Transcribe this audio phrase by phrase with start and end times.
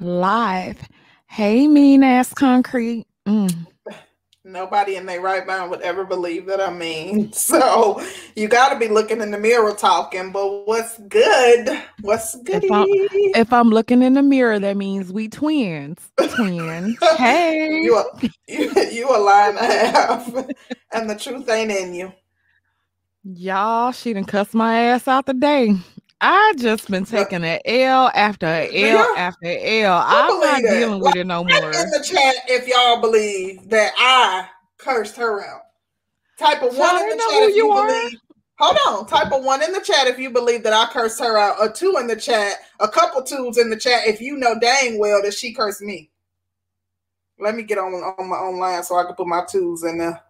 [0.00, 0.88] Live.
[1.26, 3.06] Hey, mean ass concrete.
[3.28, 3.66] Mm.
[4.42, 7.30] Nobody in their right mind would ever believe that I mean.
[7.40, 8.02] So
[8.34, 10.32] you got to be looking in the mirror talking.
[10.32, 11.82] But what's good?
[12.00, 12.64] What's good?
[12.64, 15.98] If I'm, if I'm looking in the mirror, that means we twins.
[16.16, 16.96] Twins.
[17.18, 17.68] hey.
[17.82, 18.04] You a,
[18.48, 20.34] you, you a lie and a half,
[20.92, 22.12] and the truth ain't in you.
[23.22, 25.76] Y'all, she done cuss my ass out today.
[26.20, 30.04] I just been taking an L after an L after an L.
[30.04, 30.78] I'm not that.
[30.78, 31.70] dealing with it no more.
[31.72, 35.62] In the chat, if y'all believe that I cursed her out,
[36.38, 38.18] type of one in the chat if you, you believe.
[38.58, 41.38] Hold on, type of one in the chat if you believe that I cursed her
[41.38, 44.58] out, or two in the chat, a couple twos in the chat if you know
[44.60, 46.10] dang well that she cursed me.
[47.38, 50.22] Let me get on on my online so I can put my twos in there.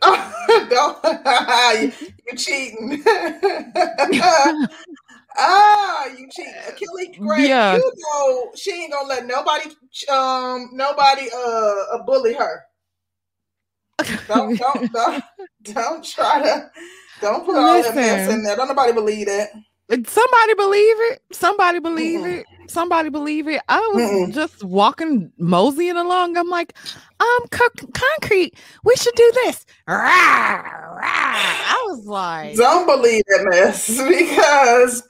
[0.00, 0.98] Don't
[1.82, 1.92] you,
[2.26, 3.02] you cheating.
[5.38, 6.54] ah, you cheating.
[6.68, 7.48] Achilles great.
[7.48, 7.76] Yeah.
[7.76, 9.70] You know she ain't gonna let nobody
[10.10, 12.64] um nobody uh, bully her.
[14.28, 15.24] Don't don't don't,
[15.62, 16.70] don't try to
[17.20, 18.56] don't put all that mess in there.
[18.56, 19.50] Don't nobody believe that.
[19.90, 21.22] Somebody believe it.
[21.32, 22.40] Somebody believe mm-hmm.
[22.40, 22.46] it.
[22.70, 23.62] Somebody believe it.
[23.68, 24.32] I was mm-hmm.
[24.32, 26.36] just walking, moseying along.
[26.36, 26.74] I'm like,
[27.20, 28.54] um, co- concrete.
[28.84, 29.66] We should do this.
[29.86, 31.02] Rah, rah.
[31.02, 35.02] I was like, don't believe that mess because,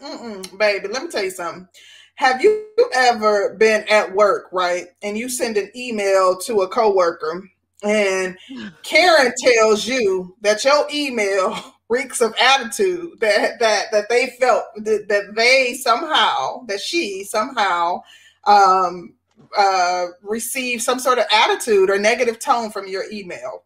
[0.59, 0.89] baby.
[0.89, 1.69] Let me tell you something.
[2.15, 7.49] Have you ever been at work, right, and you send an email to a coworker,
[7.85, 8.37] and
[8.83, 11.57] Karen tells you that your email
[11.89, 17.99] reeks of attitude that that that they felt that, that they somehow that she somehow
[18.45, 19.15] um
[19.57, 23.65] uh received some sort of attitude or negative tone from your email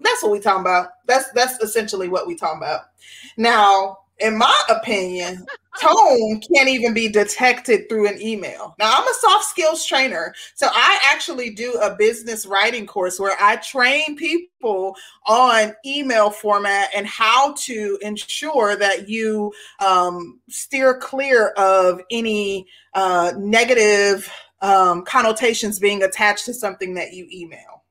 [0.00, 2.82] that's what we talking about that's that's essentially what we talking about
[3.36, 5.44] now in my opinion,
[5.80, 8.74] tone can't even be detected through an email.
[8.78, 10.34] Now, I'm a soft skills trainer.
[10.54, 14.94] So I actually do a business writing course where I train people
[15.26, 23.32] on email format and how to ensure that you um, steer clear of any uh,
[23.36, 24.30] negative
[24.62, 27.82] um, connotations being attached to something that you email.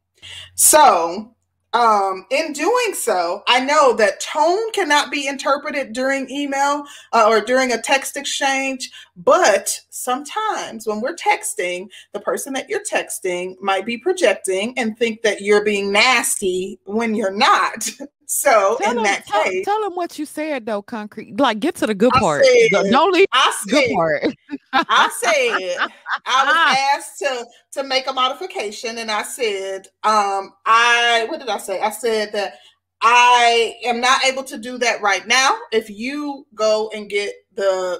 [0.56, 1.36] So,
[1.74, 6.84] um, in doing so, I know that tone cannot be interpreted during email
[7.14, 12.84] uh, or during a text exchange, but sometimes when we're texting, the person that you're
[12.84, 17.90] texting might be projecting and think that you're being nasty when you're not.
[18.34, 21.38] So tell in them, that tell, case, tell them what you said though, concrete.
[21.38, 22.46] Like get to the good I part.
[22.46, 24.24] Said, Don't leave I said, good part.
[24.72, 25.90] I said
[26.26, 31.50] I was asked to to make a modification, and I said, um, I what did
[31.50, 31.82] I say?
[31.82, 32.54] I said that
[33.02, 35.58] I am not able to do that right now.
[35.74, 38.00] If you go and get the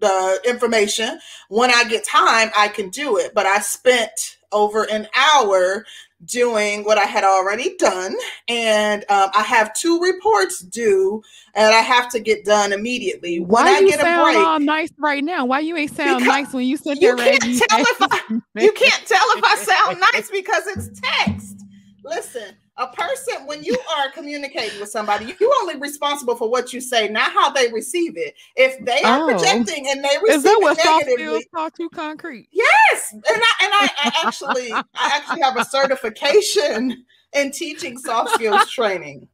[0.00, 1.18] the information
[1.50, 3.34] when I get time, I can do it.
[3.34, 5.84] But I spent over an hour
[6.24, 8.16] doing what I had already done.
[8.48, 11.22] And um, I have two reports due
[11.54, 13.40] and I have to get done immediately.
[13.40, 15.44] Why when I you get sound a break, all nice right now?
[15.44, 17.16] Why you ain't sound nice when you sit there?
[17.16, 18.20] You can't, tell if I,
[18.60, 21.64] you can't tell if I sound nice because it's text.
[22.04, 26.80] Listen, a person when you are communicating with somebody you're only responsible for what you
[26.80, 28.34] say not how they receive it.
[28.54, 29.32] If they are oh.
[29.32, 32.48] projecting and they receive is that what negatively talk to concrete?
[32.52, 33.12] Yes.
[33.12, 38.70] And i and I, I actually i actually have a certification in teaching soft skills
[38.70, 39.28] training.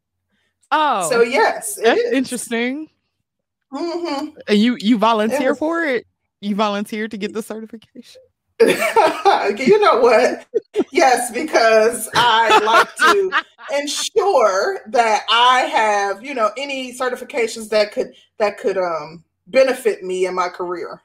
[0.70, 1.08] Oh.
[1.10, 2.88] So yes that's interesting.
[3.72, 4.36] Mm-hmm.
[4.48, 6.06] and you you volunteer was, for it?
[6.40, 8.20] You volunteered to get the certification
[9.58, 10.46] you know what?
[10.90, 13.32] Yes, because I like to
[13.74, 20.26] ensure that I have, you know, any certifications that could that could um benefit me
[20.26, 21.02] in my career.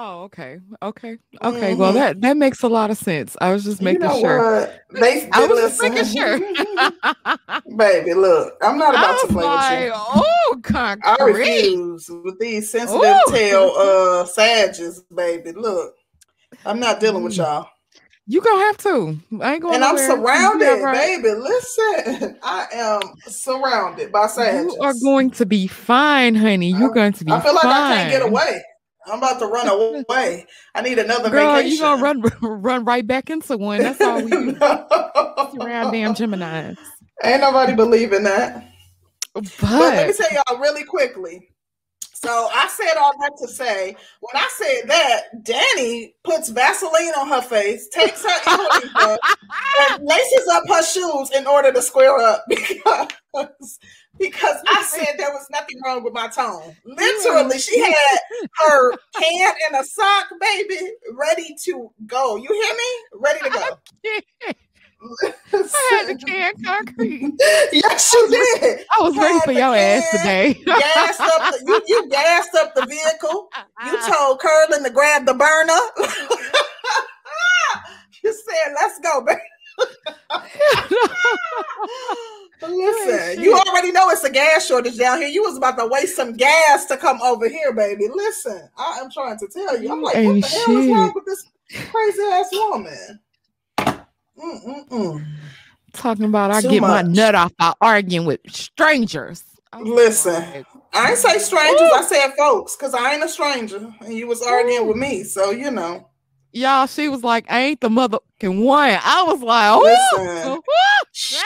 [0.00, 0.60] Oh, okay.
[0.80, 1.18] Okay.
[1.42, 1.72] Okay.
[1.72, 1.80] Mm-hmm.
[1.80, 3.36] Well, that that makes a lot of sense.
[3.40, 4.60] I was just making you know sure.
[4.60, 4.84] What?
[5.00, 6.38] They, I was just making sure.
[7.76, 9.92] Baby, look, I'm not about to play like, with you.
[9.94, 11.16] Oh, concrete.
[11.20, 13.32] I refuse with these sensitive Ooh.
[13.32, 15.50] tail uh sages, baby.
[15.50, 15.97] Look.
[16.64, 17.38] I'm not dealing with mm.
[17.38, 17.68] y'all.
[18.30, 19.18] You gonna have to.
[19.40, 19.76] I ain't going.
[19.76, 21.30] And I'm surrounded, baby.
[21.30, 24.74] Listen, I am surrounded by savages.
[24.74, 26.70] You are going to be fine, honey.
[26.70, 27.32] You're going to be.
[27.32, 28.62] I feel like I can't get away.
[29.06, 30.46] I'm about to run away.
[30.74, 31.76] I need another Girl, vacation.
[31.76, 32.22] You gonna run
[32.62, 33.80] run right back into one.
[33.80, 34.56] That's all we do.
[34.60, 36.76] Around damn Gemini's.
[37.24, 38.70] Ain't nobody believing that.
[39.32, 41.48] But, but let me tell y'all really quickly.
[42.20, 47.28] So I said all that to say, when I said that, Danny puts Vaseline on
[47.28, 48.38] her face, takes her
[49.90, 53.78] and laces up her shoes in order to square up because
[54.18, 56.74] because I said there was nothing wrong with my tone.
[56.84, 57.84] Literally, she mm.
[57.84, 58.18] had
[58.66, 62.34] her hand in a sock, baby, ready to go.
[62.34, 63.20] You hear me?
[63.20, 64.52] Ready to go.
[65.00, 67.32] I had to can concrete.
[67.72, 68.86] yes, you did.
[68.90, 70.54] I was ready for your ass today.
[70.64, 73.48] gassed up the, you, you gassed up the vehicle.
[73.84, 75.78] You told Curlin to grab the burner.
[78.24, 79.40] you said, "Let's go, baby."
[82.60, 85.28] Listen, you already know it's a gas shortage down here.
[85.28, 88.08] You was about to waste some gas to come over here, baby.
[88.12, 89.92] Listen, I am trying to tell you.
[89.92, 93.20] I'm like, what the hell is wrong with this crazy ass woman?
[94.38, 95.26] Mm-mm-mm.
[95.92, 97.06] Talking about I Too get much.
[97.06, 99.42] my nut off by arguing with strangers.
[99.72, 101.80] Oh Listen, like, I ain't say strangers.
[101.80, 101.90] Woo!
[101.92, 104.88] I said folks because I ain't a stranger, and you was arguing Woo!
[104.88, 106.08] with me, so you know.
[106.52, 110.60] Y'all, she was like, "I ain't the mother can one." I was like, Listen,
[111.12, 111.42] she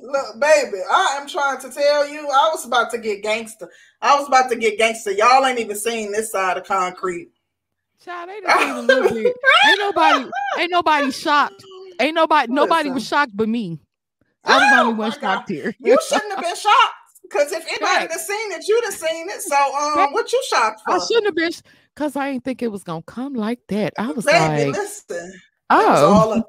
[0.00, 0.78] look, baby.
[0.90, 3.68] I am trying to tell you, I was about to get gangster.
[4.00, 5.10] I was about to get gangster.
[5.10, 7.30] Y'all ain't even seen this side of concrete.
[8.04, 9.12] Child, they didn't even look.
[9.12, 11.64] Ain't nobody, ain't nobody shocked
[12.02, 12.54] Ain't nobody Listen.
[12.54, 13.80] nobody was shocked but me.
[14.44, 15.74] I was oh, only one shocked here.
[15.78, 16.94] You shouldn't have been shocked.
[17.22, 18.10] Because if anybody right.
[18.10, 19.40] have seen it, you'd have seen it.
[19.40, 20.94] So um what you shocked for?
[20.94, 21.52] I shouldn't have been
[21.94, 23.94] because I didn't think it was gonna come like that.
[23.98, 25.40] I was Baby, like, listen.
[25.70, 26.44] Oh, all of,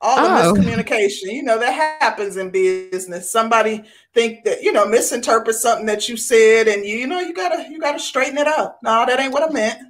[0.00, 0.54] all oh.
[0.54, 1.32] miscommunication.
[1.32, 3.30] You know that happens in business.
[3.30, 3.82] Somebody
[4.14, 7.68] think that you know misinterpret something that you said, and you, you know you gotta
[7.68, 8.78] you gotta straighten it up.
[8.82, 9.80] No, that ain't what I meant.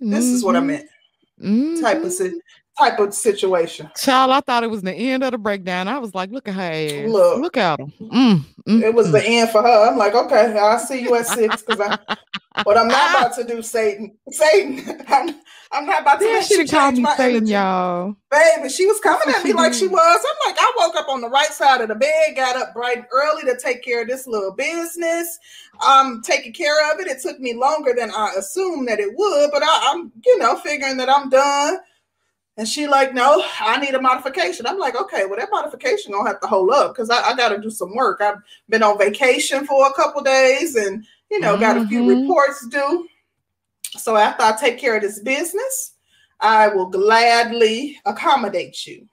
[0.00, 0.34] This mm-hmm.
[0.34, 0.66] is what I mm-hmm.
[0.68, 0.88] meant.
[1.42, 1.80] Mm-hmm.
[1.82, 2.12] Type of
[2.78, 3.90] type of situation.
[3.96, 5.88] Child, I thought it was the end of the breakdown.
[5.88, 7.10] I was like, look at her ass.
[7.10, 7.92] Look, look at him.
[8.00, 9.12] Mm, mm, it was mm.
[9.12, 9.88] the end for her.
[9.90, 11.98] I'm like, okay, I'll see you at six because I.
[12.62, 14.16] What I'm not about to do, Satan.
[14.30, 15.34] Satan, I'm,
[15.72, 16.24] I'm not about to.
[16.24, 17.52] Yeah, she called me Satan, energy.
[17.52, 18.14] y'all.
[18.30, 20.26] Baby, she was coming at me like she was.
[20.30, 22.98] I'm like, I woke up on the right side of the bed, got up bright
[22.98, 25.38] and early to take care of this little business.
[25.80, 27.08] I'm taking care of it.
[27.08, 30.56] It took me longer than I assumed that it would, but I, I'm, you know,
[30.56, 31.78] figuring that I'm done
[32.56, 34.66] and she like, no, I need a modification.
[34.66, 37.48] I'm like, okay, well, that modification gonna have to hold up because I, I got
[37.48, 38.20] to do some work.
[38.20, 41.60] I've been on vacation for a couple days, and you know, mm-hmm.
[41.60, 42.22] got a few mm-hmm.
[42.22, 43.08] reports due.
[43.96, 45.94] So after I take care of this business,
[46.40, 49.08] I will gladly accommodate you.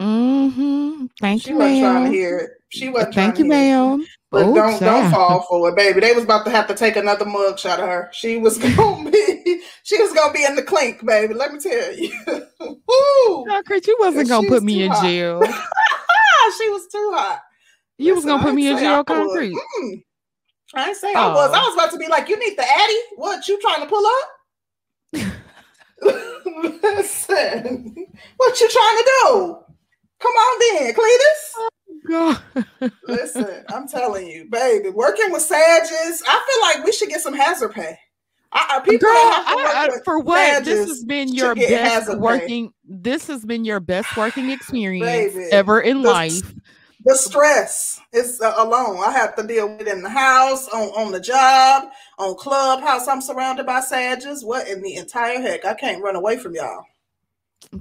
[0.00, 1.06] Mm-hmm.
[1.20, 1.56] Thank she you.
[1.56, 2.50] She wasn't trying to hear it.
[2.70, 3.14] She wasn't.
[3.14, 4.06] Thank you, ma'am.
[4.30, 6.00] But Ooh, don't don't fall for it, baby.
[6.00, 8.10] They was about to have to take another mug shot of her.
[8.12, 11.32] She was gonna be she was gonna be in the clink, baby.
[11.32, 12.12] Let me tell you.
[12.60, 13.46] Woo!
[13.64, 15.02] Chris, you wasn't gonna put me in hot.
[15.02, 15.42] jail.
[16.58, 17.40] she was too hot.
[17.96, 19.54] You Listen, was gonna put me in jail, concrete.
[19.54, 20.02] Mm.
[20.74, 21.30] I say oh.
[21.30, 21.50] I was.
[21.50, 22.98] I was about to be like, you need the Addy.
[23.16, 24.28] What you trying to pull up?
[26.82, 27.94] Listen,
[28.36, 29.58] what you trying to do?
[30.20, 31.67] Come on then, Cletus.
[33.06, 37.34] Listen, I'm telling you, baby, working with Sages, I feel like we should get some
[37.34, 37.98] hazard pay.
[38.50, 42.68] I, people Girl, I, I, for what this has been your best working.
[42.68, 42.74] Pay.
[42.84, 46.54] This has been your best working experience baby, ever in the, life.
[47.04, 49.02] The stress is uh, alone.
[49.04, 53.06] I have to deal with in the house, on on the job, on clubhouse.
[53.06, 54.42] I'm surrounded by Sages.
[54.44, 55.66] What in the entire heck?
[55.66, 56.84] I can't run away from y'all.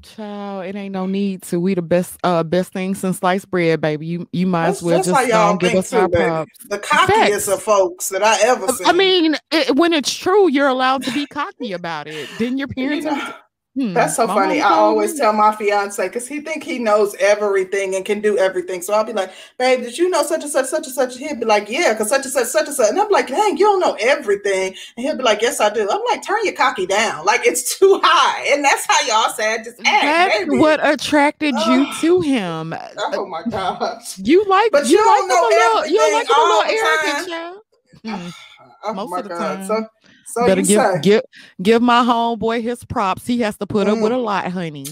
[0.01, 1.59] Child, it ain't no need to.
[1.59, 4.05] We the best uh best thing since sliced bread, baby.
[4.05, 6.51] You you might that's, as well just um, give us too, our props.
[6.69, 8.85] The cockiest of folks that I ever seen.
[8.85, 12.29] I mean, it, when it's true, you're allowed to be cocky about it.
[12.37, 13.05] Didn't your parents?
[13.05, 13.33] You know,
[13.77, 14.59] Hmm, That's so funny.
[14.59, 18.81] I always tell my fiance because he think he knows everything and can do everything.
[18.81, 21.35] So I'll be like, "Babe, did you know such and such, such and such?" He'll
[21.35, 23.65] be like, "Yeah, because such and such, such and such." And I'm like, "Dang, you
[23.65, 26.87] don't know everything." And he'll be like, "Yes, I do." I'm like, "Turn your cocky
[26.87, 27.23] down.
[27.23, 30.03] Like it's too high." And that's how y'all said just act.
[30.03, 32.73] That's what attracted you to him.
[33.13, 34.17] Oh my gosh.
[34.17, 36.63] You like, but you, you like know him a little, you like him a little
[36.63, 37.57] arrogant, child.
[38.03, 38.29] Hmm.
[38.83, 39.39] Oh Most my of the God.
[39.39, 39.65] time.
[39.65, 39.87] So
[40.27, 40.99] so Better give, say.
[41.01, 41.21] give
[41.61, 43.25] give my homeboy his props.
[43.25, 43.91] He has to put mm.
[43.93, 44.23] up with a mm.
[44.23, 44.85] lot, honey.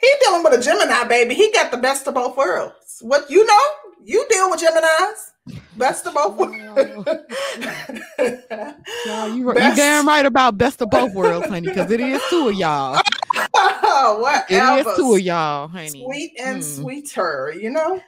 [0.00, 1.34] He dealing with a Gemini, baby.
[1.34, 2.98] He got the best of both worlds.
[3.02, 3.60] What you know?
[4.02, 5.58] You deal with Geminis.
[5.76, 6.58] Best of both worlds.
[9.06, 9.76] y'all, you, best.
[9.76, 12.98] you damn right about best of both worlds, honey, because it is two of y'all.
[13.52, 14.44] Whatever.
[14.48, 16.04] It is two of y'all, honey.
[16.04, 16.62] Sweet and hmm.
[16.62, 18.00] sweeter, you know?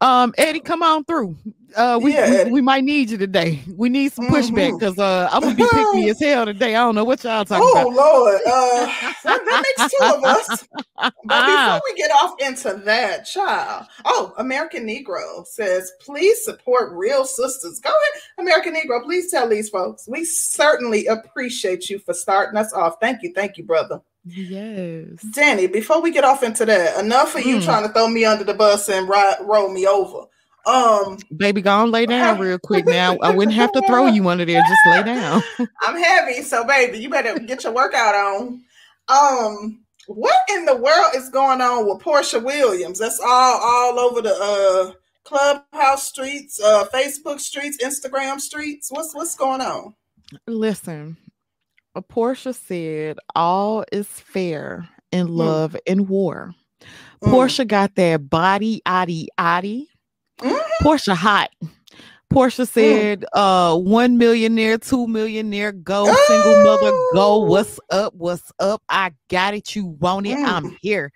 [0.00, 1.36] Um, Eddie, come on through.
[1.76, 3.62] Uh, we, yeah, we, we, might need you today.
[3.76, 5.00] We need some pushback because mm-hmm.
[5.02, 6.74] uh, I'm gonna be picky as hell today.
[6.74, 7.86] I don't know what y'all talking oh, about.
[7.86, 8.86] Oh Lord, uh,
[9.24, 10.68] that, makes two of us.
[10.96, 13.86] But before we get off into that, child.
[14.06, 17.78] Oh, American Negro says, please support real sisters.
[17.80, 19.02] Go ahead, American Negro.
[19.04, 20.08] Please tell these folks.
[20.08, 22.96] We certainly appreciate you for starting us off.
[23.00, 24.00] Thank you, thank you, brother.
[24.24, 25.22] Yes.
[25.34, 27.46] Danny, before we get off into that, enough of mm.
[27.46, 30.26] you trying to throw me under the bus and ride, roll me over.
[30.66, 33.16] Um, baby, go on lay down real quick now.
[33.22, 34.60] I wouldn't have to throw you under there.
[34.60, 35.42] Just lay down.
[35.82, 38.62] I'm heavy, so baby, you better get your workout on.
[39.08, 42.98] Um, what in the world is going on with Porsha Williams?
[42.98, 44.92] That's all all over the uh
[45.24, 48.90] clubhouse streets, uh Facebook streets, Instagram streets.
[48.90, 49.94] What's what's going on?
[50.46, 51.16] Listen,
[52.02, 55.36] Portia said, All is fair in mm.
[55.36, 55.92] love mm.
[55.92, 56.54] and war.
[57.22, 57.32] Mm.
[57.32, 59.88] Porsha got that body, addy, addy.
[60.40, 60.86] Mm-hmm.
[60.86, 61.50] Porsha hot.
[62.32, 62.68] Porsha mm.
[62.68, 63.24] said, mm.
[63.32, 66.24] uh, one millionaire, two millionaire, go, oh.
[66.28, 67.38] single mother, go.
[67.38, 68.14] What's up?
[68.14, 68.82] What's up?
[68.88, 69.74] I got it.
[69.74, 70.36] You want it?
[70.38, 70.76] I'm mm.
[70.80, 71.12] here.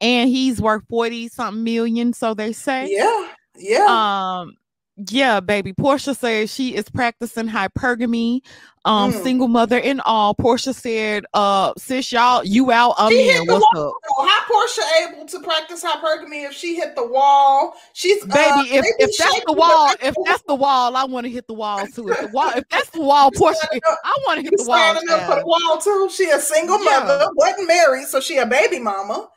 [0.00, 2.88] And he's worth 40 something million, so they say.
[2.90, 3.28] Yeah.
[3.56, 3.86] Yeah.
[3.86, 4.54] Um,
[4.96, 5.72] yeah, baby.
[5.72, 8.42] Porsha says she is practicing hypergamy,
[8.84, 9.22] um, mm.
[9.22, 10.34] single mother and all.
[10.34, 13.46] Porsha said, uh, sis, y'all, you out, I'm she in.
[13.46, 13.88] What's wall.
[13.88, 14.28] up?
[14.28, 17.74] How Porsha able to practice hypergamy if she hit the wall?
[17.94, 21.32] She's baby, uh, if, if that's the wall, if that's the wall, I want to
[21.32, 22.10] hit the wall too.
[22.10, 24.78] If the wall, if that's the wall, Porsha, I want to hit the wall.
[24.78, 26.10] Standing up for the wall too.
[26.12, 26.98] She a single yeah.
[26.98, 29.28] mother, wasn't married, so she a baby mama.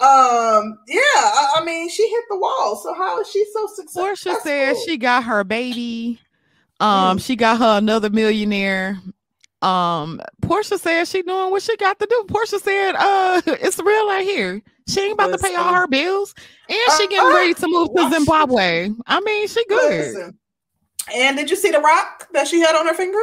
[0.00, 2.80] Um, yeah, I, I, mean, she hit the wall.
[2.82, 4.02] So how is she so successful?
[4.02, 6.18] Porsha said she got her baby.
[6.80, 7.24] Um, mm.
[7.24, 8.98] she got her another millionaire.
[9.60, 12.24] Um, Porsha said she doing what she got to do.
[12.28, 14.62] Porsha said, uh, it's real right here.
[14.88, 15.50] She ain't about listen.
[15.50, 16.34] to pay all her bills,
[16.68, 18.88] and she getting uh, ready to move to Zimbabwe.
[19.06, 20.14] I mean, she good.
[20.14, 20.38] Listen.
[21.14, 23.20] And did you see the rock that she had on her finger?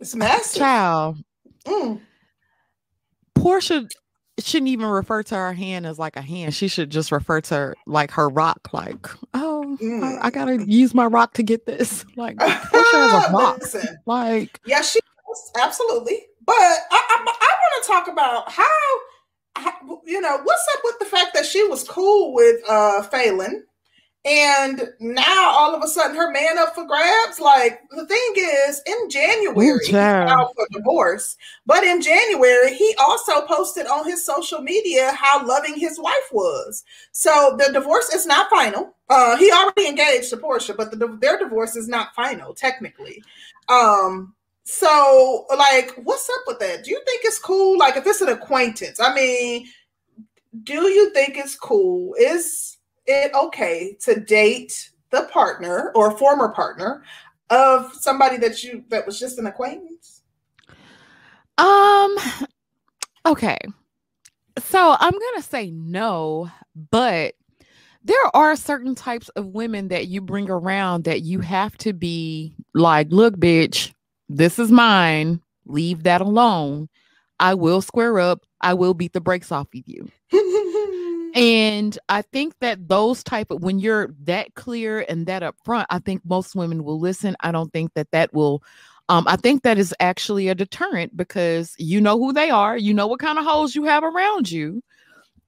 [0.00, 0.58] It's massive.
[0.58, 1.18] Child.
[1.66, 2.00] Mm.
[3.36, 3.88] Porsha
[4.44, 6.54] shouldn't even refer to her hand as like a hand.
[6.54, 10.02] She should just refer to her, like her rock, like, oh, mm.
[10.02, 12.04] I, I, gotta use my rock to get this.
[12.16, 13.58] Like, Porsha has a rock.
[13.60, 15.00] Listen, like, yeah, she
[15.58, 16.18] absolutely.
[16.44, 18.68] But I, I, I want to talk about how,
[19.56, 23.62] how, you know, what's up with the fact that she was cool with uh Falynn
[24.24, 27.40] and now all of a sudden her man up for grabs.
[27.40, 31.36] Like the thing is, in January, he filed for divorce.
[31.64, 36.84] But in January, he also posted on his social media how loving his wife was.
[37.12, 38.94] So the divorce is not final.
[39.08, 43.22] Uh, he already engaged to Porsha, but the, their divorce is not final technically.
[43.70, 44.34] Um,
[44.64, 46.84] so like, what's up with that?
[46.84, 47.78] Do you think it's cool?
[47.78, 49.66] Like, if it's an acquaintance, I mean,
[50.62, 52.14] do you think it's cool?
[52.20, 52.76] Is
[53.10, 57.02] it okay to date the partner or former partner
[57.50, 60.22] of somebody that you that was just an acquaintance?
[61.58, 62.16] Um
[63.26, 63.58] okay.
[64.58, 66.50] So I'm going to say no,
[66.90, 67.34] but
[68.02, 72.54] there are certain types of women that you bring around that you have to be
[72.74, 73.92] like, look, bitch,
[74.28, 75.40] this is mine.
[75.66, 76.88] Leave that alone.
[77.38, 78.44] I will square up.
[78.60, 80.10] I will beat the brakes off of you.
[81.34, 85.98] and i think that those type of when you're that clear and that upfront i
[85.98, 87.36] think most women will listen.
[87.40, 88.62] I don't think that that will
[89.08, 92.94] um, i think that is actually a deterrent because you know who they are you
[92.94, 94.82] know what kind of holes you have around you.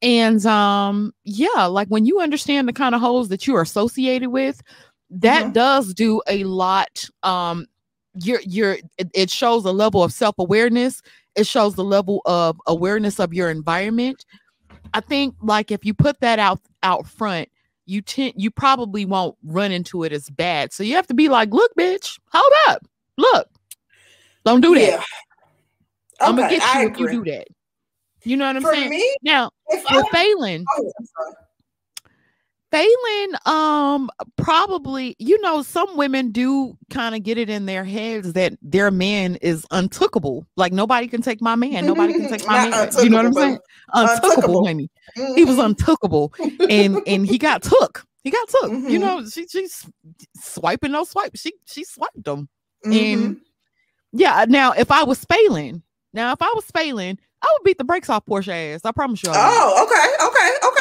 [0.00, 4.30] And um yeah like when you understand the kind of holes that you are associated
[4.30, 4.60] with
[5.10, 5.52] that mm-hmm.
[5.52, 7.66] does do a lot um
[8.14, 11.02] you're you're it, it shows a level of self-awareness.
[11.34, 14.24] It shows the level of awareness of your environment
[14.94, 17.48] I think like if you put that out out front,
[17.86, 20.72] you tend you probably won't run into it as bad.
[20.72, 23.48] So you have to be like, look, bitch, hold up, look,
[24.44, 24.80] don't do that.
[24.80, 24.96] Yeah.
[24.96, 25.04] Okay,
[26.20, 27.46] I'm gonna get you if you do that.
[28.24, 28.90] You know what I'm For saying?
[28.90, 30.64] Me, now, if we're failing.
[30.78, 30.92] Oh,
[32.72, 38.32] Falynn, um, probably, you know, some women do kind of get it in their heads
[38.32, 40.46] that their man is untookable.
[40.56, 41.84] Like nobody can take my man.
[41.84, 42.90] Nobody can take my man.
[43.02, 43.58] You know what I'm saying?
[43.94, 44.90] Untookable, honey.
[45.18, 45.34] Mm-hmm.
[45.34, 45.72] He was mm-hmm.
[45.72, 48.06] untookable, and and he got took.
[48.24, 48.70] He got took.
[48.70, 48.88] Mm-hmm.
[48.88, 49.86] You know, she she's
[50.36, 51.40] swiping those swipes.
[51.40, 52.48] She she swiped them,
[52.86, 52.92] mm-hmm.
[52.92, 53.40] and
[54.12, 54.46] yeah.
[54.48, 55.82] Now, if I was Falynn,
[56.14, 58.80] now if I was Falynn, I would beat the brakes off Porsha ass.
[58.84, 59.30] I promise you.
[59.30, 60.71] I oh, okay, okay, okay.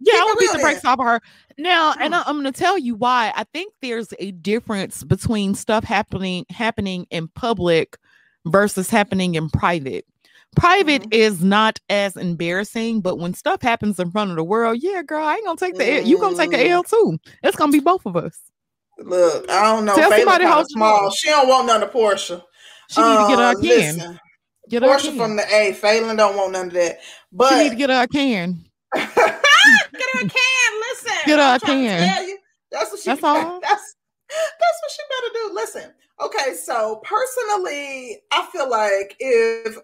[0.00, 1.20] Yeah, I would beat the brakes off of her.
[1.58, 3.32] Now, and I, am going to tell you why.
[3.36, 7.98] I think there's a difference between stuff happening happening in public
[8.46, 10.06] versus happening in private.
[10.56, 11.12] Private mm-hmm.
[11.12, 15.24] is not as embarrassing, but when stuff happens in front of the world, yeah, girl,
[15.24, 15.98] I ain't gonna take the mm.
[15.98, 16.06] L.
[16.06, 16.90] You gonna take the L mm.
[16.90, 17.18] too.
[17.44, 18.36] It's gonna be both of us.
[18.98, 19.94] Look, I don't know.
[19.94, 21.10] Tell somebody how small.
[21.10, 22.42] She don't want none of Porsha.
[22.88, 23.62] She need to get her a uh, can.
[23.62, 24.20] Listen,
[24.68, 25.72] get her Porsha from the A.
[25.72, 26.98] Falynn don't want none of that.
[27.30, 28.64] But she need to get her a can.
[29.92, 30.80] get her a can.
[30.80, 32.36] Listen, get her a can.
[32.70, 33.10] That's what she.
[33.10, 33.60] That's all.
[33.62, 33.96] That's
[34.30, 35.54] that's what she better do.
[35.54, 39.76] Listen, okay, so personally, I feel like if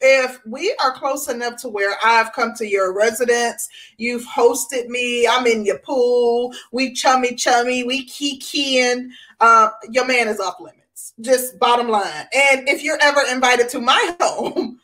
[0.00, 3.68] if we are close enough to where I've come to your residence,
[3.98, 9.08] you've hosted me, I'm in your pool, we chummy chummy, we kikiing,
[9.40, 11.12] uh, your man is off limits.
[11.20, 12.26] Just bottom line.
[12.32, 14.80] And if you're ever invited to my home,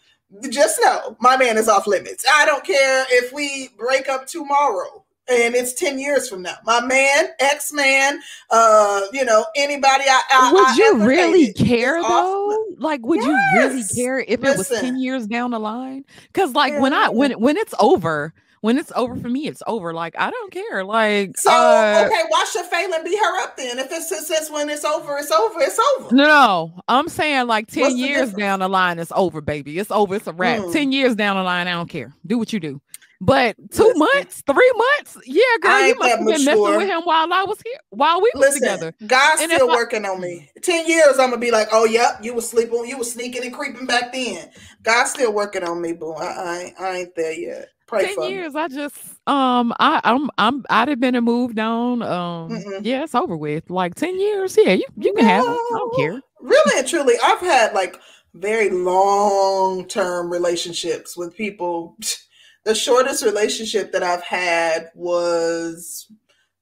[0.51, 2.25] just know my man is off limits.
[2.31, 6.57] I don't care if we break up tomorrow and it's 10 years from now.
[6.65, 12.01] My man, ex man, uh, you know, anybody I, I would I you really care
[12.01, 12.65] though?
[12.79, 13.27] Like, would yes.
[13.27, 14.55] you really care if Listen.
[14.55, 16.05] it was 10 years down the line?
[16.33, 16.81] Because like yeah.
[16.81, 18.35] when I when when it's over,
[18.67, 19.95] when it's over for me, it's over.
[19.95, 20.83] Like I don't care.
[20.83, 23.79] Like so, uh, okay, why should Falynn beat her up then?
[23.79, 26.13] If it's says when it's over, it's over, it's over.
[26.13, 29.79] No, I'm saying like ten What's years down the line, it's over, baby.
[29.79, 30.17] It's over.
[30.17, 30.59] It's a wrap.
[30.59, 30.73] Mm.
[30.73, 32.13] Ten years down the line, I don't care.
[32.27, 32.81] Do what you do.
[33.21, 36.45] But two Listen, months, three months, yeah, girl, you must have been mature.
[36.45, 38.93] messing with him while I was here, while we were together.
[39.07, 40.51] God's and still working I, on me.
[40.61, 43.55] Ten years, I'm gonna be like, oh, yep, you was sleeping, you was sneaking and
[43.55, 44.51] creeping back then.
[44.83, 46.15] God's still working on me, boo.
[46.15, 47.69] I, I, I ain't there yet.
[47.87, 48.61] Pray ten years, me.
[48.61, 48.97] I just,
[49.29, 52.03] um, I, I'm, I'm, I'd have been and moved on.
[52.03, 52.81] Um, Mm-mm.
[52.83, 53.71] yeah, it's over with.
[53.71, 55.51] Like ten years, yeah, you, you can no, have it.
[55.51, 56.21] I don't care.
[56.41, 58.01] Really and truly, I've had like
[58.35, 61.97] very long term relationships with people
[62.67, 66.11] the shortest relationship that I've had was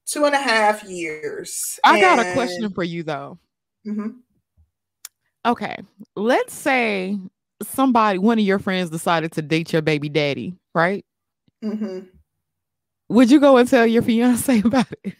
[0.06, 1.80] two and a half years.
[1.82, 2.00] I and...
[2.00, 3.38] got a question for you though.
[3.86, 4.08] Mm-hmm.
[5.46, 5.76] Okay,
[6.16, 7.18] let's say
[7.62, 11.04] somebody, one of your friends, decided to date your baby daddy, right?
[11.64, 11.98] Mm-hmm.
[13.08, 15.14] Would you go and tell your fiance about it?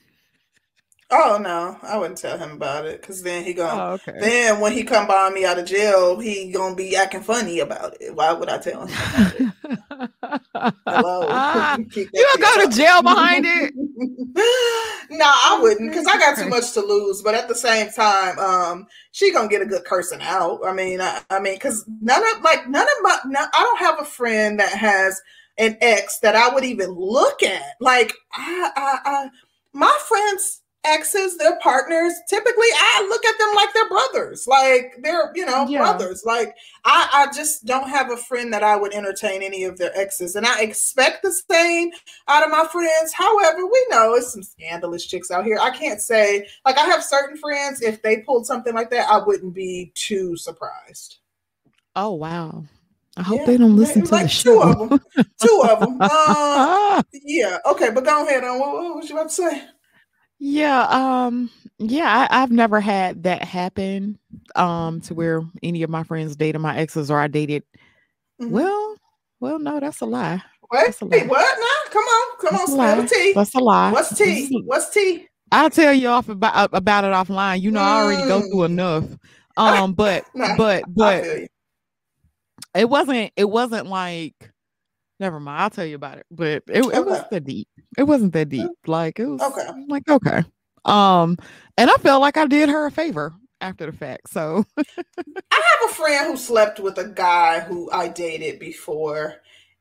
[1.11, 3.81] Oh no, I wouldn't tell him about it because then he gonna.
[3.81, 4.19] Oh, okay.
[4.19, 7.97] Then when he come by me out of jail, he gonna be acting funny about
[8.01, 8.15] it.
[8.15, 9.53] Why would I tell him?
[10.87, 11.23] Hello,
[11.95, 13.73] you gonna go to jail behind it?
[15.11, 17.23] no, I wouldn't because I got too much to lose.
[17.23, 20.63] But at the same time, um, she gonna get a good cursing out.
[20.67, 23.79] I mean, I, I mean, because none of like none of my, no, I don't
[23.87, 25.21] have a friend that has
[25.59, 27.75] an ex that I would even look at.
[27.81, 29.29] Like I, I, I
[29.73, 35.33] my friends exes, their partners, typically I look at them like they're brothers, like they're,
[35.35, 35.79] you know, yeah.
[35.79, 36.25] brothers.
[36.25, 39.97] Like I, I just don't have a friend that I would entertain any of their
[39.97, 40.37] exes.
[40.37, 41.91] And I expect the same
[42.29, 43.13] out of my friends.
[43.13, 45.59] However, we know it's some scandalous chicks out here.
[45.61, 49.25] I can't say, like, I have certain friends, if they pulled something like that, I
[49.25, 51.19] wouldn't be too surprised.
[51.97, 52.65] Oh, wow.
[53.17, 54.53] I hope yeah, they don't listen to like the show.
[54.53, 55.01] Two of them.
[55.41, 55.99] two of them.
[56.97, 57.59] Uh, yeah.
[57.67, 58.43] Okay, but go ahead.
[58.43, 59.63] What, what was you about to say?
[60.39, 64.19] Yeah, um, yeah, I, have never had that happen.
[64.57, 67.63] Um, to where any of my friends dated my exes or I dated.
[68.41, 68.51] Mm-hmm.
[68.51, 68.97] Well,
[69.41, 70.43] well, no, that's a lie.
[70.71, 71.27] Wait, a lie.
[71.27, 71.91] what now?
[71.93, 73.33] Come on, come that's on, spill the tea.
[73.33, 73.93] That's a lie.
[73.93, 74.63] What's tea?
[74.65, 75.29] What's tea?
[75.53, 77.61] I'll tell you off about about it offline.
[77.61, 77.85] You know, mm.
[77.85, 78.65] I already go through mm.
[78.67, 79.05] enough.
[79.57, 80.25] Um, but
[80.57, 81.25] but but
[82.75, 84.51] it wasn't it wasn't like
[85.21, 85.63] never mind.
[85.63, 86.27] I'll tell you about it.
[86.31, 86.97] But it, okay.
[86.97, 87.69] it was the deep.
[87.97, 88.71] It wasn't that deep.
[88.87, 89.69] Like it was okay.
[89.89, 90.43] like okay.
[90.85, 91.39] Um,
[91.79, 94.29] and I felt like I did her a favor after the fact.
[94.31, 94.85] So I
[95.51, 99.37] have a friend who slept with a guy who I dated before.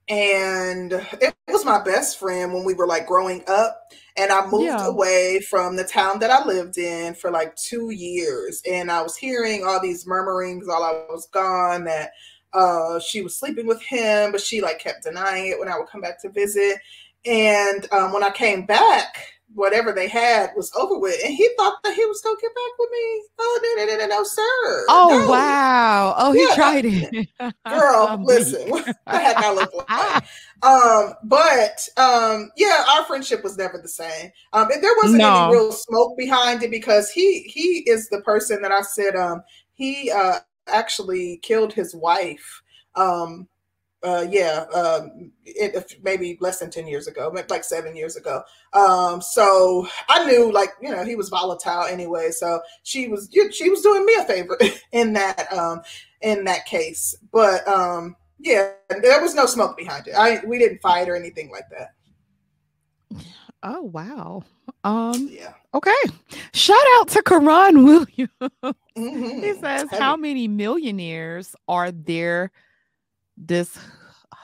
[0.09, 3.91] And it was my best friend when we were like growing up.
[4.17, 4.85] And I moved yeah.
[4.85, 8.61] away from the town that I lived in for like two years.
[8.69, 12.11] And I was hearing all these murmurings while I was gone that
[12.53, 15.87] uh, she was sleeping with him, but she like kept denying it when I would
[15.87, 16.77] come back to visit.
[17.25, 21.81] And um, when I came back, whatever they had was over with, and he thought
[21.83, 23.23] that he was gonna get back with me.
[23.39, 24.85] Oh no, no, no, no, sir.
[24.89, 25.29] Oh no.
[25.29, 26.15] wow.
[26.17, 26.55] Oh, he yeah.
[26.55, 27.29] tried it.
[27.69, 30.23] Girl, listen, what the heck I look like.
[30.63, 34.31] um, but um, yeah, our friendship was never the same.
[34.51, 35.45] Um, and there wasn't no.
[35.45, 39.43] any real smoke behind it because he he is the person that I said um
[39.73, 42.61] he uh actually killed his wife.
[42.95, 43.47] Um,
[44.03, 48.43] uh, yeah, um, it, maybe less than 10 years ago, like seven years ago.
[48.73, 52.31] Um, so I knew like, you know, he was volatile anyway.
[52.31, 54.59] So she was, she was doing me a favor
[54.91, 55.81] in that, um,
[56.21, 57.15] in that case.
[57.31, 60.15] But, um, yeah, there was no smoke behind it.
[60.15, 63.23] I, we didn't fight or anything like that.
[63.63, 64.43] Oh, wow.
[64.83, 65.53] Um, yeah.
[65.73, 65.91] Okay.
[66.53, 68.29] Shout out to Karan Williams.
[68.95, 69.41] Mm-hmm.
[69.41, 72.51] He says, How many millionaires are there
[73.35, 73.79] this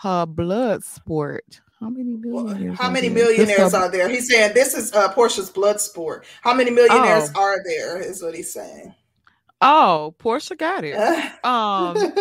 [0.02, 1.62] her blood sport.
[1.80, 2.78] How many millionaires?
[2.78, 4.10] How many millionaires are there?
[4.10, 6.26] He's saying this is uh, Porsha's blood sport.
[6.42, 7.42] How many millionaires oh.
[7.42, 8.02] are there?
[8.02, 8.94] Is what he's saying.
[9.62, 10.96] Oh, Porsha got it.
[11.46, 12.14] um,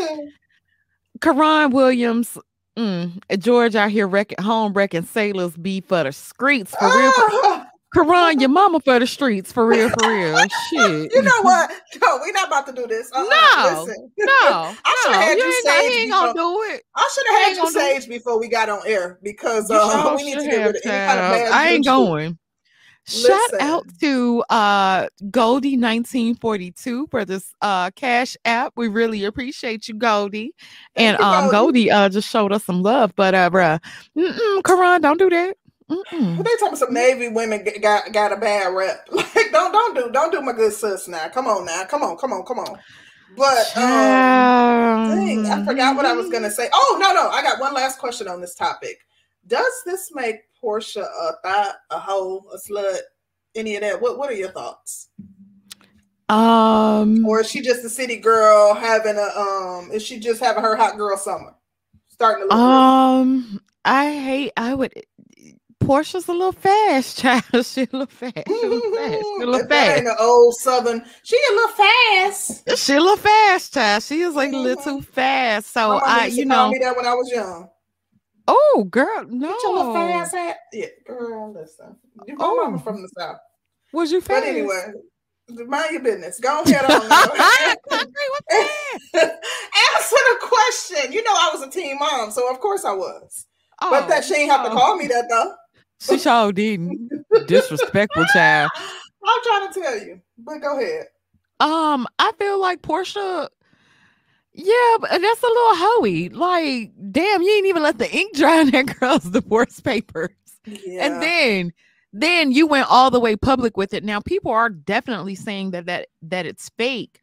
[1.20, 2.38] Karan Williams,
[2.76, 7.64] mm, George out here wrecking home wrecking sailors be for the streets for real.
[7.94, 10.36] Karan, your mama for the streets for real, for real.
[10.70, 11.12] Shit.
[11.18, 11.70] You know what?
[12.02, 13.10] No, we're not about to do this.
[13.12, 13.24] Uh-uh.
[13.24, 14.12] No, Listen.
[14.18, 14.26] no.
[14.84, 15.92] I should have had you, you sage.
[15.92, 16.82] He ain't gonna do it.
[16.94, 20.38] I should have had you sage before we got on air because uh, we need
[20.38, 21.52] to get rid of any kind of bad.
[21.52, 22.38] I ain't going.
[23.08, 28.74] Shout out to uh Goldie 1942 for this uh cash app.
[28.76, 30.52] We really appreciate you, Goldie.
[30.94, 33.80] And um Goldie uh just showed us some love, but uh bruh,
[34.64, 35.56] Karan, don't do that.
[35.88, 36.44] Mm-mm.
[36.44, 39.08] They talking some Navy women got got a bad rep.
[39.38, 41.28] Like don't don't do don't do my good sis now.
[41.28, 41.84] Come on now.
[41.84, 42.78] Come on, come on, come on.
[43.36, 46.68] But um, dang, I forgot what I was gonna say.
[46.72, 48.98] Oh no, no, I got one last question on this topic.
[49.46, 52.98] Does this make Porsha a thought, a hoe, a slut,
[53.54, 54.00] any of that?
[54.00, 55.08] What What are your thoughts?
[56.28, 59.90] Um, or is she just a city girl having a um?
[59.92, 61.54] Is she just having her hot girl summer?
[62.08, 64.52] Starting to um, I hate.
[64.56, 64.92] I would.
[65.88, 67.44] Porsha's a little fast, child.
[67.64, 68.34] She a little fast.
[68.46, 69.14] She a little fast.
[69.14, 69.68] She a little fast.
[69.70, 71.02] That ain't an old southern.
[71.22, 72.78] She a little fast.
[72.78, 74.02] She a little fast, child.
[74.02, 75.72] She is like a little too fast.
[75.72, 77.70] So I, you know, me that when I was young.
[78.46, 79.48] Oh, girl, no.
[79.48, 80.58] Get your little fast hat.
[80.74, 81.96] Yeah, girl, listen.
[82.26, 82.56] You my oh.
[82.56, 83.38] mama from the south.
[83.94, 84.42] Was you fast?
[84.42, 84.92] But anyway,
[85.66, 86.38] mind your business.
[86.38, 87.00] Go ahead on.
[89.14, 91.12] Answer the question.
[91.12, 93.46] You know I was a teen mom, so of course I was.
[93.80, 95.54] Oh, but that she ain't have to call me that though.
[96.00, 97.10] She sure didn't.
[97.46, 98.70] Disrespectful child.
[98.76, 101.06] I'm trying to tell you, but go ahead.
[101.60, 103.48] Um, I feel like Porsha
[104.60, 106.28] yeah, but that's a little hoey.
[106.30, 110.30] Like, damn, you ain't even let the ink dry on that girl's divorce papers.
[110.64, 111.06] Yeah.
[111.06, 111.72] And then
[112.12, 114.02] then you went all the way public with it.
[114.02, 117.20] Now people are definitely saying that that that it's fake,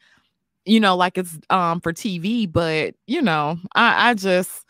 [0.64, 4.64] you know, like it's um for TV, but you know, I I just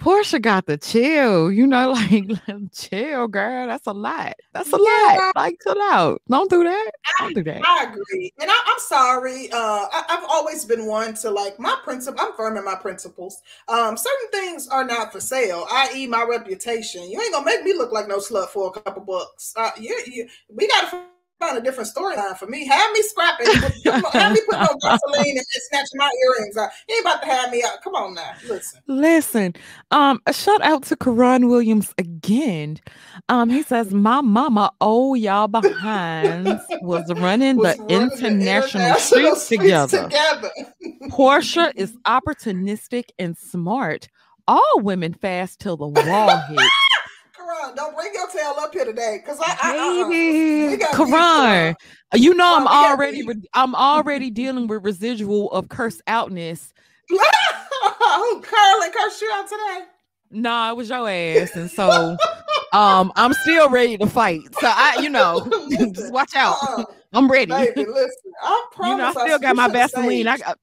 [0.00, 2.26] Porsha got the chill, you know, like
[2.72, 3.66] chill, girl.
[3.66, 4.34] That's a lot.
[4.52, 5.16] That's a yeah.
[5.18, 5.36] lot.
[5.36, 6.20] Like, chill out.
[6.28, 6.90] Don't do that.
[7.18, 7.62] Don't do that.
[7.64, 9.50] I, agree, and I, am sorry.
[9.52, 12.20] Uh, I, have always been one to like my principle.
[12.20, 13.40] I'm firm in my principles.
[13.68, 17.08] Um, certain things are not for sale, i.e., my reputation.
[17.08, 19.54] You ain't gonna make me look like no slut for a couple bucks.
[19.56, 21.04] Uh, you, you, we gotta
[21.38, 22.66] find a different storyline for me.
[22.66, 23.46] Have me scrapping,
[24.12, 26.70] have me put no gasoline and snatching my earrings out.
[26.88, 27.82] You ain't about to have me out.
[27.82, 28.80] Come on now, listen.
[28.86, 29.54] Listen,
[29.90, 32.78] um, a shout out to Karan Williams again.
[33.28, 38.98] Um, he says, "My mama, oh y'all behind, was running was the running international, the
[38.98, 40.02] streets, streets together.
[40.04, 40.50] together.
[41.10, 44.08] Porsha is opportunistic and smart.
[44.46, 46.62] All women fast till the wall hits."
[47.54, 51.76] Karan, don't bring your tail up here today, cause I, I, uh, Karan,
[52.14, 56.72] you know I'm already re- I'm already dealing with residual of curse outness.
[57.08, 59.80] Who curling curse you out today?
[60.30, 62.16] Nah, it was your ass, and so
[62.72, 64.40] um I'm still ready to fight.
[64.60, 65.46] So I, you know,
[65.92, 66.56] just watch out.
[66.62, 66.84] Uh-uh.
[67.12, 67.52] I'm ready.
[67.52, 68.90] Baby, listen, I promise.
[68.90, 70.26] You know, I still I got my Vaseline.
[70.26, 70.58] I got.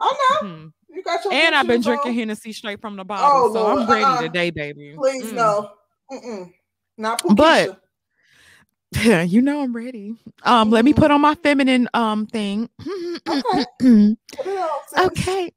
[0.00, 0.48] I know.
[0.48, 0.66] Mm-hmm.
[0.88, 3.78] You got your and I've been drinking Hennessy straight from the bottle, oh, so Lord.
[3.80, 4.22] I'm ready uh-uh.
[4.22, 4.94] today, baby.
[4.96, 5.34] Please mm.
[5.34, 5.70] no.
[6.10, 6.52] Mm-mm.
[6.96, 7.80] Not but
[9.02, 10.16] you know I'm ready.
[10.42, 10.74] Um, mm-hmm.
[10.74, 11.00] let me mm-hmm.
[11.00, 12.68] put on my feminine um thing.
[13.28, 14.16] okay.
[14.98, 15.50] okay.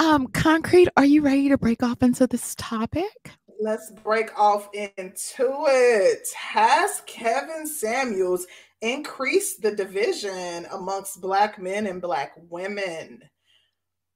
[0.00, 3.30] Um, concrete, are you ready to break off into this topic?
[3.60, 6.26] Let's break off into it.
[6.36, 8.46] Has Kevin Samuels
[8.82, 13.22] increased the division amongst black men and black women?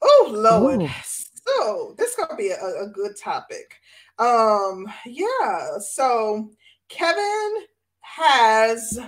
[0.03, 0.83] Oh Lord.
[0.83, 0.89] Ooh.
[1.05, 3.75] So this is gonna be a, a good topic.
[4.19, 5.79] Um, yeah.
[5.79, 6.51] So
[6.89, 7.55] Kevin
[8.01, 8.99] has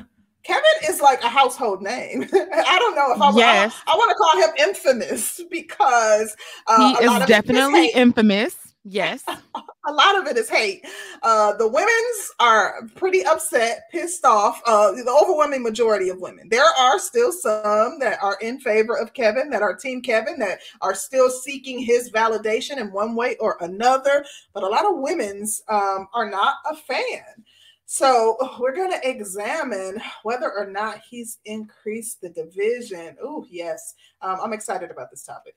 [0.42, 2.22] Kevin is like a household name.
[2.32, 3.74] I don't know if I, yes.
[3.86, 8.69] I, I want to call him infamous because uh, he is definitely infamous.
[8.84, 9.24] Yes.
[9.28, 10.84] a lot of it is hate.
[11.22, 14.60] Uh, the women's are pretty upset, pissed off.
[14.66, 16.48] Uh, the overwhelming majority of women.
[16.50, 20.60] There are still some that are in favor of Kevin, that are Team Kevin, that
[20.80, 24.24] are still seeking his validation in one way or another.
[24.54, 27.44] But a lot of women's um, are not a fan.
[27.84, 33.16] So we're going to examine whether or not he's increased the division.
[33.22, 33.94] Oh, yes.
[34.22, 35.56] Um, I'm excited about this topic.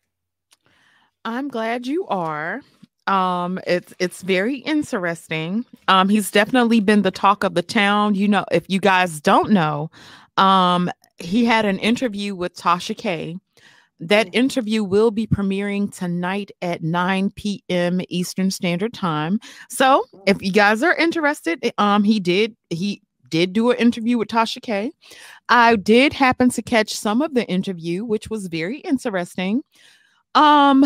[1.26, 2.62] I'm glad you are.
[3.08, 5.66] Um, it's it's very interesting.
[5.88, 8.16] Um, he's definitely been the talk of the town.
[8.16, 9.92] You know, if you guys don't know,
[10.38, 13.38] um, he had an interview with Tasha K
[14.00, 18.02] that interview will be premiering tonight at 9 p.m.
[18.10, 19.40] Eastern Standard Time.
[19.70, 24.18] So if you guys are interested, eh, um, he did he did do an interview
[24.18, 24.92] with Tasha K.
[25.50, 29.64] I did happen to catch some of the interview, which was very interesting.
[30.36, 30.86] Um,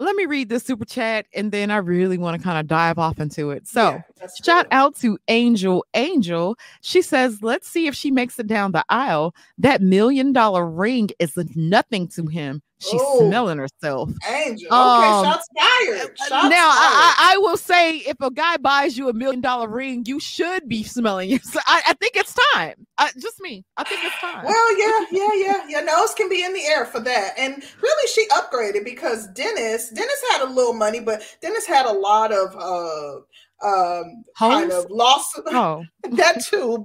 [0.00, 2.98] let me read this super chat and then I really want to kind of dive
[2.98, 3.68] off into it.
[3.68, 6.56] So, yeah, shout out to Angel Angel.
[6.80, 9.34] She says, Let's see if she makes it down the aisle.
[9.58, 12.62] That million dollar ring is nothing to him.
[12.80, 14.10] She's Ooh, smelling herself.
[14.26, 14.72] Angel.
[14.72, 16.00] Um, okay, shots fired.
[16.00, 16.54] Uh, shots now, fired.
[16.54, 20.66] I, I, will say if a guy buys you a million dollar ring, you should
[20.66, 21.62] be smelling yourself.
[21.66, 22.86] I, I think it's time.
[22.96, 23.64] I, just me.
[23.76, 24.46] I think it's time.
[24.46, 25.68] Well, yeah, yeah, yeah.
[25.68, 27.34] Your nose can be in the air for that.
[27.36, 31.92] And really, she upgraded because Dennis, Dennis had a little money, but Dennis had a
[31.92, 33.20] lot of uh
[33.62, 35.84] um kind of lawsuit oh.
[36.12, 36.84] that too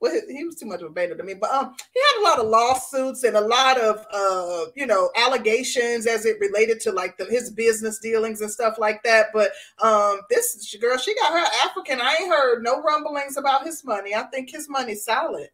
[0.00, 2.24] well, he was too much of a beta to me but um he had a
[2.24, 6.90] lot of lawsuits and a lot of uh you know allegations as it related to
[6.90, 9.50] like the, his business dealings and stuff like that but
[9.82, 12.00] um this girl she got her african.
[12.00, 14.14] I ain't heard no rumblings about his money.
[14.14, 15.48] I think his money's solid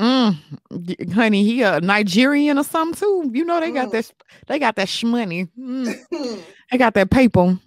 [0.00, 3.30] Mm, honey, he a Nigerian or something too.
[3.34, 3.92] You know they got mm.
[3.92, 4.12] that
[4.46, 5.50] they got that shmoney.
[5.58, 6.42] Mm.
[6.70, 7.58] they got that paper.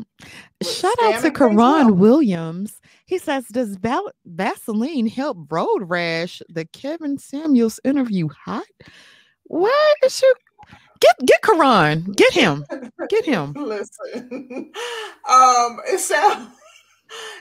[0.64, 2.82] Shout out to Karan Williams.
[3.06, 8.66] He says, "Does Val- Vaseline help road rash?" The Kevin Samuels interview hot.
[9.44, 10.34] What is you
[11.00, 12.14] get get Karan?
[12.14, 12.66] Get him.
[13.10, 13.54] Get him.
[13.56, 14.24] Listen,
[15.30, 16.50] um, it sounds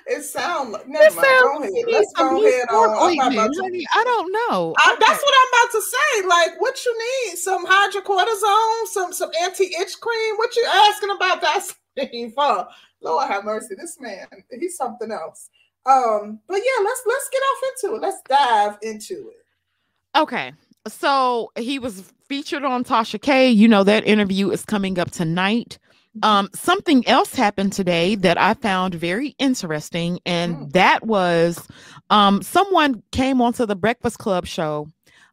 [0.06, 1.26] it sounds like never mind.
[1.26, 1.72] Go ahead.
[1.88, 2.68] Let's go ahead.
[2.70, 4.74] On, honey, I don't know.
[4.78, 5.04] I, okay.
[5.06, 6.28] That's what I'm about to say.
[6.28, 7.38] Like, what you need?
[7.38, 10.34] Some hydrocortisone, some some anti-itch cream.
[10.36, 11.62] What you asking about that
[12.34, 12.68] for?
[13.02, 13.74] Lord have mercy.
[13.74, 14.26] This man,
[14.58, 15.50] he's something else.
[15.84, 18.02] Um, but yeah, let's let's get off into it.
[18.02, 20.18] Let's dive into it.
[20.18, 20.52] Okay.
[20.88, 23.50] So he was featured on Tasha K.
[23.50, 25.78] You know that interview is coming up tonight.
[26.22, 30.72] Um, something else happened today that I found very interesting, and mm.
[30.72, 31.66] that was
[32.10, 34.88] um, someone came onto the Breakfast Club show.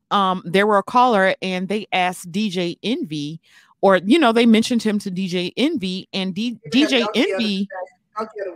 [0.10, 3.42] Um, there were a caller, and they asked DJ Envy,
[3.82, 7.68] or you know, they mentioned him to DJ Envy, and D- DJ Envy,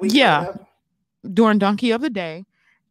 [0.01, 0.53] yeah,
[1.33, 2.45] during Donkey of the Day.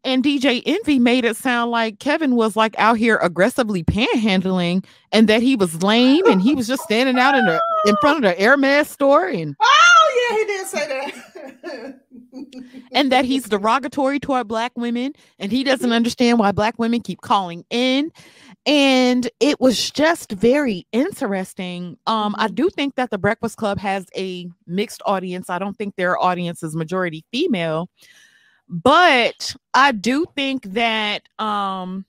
[0.04, 5.28] And DJ Envy made it sound like Kevin was like out here aggressively panhandling and
[5.28, 8.36] that he was lame and he was just standing out in the in front of
[8.36, 12.00] the Hermes store and Oh yeah, he did say that.
[12.92, 17.20] and that he's derogatory toward black women and he doesn't understand why black women keep
[17.20, 18.10] calling in.
[18.64, 21.98] And it was just very interesting.
[22.06, 22.54] Um, I mm-hmm.
[22.54, 25.50] do think that the Breakfast Club has a mixed audience.
[25.50, 27.88] I don't think their audience is majority female
[28.72, 32.06] but I do think that um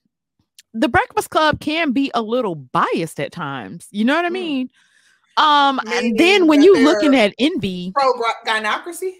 [0.72, 3.86] the Breakfast Club can be a little biased at times.
[3.92, 4.34] You know what I hmm.
[4.34, 4.68] mean?
[4.68, 4.70] Mm.
[5.36, 8.12] Um, and then when you're looking at Envy, pro
[8.46, 9.12] gynocracy,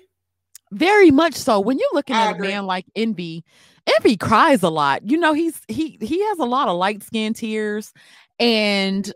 [0.71, 1.61] very much so.
[1.61, 2.49] When you're looking I at agree.
[2.49, 3.45] a man like Envy,
[3.87, 5.09] Envy cries a lot.
[5.09, 7.93] You know, he's he he has a lot of light skin tears,
[8.39, 9.13] and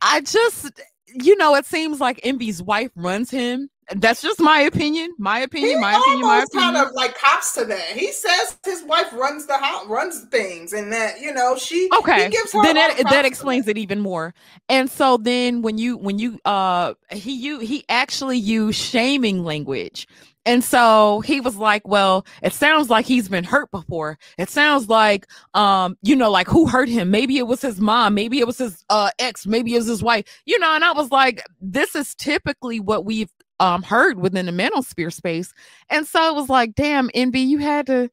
[0.00, 0.82] I just
[1.14, 5.14] you know, it seems like Envy's wife runs him that's just my opinion.
[5.18, 5.70] My opinion.
[5.70, 6.20] He my opinion.
[6.22, 6.74] My opinion.
[6.74, 7.88] Kind of like cops to that.
[7.96, 11.88] He says his wife runs the house, runs things, and that you know she.
[11.98, 12.30] Okay.
[12.62, 14.34] then that, that explains it even more.
[14.68, 20.06] And so then when you when you uh he you he actually used shaming language.
[20.44, 24.18] And so he was like, well, it sounds like he's been hurt before.
[24.38, 27.12] It sounds like, um, you know, like who hurt him?
[27.12, 28.14] Maybe it was his mom.
[28.14, 29.46] Maybe it was his uh, ex.
[29.46, 30.24] Maybe it was his wife.
[30.44, 33.30] You know, and I was like, this is typically what we've
[33.62, 35.54] um heard within the manosphere space.
[35.88, 38.10] And so it was like, damn, Envy, you had to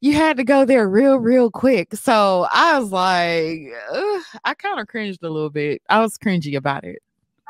[0.00, 1.94] you had to go there real, real quick.
[1.94, 3.72] So I was like,
[4.44, 5.80] I kind of cringed a little bit.
[5.88, 6.98] I was cringy about it.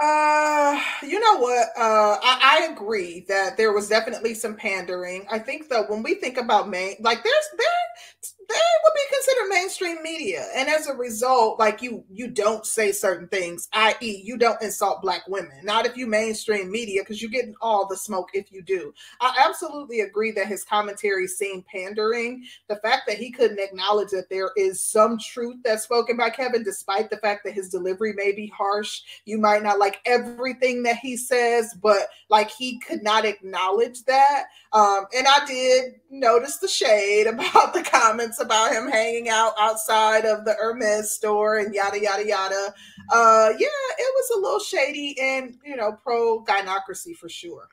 [0.00, 1.68] Uh, you know what?
[1.76, 5.24] Uh, I, I, agree that there was definitely some pandering.
[5.30, 8.54] I think though, when we think about main, like there's there they
[8.84, 10.46] would be considered mainstream media.
[10.54, 15.02] And as a result like you you don't say certain things i.e you don't insult
[15.02, 15.52] black women.
[15.62, 18.92] Not if you mainstream media because you're getting all the smoke if you do.
[19.20, 22.44] I absolutely agree that his commentary seemed pandering.
[22.68, 26.62] The fact that he couldn't acknowledge that there is some truth that's spoken by kevin
[26.62, 29.00] despite the fact that his delivery may be harsh.
[29.24, 34.44] You might not like everything that he says but like he could not acknowledge that.
[34.72, 39.52] Um, and i did notice the shade about the comments comments about him hanging out
[39.58, 42.74] outside of the Hermes store and yada yada yada.
[43.12, 43.68] Uh, yeah,
[43.98, 47.68] it was a little shady and you know pro gynocracy for sure.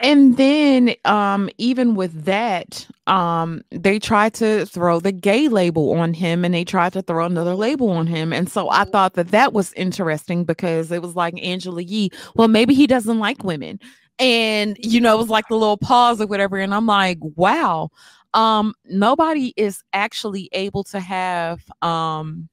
[0.00, 6.14] And then um even with that, um they tried to throw the gay label on
[6.14, 8.32] him and they tried to throw another label on him.
[8.32, 12.48] And so I thought that that was interesting because it was like Angela Yee, well
[12.48, 13.80] maybe he doesn't like women.
[14.20, 17.90] And you know, it was like the little pause or whatever and I'm like, wow.
[18.34, 22.48] Um nobody is actually able to have um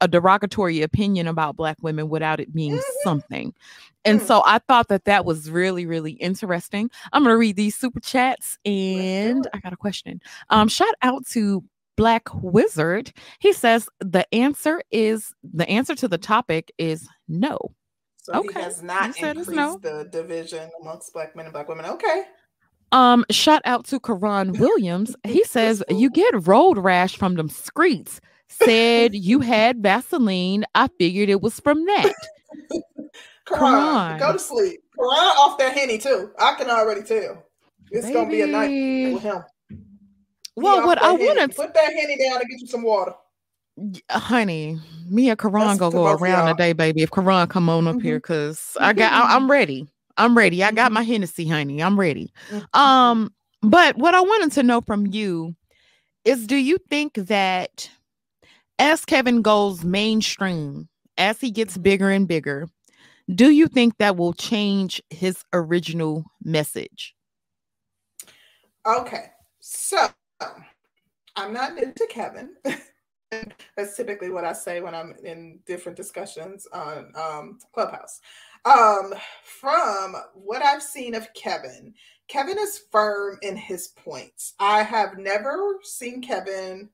[0.00, 3.02] a derogatory opinion about black women without it being mm-hmm.
[3.04, 3.54] something.
[4.04, 4.26] And mm.
[4.26, 6.90] so I thought that that was really, really interesting.
[7.12, 10.20] I'm going to read these super chats and I got a question.
[10.48, 11.62] Um, shout out to
[11.96, 13.12] Black Wizard.
[13.40, 17.58] He says the answer is the answer to the topic is no.
[18.22, 18.48] So okay.
[18.54, 19.78] he has not he increased no.
[19.78, 21.84] the division amongst black men and black women.
[21.86, 22.24] Okay.
[22.92, 25.14] Um, shout out to Karan Williams.
[25.24, 28.20] He says you get road rash from them screets.
[28.48, 30.64] Said you had Vaseline.
[30.74, 32.12] I figured it was from that.
[33.46, 34.80] Karan, go to sleep.
[34.96, 36.30] Karan off that henny too.
[36.38, 37.44] I can already tell.
[37.90, 38.14] It's Baby.
[38.14, 39.42] gonna be a night with him.
[40.56, 43.14] Well, what I want to put that henny down and get you some water.
[44.10, 47.02] Honey, me and Karan gonna go around today, baby.
[47.02, 48.04] If Karan come on up mm-hmm.
[48.04, 49.86] here, cause I got, I, am ready.
[50.20, 50.62] I'm ready.
[50.62, 50.94] I got mm-hmm.
[50.94, 51.82] my Hennessy, honey.
[51.82, 52.32] I'm ready.
[52.50, 52.80] Mm-hmm.
[52.80, 55.54] Um, but what I wanted to know from you
[56.24, 57.90] is, do you think that
[58.78, 62.68] as Kevin goes mainstream, as he gets bigger and bigger,
[63.34, 67.14] do you think that will change his original message?
[68.86, 69.26] Okay,
[69.60, 70.08] so
[71.36, 72.54] I'm not new to Kevin.
[73.76, 78.20] That's typically what I say when I'm in different discussions on um, Clubhouse.
[78.64, 81.94] Um, from what I've seen of Kevin,
[82.28, 84.54] Kevin is firm in his points.
[84.60, 86.90] I have never seen Kevin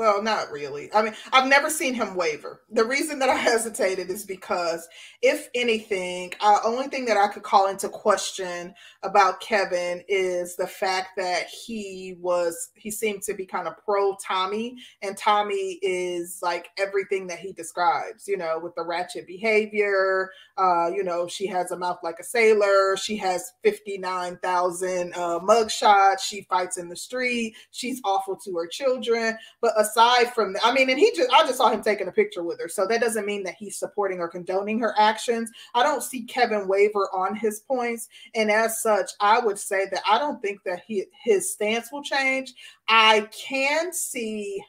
[0.00, 0.90] well, not really.
[0.94, 2.62] I mean, I've never seen him waver.
[2.70, 4.88] The reason that I hesitated is because,
[5.20, 10.66] if anything, uh, only thing that I could call into question about Kevin is the
[10.66, 16.38] fact that he was he seemed to be kind of pro Tommy, and Tommy is
[16.40, 18.26] like everything that he describes.
[18.26, 20.30] You know, with the ratchet behavior.
[20.56, 22.96] Uh, you know, she has a mouth like a sailor.
[22.96, 26.20] She has fifty nine thousand uh, mugshots.
[26.20, 27.54] She fights in the street.
[27.70, 31.58] She's awful to her children, but aside from I mean, and he just, I just
[31.58, 32.68] saw him taking a picture with her.
[32.68, 35.50] So that doesn't mean that he's supporting or condoning her actions.
[35.74, 38.08] I don't see Kevin waver on his points.
[38.34, 42.02] And as such, I would say that I don't think that he, his stance will
[42.02, 42.54] change.
[42.88, 44.62] I can see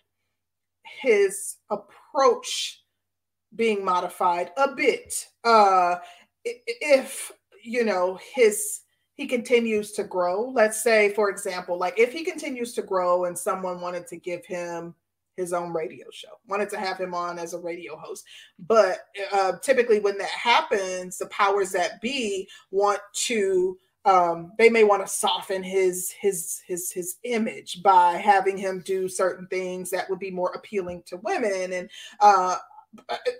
[1.01, 2.83] his approach
[3.55, 5.27] being modified a bit.
[5.43, 5.95] Uh,
[6.43, 7.31] if,
[7.63, 8.81] you know, his,
[9.13, 10.49] he continues to grow.
[10.49, 14.45] Let's say, for example, like if he continues to grow and someone wanted to give
[14.45, 14.95] him
[15.41, 16.29] his own radio show.
[16.47, 18.23] Wanted to have him on as a radio host.
[18.59, 18.99] But
[19.33, 23.77] uh, typically, when that happens, the powers that be want to.
[24.03, 29.07] Um, they may want to soften his his his his image by having him do
[29.07, 31.87] certain things that would be more appealing to women and
[32.19, 32.55] uh,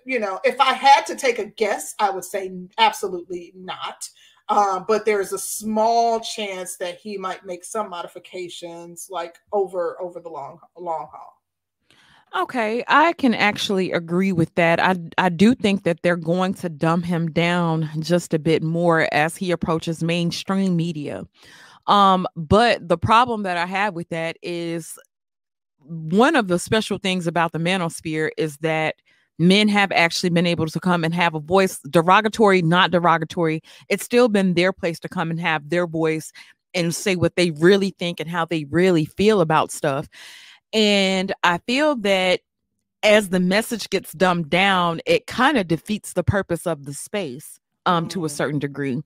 [0.06, 4.08] you know if i had to take a guess i would say absolutely not
[4.50, 10.20] uh, but there's a small chance that he might make some modifications like over over
[10.20, 11.41] the long long haul
[12.34, 14.80] Okay, I can actually agree with that.
[14.80, 19.10] I I do think that they're going to dumb him down just a bit more
[19.14, 21.24] as he approaches mainstream media.
[21.88, 24.98] Um, but the problem that I have with that is
[25.80, 28.96] one of the special things about the manosphere is that
[29.40, 33.62] men have actually been able to come and have a voice, derogatory, not derogatory.
[33.90, 36.32] It's still been their place to come and have their voice
[36.74, 40.08] and say what they really think and how they really feel about stuff.
[40.74, 42.42] And I feel that
[43.04, 47.60] as the message gets dumbed down, it kind of defeats the purpose of the space
[47.86, 48.32] um, to a mm.
[48.32, 49.02] certain degree.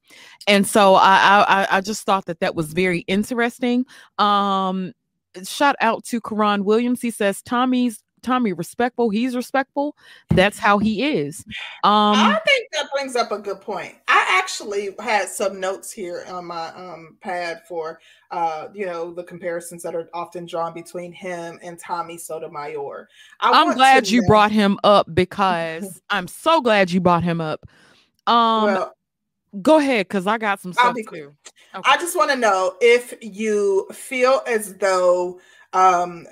[0.47, 3.85] And so I, I, I just thought that that was very interesting.
[4.17, 4.93] Um,
[5.43, 7.01] shout out to Karan Williams.
[7.01, 9.09] He says Tomi's Tomi respectful.
[9.09, 9.95] He's respectful.
[10.29, 11.45] That's how he is.
[11.83, 13.95] Um, I think that brings up a good point.
[14.07, 17.99] I actually had some notes here on my um, pad for
[18.31, 23.07] uh, you know the comparisons that are often drawn between him and Tommy Sotomayor.
[23.39, 27.39] I am glad you know- brought him up because I'm so glad you brought him
[27.39, 27.65] up.
[28.27, 28.95] Um, well,
[29.61, 31.33] go ahead because I got some stuff too.
[31.75, 31.91] Okay.
[31.91, 35.39] I just want to know if you feel as though
[35.73, 36.25] um,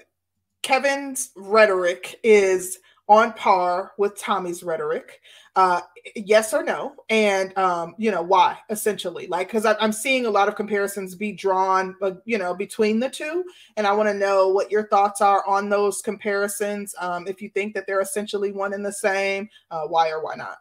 [0.64, 5.22] Kevin's rhetoric is on par with Tommy's rhetoric.
[5.56, 5.82] Uh,
[6.16, 8.58] yes or no, and um, you know why?
[8.72, 13.00] Essentially, like because I'm seeing a lot of comparisons be drawn, uh, you know, between
[13.00, 13.44] the two,
[13.78, 16.96] and I want to know what your thoughts are on those comparisons.
[17.00, 20.34] Um, if you think that they're essentially one and the same, uh, why or why
[20.36, 20.58] not?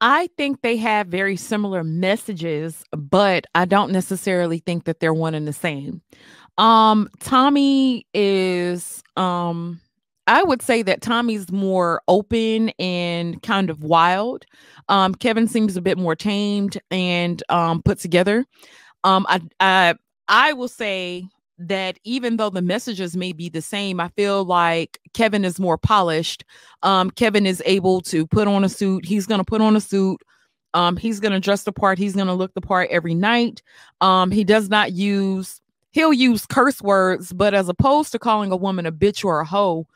[0.00, 5.34] I think they have very similar messages, but I don't necessarily think that they're one
[5.34, 6.02] and the same.
[6.58, 9.80] Um, Tommy is um
[10.26, 14.44] I would say that Tommy's more open and kind of wild.
[14.88, 18.44] Um, Kevin seems a bit more tamed and um, put together.
[19.04, 19.94] Um, I, I
[20.28, 21.28] I will say
[21.58, 25.78] that even though the messages may be the same, I feel like Kevin is more
[25.78, 26.44] polished.
[26.82, 29.06] Um, Kevin is able to put on a suit.
[29.06, 30.20] He's going to put on a suit.
[30.74, 31.98] Um, he's going to dress the part.
[31.98, 33.62] He's going to look the part every night.
[34.00, 35.62] Um, he does not use,
[35.96, 39.46] he'll use curse words, but as opposed to calling a woman a bitch or a
[39.46, 39.86] hoe,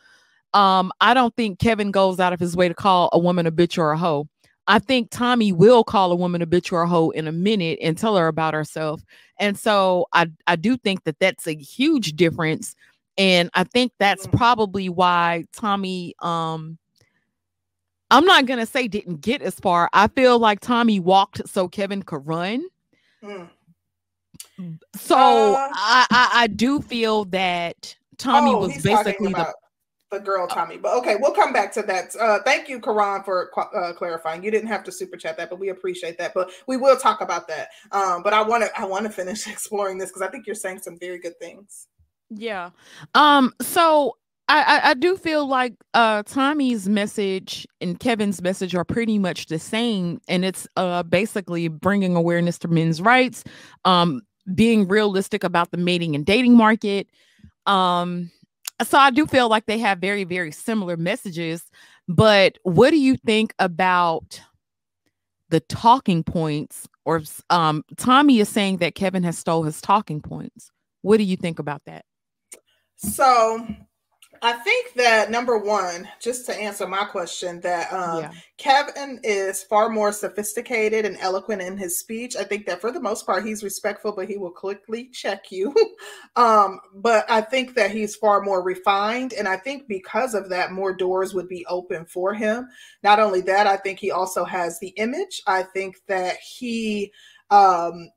[0.55, 3.53] um, I don't think Kevin goes out of his way to call a woman a
[3.53, 4.27] bitch or a hoe.
[4.67, 7.81] I think Tommy will call a woman a bitch or a hoe in a minute
[7.83, 9.05] and tell her about herself.
[9.39, 12.75] And so I, I do think that that's a huge difference.
[13.19, 14.35] And I think that's mm.
[14.35, 16.79] probably why Tommy, um,
[18.11, 19.91] I'm not going to say didn't get as far.
[19.93, 22.65] I feel like Tommy walked so Kevin could run.
[23.23, 23.51] Mm.
[24.95, 25.17] So
[25.55, 29.55] uh, I, I, I do feel that Tommy oh, was basically the
[30.11, 30.77] the girl Tommy.
[30.77, 32.15] But okay, we'll come back to that.
[32.17, 34.43] Uh, thank you, Karan, for uh, clarifying.
[34.43, 36.35] You didn't have to super chat that, but we appreciate that.
[36.35, 37.69] But we will talk about that.
[37.93, 40.55] Um, but I want to I want to finish exploring this because I think you're
[40.55, 41.87] saying some very good things.
[42.29, 42.71] Yeah.
[43.15, 43.53] Um.
[43.61, 44.17] So
[44.49, 49.47] I, I, I do feel like uh Tommy's message and Kevin's message are pretty much
[49.47, 53.45] the same, and it's uh basically bringing awareness to men's rights,
[53.85, 54.23] um,
[54.55, 57.09] being realistic about the mating and dating market,
[57.67, 58.31] um
[58.83, 61.65] so I do feel like they have very, very similar messages.
[62.09, 64.41] But what do you think about
[65.51, 66.89] the talking points?
[67.05, 70.71] Or um, Tommy is saying that Kevin has stole his talking points.
[71.03, 72.05] What do you think about that?
[72.97, 73.67] So
[74.43, 78.33] I think that number one, just to answer my question, that um, yeah.
[78.57, 82.37] Kevin is far more sophisticated and eloquent in his speech.
[82.37, 85.75] I think that for the most part, he's respectful, but he will quickly check you.
[86.37, 89.35] um, but I think that he's far more refined.
[89.35, 92.67] And I think because of that, more doors would be open for him.
[93.03, 95.43] Not only that, I think he also has the image.
[95.47, 97.13] I think that he
[97.51, 98.09] um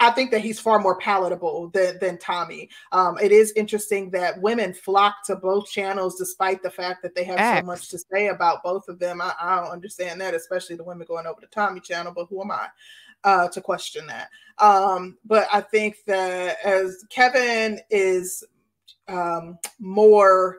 [0.00, 2.70] I think that he's far more palatable than, than Tommy.
[2.92, 7.24] Um, it is interesting that women flock to both channels despite the fact that they
[7.24, 7.60] have X.
[7.60, 9.20] so much to say about both of them.
[9.20, 12.42] I, I, don't understand that, especially the women going over to Tommy channel, but who
[12.42, 12.68] am I
[13.24, 14.30] uh, to question that?
[14.58, 18.44] Um, but I think that as Kevin is
[19.08, 20.58] um, more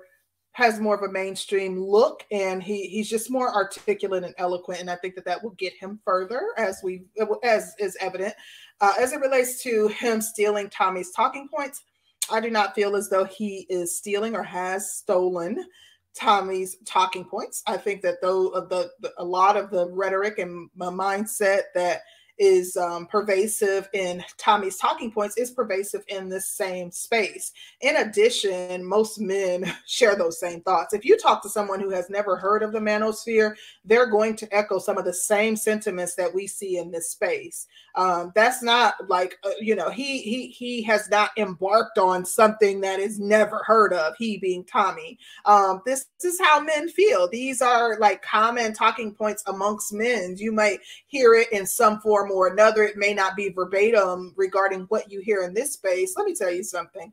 [0.53, 4.89] has more of a mainstream look and he he's just more articulate and eloquent and
[4.89, 7.03] i think that that will get him further as we
[7.43, 8.33] as is evident
[8.81, 11.83] uh, as it relates to him stealing Tommy's talking points,
[12.31, 15.65] I do not feel as though he is stealing or has stolen
[16.13, 17.63] Tommy's talking points.
[17.67, 22.01] I think that though the, the a lot of the rhetoric and mindset that
[22.41, 27.51] is um, pervasive in Tommy's talking points is pervasive in this same space.
[27.81, 30.93] In addition, most men share those same thoughts.
[30.93, 33.53] If you talk to someone who has never heard of the manosphere,
[33.85, 37.67] they're going to echo some of the same sentiments that we see in this space.
[37.95, 42.81] Um, that's not like uh, you know he he he has not embarked on something
[42.81, 44.15] that is never heard of.
[44.17, 45.17] He being Tommy.
[45.45, 47.27] Um, this, this is how men feel.
[47.27, 50.35] These are like common talking points amongst men.
[50.37, 52.83] You might hear it in some form or another.
[52.83, 56.15] It may not be verbatim regarding what you hear in this space.
[56.15, 57.11] Let me tell you something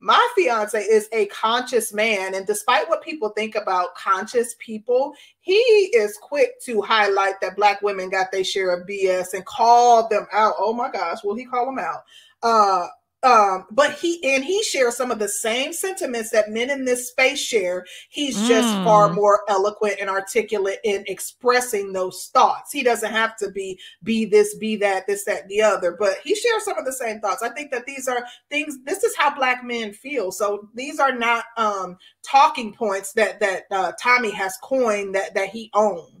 [0.00, 5.54] my fiance is a conscious man and despite what people think about conscious people he
[5.54, 10.26] is quick to highlight that black women got their share of bs and call them
[10.32, 10.54] out.
[10.58, 12.02] Oh my gosh will he call them out?
[12.42, 12.86] Uh
[13.22, 17.08] um but he and he shares some of the same sentiments that men in this
[17.08, 17.84] space share.
[18.08, 18.84] He's just mm.
[18.84, 22.72] far more eloquent and articulate in expressing those thoughts.
[22.72, 26.34] He doesn't have to be be this be that this that the other but he
[26.34, 27.42] shares some of the same thoughts.
[27.42, 30.32] I think that these are things this is how black men feel.
[30.32, 35.50] So these are not um talking points that that uh, tommy has coined that that
[35.50, 36.20] he owns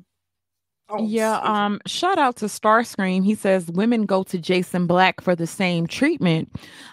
[0.92, 3.24] Oh, yeah, um, shout out to Starscream.
[3.24, 6.50] He says women go to Jason Black for the same treatment.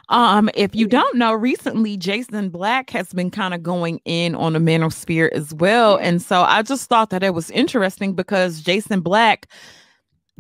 [0.10, 4.54] Um, if you don't know, recently Jason Black has been kind of going in on
[4.54, 5.98] the manosphere as well.
[5.98, 9.48] And so I just thought that it was interesting because Jason Black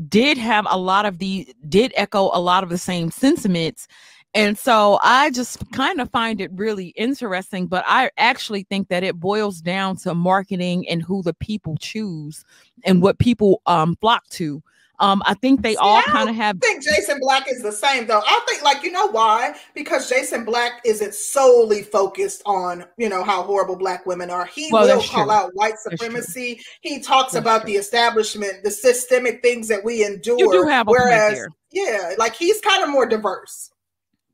[0.07, 3.87] did have a lot of the did echo a lot of the same sentiments
[4.33, 9.03] and so I just kind of find it really interesting, but I actually think that
[9.03, 12.43] it boils down to marketing and who the people choose
[12.83, 14.61] and what people um, flock to.
[14.99, 16.57] Um, I think they See, all kind of have.
[16.63, 18.21] I think Jason Black is the same though.
[18.25, 19.55] I think like you know why?
[19.75, 24.45] Because Jason Black isn't solely focused on you know how horrible black women are.
[24.45, 25.31] He well, will call true.
[25.31, 26.61] out white supremacy.
[26.81, 27.73] He talks that's about true.
[27.73, 30.39] the establishment, the systemic things that we endure.
[30.39, 33.69] You do have a whereas, yeah, like he's kind of more diverse.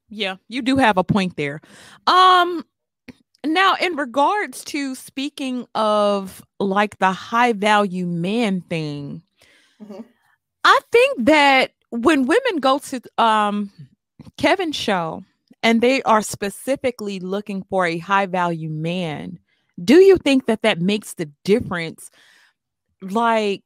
[0.09, 1.61] Yeah, you do have a point there.
[2.07, 2.65] Um,
[3.45, 9.21] now, in regards to speaking of like the high value man thing,
[9.81, 10.01] mm-hmm.
[10.63, 13.71] I think that when women go to um
[14.37, 15.23] Kevin's show
[15.61, 19.39] and they are specifically looking for a high value man,
[19.83, 22.09] do you think that that makes the difference?
[23.01, 23.63] Like,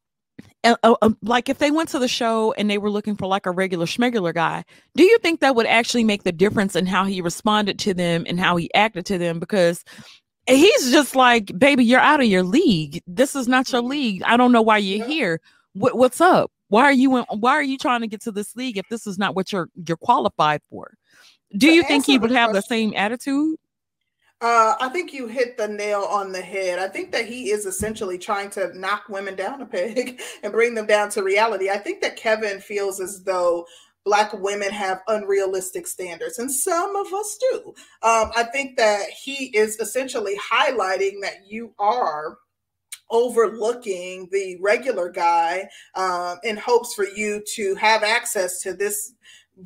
[0.64, 3.46] uh, uh, like if they went to the show and they were looking for like
[3.46, 4.64] a regular schmegular guy,
[4.96, 8.26] do you think that would actually make the difference in how he responded to them
[8.28, 9.40] and how he acted to them?
[9.40, 9.84] Because
[10.48, 13.02] he's just like, baby, you're out of your league.
[13.08, 14.24] This is not your league.
[14.24, 15.40] I don't know why you're here.
[15.74, 16.52] What, what's up?
[16.70, 19.08] Why are you in, why are you trying to get to this league if this
[19.08, 20.94] is not what you're you're qualified for?
[21.58, 23.56] Do you think he would have the same attitude?
[24.40, 26.78] Uh, I think you hit the nail on the head.
[26.78, 30.76] I think that he is essentially trying to knock women down a peg and bring
[30.76, 31.70] them down to reality.
[31.70, 33.66] I think that Kevin feels as though
[34.06, 37.74] black women have unrealistic standards and some of us do
[38.04, 42.38] um, i think that he is essentially highlighting that you are
[43.10, 49.14] overlooking the regular guy um, in hopes for you to have access to this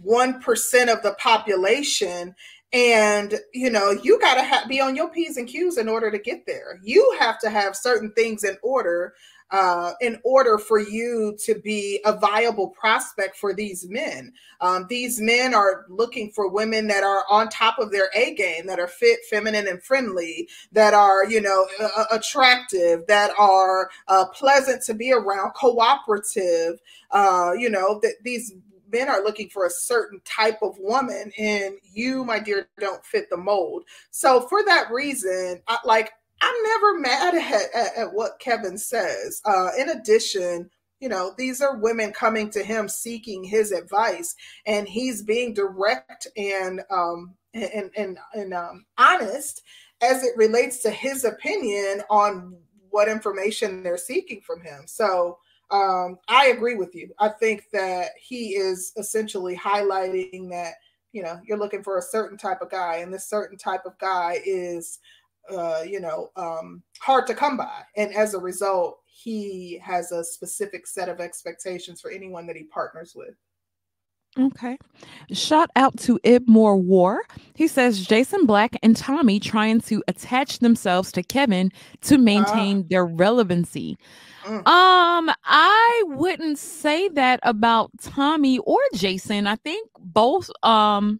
[0.05, 0.43] 1%
[0.91, 2.33] of the population
[2.73, 6.09] and you know you got to ha- be on your p's and q's in order
[6.11, 6.79] to get there.
[6.83, 9.13] You have to have certain things in order
[9.51, 14.31] uh, in order for you to be a viable prospect for these men.
[14.61, 18.65] Um, these men are looking for women that are on top of their a game
[18.67, 21.67] that are fit feminine and friendly that are you know
[22.11, 26.79] attractive that are uh, pleasant to be around cooperative
[27.11, 28.53] uh, you know that these
[28.91, 33.29] men are looking for a certain type of woman and you my dear don't fit
[33.29, 33.83] the mold.
[34.11, 36.11] So for that reason I, like
[36.41, 39.41] i'm never mad at, at, at what kevin says.
[39.45, 40.69] Uh, in addition
[40.99, 44.35] you know these are women coming to him seeking his advice
[44.65, 49.61] and he's being direct and um and and, and um, honest
[50.01, 52.55] as it relates to his opinion on
[52.89, 54.83] what information they're seeking from him.
[54.85, 55.37] So
[55.71, 57.13] um, I agree with you.
[57.19, 60.73] I think that he is essentially highlighting that
[61.13, 63.97] you know you're looking for a certain type of guy, and this certain type of
[63.97, 64.99] guy is
[65.49, 70.23] uh, you know um, hard to come by, and as a result, he has a
[70.23, 73.35] specific set of expectations for anyone that he partners with.
[74.39, 74.77] Okay.
[75.33, 77.21] Shout out to Ibmore War.
[77.53, 81.71] He says Jason Black and Tommy trying to attach themselves to Kevin
[82.01, 83.97] to maintain uh, their relevancy.
[84.43, 84.65] Mm.
[84.65, 89.47] Um, I wouldn't say that about Tommy or Jason.
[89.47, 91.19] I think both um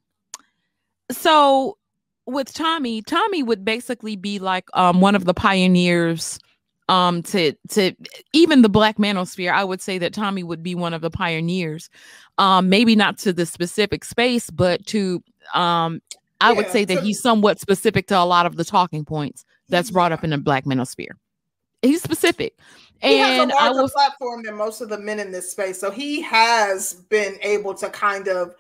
[1.12, 1.78] so
[2.26, 6.40] with Tommy, Tommy would basically be like um one of the pioneers
[6.90, 7.94] um to to
[8.34, 9.52] even the black manosphere.
[9.52, 11.90] I would say that Tommy would be one of the pioneers.
[12.38, 15.24] Um maybe not to the specific space, but to
[15.54, 16.02] um
[16.42, 19.46] I yeah, would say that he's somewhat specific to a lot of the talking points
[19.70, 21.12] that's brought up in the black manosphere.
[21.82, 22.56] He's specific.
[23.00, 25.80] He and has a larger was, platform than most of the men in this space.
[25.80, 28.56] So he has been able to kind of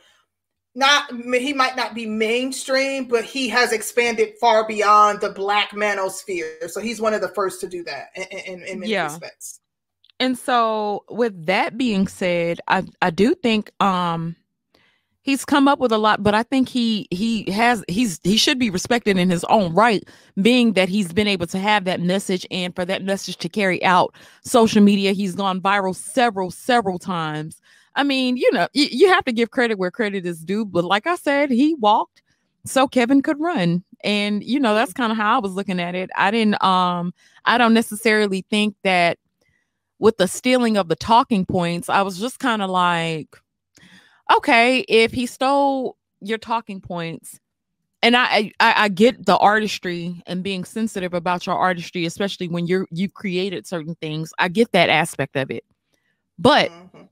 [0.73, 6.69] not he might not be mainstream, but he has expanded far beyond the black manosphere.
[6.69, 9.03] So he's one of the first to do that in, in, in many yeah.
[9.03, 9.59] respects.
[10.19, 14.35] And so with that being said, I I do think um
[15.23, 18.59] he's come up with a lot but i think he he has he's he should
[18.59, 20.03] be respected in his own right
[20.41, 23.83] being that he's been able to have that message and for that message to carry
[23.83, 24.13] out
[24.43, 27.60] social media he's gone viral several several times
[27.95, 30.83] i mean you know y- you have to give credit where credit is due but
[30.83, 32.21] like i said he walked
[32.65, 35.95] so kevin could run and you know that's kind of how i was looking at
[35.95, 37.13] it i didn't um
[37.45, 39.17] i don't necessarily think that
[39.99, 43.37] with the stealing of the talking points i was just kind of like
[44.37, 47.39] okay, if he stole your talking points,
[48.03, 52.65] and I, I I get the artistry and being sensitive about your artistry, especially when
[52.67, 54.33] you're you've created certain things.
[54.39, 55.63] I get that aspect of it,
[56.39, 57.03] but mm-hmm.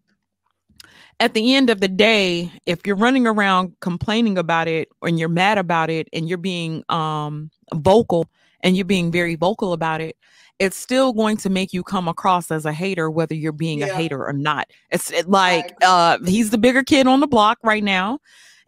[1.20, 5.30] At the end of the day, if you're running around complaining about it and you're
[5.30, 8.28] mad about it and you're being um vocal
[8.62, 10.16] and you're being very vocal about it,
[10.60, 13.88] it's still going to make you come across as a hater, whether you're being yeah.
[13.88, 14.70] a hater or not.
[14.92, 18.20] It's it, like uh, he's the bigger kid on the block right now.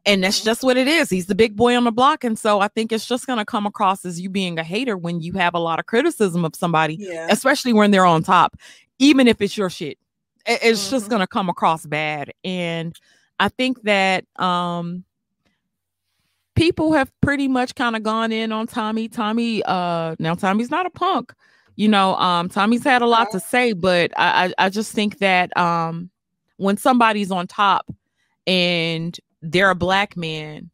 [0.03, 0.45] And that's mm-hmm.
[0.45, 1.11] just what it is.
[1.11, 2.23] He's the big boy on the block.
[2.23, 4.97] And so I think it's just going to come across as you being a hater
[4.97, 7.27] when you have a lot of criticism of somebody, yeah.
[7.29, 8.57] especially when they're on top,
[8.97, 9.99] even if it's your shit.
[10.45, 10.91] It's mm-hmm.
[10.91, 12.95] just going to come across bad and
[13.39, 15.03] i think that um
[16.55, 20.85] people have pretty much kind of gone in on tommy tommy uh now tommy's not
[20.85, 21.33] a punk
[21.75, 25.19] you know um tommy's had a lot to say but i i, I just think
[25.19, 26.09] that um
[26.57, 27.91] when somebody's on top
[28.45, 30.69] and they're a black man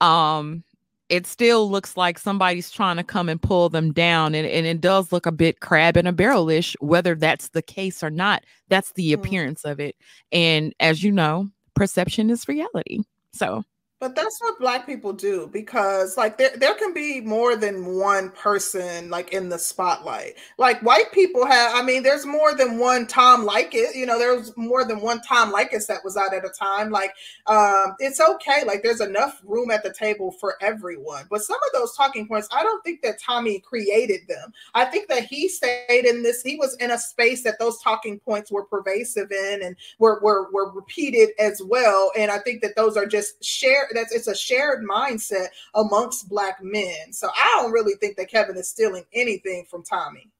[0.00, 0.64] um
[1.12, 4.80] it still looks like somebody's trying to come and pull them down and, and it
[4.80, 8.44] does look a bit crab in a barrelish whether that's the case or not.
[8.70, 9.20] That's the mm-hmm.
[9.20, 9.94] appearance of it.
[10.32, 13.00] And as you know perception is reality.
[13.34, 13.62] So
[14.02, 18.30] but that's what black people do because like there there can be more than one
[18.30, 20.32] person like in the spotlight.
[20.58, 24.56] Like white people have I mean there's more than one Tom Leykis, you know, there's
[24.56, 26.90] more than one Tom Leykis that was out at a time.
[26.90, 27.14] Like
[27.46, 28.64] um it's okay.
[28.66, 31.26] Like there's enough room at the table for everyone.
[31.30, 34.52] But some of those talking points, I don't think that Tommy created them.
[34.74, 38.18] I think that he stayed in this, he was in a space that those talking
[38.18, 42.10] points were pervasive in and were were, were repeated as well.
[42.18, 46.62] And I think that those are just shared that's it's a shared mindset amongst black
[46.62, 47.12] men.
[47.12, 50.30] So I don't really think that Kevin is stealing anything from Tommy.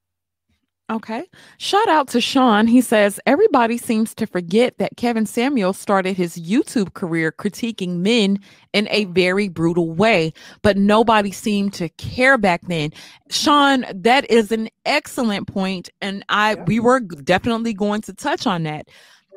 [0.92, 1.24] Okay.
[1.57, 2.66] Shout out to Sean.
[2.66, 8.38] He says everybody seems to forget that Kevin Samuel started his YouTube career critiquing men
[8.74, 12.90] in a very brutal way, but nobody seemed to care back then.
[13.30, 16.64] Sean, that is an excellent point, and I yeah.
[16.64, 18.88] we were definitely going to touch on that.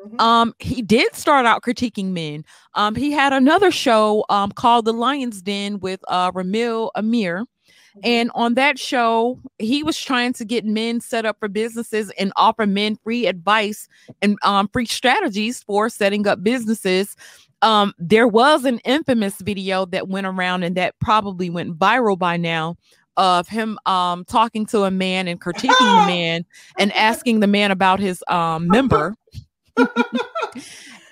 [0.06, 0.20] Mm-hmm.
[0.20, 2.44] Um, he did start out critiquing men.
[2.74, 7.44] Um, he had another show um called The Lion's Den with uh Ramil Amir.
[7.96, 8.00] Mm-hmm.
[8.04, 12.32] And on that show, he was trying to get men set up for businesses and
[12.36, 13.88] offer men free advice
[14.20, 17.16] and um, free strategies for setting up businesses.
[17.62, 22.36] Um, there was an infamous video that went around and that probably went viral by
[22.36, 22.76] now
[23.16, 26.44] of him um, talking to a man and critiquing the man
[26.78, 29.14] and asking the man about his um, member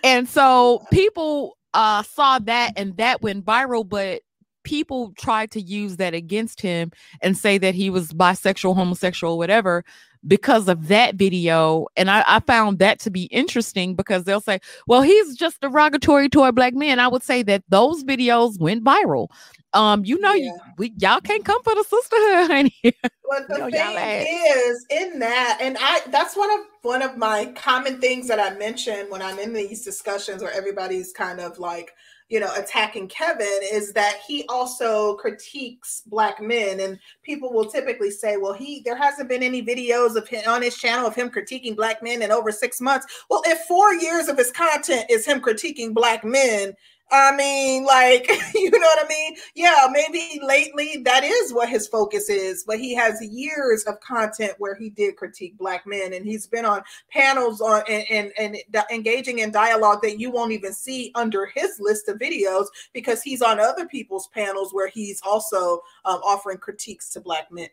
[0.05, 4.23] and so people uh, saw that and that went viral, but
[4.65, 6.91] people tried to use that against him
[7.21, 9.85] and say that he was bisexual, homosexual, whatever,
[10.27, 11.87] because of that video.
[11.97, 16.31] And I, I, found that to be interesting because they'll say, well, he's just derogatory
[16.31, 16.99] toward black men.
[16.99, 19.29] I would say that those videos went viral.
[19.75, 20.45] Um, you know, yeah.
[20.45, 22.75] you, we, y'all can't come for the sisterhood, honey.
[22.83, 27.17] But the you know, thing is, in that, and I that's one of one of
[27.17, 31.59] my common things that I mention when I'm in these discussions where everybody's kind of
[31.59, 31.91] like,
[32.29, 38.13] you know, attacking Kevin is that he also critiques black men, and people will typically
[38.13, 41.31] say, "Well, he there hasn't been any videos of him on his channel of him
[41.31, 45.27] critiquing black men in over six months." Well, if four years of his content is
[45.27, 46.75] him critiquing black men,
[47.11, 49.37] I mean, like, you know what I mean?
[49.55, 54.55] Yeah, maybe lately that is what his focus is, but he has years of content
[54.59, 58.85] where he did critique black men and he's been on panels on and, and, and
[58.91, 63.43] engaging in dialogue that you won't even see under his list of videos because he's
[63.43, 67.69] on other people's panels where he's also um, offering critiques to black men.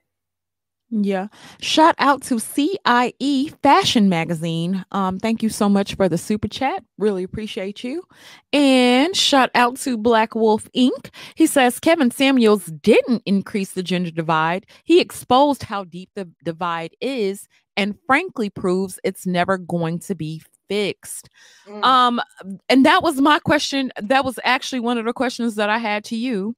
[0.91, 1.27] Yeah.
[1.61, 4.83] Shout out to CIE Fashion Magazine.
[4.91, 6.83] Um, thank you so much for the super chat.
[6.97, 8.03] Really appreciate you.
[8.51, 11.09] And shout out to Black Wolf Inc.
[11.35, 14.65] He says Kevin Samuels didn't increase the gender divide.
[14.83, 20.41] He exposed how deep the divide is and frankly proves it's never going to be
[20.67, 21.29] fixed.
[21.67, 21.83] Mm.
[21.85, 22.21] Um,
[22.67, 23.93] and that was my question.
[24.01, 26.53] That was actually one of the questions that I had to you.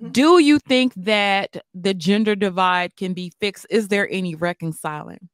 [0.00, 0.12] Mm-hmm.
[0.12, 3.66] Do you think that the gender divide can be fixed?
[3.68, 5.28] Is there any reconciling?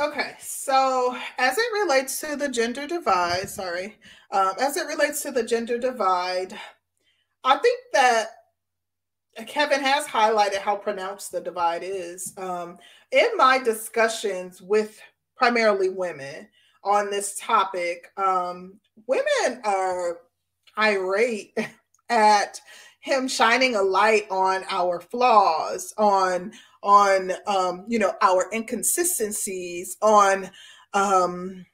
[0.00, 3.96] Okay, so as it relates to the gender divide, sorry,
[4.30, 6.58] um, as it relates to the gender divide,
[7.44, 8.26] I think that
[9.46, 12.32] Kevin has highlighted how pronounced the divide is.
[12.36, 12.78] Um,
[13.10, 15.00] in my discussions with
[15.36, 16.48] primarily women
[16.84, 20.18] on this topic, um, women are
[20.78, 21.56] irate
[22.08, 22.60] at
[23.02, 30.50] him shining a light on our flaws, on on um, you know our inconsistencies, on
[30.94, 31.66] um,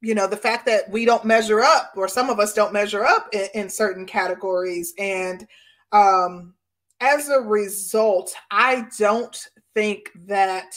[0.00, 3.04] you know the fact that we don't measure up, or some of us don't measure
[3.04, 5.46] up in, in certain categories, and
[5.92, 6.54] um,
[7.00, 9.36] as a result, I don't
[9.74, 10.74] think that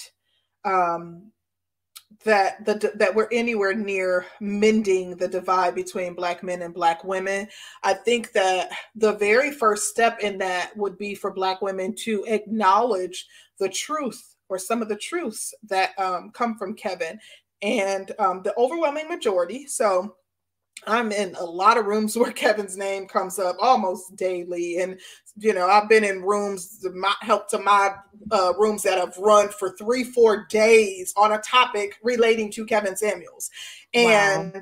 [0.65, 1.31] um,
[2.25, 7.47] that the that we're anywhere near mending the divide between black men and black women.
[7.83, 12.23] I think that the very first step in that would be for black women to
[12.27, 13.25] acknowledge
[13.59, 17.19] the truth or some of the truths that um, come from kevin
[17.61, 19.65] and um, the overwhelming majority.
[19.67, 20.15] So
[20.87, 24.79] I'm in a lot of rooms where Kevin's name comes up almost daily.
[24.79, 24.99] And,
[25.37, 27.91] you know, I've been in rooms, my, help to my
[28.31, 32.95] uh, rooms that have run for three, four days on a topic relating to Kevin
[32.95, 33.49] Samuels.
[33.93, 34.61] And wow.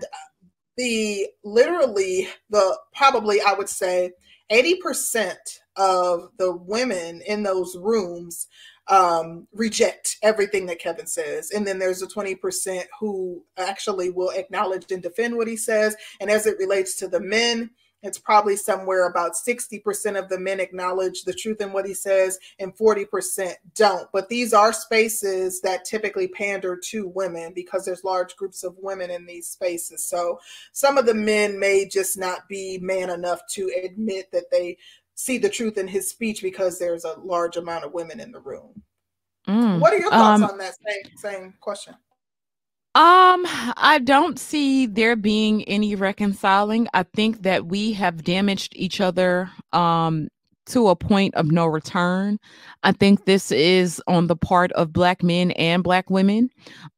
[0.77, 4.11] the literally, the probably, I would say,
[4.51, 5.35] 80%
[5.77, 8.47] of the women in those rooms
[8.87, 11.51] um, reject everything that Kevin says.
[11.51, 15.95] And then there's a 20% who actually will acknowledge and defend what he says.
[16.19, 17.71] And as it relates to the men,
[18.03, 22.39] it's probably somewhere about 60% of the men acknowledge the truth in what he says
[22.59, 24.09] and 40% don't.
[24.11, 29.11] But these are spaces that typically pander to women because there's large groups of women
[29.11, 30.03] in these spaces.
[30.03, 30.39] So
[30.71, 34.77] some of the men may just not be man enough to admit that they
[35.21, 38.39] see the truth in his speech because there's a large amount of women in the
[38.39, 38.81] room.
[39.47, 41.93] Mm, what are your thoughts um, on that same same question?
[42.93, 43.45] Um,
[43.77, 46.87] I don't see there being any reconciling.
[46.93, 50.27] I think that we have damaged each other um
[50.67, 52.39] to a point of no return.
[52.83, 56.49] I think this is on the part of black men and black women.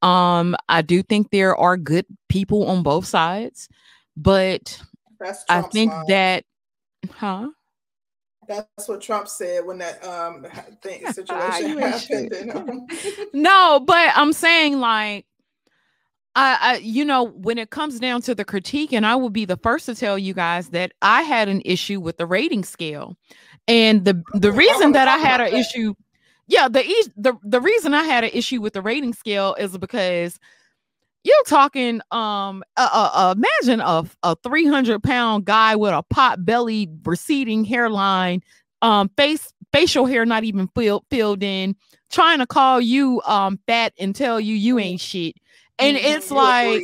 [0.02, 3.70] Um, I do think there are good people on both sides,
[4.18, 4.82] but
[5.50, 6.44] I think that
[7.16, 7.48] huh?
[8.54, 10.46] That's what Trump said when that um
[10.82, 12.92] thing situation happened.
[13.34, 15.26] no, but I'm saying like
[16.36, 19.46] I, I, you know, when it comes down to the critique, and I will be
[19.46, 23.16] the first to tell you guys that I had an issue with the rating scale,
[23.68, 25.94] and the the reason that I had an issue,
[26.48, 26.84] yeah, the
[27.16, 30.40] the the reason I had an issue with the rating scale is because
[31.24, 36.90] you're talking um uh, uh, imagine a, a 300 pound guy with a pot belly
[37.06, 38.42] receding hairline
[38.82, 41.76] um face facial hair not even filled filled in
[42.12, 45.36] trying to call you um fat and tell you you ain't shit
[45.80, 46.06] and mm-hmm.
[46.06, 46.84] it's like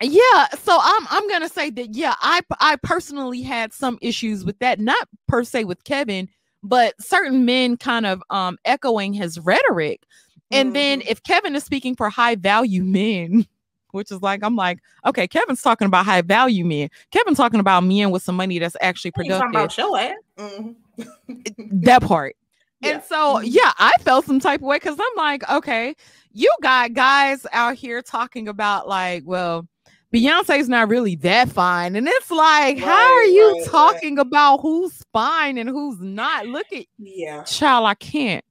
[0.00, 4.58] yeah so i'm i'm gonna say that yeah i i personally had some issues with
[4.58, 6.28] that not per se with kevin
[6.62, 10.02] but certain men kind of um echoing his rhetoric
[10.50, 10.74] and mm-hmm.
[10.74, 13.46] then if Kevin is speaking for high value men,
[13.90, 16.88] which is like, I'm like, okay, Kevin's talking about high value men.
[17.10, 19.50] Kevin's talking about men with some money that's actually productive.
[19.50, 20.14] About your ass.
[20.38, 21.80] Mm-hmm.
[21.80, 22.36] that part.
[22.80, 22.90] Yeah.
[22.90, 23.46] And so, mm-hmm.
[23.46, 25.94] yeah, I felt some type of way because I'm like, okay,
[26.32, 29.66] you got guys out here talking about like, well,
[30.12, 31.96] Beyonce's not really that fine.
[31.96, 34.26] And it's like, right, how are you right, talking right.
[34.26, 36.46] about who's fine and who's not?
[36.46, 38.44] Look at yeah, child, I can't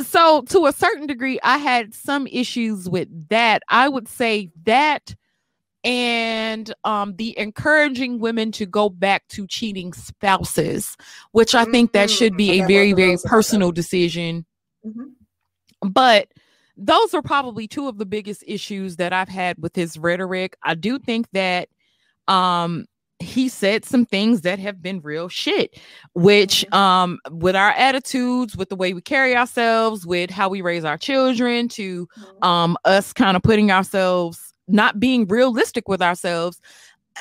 [0.00, 5.14] so to a certain degree i had some issues with that i would say that
[5.84, 10.96] and um, the encouraging women to go back to cheating spouses
[11.32, 12.64] which i think that should be mm-hmm.
[12.64, 14.46] a very very personal decision
[14.86, 15.88] mm-hmm.
[15.88, 16.28] but
[16.76, 20.74] those are probably two of the biggest issues that i've had with his rhetoric i
[20.74, 21.68] do think that
[22.28, 22.86] um
[23.22, 25.78] he said some things that have been real shit
[26.14, 26.74] which mm-hmm.
[26.74, 30.98] um with our attitudes with the way we carry ourselves with how we raise our
[30.98, 32.44] children to mm-hmm.
[32.44, 36.60] um us kind of putting ourselves not being realistic with ourselves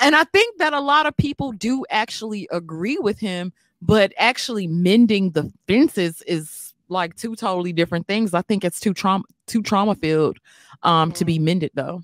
[0.01, 4.67] and i think that a lot of people do actually agree with him but actually
[4.67, 9.61] mending the fences is like two totally different things i think it's too trauma too
[9.61, 10.37] trauma filled
[10.83, 11.45] um to be mm-hmm.
[11.45, 12.01] mended though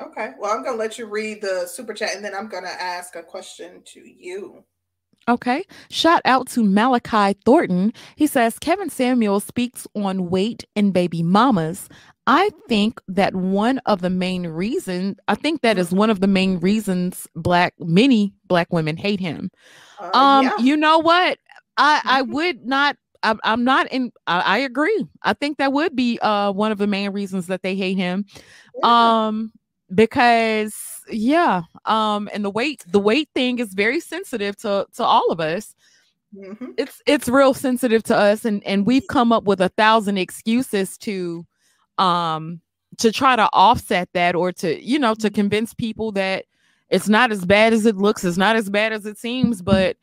[0.00, 0.30] Okay.
[0.38, 2.82] Well, I'm going to let you read the super chat and then I'm going to
[2.82, 4.64] ask a question to you.
[5.28, 5.64] Okay.
[5.90, 7.92] Shout out to Malachi Thornton.
[8.16, 11.88] He says Kevin Samuel speaks on weight and baby mamas.
[12.26, 16.26] I think that one of the main reasons, I think that is one of the
[16.26, 19.50] main reasons black many black women hate him.
[19.98, 20.58] Uh, um, yeah.
[20.58, 21.38] you know what?
[21.76, 22.32] I I mm-hmm.
[22.32, 25.06] would not I'm, I'm not in I, I, agree.
[25.22, 28.26] I think that would be uh one of the main reasons that they hate him.
[28.82, 29.26] Yeah.
[29.26, 29.52] Um
[29.94, 30.74] because
[31.10, 35.40] yeah um and the weight the weight thing is very sensitive to to all of
[35.40, 35.74] us
[36.36, 36.72] mm-hmm.
[36.76, 40.98] it's it's real sensitive to us and and we've come up with a thousand excuses
[40.98, 41.46] to
[41.96, 42.60] um
[42.98, 45.34] to try to offset that or to you know to mm-hmm.
[45.34, 46.44] convince people that
[46.90, 49.96] it's not as bad as it looks it's not as bad as it seems but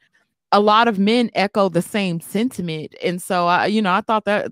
[0.51, 4.25] a lot of men echo the same sentiment and so i you know i thought
[4.25, 4.51] that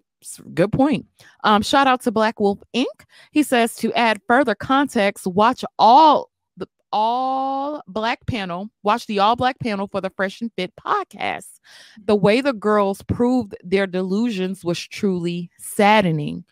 [0.53, 1.05] good point.
[1.43, 2.85] Um, shout out to Black Wolf Inc.
[3.31, 9.35] He says to add further context, watch all the all black panel, watch the all
[9.35, 11.59] black panel for the Fresh and Fit podcast.
[12.05, 16.45] The way the girls proved their delusions was truly saddening.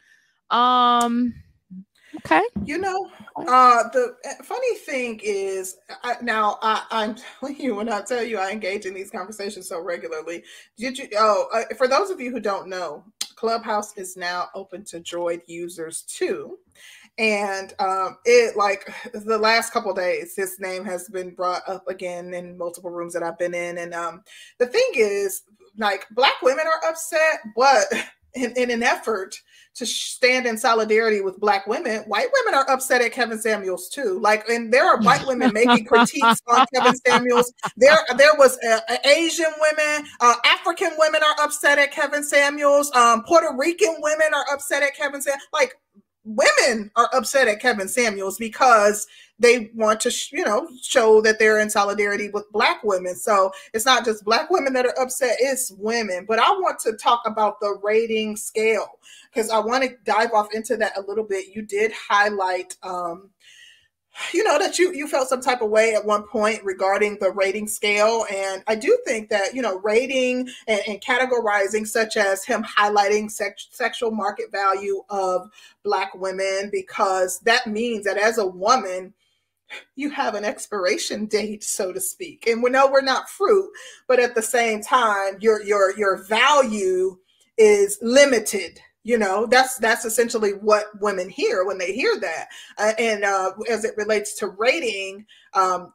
[0.50, 1.34] Um
[2.18, 2.42] Okay.
[2.66, 7.90] You know, uh, the eh, funny thing is, I, now I, am telling you when
[7.90, 10.44] I tell you I engage in these conversations so regularly.
[10.78, 11.08] Did you?
[11.18, 13.04] Oh, uh, for those of you who don't know,
[13.36, 16.58] Clubhouse is now open to Droid users too.
[17.18, 22.34] and um, it like the last couple days, his name has been brought up again
[22.34, 24.24] in multiple rooms that I've been in, and um,
[24.60, 25.44] the thing is,
[25.78, 27.86] like, black women are upset, but
[28.34, 29.36] in, in an effort
[29.74, 34.20] to stand in solidarity with black women, white women are upset at Kevin Samuels too.
[34.20, 37.54] Like, and there are white women making critiques on Kevin Samuels.
[37.78, 42.94] There, there was uh, Asian women, uh, African women are upset at Kevin Samuels.
[42.96, 45.48] Um, Puerto Rican women are upset at Kevin Samuels.
[45.54, 45.78] Like,
[46.24, 49.08] women are upset at Kevin Samuels because
[49.40, 53.16] they want to, you know, show that they're in solidarity with Black women.
[53.16, 56.26] So it's not just Black women that are upset, it's women.
[56.28, 59.00] But I want to talk about the rating scale
[59.34, 61.56] because I want to dive off into that a little bit.
[61.56, 63.30] You did highlight, um,
[64.34, 67.32] you know that you you felt some type of way at one point regarding the
[67.32, 72.44] rating scale and i do think that you know rating and, and categorizing such as
[72.44, 75.50] him highlighting sex, sexual market value of
[75.84, 79.14] black women because that means that as a woman
[79.96, 82.48] you have an expiration date, so to speak.
[82.48, 83.72] And we know we're not fruit,
[84.08, 87.18] but at the same time, your your your value
[87.58, 88.80] is limited.
[89.04, 92.48] You know, that's that's essentially what women hear when they hear that.
[92.78, 95.94] Uh, and uh, as it relates to rating, um,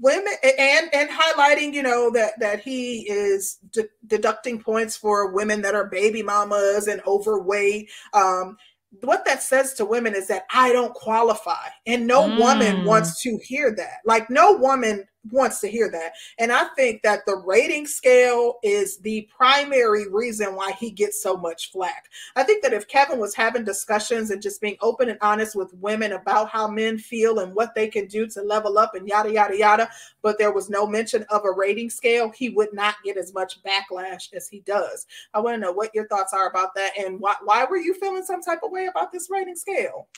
[0.00, 5.60] women and and highlighting you know that that he is de- deducting points for women
[5.62, 8.56] that are baby mamas and overweight um
[9.00, 11.66] what that says to women is that I don't qualify.
[11.86, 12.38] And no mm.
[12.38, 13.98] woman wants to hear that.
[14.04, 16.12] Like, no woman wants to hear that.
[16.38, 21.36] And I think that the rating scale is the primary reason why he gets so
[21.36, 22.08] much flack.
[22.36, 25.72] I think that if Kevin was having discussions and just being open and honest with
[25.74, 29.32] women about how men feel and what they can do to level up and yada,
[29.32, 29.88] yada, yada,
[30.22, 33.58] but there was no mention of a rating scale, he would not get as much
[33.62, 35.06] backlash as he does.
[35.34, 37.94] I want to know what your thoughts are about that and why, why were you
[37.94, 40.08] feeling some type of way about this rating scale?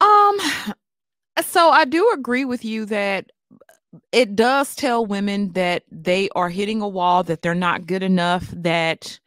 [0.00, 0.38] Um,
[1.42, 3.30] so I do agree with you that
[4.12, 8.48] it does tell women that they are hitting a wall, that they're not good enough,
[8.56, 9.18] that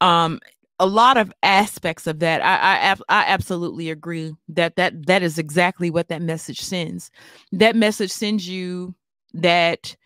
[0.00, 0.40] um
[0.78, 5.38] a lot of aspects of that I, I i absolutely agree that that that is
[5.38, 7.10] exactly what that message sends.
[7.52, 8.94] That message sends you
[9.34, 9.96] that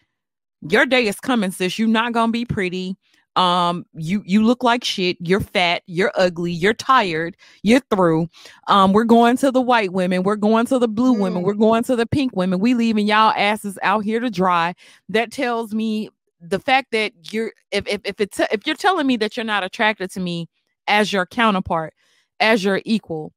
[0.69, 1.79] your day is coming sis.
[1.79, 2.97] You're not gonna be pretty
[3.41, 5.17] um you you look like shit.
[5.19, 5.83] You're fat.
[5.87, 6.53] You're ugly.
[6.53, 7.37] You're tired.
[7.63, 8.29] You're through.
[8.67, 10.25] Um we're going to the white women.
[10.25, 11.21] We're going to the blue mm.
[11.21, 12.61] women we're going to the pink women.
[12.61, 14.75] We leaving y'all asses out here to dry.
[15.09, 16.11] That tells me
[16.41, 19.65] the fact that you're if if, if it's if you're telling me that you're not
[19.65, 20.49] attracted to me
[20.87, 21.95] as your counterpart
[22.41, 23.33] as your equal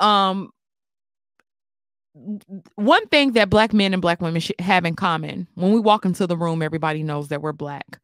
[0.00, 0.50] um
[2.74, 6.04] one thing that black men and black women should have in common when we walk
[6.04, 8.00] into the room everybody knows that we're black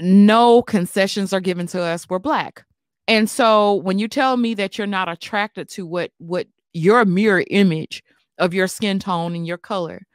[0.00, 2.08] no concessions are given to us.
[2.08, 2.64] We're black.
[3.06, 7.44] And so when you tell me that you're not attracted to what what your mirror
[7.50, 8.02] image
[8.38, 10.06] of your skin tone and your color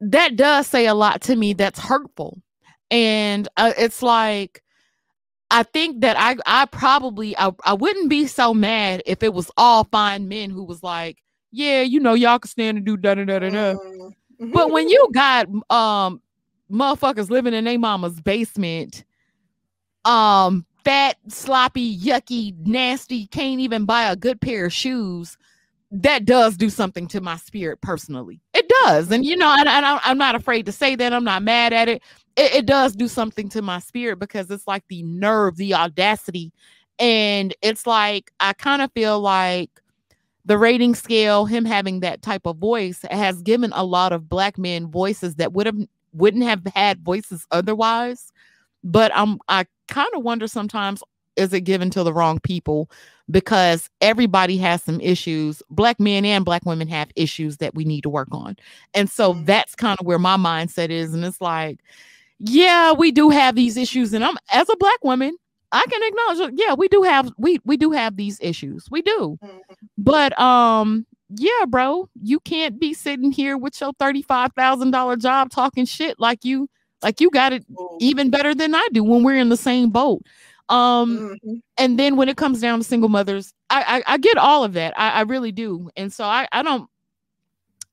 [0.00, 2.40] that does say a lot to me that's hurtful.
[2.90, 4.62] And uh, it's like
[5.52, 9.50] i think that i i probably I, I wouldn't be so mad if it was
[9.56, 11.18] all fine men who was like
[11.50, 13.74] yeah you know y'all can stand and do da da da da da.
[13.74, 14.52] Mm-hmm.
[14.52, 16.20] but when you got um
[16.70, 19.04] motherfuckers living in their mama's basement,
[20.04, 25.36] um, fat, sloppy, yucky, nasty, can't even buy a good pair of shoes.
[25.90, 28.40] That does do something to my spirit personally.
[28.54, 29.10] It does.
[29.10, 31.12] And, you know, and, and I'm not afraid to say that.
[31.12, 32.02] I'm not mad at it.
[32.36, 32.54] it.
[32.54, 36.52] It does do something to my spirit because it's like the nerve, the audacity.
[37.00, 39.70] And it's like, I kind of feel like
[40.44, 44.58] the rating scale, him having that type of voice, has given a lot of black
[44.58, 45.78] men voices that would have
[46.12, 48.32] wouldn't have had voices otherwise.
[48.82, 51.02] But I'm I kind of wonder sometimes
[51.36, 52.90] is it given to the wrong people
[53.30, 55.62] because everybody has some issues.
[55.70, 58.56] Black men and black women have issues that we need to work on.
[58.94, 59.44] And so mm-hmm.
[59.44, 61.14] that's kind of where my mindset is.
[61.14, 61.80] And it's like,
[62.38, 64.12] yeah, we do have these issues.
[64.12, 65.36] And I'm as a black woman,
[65.72, 68.88] I can acknowledge, yeah, we do have we we do have these issues.
[68.90, 69.38] We do.
[69.42, 69.58] Mm-hmm.
[69.98, 76.18] But um yeah, bro, you can't be sitting here with your $35,000 job talking shit
[76.18, 76.68] like you
[77.02, 77.64] like you got it
[77.98, 80.22] even better than I do when we're in the same boat.
[80.68, 81.54] Um mm-hmm.
[81.78, 84.74] and then when it comes down to single mothers, I I, I get all of
[84.74, 84.98] that.
[84.98, 85.90] I, I really do.
[85.96, 86.88] And so I I don't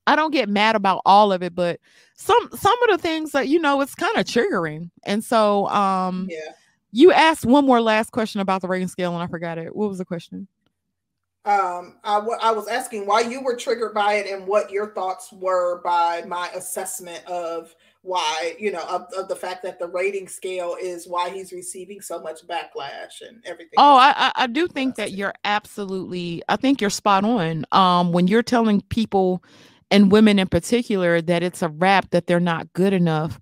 [0.06, 1.80] I don't get mad about all of it, but
[2.14, 4.90] some some of the things that you know it's kind of triggering.
[5.04, 6.52] And so um yeah.
[6.90, 9.76] You asked one more last question about the rating scale and I forgot it.
[9.76, 10.48] What was the question?
[11.48, 14.92] Um, I, w- I was asking why you were triggered by it and what your
[14.92, 19.86] thoughts were by my assessment of why you know of, of, the fact that the
[19.88, 24.68] rating scale is why he's receiving so much backlash and everything oh I, I do
[24.68, 27.64] think that you're absolutely i think you're spot on.
[27.72, 29.42] Um when you're telling people
[29.90, 33.40] and women in particular that it's a rap that they're not good enough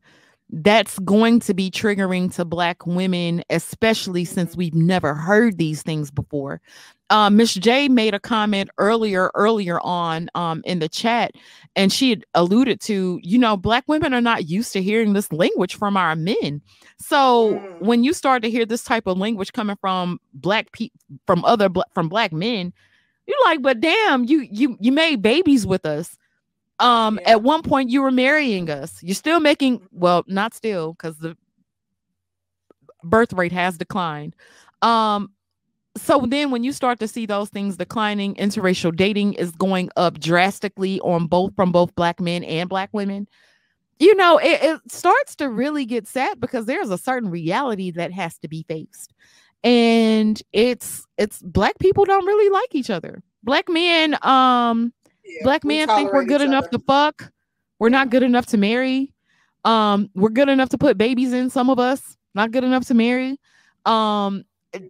[0.51, 6.11] that's going to be triggering to black women especially since we've never heard these things
[6.11, 6.61] before
[7.11, 11.33] uh, Miss J made a comment earlier, earlier on um, in the chat,
[11.77, 15.33] and she had alluded to, you know, black women are not used to hearing this
[15.33, 16.61] language from our men.
[16.99, 17.81] So mm.
[17.81, 21.69] when you start to hear this type of language coming from black people, from other
[21.69, 22.73] bl- from black men,
[23.27, 26.17] you're like, but damn, you you you made babies with us.
[26.79, 27.33] Um, yeah.
[27.33, 29.03] at one point you were marrying us.
[29.03, 31.37] You're still making well, not still, because the
[33.03, 34.37] birth rate has declined.
[34.83, 35.31] Um,
[35.97, 40.21] so then when you start to see those things declining interracial dating is going up
[40.21, 43.27] drastically on both from both black men and black women
[43.99, 48.13] you know it, it, starts to really get sad because there's a certain reality that
[48.13, 49.15] has to be faced
[49.65, 54.93] and it's it's black people don't really like each other black men um
[55.27, 56.79] yeah, black men think we're good enough other.
[56.79, 57.33] to fuck.
[57.79, 59.13] We're not good enough to marry.
[59.65, 62.17] Um we're good enough to put babies in some of us.
[62.35, 63.39] Not good enough to marry.
[63.85, 64.45] Um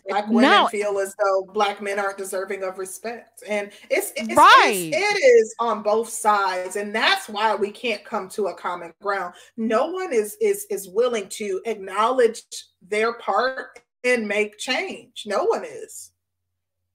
[0.08, 3.42] black women now, feel as though black men aren't deserving of respect.
[3.48, 4.90] And it's, it's right.
[4.92, 6.76] it's, it is on both sides.
[6.76, 9.34] And that's why we can't come to a common ground.
[9.56, 12.42] No one is is is willing to acknowledge
[12.82, 15.24] their part and make change.
[15.26, 16.12] No one is.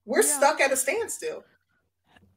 [0.05, 0.37] We're yeah.
[0.37, 1.43] stuck at a standstill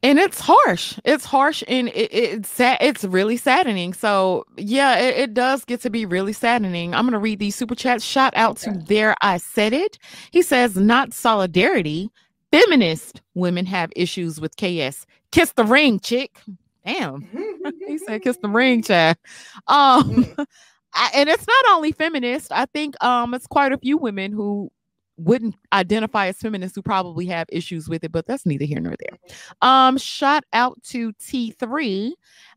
[0.05, 0.99] and it's harsh.
[1.05, 3.95] It's harsh and it, it's sad it's really saddening.
[3.95, 6.95] So yeah it, it, does get to be really saddening.
[6.95, 8.05] I'm gonna read these super chats.
[8.05, 9.99] Shout out to there i said it.
[10.31, 12.11] He says not solidarity.
[12.53, 16.39] Feminist women have issues with ks kiss the ring chick.
[16.87, 17.27] Damn.
[17.89, 19.19] He said kiss the ring chat
[19.67, 20.47] um mm.
[20.97, 22.53] I, and it's not only feminist.
[22.53, 24.71] I think um it's quite a few women who
[25.17, 28.95] wouldn't identify as feminists who probably have issues with it, but that's neither here nor
[28.99, 29.19] there.
[29.63, 32.13] Um, shout out to T3.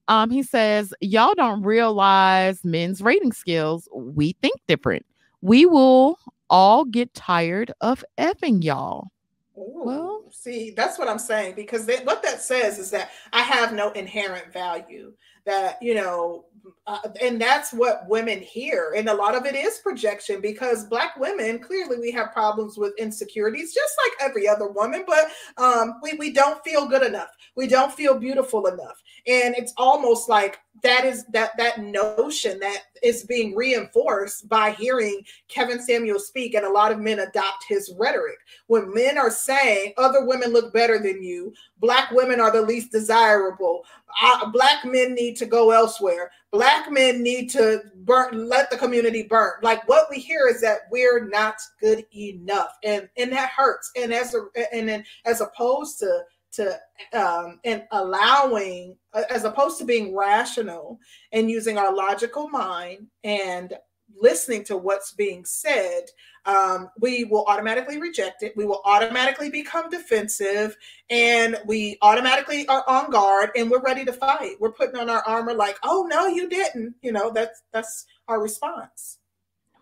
[0.07, 3.87] Um, he says, Y'all don't realize men's rating skills.
[3.93, 5.05] We think different.
[5.41, 6.17] We will
[6.49, 9.09] all get tired of effing y'all.
[9.57, 13.41] Ooh, well, see, that's what I'm saying because they, what that says is that I
[13.41, 15.13] have no inherent value.
[15.45, 16.45] That you know,
[16.85, 21.17] uh, and that's what women hear, and a lot of it is projection because Black
[21.17, 25.03] women clearly we have problems with insecurities, just like every other woman.
[25.05, 27.29] But um, we we don't feel good enough.
[27.55, 32.83] We don't feel beautiful enough, and it's almost like that is that that notion that
[33.01, 37.93] is being reinforced by hearing Kevin Samuels speak and a lot of men adopt his
[37.97, 38.37] rhetoric.
[38.67, 42.91] When men are saying other women look better than you, black women are the least
[42.91, 43.83] desirable,
[44.21, 49.23] uh, black men need to go elsewhere, black men need to burn let the community
[49.23, 49.53] burn.
[49.61, 53.91] Like what we hear is that we're not good enough and and that hurts.
[53.95, 56.23] And as a and then as opposed to
[56.53, 56.79] to
[57.13, 58.95] um, and allowing
[59.29, 60.99] as opposed to being rational
[61.31, 63.73] and using our logical mind and
[64.19, 66.03] listening to what's being said
[66.47, 68.55] um, we will automatically reject it.
[68.55, 70.77] We will automatically become defensive
[71.09, 74.55] and we automatically are on guard and we're ready to fight.
[74.59, 76.95] We're putting on our armor like oh no you didn't.
[77.01, 79.19] You know that's that's our response.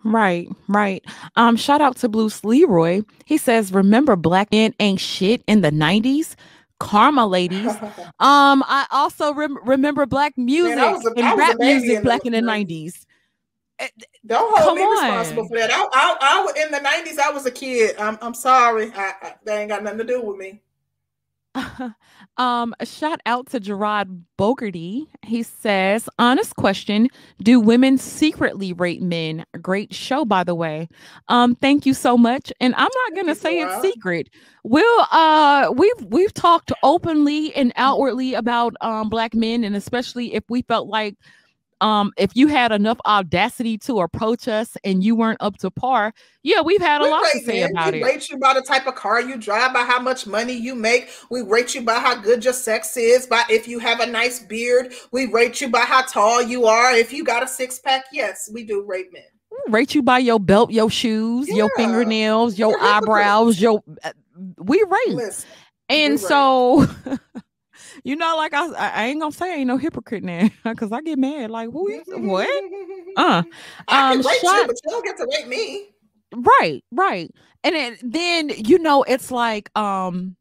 [0.04, 1.04] Right, right.
[1.36, 3.02] Um, shout out to Bruce Leroy.
[3.26, 6.36] He says, "Remember, black men ain't shit in the '90s
[6.80, 7.72] karma ladies.
[8.20, 12.42] Um i also rem- remember black music Man, a, and rap music black in the
[12.42, 13.15] 90s eh,
[14.26, 14.92] don't hold Come me on.
[14.92, 18.34] responsible for that I, I, I, in the 90s i was a kid i'm, I'm
[18.34, 20.62] sorry I, I, that ain't got nothing to do with me
[22.38, 25.08] um, a shout out to Gerard Bogarty.
[25.24, 27.10] He says, honest question,
[27.42, 29.46] do women secretly rape men?
[29.62, 30.88] Great show, by the way.
[31.28, 32.52] Um, thank you so much.
[32.60, 34.30] And I'm not gonna say it's secret.
[34.64, 40.44] We'll uh we've we've talked openly and outwardly about um black men, and especially if
[40.50, 41.16] we felt like
[41.82, 46.14] um if you had enough audacity to approach us and you weren't up to par
[46.44, 47.72] yeah we've had a we lot to say man.
[47.72, 50.26] about we it rate you by the type of car you drive by how much
[50.26, 53.80] money you make we rate you by how good your sex is by if you
[53.80, 57.44] have a nice beard we rate you by how tall you are if you got
[57.44, 59.24] a six-pack yes we do rate men
[59.68, 61.56] rate you by your belt your shoes yeah.
[61.56, 64.12] your fingernails your eyebrows your uh,
[64.58, 65.50] we rate Listen,
[65.90, 67.20] and we so rate.
[68.04, 71.02] you know, like I, I ain't gonna say I ain't no hypocrite now because I
[71.02, 71.52] get mad.
[71.52, 72.50] Like, who is what?
[73.18, 73.44] Uh,
[73.88, 75.88] I um, can shot, you, but you don't get to rate me.
[76.36, 77.32] Right, right.
[77.64, 80.36] And it, then you know, it's like um,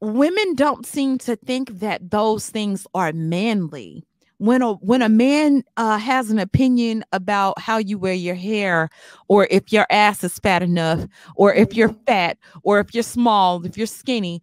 [0.00, 4.04] women don't seem to think that those things are manly.
[4.38, 8.88] when a when a man uh, has an opinion about how you wear your hair
[9.28, 11.06] or if your ass is fat enough
[11.36, 12.04] or if you're mm-hmm.
[12.06, 14.42] fat or if you're small if you're skinny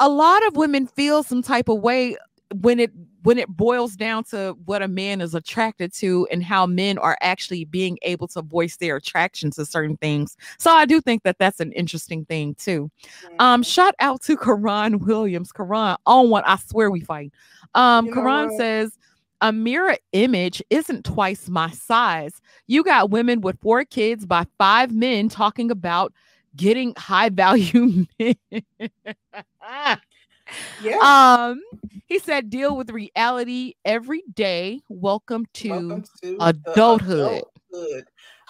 [0.00, 2.16] a lot of women feel some type of way
[2.54, 2.90] when it
[3.22, 7.18] when it boils down to what a man is attracted to and how men are
[7.20, 10.38] actually being able to voice their attraction to certain things.
[10.58, 12.90] So I do think that that's an interesting thing too.
[13.38, 13.62] Um, mm-hmm.
[13.62, 15.52] shout out to Karan Williams.
[15.52, 17.32] Karan on one, I swear we fight.
[17.74, 18.96] Um, you Karan says
[19.42, 22.40] a mirror image isn't twice my size.
[22.66, 26.14] You got women with four kids by five men talking about
[26.56, 28.34] getting high value men.
[30.82, 30.98] Yeah.
[31.02, 31.60] Um,
[32.06, 34.80] he said, deal with reality every day.
[34.88, 37.42] Welcome to, Welcome to adulthood.
[37.72, 38.04] adulthood.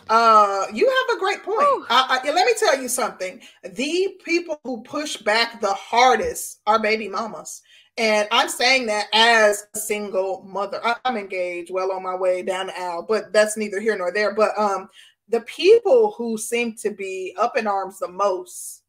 [0.09, 1.87] Uh, you have a great point.
[1.89, 3.41] I, I, let me tell you something.
[3.62, 7.62] The people who push back the hardest are baby mamas.
[7.97, 10.81] And I'm saying that as a single mother.
[11.05, 14.35] I'm engaged, well on my way down the aisle, but that's neither here nor there.
[14.35, 14.89] But um,
[15.29, 18.80] the people who seem to be up in arms the most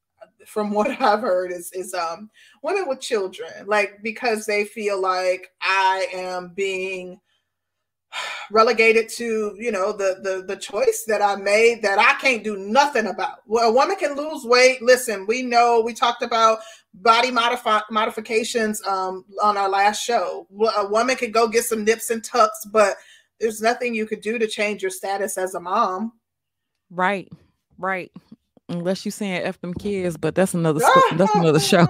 [0.45, 2.29] from what I've heard is is um
[2.63, 7.19] women with children, like because they feel like I am being
[8.51, 12.57] relegated to you know the the the choice that I made that I can't do
[12.57, 13.39] nothing about.
[13.45, 14.81] Well, a woman can lose weight.
[14.81, 16.59] Listen, we know we talked about
[16.93, 20.47] body modify modifications um on our last show.
[20.77, 22.95] A woman could go get some nips and tucks, but
[23.39, 26.13] there's nothing you could do to change your status as a mom.
[26.91, 27.31] Right,
[27.77, 28.11] right
[28.71, 30.79] unless you're saying f them kids but that's another
[31.15, 31.87] that's another show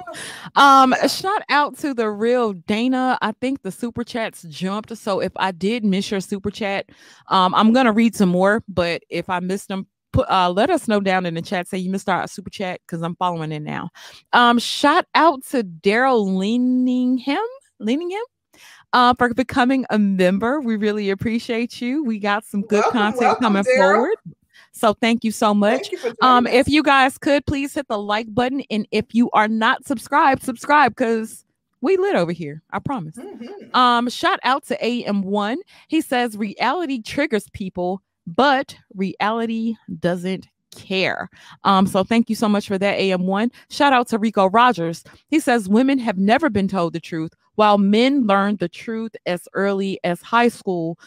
[0.55, 5.31] um shout out to the real dana i think the super chats jumped so if
[5.35, 6.89] i did miss your super chat
[7.27, 10.87] um i'm gonna read some more but if i missed them put uh let us
[10.87, 13.61] know down in the chat say you missed our super chat because i'm following it
[13.61, 13.89] now
[14.33, 17.37] um shout out to daryl leaningham
[17.79, 18.21] leaningham
[18.93, 20.59] uh, for becoming a member.
[20.59, 22.03] We really appreciate you.
[22.03, 23.77] We got some good welcome, content welcome, coming Daryl.
[23.77, 24.15] forward.
[24.71, 25.91] So thank you so much.
[25.91, 29.47] You um, if you guys could please hit the like button, and if you are
[29.47, 31.45] not subscribed, subscribe because
[31.81, 32.61] we lit over here.
[32.71, 33.15] I promise.
[33.15, 33.75] Mm-hmm.
[33.75, 35.57] Um, shout out to AM1.
[35.87, 41.29] He says reality triggers people, but reality doesn't care.
[41.63, 43.51] Um, so thank you so much for that, AM1.
[43.69, 45.03] Shout out to Rico Rogers.
[45.27, 49.47] He says women have never been told the truth, while men learn the truth as
[49.53, 50.97] early as high school.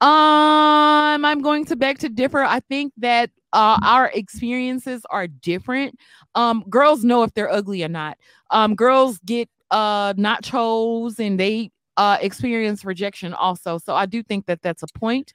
[0.00, 2.44] Um, I'm going to beg to differ.
[2.44, 5.98] I think that uh, our experiences are different.
[6.34, 8.18] Um, girls know if they're ugly or not.
[8.50, 13.78] Um, girls get uh nachos and they uh experience rejection also.
[13.78, 15.32] So I do think that that's a point.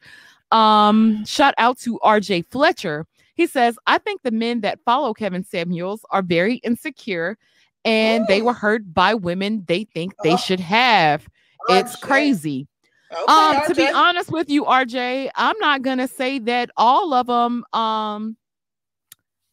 [0.51, 3.05] Um, shout out to RJ Fletcher.
[3.39, 7.37] He says, I think the men that follow Kevin Samuels are very insecure
[7.85, 10.37] and they were hurt by women they think they oh.
[10.37, 11.25] should have.
[11.69, 12.67] It's crazy.
[13.13, 17.27] Okay, um, to be honest with you, RJ, I'm not gonna say that all of
[17.27, 18.35] them um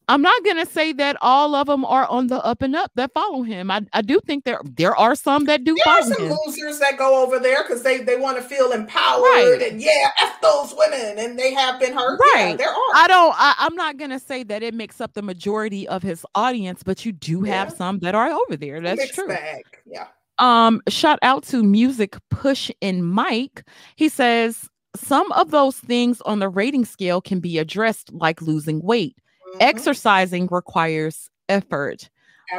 [0.09, 3.13] I'm not gonna say that all of them are on the up and up that
[3.13, 3.73] follow him.
[3.73, 6.39] I, I do think there there are some that do there follow are some him.
[6.47, 9.69] losers that go over there because they they want to feel empowered right.
[9.69, 12.21] and yeah, f those women and they have been hurt.
[12.35, 12.95] Right, yeah, there are.
[12.95, 13.35] I don't.
[13.37, 17.05] I, am not gonna say that it makes up the majority of his audience, but
[17.05, 17.55] you do yeah.
[17.55, 18.81] have some that are over there.
[18.81, 19.29] That's Mixed true.
[19.29, 19.65] Bag.
[19.87, 20.07] Yeah.
[20.39, 23.65] Um, shout out to Music Push and Mike.
[23.97, 28.81] He says some of those things on the rating scale can be addressed, like losing
[28.83, 29.17] weight
[29.57, 29.69] Mm-hmm.
[29.69, 32.09] Exercising requires effort.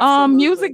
[0.00, 0.24] Absolutely.
[0.24, 0.72] Um, music.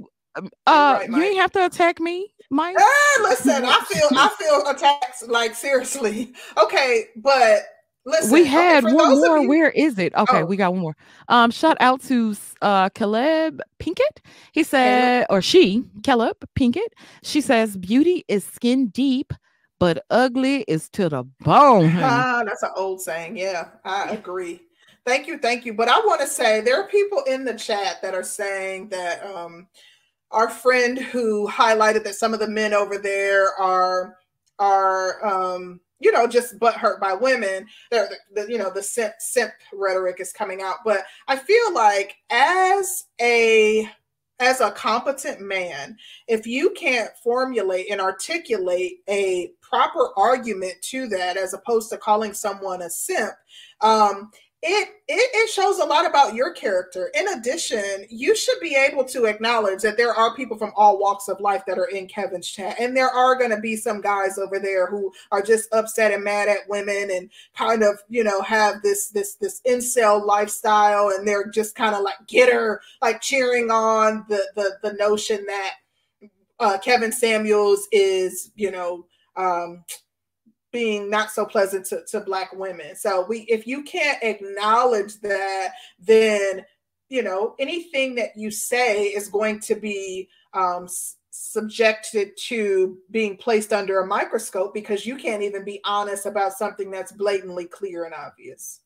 [0.67, 2.75] Uh, right, you ain't have to attack me, Mike.
[2.77, 5.27] Ah, listen, I feel I feel attacked.
[5.27, 6.33] Like seriously.
[6.57, 7.61] Okay, but
[8.07, 9.39] Listen, we had okay, one more.
[9.39, 9.49] You...
[9.49, 10.13] Where is it?
[10.13, 10.45] Okay, oh.
[10.45, 10.95] we got one more.
[11.27, 14.19] Um, shout out to uh Caleb Pinkett.
[14.51, 15.27] He said, Caleb.
[15.31, 16.93] or she, Caleb Pinkett.
[17.23, 19.33] She says, "Beauty is skin deep,
[19.79, 23.37] but ugly is to the bone." Ah, that's an old saying.
[23.37, 24.61] Yeah, I agree.
[25.05, 25.73] Thank you, thank you.
[25.73, 29.23] But I want to say there are people in the chat that are saying that
[29.23, 29.67] um,
[30.31, 34.17] our friend who highlighted that some of the men over there are
[34.57, 37.67] are um, you know just but hurt by women.
[37.91, 42.15] They're the, you know the simp, simp rhetoric is coming out, but I feel like
[42.31, 43.87] as a
[44.39, 45.97] as a competent man,
[46.27, 52.33] if you can't formulate and articulate a proper argument to that, as opposed to calling
[52.33, 53.33] someone a simp,
[53.81, 54.31] um,
[54.67, 57.11] it, it it shows a lot about your character.
[57.13, 61.27] In addition, you should be able to acknowledge that there are people from all walks
[61.27, 64.39] of life that are in Kevin's chat, and there are going to be some guys
[64.39, 68.41] over there who are just upset and mad at women and kind of you know
[68.41, 73.21] have this this this incel lifestyle, and they're just kind of like get her like
[73.21, 75.73] cheering on the the the notion that
[76.59, 79.05] uh, Kevin Samuels is you know
[79.35, 79.83] um,
[80.75, 82.97] being not so pleasant to, to black women.
[82.97, 86.65] So we if you can't acknowledge that, then
[87.07, 90.89] you know anything that you say is going to be um,
[91.31, 96.91] subjected to being placed under a microscope because you can't even be honest about something
[96.91, 98.81] that's blatantly clear and obvious.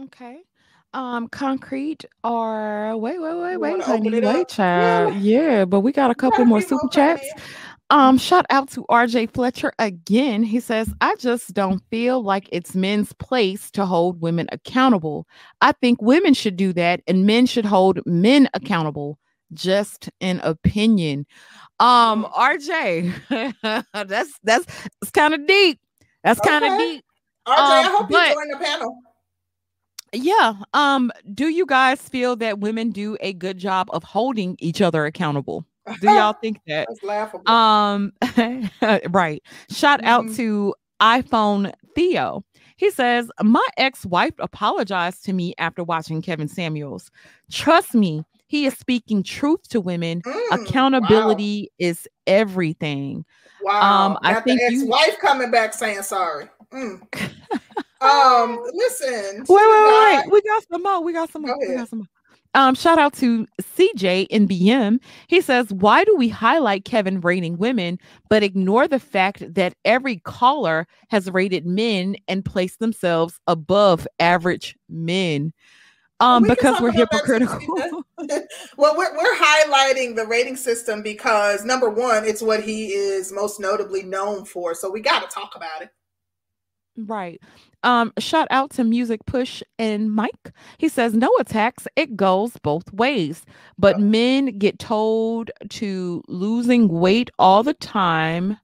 [0.00, 0.40] Okay.
[0.92, 5.14] Um, concrete or wait, wait, wait, wait, honey, wait, child.
[5.14, 5.58] Yeah.
[5.58, 5.64] yeah.
[5.64, 7.24] but we got a couple more super chats.
[7.90, 10.44] Um, shout out to RJ Fletcher again.
[10.44, 15.26] He says, I just don't feel like it's men's place to hold women accountable.
[15.60, 19.18] I think women should do that and men should hold men accountable.
[19.52, 21.26] Just an opinion.
[21.80, 23.12] Um, RJ,
[24.08, 24.66] that's that's
[25.02, 25.80] it's kind of deep.
[26.22, 26.92] That's kind of okay.
[26.92, 27.04] deep.
[27.48, 28.98] RJ, um, I hope but, you join the panel.
[30.12, 30.54] Yeah.
[30.74, 35.04] Um, do you guys feel that women do a good job of holding each other
[35.04, 35.66] accountable?
[36.00, 36.86] Do y'all think that?
[36.88, 37.50] That's laughable.
[37.50, 38.12] Um,
[39.10, 39.42] right.
[39.70, 40.08] Shout mm-hmm.
[40.08, 42.44] out to iPhone Theo.
[42.76, 47.10] He says, My ex wife apologized to me after watching Kevin Samuels.
[47.50, 50.22] Trust me, he is speaking truth to women.
[50.22, 51.86] Mm, Accountability wow.
[51.88, 53.24] is everything.
[53.62, 54.06] Wow.
[54.06, 55.16] Um, I think the ex-wife you...
[55.18, 56.48] coming back saying sorry.
[56.72, 57.00] Mm.
[58.00, 59.44] um, listen.
[59.48, 60.32] Wait, wait, wait.
[60.32, 61.02] We got some more.
[61.02, 61.58] We got some more.
[61.58, 62.08] We got some more.
[62.54, 65.00] Um, shout out to CJ in BM.
[65.28, 67.98] He says, Why do we highlight Kevin rating women,
[68.28, 74.76] but ignore the fact that every caller has rated men and placed themselves above average
[74.88, 75.52] men?
[76.18, 77.58] Um, we because we're hypocritical.
[78.76, 83.58] well, we're, we're highlighting the rating system because number one, it's what he is most
[83.58, 84.74] notably known for.
[84.74, 85.90] So we got to talk about it.
[86.96, 87.40] Right.
[87.82, 90.52] Um, shout out to Music Push and Mike.
[90.78, 93.44] He says, No attacks, it goes both ways.
[93.78, 94.00] But oh.
[94.00, 98.58] men get told to losing weight all the time.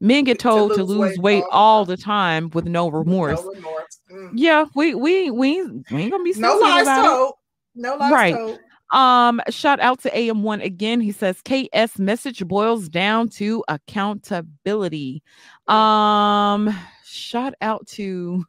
[0.00, 3.40] Men get told to lose, to lose weight, weight all, the time with no remorse.
[3.40, 3.98] No remorse.
[4.12, 4.30] Mm.
[4.34, 7.30] Yeah, we we we we ain't gonna be no lies told.
[7.30, 7.34] It.
[7.80, 8.34] No lies right.
[8.34, 8.58] told.
[8.90, 11.00] Um, shout out to AM1 again.
[11.00, 15.22] He says KS message boils down to accountability.
[15.66, 16.74] Um,
[17.18, 18.44] shout out to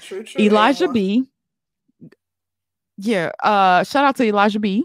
[0.00, 1.24] true, true, Elijah B.
[2.96, 4.84] Yeah, uh, shout out to Elijah B.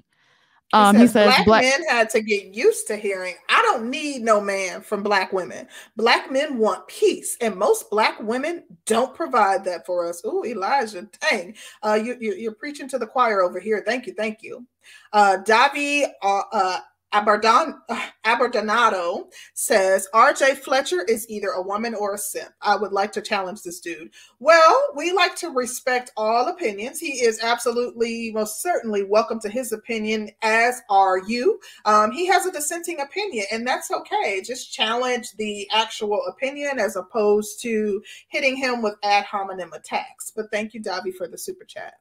[0.74, 3.62] Um, he says, he says black, black, men had to get used to hearing, I
[3.62, 5.68] don't need no man from black women.
[5.96, 10.24] Black men want peace, and most black women don't provide that for us.
[10.26, 11.56] Oh, Elijah, dang.
[11.84, 13.84] Uh, you, you, are preaching to the choir over here.
[13.86, 14.66] Thank you, thank you.
[15.12, 16.80] Uh, Davi uh, uh
[17.14, 17.80] Aberdon,
[18.26, 22.50] Aberdonato says RJ Fletcher is either a woman or a simp.
[22.60, 24.10] I would like to challenge this dude.
[24.40, 27.00] Well, we like to respect all opinions.
[27.00, 31.60] He is absolutely, most certainly welcome to his opinion, as are you.
[31.86, 34.42] Um, he has a dissenting opinion, and that's okay.
[34.44, 40.32] Just challenge the actual opinion as opposed to hitting him with ad hominem attacks.
[40.36, 41.94] But thank you, Davi, for the super chat.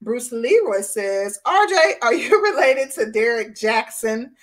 [0.00, 4.34] Bruce Leroy says, RJ, are you related to Derek Jackson?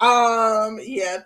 [0.00, 1.18] Um, yeah.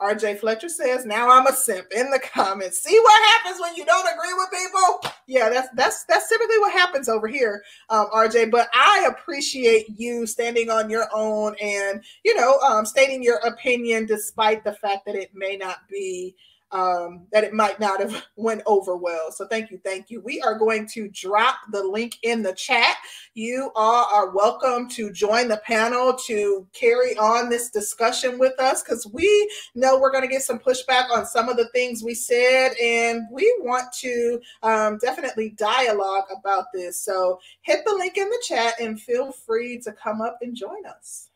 [0.00, 2.82] RJ Fletcher says, now I'm a simp in the comments.
[2.82, 5.12] See what happens when you don't agree with people?
[5.26, 8.50] Yeah, that's that's that's typically what happens over here, um, RJ.
[8.50, 14.04] But I appreciate you standing on your own and you know um, stating your opinion
[14.04, 16.34] despite the fact that it may not be
[16.74, 19.30] um, that it might not have went over well.
[19.30, 20.20] So thank you, thank you.
[20.20, 22.96] We are going to drop the link in the chat.
[23.34, 28.82] You all are welcome to join the panel to carry on this discussion with us
[28.82, 32.14] because we know we're going to get some pushback on some of the things we
[32.14, 37.00] said, and we want to um, definitely dialogue about this.
[37.00, 40.84] So hit the link in the chat and feel free to come up and join
[40.86, 41.30] us.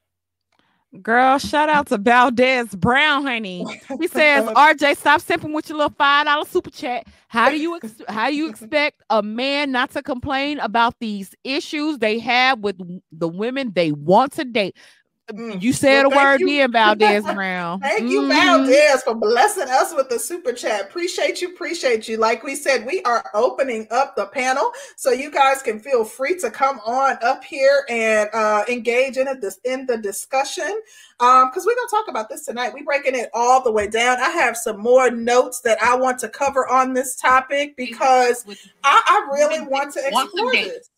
[1.02, 3.65] Girl, shout out to Valdez Brown, honey.
[4.01, 7.06] He says, "RJ, stop simping with your little five dollar super chat.
[7.28, 11.35] How do you ex- how do you expect a man not to complain about these
[11.44, 12.78] issues they have with
[13.12, 14.77] the women they want to date?
[15.33, 15.61] Mm.
[15.61, 16.47] You said well, a word you.
[16.47, 17.81] then, Valdez Brown.
[17.83, 18.09] thank mm-hmm.
[18.09, 20.83] you, Valdez, for blessing us with the super chat.
[20.83, 22.17] Appreciate you, appreciate you.
[22.17, 26.39] Like we said, we are opening up the panel so you guys can feel free
[26.39, 30.81] to come on up here and uh, engage in it this in the discussion.
[31.21, 32.73] Um, because we're gonna talk about this tonight.
[32.73, 34.19] We're breaking it all the way down.
[34.21, 38.47] I have some more notes that I want to cover on this topic because
[38.83, 40.89] I, I really want to explore this.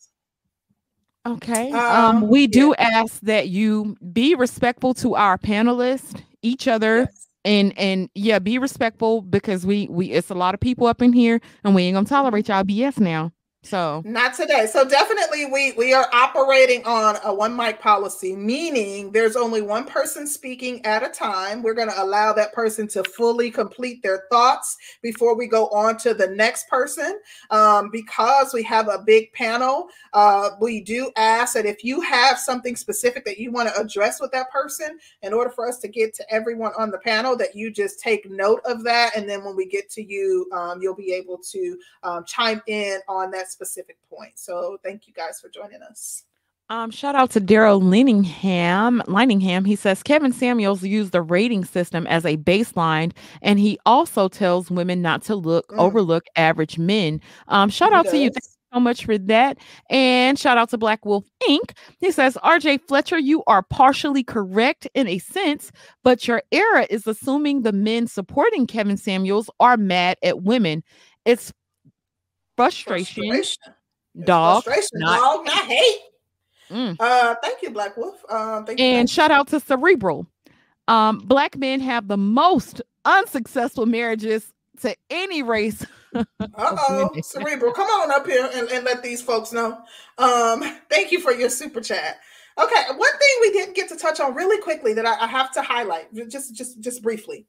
[1.26, 1.70] Okay.
[1.72, 3.00] Um, um we do yeah.
[3.00, 7.28] ask that you be respectful to our panelists, each other, yes.
[7.44, 11.12] and and yeah, be respectful because we we it's a lot of people up in
[11.12, 13.32] here and we ain't gonna tolerate y'all BS now.
[13.62, 14.66] So not today.
[14.66, 19.84] So definitely we we are operating on a one mic policy, meaning there's only one
[19.84, 21.62] person speaking at a time.
[21.62, 25.98] We're going to allow that person to fully complete their thoughts before we go on
[25.98, 27.20] to the next person.
[27.50, 32.38] Um, because we have a big panel, uh, we do ask that if you have
[32.38, 35.88] something specific that you want to address with that person, in order for us to
[35.88, 39.44] get to everyone on the panel, that you just take note of that, and then
[39.44, 43.49] when we get to you, um, you'll be able to um, chime in on that
[43.50, 44.38] specific point.
[44.38, 46.24] So thank you guys for joining us.
[46.70, 49.02] Um, shout out to Daryl Leningham.
[49.08, 49.66] Liningham.
[49.66, 53.12] He says Kevin Samuels used the rating system as a baseline,
[53.42, 55.78] and he also tells women not to look mm.
[55.78, 57.20] overlook average men.
[57.48, 58.12] Um, shout he out does.
[58.12, 58.30] to you.
[58.30, 59.58] Thank you so much for that.
[59.90, 61.76] And shout out to Black Wolf Inc.
[61.98, 65.72] He says, RJ Fletcher, you are partially correct in a sense,
[66.04, 70.84] but your era is assuming the men supporting Kevin Samuels are mad at women.
[71.24, 71.52] It's
[72.60, 73.74] frustration, frustration.
[74.24, 76.00] dog, frustration, not, dog, not hate.
[76.70, 76.96] Mm.
[77.00, 78.22] Uh, thank you, Black Wolf.
[78.30, 80.26] Um, thank and you, shout out to Cerebral.
[80.88, 85.84] Um, black men have the most unsuccessful marriages to any race.
[86.14, 86.24] uh
[86.56, 89.78] oh, Cerebral, come on up here and, and let these folks know.
[90.18, 92.20] Um, thank you for your super chat.
[92.58, 95.52] Okay, one thing we didn't get to touch on really quickly that I, I have
[95.52, 97.46] to highlight, just just just briefly.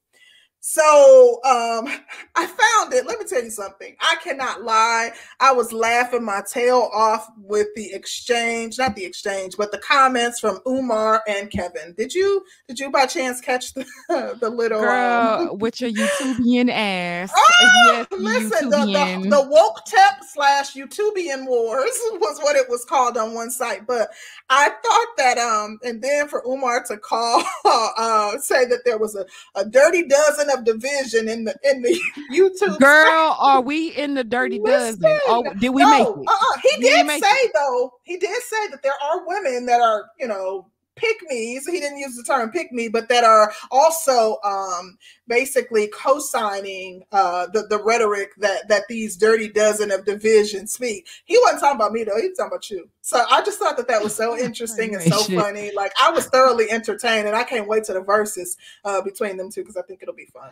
[0.64, 1.88] So um,
[2.36, 3.08] I found it.
[3.08, 3.96] Let me tell you something.
[4.00, 5.12] I cannot lie.
[5.40, 10.40] I was laughing my tail off with the exchange, not the exchange, but the comments
[10.40, 11.96] from Umar and Kevin.
[11.98, 13.86] Did you did you by chance catch the,
[14.40, 15.58] the little girl um...
[15.58, 17.32] with your YouTubian ass?
[17.36, 17.52] Oh,
[17.88, 19.24] yes, listen, YouTubian.
[19.24, 23.50] The, the, the woke tep slash YouTubian wars was what it was called on one
[23.50, 23.88] site.
[23.88, 24.12] But
[24.52, 29.16] I thought that um, and then for Umar to call uh say that there was
[29.16, 29.26] a,
[29.56, 32.00] a dirty dozen of division in the in the
[32.32, 32.80] YouTube.
[32.80, 35.20] Girl, are we in the dirty Listen, dozen?
[35.28, 36.28] Oh, did we no, make it?
[36.28, 36.58] Uh-uh.
[36.62, 37.52] He did, did say it?
[37.54, 37.94] though.
[38.04, 40.68] He did say that there are women that are, you know,
[41.02, 41.60] pick me.
[41.60, 44.98] So he didn't use the term pick me, but that are also um,
[45.28, 51.08] basically co-signing uh, the, the rhetoric that that these dirty dozen of division speak.
[51.26, 52.18] He wasn't talking about me though.
[52.18, 52.90] He was talking about you.
[53.02, 55.72] So I just thought that that was so interesting and so funny.
[55.76, 59.52] Like I was thoroughly entertained, and I can't wait to the verses uh, between them
[59.52, 60.52] two because I think it'll be fun.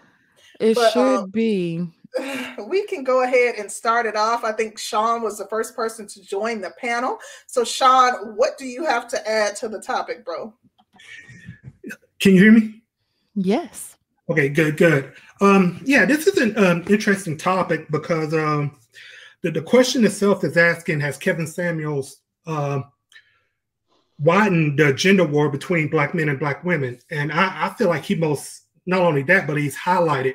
[0.59, 1.87] It but, should um, be.
[2.67, 4.43] We can go ahead and start it off.
[4.43, 7.17] I think Sean was the first person to join the panel.
[7.47, 10.53] So, Sean, what do you have to add to the topic, bro?
[12.19, 12.81] Can you hear me?
[13.35, 13.95] Yes.
[14.29, 15.13] Okay, good, good.
[15.41, 18.77] Um, yeah, this is an um, interesting topic because um,
[19.41, 22.81] the, the question itself is asking Has Kevin Samuels uh,
[24.19, 26.99] widened the gender war between black men and black women?
[27.09, 30.33] And I, I feel like he most, not only that, but he's highlighted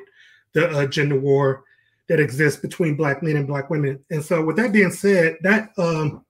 [0.54, 1.64] the uh, gender war
[2.08, 4.02] that exists between black men and black women.
[4.10, 6.24] And so, with that being said, that um,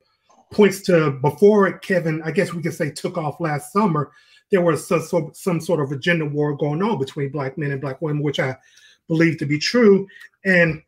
[0.52, 4.12] points to before Kevin, I guess we could say, took off last summer,
[4.50, 7.80] there was some, some, sort of a gender war going on between black men and
[7.80, 8.56] black women, which I
[9.08, 10.06] believe to be true.
[10.44, 10.82] And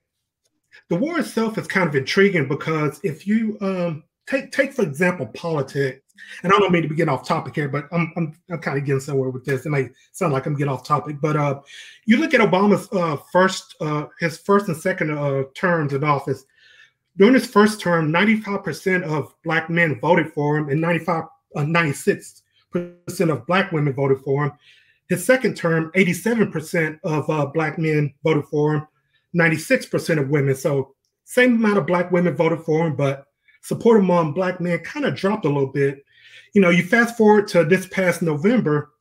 [0.89, 5.27] the war itself is kind of intriguing because if you um, take take for example
[5.27, 6.06] politics,
[6.43, 8.79] and I don't mean to be getting off topic here, but I'm I'm, I'm kind
[8.79, 9.67] of getting somewhere with this.
[9.67, 11.61] It may sound like I'm getting off topic, but uh,
[12.07, 16.45] you look at Obama's uh, first uh, his first and second uh, terms in office.
[17.17, 21.25] During his first term, 95% of black men voted for him, and 95
[21.57, 24.53] uh, 96 percent of black women voted for him.
[25.09, 28.87] His second term, 87% of uh, black men voted for him,
[29.37, 30.55] 96% of women.
[30.55, 30.95] So
[31.25, 33.27] same amount of black women voted for him, but
[33.63, 36.05] support among black men kind of dropped a little bit.
[36.53, 38.93] You know, you fast forward to this past November,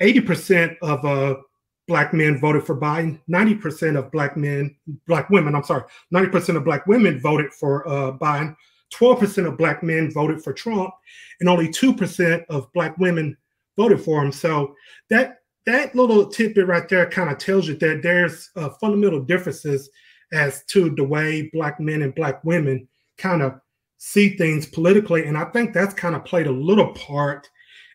[0.00, 1.40] 80% of uh,
[1.86, 4.76] black men voted for Biden, 90% of black men,
[5.06, 5.84] black women, I'm sorry,
[6.14, 8.54] 90% of black women voted for uh, Biden,
[8.94, 10.92] 12% of black men voted for Trump,
[11.40, 13.36] and only 2% of black women
[13.76, 14.32] voted for him.
[14.32, 14.74] So
[15.10, 15.36] that
[15.66, 19.90] that little tidbit right there kind of tells you that there's uh, fundamental differences
[20.32, 22.88] as to the way black men and black women
[23.18, 23.60] kind of
[23.98, 25.26] see things politically.
[25.26, 27.48] And I think that's kind of played a little part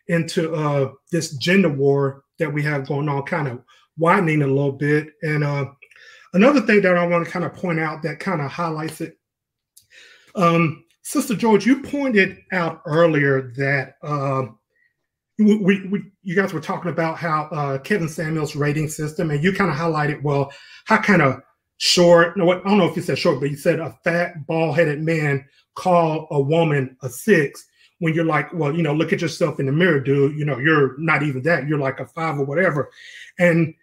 [0.08, 3.62] into uh, this gender war that we have going on, kind of
[3.98, 5.08] widening a little bit.
[5.22, 5.66] And uh,
[6.34, 9.18] another thing that I want to kind of point out that kind of highlights it.
[10.34, 14.46] Um, Sister George, you pointed out earlier that uh,
[15.38, 19.52] we, we, you guys were talking about how uh, Kevin Samuels' rating system, and you
[19.52, 20.52] kind of highlighted, well,
[20.86, 21.40] how kind of
[21.78, 24.76] short, no, I don't know if you said short, but you said a fat, bald
[24.76, 25.44] headed man
[25.74, 27.66] call a woman a six
[27.98, 30.38] when you're like, well, you know, look at yourself in the mirror, dude.
[30.38, 31.66] You know, you're not even that.
[31.66, 32.90] You're like a five or whatever.
[33.38, 33.74] And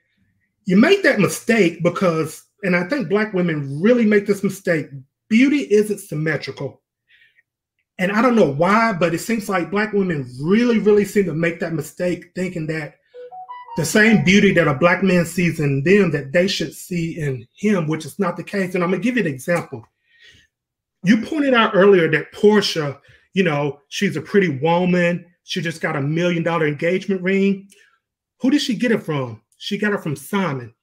[0.66, 4.88] you make that mistake because, and I think black women really make this mistake
[5.30, 6.82] beauty isn't symmetrical.
[7.98, 11.34] And I don't know why, but it seems like black women really, really seem to
[11.34, 12.96] make that mistake thinking that
[13.78, 17.48] the same beauty that a black man sees in them that they should see in
[17.56, 18.76] him, which is not the case.
[18.76, 19.86] And I'm gonna give you an example.
[21.04, 23.00] You pointed out earlier that Porsha,
[23.34, 25.26] you know, she's a pretty woman.
[25.44, 27.70] She just got a million dollar engagement ring.
[28.42, 29.42] Who did she get it from?
[29.58, 30.74] She got it from Simon.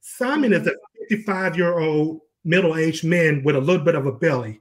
[0.00, 0.72] Simon is a
[1.08, 4.60] 55 year old middle aged man with a little bit of a belly.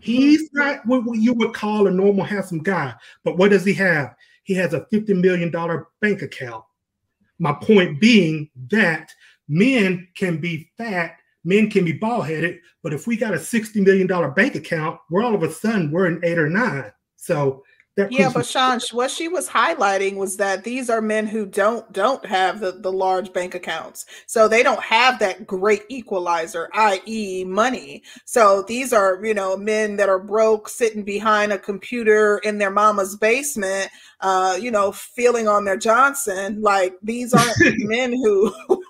[0.00, 4.14] He's not what you would call a normal handsome guy, but what does he have?
[4.44, 5.50] He has a $50 million
[6.00, 6.64] bank account.
[7.38, 9.10] My point being that
[9.48, 13.84] men can be fat, men can be bald headed, but if we got a $60
[13.84, 16.92] million bank account, we're all of a sudden we're an eight or nine.
[17.16, 17.64] So
[17.96, 21.90] that yeah, but Sean, what she was highlighting was that these are men who don't
[21.92, 27.44] don't have the, the large bank accounts, so they don't have that great equalizer, i.e.,
[27.44, 28.02] money.
[28.24, 32.70] So these are you know men that are broke, sitting behind a computer in their
[32.70, 33.90] mama's basement,
[34.20, 36.62] uh, you know, feeling on their Johnson.
[36.62, 38.52] Like these aren't men who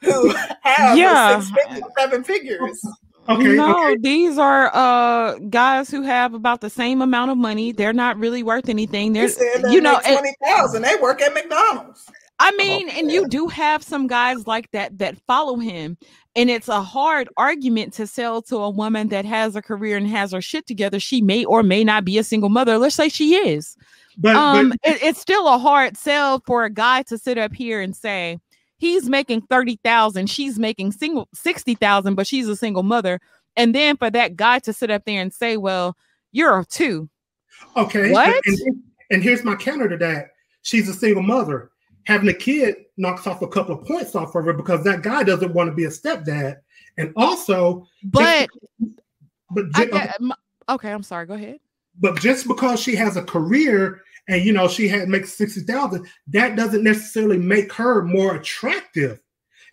[0.00, 0.30] who
[0.62, 1.38] have yeah.
[1.38, 2.84] six figures, seven figures.
[3.28, 3.56] Okay.
[3.56, 3.96] No, okay.
[4.00, 7.72] these are uh guys who have about the same amount of money.
[7.72, 9.12] They're not really worth anything.
[9.12, 9.28] They're
[9.70, 10.82] you know twenty thousand.
[10.82, 12.10] They work at McDonald's.
[12.40, 15.98] I mean, and you do have some guys like that that follow him,
[16.36, 20.06] and it's a hard argument to sell to a woman that has a career and
[20.06, 21.00] has her shit together.
[21.00, 22.78] She may or may not be a single mother.
[22.78, 23.76] Let's say she is.
[24.16, 27.52] But, um, but- it, it's still a hard sell for a guy to sit up
[27.52, 28.38] here and say,
[28.78, 33.20] he's making 30,000, she's making single 60,000, but she's a single mother.
[33.56, 35.96] And then for that guy to sit up there and say, well,
[36.32, 37.08] you're a two.
[37.76, 38.12] Okay.
[38.12, 38.40] What?
[38.46, 40.30] And, and here's my counter to that.
[40.62, 41.70] She's a single mother.
[42.04, 45.22] Having a kid knocks off a couple of points off of her because that guy
[45.22, 46.56] doesn't want to be a stepdad.
[46.96, 48.48] And also, but,
[49.50, 50.16] but get,
[50.68, 51.26] okay, I'm sorry.
[51.26, 51.60] Go ahead.
[52.00, 56.56] But just because she has a career and you know she had makes 60,000 that
[56.56, 59.20] doesn't necessarily make her more attractive.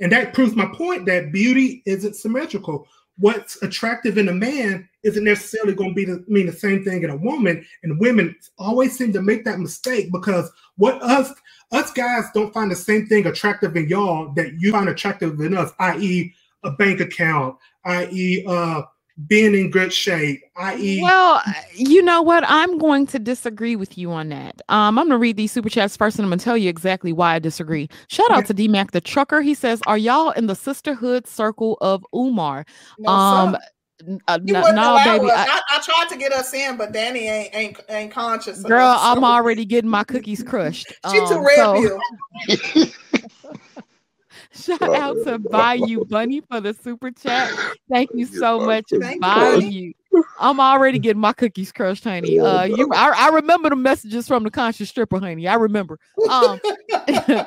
[0.02, 2.88] And that proves my point that beauty isn't symmetrical.
[3.18, 7.04] What's attractive in a man isn't necessarily going to be the, mean the same thing
[7.04, 7.66] in a woman.
[7.84, 11.32] And women always seem to make that mistake because what us
[11.72, 15.58] us guys don't find the same thing attractive in y'all that you find attractive in
[15.58, 16.34] us i.e
[16.64, 18.84] a bank account i.e uh
[19.28, 21.02] being in good shape, i.e.
[21.02, 21.42] Well,
[21.74, 22.44] you know what?
[22.48, 24.62] I'm going to disagree with you on that.
[24.70, 27.36] Um, I'm gonna read these super chats first and I'm gonna tell you exactly why
[27.36, 27.90] I disagree.
[28.08, 29.42] Shout out to D Mac the trucker.
[29.42, 32.66] He says, Are y'all in the sisterhood circle of Umar?
[33.00, 33.58] No, um
[34.28, 35.32] uh, no, no baby.
[35.32, 38.62] I, I, I, tried to get us in, but Danny ain't ain't, ain't conscious.
[38.62, 39.08] Girl, us, so.
[39.08, 40.88] I'm already getting my cookies crushed.
[41.12, 42.86] she um, too red so.
[44.56, 47.52] Shout out to Bayou Bunny for the super chat.
[47.92, 49.92] Thank you so much, Thank Bayou.
[50.40, 52.40] I'm already getting my cookies crushed, honey.
[52.40, 55.48] Uh, you, I, I remember the messages from the conscious stripper, honey.
[55.48, 56.00] I remember.
[56.30, 56.60] Um,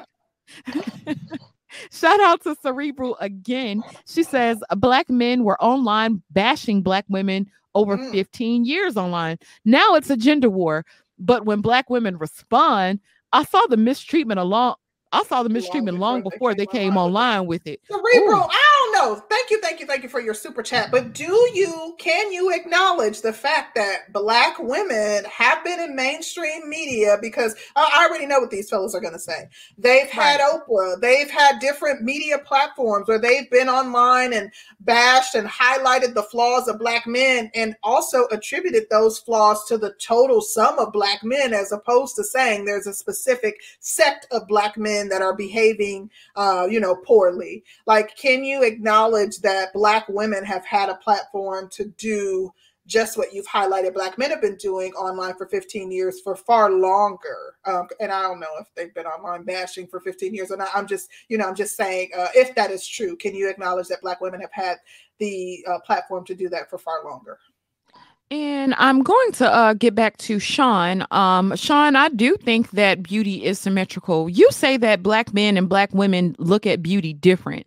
[1.91, 3.83] Shout out to Cerebral again.
[4.07, 8.11] She says black men were online bashing black women over mm.
[8.11, 9.39] 15 years online.
[9.65, 10.85] Now it's a gender war.
[11.19, 13.01] But when black women respond,
[13.33, 14.77] I saw the mistreatment along
[15.13, 17.81] I saw the mistreatment long before they came online with it.
[17.89, 18.49] Cerebral, Ooh.
[18.99, 19.23] I.
[19.29, 20.91] Thank you, thank you, thank you for your super chat.
[20.91, 26.69] But do you can you acknowledge the fact that black women have been in mainstream
[26.69, 29.49] media because I already know what these fellows are going to say.
[29.79, 30.61] They've had right.
[30.69, 34.51] Oprah, they've had different media platforms where they've been online and
[34.81, 39.95] bashed and highlighted the flaws of black men and also attributed those flaws to the
[40.01, 44.77] total sum of black men as opposed to saying there's a specific sect of black
[44.77, 47.65] men men that are behaving, uh, you know, poorly.
[47.87, 52.53] Like, can you acknowledge that Black women have had a platform to do
[52.89, 56.73] just what you've highlighted black men have been doing online for 15 years for far
[56.73, 60.57] longer um, and i don't know if they've been online bashing for 15 years or
[60.57, 63.49] not i'm just you know i'm just saying uh, if that is true can you
[63.49, 64.79] acknowledge that black women have had
[65.19, 67.39] the uh, platform to do that for far longer
[68.31, 71.07] and I'm going to uh, get back to Sean.
[71.11, 74.29] Um, Sean, I do think that beauty is symmetrical.
[74.29, 77.67] You say that black men and black women look at beauty different.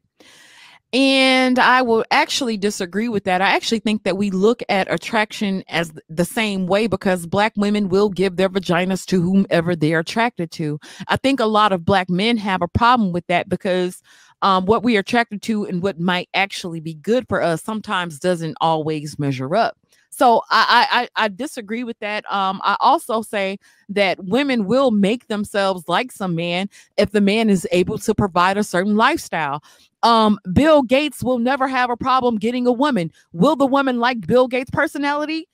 [0.93, 3.41] And I will actually disagree with that.
[3.41, 7.87] I actually think that we look at attraction as the same way because black women
[7.87, 10.79] will give their vaginas to whomever they're attracted to.
[11.07, 14.01] I think a lot of black men have a problem with that because
[14.41, 18.19] um, what we are attracted to and what might actually be good for us sometimes
[18.19, 19.77] doesn't always measure up.
[20.13, 22.29] So I, I I disagree with that.
[22.31, 23.57] Um, I also say
[23.87, 28.57] that women will make themselves like some man if the man is able to provide
[28.57, 29.63] a certain lifestyle.
[30.03, 33.11] Um, Bill Gates will never have a problem getting a woman.
[33.33, 35.47] Will the woman like Bill Gates' personality?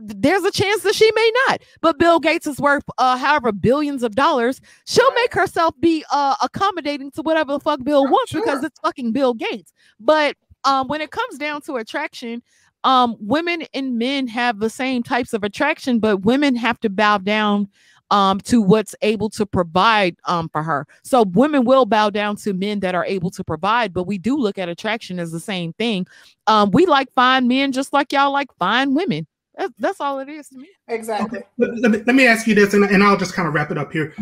[0.00, 1.62] there's a chance that she may not.
[1.80, 4.60] But Bill Gates is worth uh however billions of dollars.
[4.86, 8.42] She'll make herself be uh accommodating to whatever the fuck Bill wants sure.
[8.42, 9.72] because it's fucking Bill Gates.
[10.00, 12.42] But um when it comes down to attraction,
[12.84, 17.18] um women and men have the same types of attraction, but women have to bow
[17.18, 17.68] down
[18.10, 20.86] um to what's able to provide um for her.
[21.02, 24.36] So women will bow down to men that are able to provide, but we do
[24.36, 26.06] look at attraction as the same thing.
[26.46, 29.26] Um we like fine men just like y'all like fine women.
[29.56, 30.68] That's, that's all it is to me.
[30.86, 31.40] Exactly.
[31.40, 31.48] Okay.
[31.58, 33.76] Let, me, let me ask you this, and, and I'll just kind of wrap it
[33.76, 34.14] up here.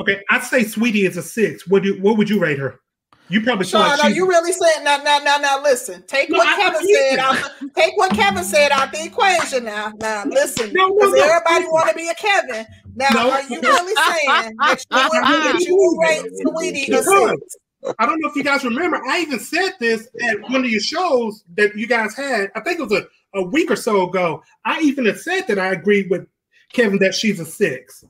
[0.00, 1.68] Okay, I'd say Sweetie is a six.
[1.68, 2.80] What do what would you rate her?
[3.28, 4.98] You probably Sean, like are you really saying now?
[4.98, 6.02] Now, now, now, listen.
[6.06, 7.74] Take no, what I, Kevin I, said out.
[7.74, 9.64] take what Kevin said out the equation.
[9.64, 10.72] Now, now, listen.
[10.72, 11.22] No, no, no.
[11.22, 12.66] Everybody want to be a Kevin.
[12.94, 13.30] Now, no.
[13.30, 17.56] are you really saying that you would, that you rate Sweetie a six?
[17.98, 19.00] I don't know if you guys remember.
[19.08, 22.50] I even said this at one of your shows that you guys had.
[22.54, 25.58] I think it was a a week or so ago, I even had said that
[25.58, 26.26] I agreed with
[26.72, 28.04] Kevin that she's a six.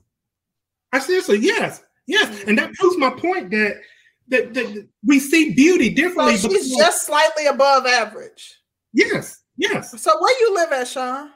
[0.91, 2.73] I seriously, yes, yes, and that mm-hmm.
[2.73, 3.81] proves my point that
[4.29, 6.37] that, that we see beauty differently.
[6.37, 8.59] So she's just slightly above average.
[8.93, 10.01] Yes, yes.
[10.01, 11.31] So where you live at, Sean?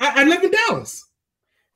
[0.00, 1.07] I, I live in Dallas.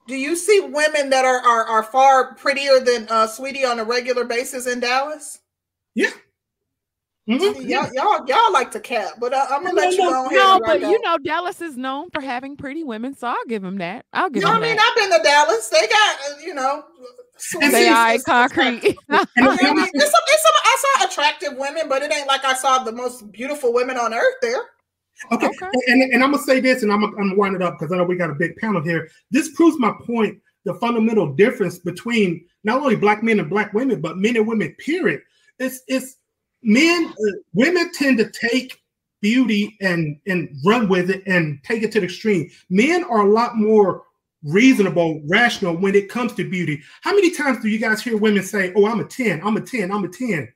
[0.06, 3.84] Do you see women that are are, are far prettier than uh, Sweetie on a
[3.84, 5.38] regular basis in Dallas?
[5.94, 6.10] Yeah,
[7.28, 7.68] Mm-hmm.
[7.68, 10.26] Y'all, y'all, y'all like to cap, but uh, I'm gonna let you know.
[10.28, 13.78] No, but you know, Dallas is known for having pretty women, so I'll give him
[13.78, 14.06] that.
[14.12, 14.42] I'll give.
[14.42, 15.68] You know I mean, I've been to Dallas.
[15.68, 16.84] They got, uh, you know,
[17.70, 18.96] they are concrete.
[19.08, 22.54] I, mean, it's some, it's some, I saw attractive women, but it ain't like I
[22.54, 24.62] saw the most beautiful women on earth there.
[25.30, 25.70] Okay, okay.
[25.89, 27.93] And, and I'm gonna say this, and I'm gonna, I'm gonna wind it up because
[27.93, 29.09] I know we got a big panel here.
[29.30, 34.01] This proves my point: the fundamental difference between not only black men and black women,
[34.01, 34.74] but men and women.
[34.78, 35.20] Period.
[35.59, 36.16] It's it's
[36.62, 38.80] men, uh, women tend to take
[39.20, 42.51] beauty and and run with it and take it to the extreme.
[42.70, 44.02] Men are a lot more
[44.43, 46.82] reasonable, rational when it comes to beauty.
[47.02, 49.60] How many times do you guys hear women say, "Oh, I'm a 10, I'm a
[49.60, 50.52] 10, I'm a 10."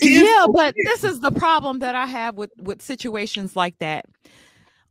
[0.00, 4.06] Yeah, but this is the problem that I have with with situations like that.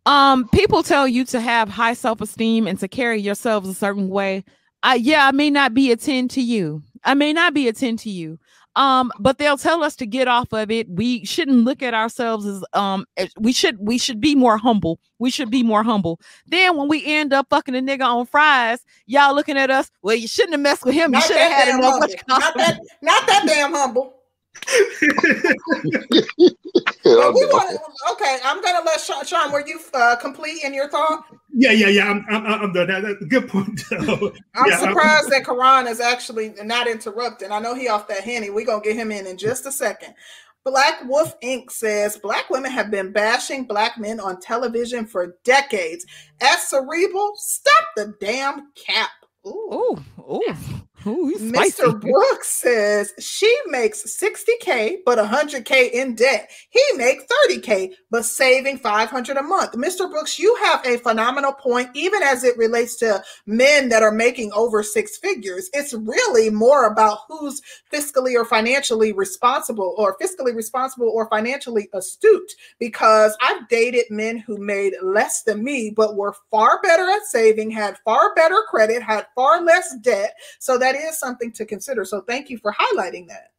[0.05, 4.43] Um, people tell you to have high self-esteem and to carry yourselves a certain way.
[4.83, 6.83] I yeah, I may not be a 10 to you.
[7.05, 8.37] I may not be a 10 to you.
[8.75, 10.89] Um but they'll tell us to get off of it.
[10.89, 13.05] We shouldn't look at ourselves as um
[13.39, 14.99] we should we should be more humble.
[15.19, 16.19] We should be more humble.
[16.47, 20.15] Then when we end up fucking a nigga on fries y'all looking at us well
[20.15, 21.11] you shouldn't have messed with him.
[21.11, 24.22] Not you should have had him not that, not that damn humble
[27.05, 27.79] yeah, we want
[28.11, 29.25] okay, I'm gonna let Sean.
[29.25, 31.25] Sean were you uh, complete in your thought?
[31.53, 32.05] Yeah, yeah, yeah.
[32.09, 32.87] I'm, I'm, I'm done.
[32.87, 33.81] That, that's a good point.
[33.91, 34.31] I'm
[34.67, 37.51] yeah, surprised I'm, that Karan is actually not interrupting.
[37.51, 38.49] I know he off that henny.
[38.49, 40.13] We're gonna get him in in just a second.
[40.63, 41.69] Black Wolf Inc.
[41.71, 46.05] says black women have been bashing black men on television for decades.
[46.41, 49.09] As cerebral, stop the damn cap.
[49.45, 50.55] Ooh, ooh, ooh.
[51.05, 51.99] Ooh, Mr.
[51.99, 56.49] Brooks says she makes 60K but 100K in debt.
[56.69, 59.73] He makes 30K but saving 500 a month.
[59.73, 60.09] Mr.
[60.09, 64.51] Brooks, you have a phenomenal point, even as it relates to men that are making
[64.53, 65.69] over six figures.
[65.73, 67.61] It's really more about who's
[67.91, 74.57] fiscally or financially responsible or fiscally responsible or financially astute because I've dated men who
[74.57, 79.27] made less than me but were far better at saving, had far better credit, had
[79.35, 80.35] far less debt.
[80.59, 82.05] So that that is something to consider.
[82.05, 83.51] So thank you for highlighting that.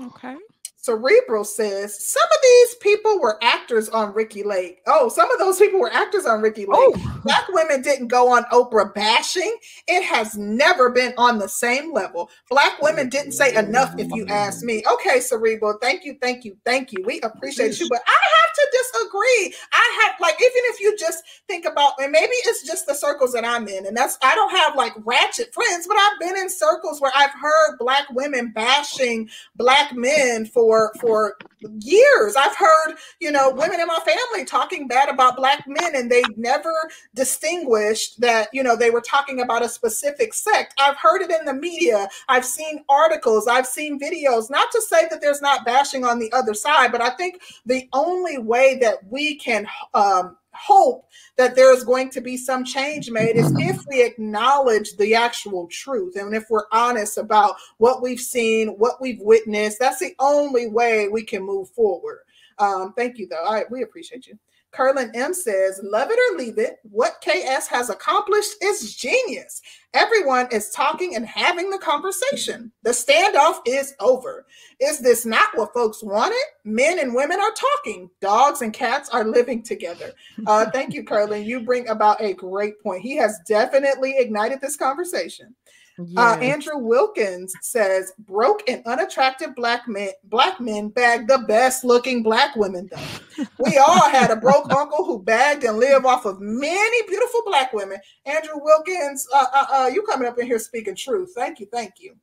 [0.00, 0.36] Okay.
[0.82, 4.80] Cerebral says some of these people were actors on Ricki Lake.
[4.88, 6.70] Oh, some of those people were actors on Ricki Lake.
[6.72, 7.20] Oh.
[7.22, 9.56] Black women didn't go on Oprah bashing.
[9.86, 12.30] It has never been on the same level.
[12.50, 14.82] Black women didn't say enough, if you ask me.
[14.92, 17.04] Okay, Cerebral, thank you, thank you, thank you.
[17.06, 19.54] We appreciate you, but I have to disagree.
[19.72, 23.32] I have like even if you just think about, and maybe it's just the circles
[23.34, 26.50] that I'm in, and that's I don't have like ratchet friends, but I've been in
[26.50, 31.36] circles where I've heard black women bashing black men for for for
[31.80, 32.34] years.
[32.36, 36.22] I've heard, you know, women in my family talking bad about black men and they
[36.36, 36.72] never
[37.14, 40.74] distinguished that, you know, they were talking about a specific sect.
[40.78, 42.08] I've heard it in the media.
[42.28, 44.50] I've seen articles, I've seen videos.
[44.50, 47.88] Not to say that there's not bashing on the other side, but I think the
[47.92, 51.06] only way that we can um hope
[51.36, 55.66] that there is going to be some change made is if we acknowledge the actual
[55.68, 59.78] truth and if we're honest about what we've seen, what we've witnessed.
[59.78, 62.20] That's the only way we can move forward.
[62.58, 63.44] Um, thank you, though.
[63.44, 64.38] I, we appreciate you.
[64.72, 66.78] Curlin M says, Love it or leave it.
[66.82, 69.60] What KS has accomplished is genius.
[69.94, 72.72] Everyone is talking and having the conversation.
[72.82, 74.46] The standoff is over.
[74.80, 76.42] Is this not what folks wanted?
[76.64, 78.08] Men and women are talking.
[78.20, 80.12] Dogs and cats are living together.
[80.46, 81.44] Uh, thank you, Curlin.
[81.44, 83.02] You bring about a great point.
[83.02, 85.54] He has definitely ignited this conversation.
[86.02, 86.18] Uh, yes.
[86.18, 92.22] Uh, Andrew Wilkins says broke and unattractive black men black men bag the best looking
[92.22, 93.46] black women though.
[93.58, 97.72] we all had a broke uncle who bagged and lived off of many beautiful black
[97.72, 97.98] women.
[98.26, 101.32] Andrew Wilkins, uh, uh, uh, you coming up in here speaking truth.
[101.34, 102.14] Thank you, thank you.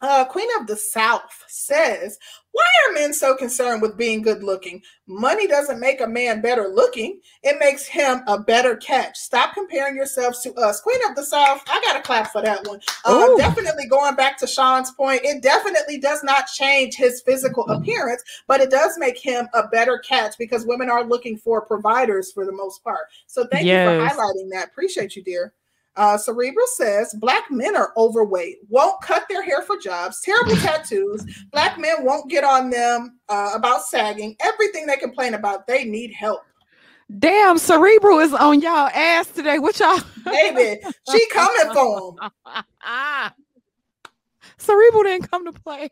[0.00, 2.18] Uh, Queen of the South says,
[2.52, 4.82] Why are men so concerned with being good looking?
[5.06, 9.16] Money doesn't make a man better looking, it makes him a better catch.
[9.16, 10.80] Stop comparing yourselves to us.
[10.80, 12.80] Queen of the South, I got to clap for that one.
[13.04, 17.82] Uh, definitely going back to Sean's point, it definitely does not change his physical mm-hmm.
[17.82, 22.32] appearance, but it does make him a better catch because women are looking for providers
[22.32, 23.06] for the most part.
[23.26, 23.90] So thank yes.
[23.90, 24.68] you for highlighting that.
[24.68, 25.52] Appreciate you, dear.
[25.96, 31.24] Uh, Cerebral says black men are overweight, won't cut their hair for jobs, terrible tattoos.
[31.52, 34.36] Black men won't get on them uh, about sagging.
[34.40, 36.42] Everything they complain about, they need help.
[37.18, 39.58] Damn, Cerebral is on y'all ass today.
[39.58, 40.00] What y'all?
[40.24, 42.30] Baby, she coming for him.
[44.58, 45.90] Cerebral didn't come to play.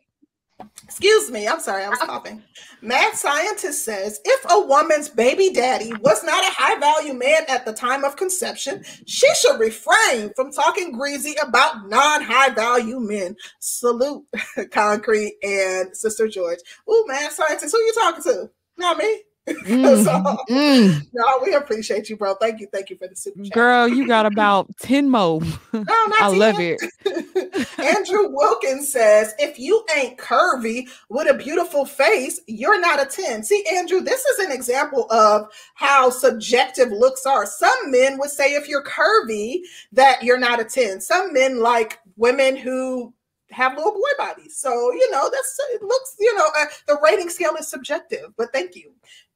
[0.85, 2.41] Excuse me, I'm sorry, I was coughing.
[2.81, 7.65] Mad scientist says if a woman's baby daddy was not a high value man at
[7.65, 13.35] the time of conception, she should refrain from talking greasy about non high value men.
[13.59, 14.23] Salute,
[14.71, 16.59] Concrete and Sister George.
[16.89, 18.49] Ooh, mad scientist, who you talking to?
[18.77, 19.23] Not me.
[19.47, 21.07] Mm, so, mm.
[21.13, 22.35] no, we appreciate you, bro.
[22.35, 23.53] Thank you, thank you for the super chat.
[23.53, 25.41] Girl, you got about ten more.
[25.71, 26.39] No, I 10.
[26.39, 26.81] love it.
[27.79, 33.43] Andrew Wilkins says, "If you ain't curvy with a beautiful face, you're not a ten.
[33.43, 37.45] See, Andrew, this is an example of how subjective looks are.
[37.45, 39.59] Some men would say if you're curvy,
[39.91, 41.01] that you're not a ten.
[41.01, 43.13] Some men like women who
[43.51, 44.57] have little boy bodies.
[44.57, 48.51] So, you know, that's it looks, you know, uh, the rating scale is subjective, but
[48.51, 48.91] thank you.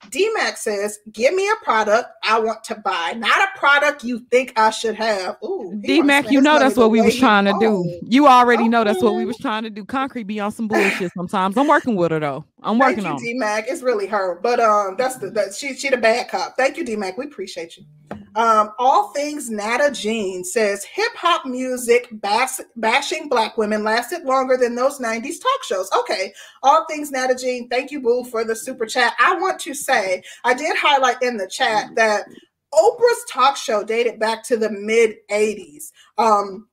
[0.08, 4.54] DMAC says, give me a product I want to buy, not a product you think
[4.58, 5.38] I should have.
[5.44, 8.00] Ooh, DMAC, you know that's what we was trying to do.
[8.04, 9.86] You already know that's what we was trying to do.
[9.86, 11.58] Concrete be on some bullshit sometimes.
[11.58, 12.46] I'm working with her though.
[12.64, 13.66] I'm working Thank on you, DMAC.
[13.68, 14.40] It's really her.
[14.42, 16.56] But um that's the that she she the bad cop.
[16.58, 17.18] Thank you, DMAC.
[17.18, 17.86] We appreciate you.
[18.36, 24.56] Um, all things Nada Jean says hip hop music bash, bashing black women lasted longer
[24.56, 25.90] than those 90s talk shows.
[26.00, 26.34] Okay.
[26.64, 29.14] All things Nada Jean, thank you, Boo, for the super chat.
[29.20, 32.26] I want to say, I did highlight in the chat that
[32.74, 35.92] Oprah's talk show dated back to the mid 80s.
[36.18, 36.69] Um,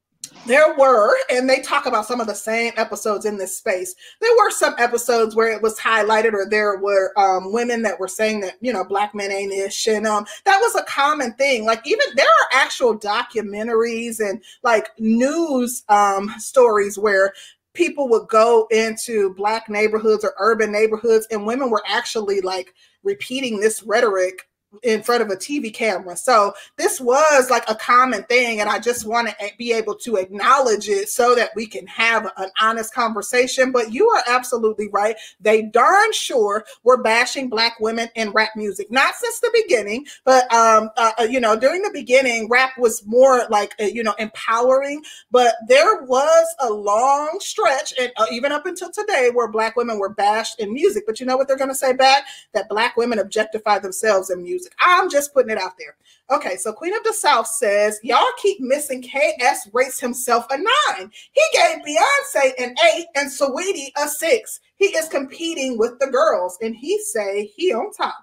[0.47, 3.95] there were, and they talk about some of the same episodes in this space.
[4.21, 8.09] There were some episodes where it was highlighted, or there were um, women that were
[8.09, 11.65] saying that you know black men ain't ish, and um, that was a common thing.
[11.65, 17.33] Like even there are actual documentaries and like news um, stories where
[17.73, 23.61] people would go into black neighborhoods or urban neighborhoods, and women were actually like repeating
[23.61, 24.49] this rhetoric
[24.83, 26.17] in front of a TV camera.
[26.17, 28.61] So this was like a common thing.
[28.61, 32.31] And I just want to be able to acknowledge it so that we can have
[32.37, 33.73] an honest conversation.
[33.73, 35.17] But you are absolutely right.
[35.41, 40.53] They darn sure were bashing black women in rap music, not since the beginning, but,
[40.53, 44.15] um, uh, uh you know, during the beginning, rap was more like, uh, you know,
[44.19, 45.03] empowering.
[45.31, 49.99] But there was a long stretch, and uh, even up until today, where black women
[49.99, 51.05] were bashed in music.
[51.07, 52.25] But you know what they're going to say back?
[52.53, 54.79] That black women objectify themselves in music music.
[54.81, 55.97] I'm just putting it out there.
[56.31, 61.11] Okay, so Queen of the South says, Y'all keep missing KS rates himself a nine.
[61.33, 64.61] He gave Beyonce an eight and Saweetie a six.
[64.77, 68.17] He is competing with the girls, and he say he on top.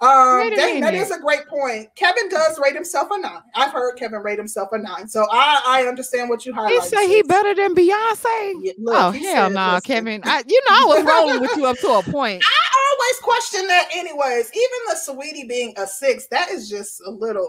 [0.00, 1.88] Um, that, that is a great point.
[1.94, 3.40] Kevin does rate himself a nine.
[3.54, 6.70] I've heard Kevin rate himself a nine, so I, I understand what you highlighted.
[6.70, 8.52] He say he better than Beyonce.
[8.60, 10.20] Yeah, look, oh hell no, nah, Kevin.
[10.24, 12.42] I, you know I was rolling with you up to a point.
[12.44, 12.64] I
[13.04, 14.50] always question that, anyways.
[14.54, 17.48] Even the Saweetie being a six, that is just a little,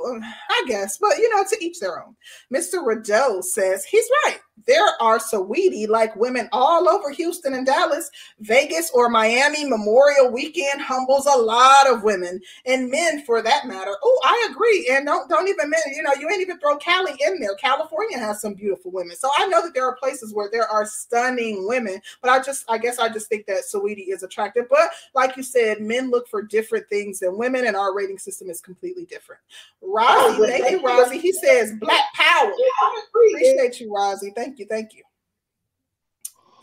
[0.50, 0.98] I guess.
[0.98, 2.16] But you know, to each their own.
[2.54, 2.86] Mr.
[2.86, 4.40] Rideau says he's right.
[4.68, 8.10] There are Saweetie like women all over Houston and Dallas,
[8.40, 13.96] Vegas or Miami Memorial Weekend humbles a lot of women and men for that matter.
[14.04, 14.90] Oh, I agree.
[14.92, 17.56] And don't don't even men, you know, you ain't even throw Cali in there.
[17.56, 19.16] California has some beautiful women.
[19.16, 22.66] So I know that there are places where there are stunning women, but I just
[22.70, 24.66] I guess I just think that Saweetie is attractive.
[24.70, 28.50] But like you said, men look for different things than women, and our rating system
[28.50, 29.42] is completely different.
[29.84, 31.20] Oh, thank you, Rozzy.
[31.20, 32.52] He says black power.
[32.58, 34.34] Yeah, Appreciate you, Rozzy.
[34.36, 35.04] Thank you, thank you.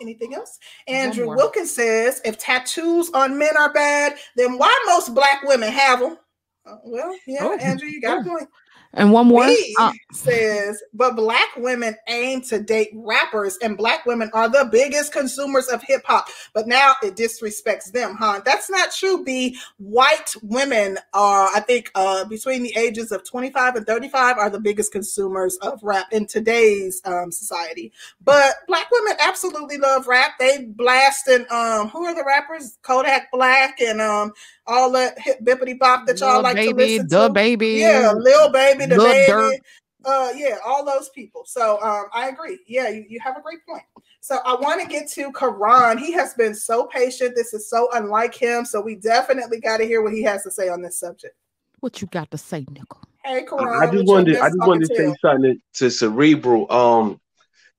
[0.00, 0.58] Anything else?
[0.88, 6.00] Andrew Wilkins says if tattoos on men are bad, then why most black women have
[6.00, 6.18] them?
[6.66, 7.56] Uh, well, yeah, oh.
[7.58, 8.48] Andrew, you got a point.
[8.94, 9.48] And one more
[9.78, 15.12] uh, says, but black women aim to date rappers, and black women are the biggest
[15.12, 16.28] consumers of hip hop.
[16.52, 18.42] But now it disrespects them, huh?
[18.44, 19.24] That's not true.
[19.24, 24.50] B white women are, I think, uh, between the ages of 25 and 35 are
[24.50, 27.92] the biggest consumers of rap in today's um, society.
[28.22, 30.32] But black women absolutely love rap.
[30.38, 32.78] They blast and um, who are the rappers?
[32.82, 34.32] Kodak Black and um,
[34.66, 37.32] all that hip bippity bop that y'all Lil like baby, to listen the to.
[37.32, 39.58] baby, yeah, Lil Baby, the Lil baby, Durk.
[40.04, 41.42] uh, yeah, all those people.
[41.46, 42.58] So um, I agree.
[42.66, 43.82] Yeah, you, you have a great point.
[44.20, 45.98] So I want to get to Karan.
[45.98, 47.34] He has been so patient.
[47.34, 48.64] This is so unlike him.
[48.64, 51.34] So we definitely got to hear what he has to say on this subject.
[51.80, 53.00] What you got to say, Nickel?
[53.24, 53.88] Hey, Karan.
[53.88, 56.70] I just wanted, I just wanted to say something to, to Cerebral.
[56.70, 57.20] Um,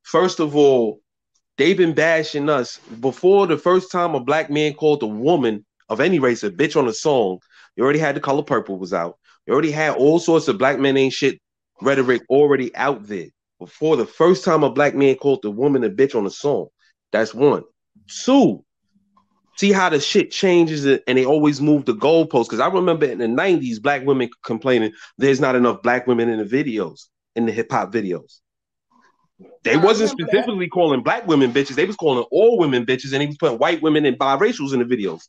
[0.02, 1.00] first of all,
[1.58, 6.00] they've been bashing us before the first time a black man called a woman of
[6.00, 7.40] any race a bitch on a song.
[7.76, 9.18] You already had the color purple was out.
[9.46, 11.40] You already had all sorts of black men ain't shit
[11.82, 13.28] rhetoric already out there
[13.60, 16.68] before the first time a black man called the woman a bitch on a song.
[17.12, 17.64] That's one.
[18.08, 18.64] Two,
[19.58, 22.46] see how the shit changes it and they always move the goalposts.
[22.46, 26.40] Because I remember in the 90s, black women complaining there's not enough black women in
[26.40, 28.40] the videos, in the hip hop videos.
[29.64, 30.72] They wasn't specifically that.
[30.72, 33.82] calling black women bitches, they was calling all women bitches, and he was putting white
[33.82, 35.24] women and biracials in the videos.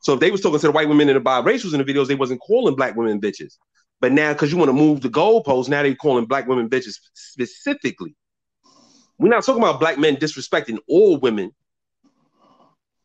[0.00, 2.08] So if they was talking to the white women and the biracials in the videos,
[2.08, 3.56] they wasn't calling black women bitches.
[4.00, 6.98] But now, because you want to move the goalposts, now they're calling black women bitches
[7.12, 8.16] specifically.
[9.18, 11.52] We're not talking about black men disrespecting all women.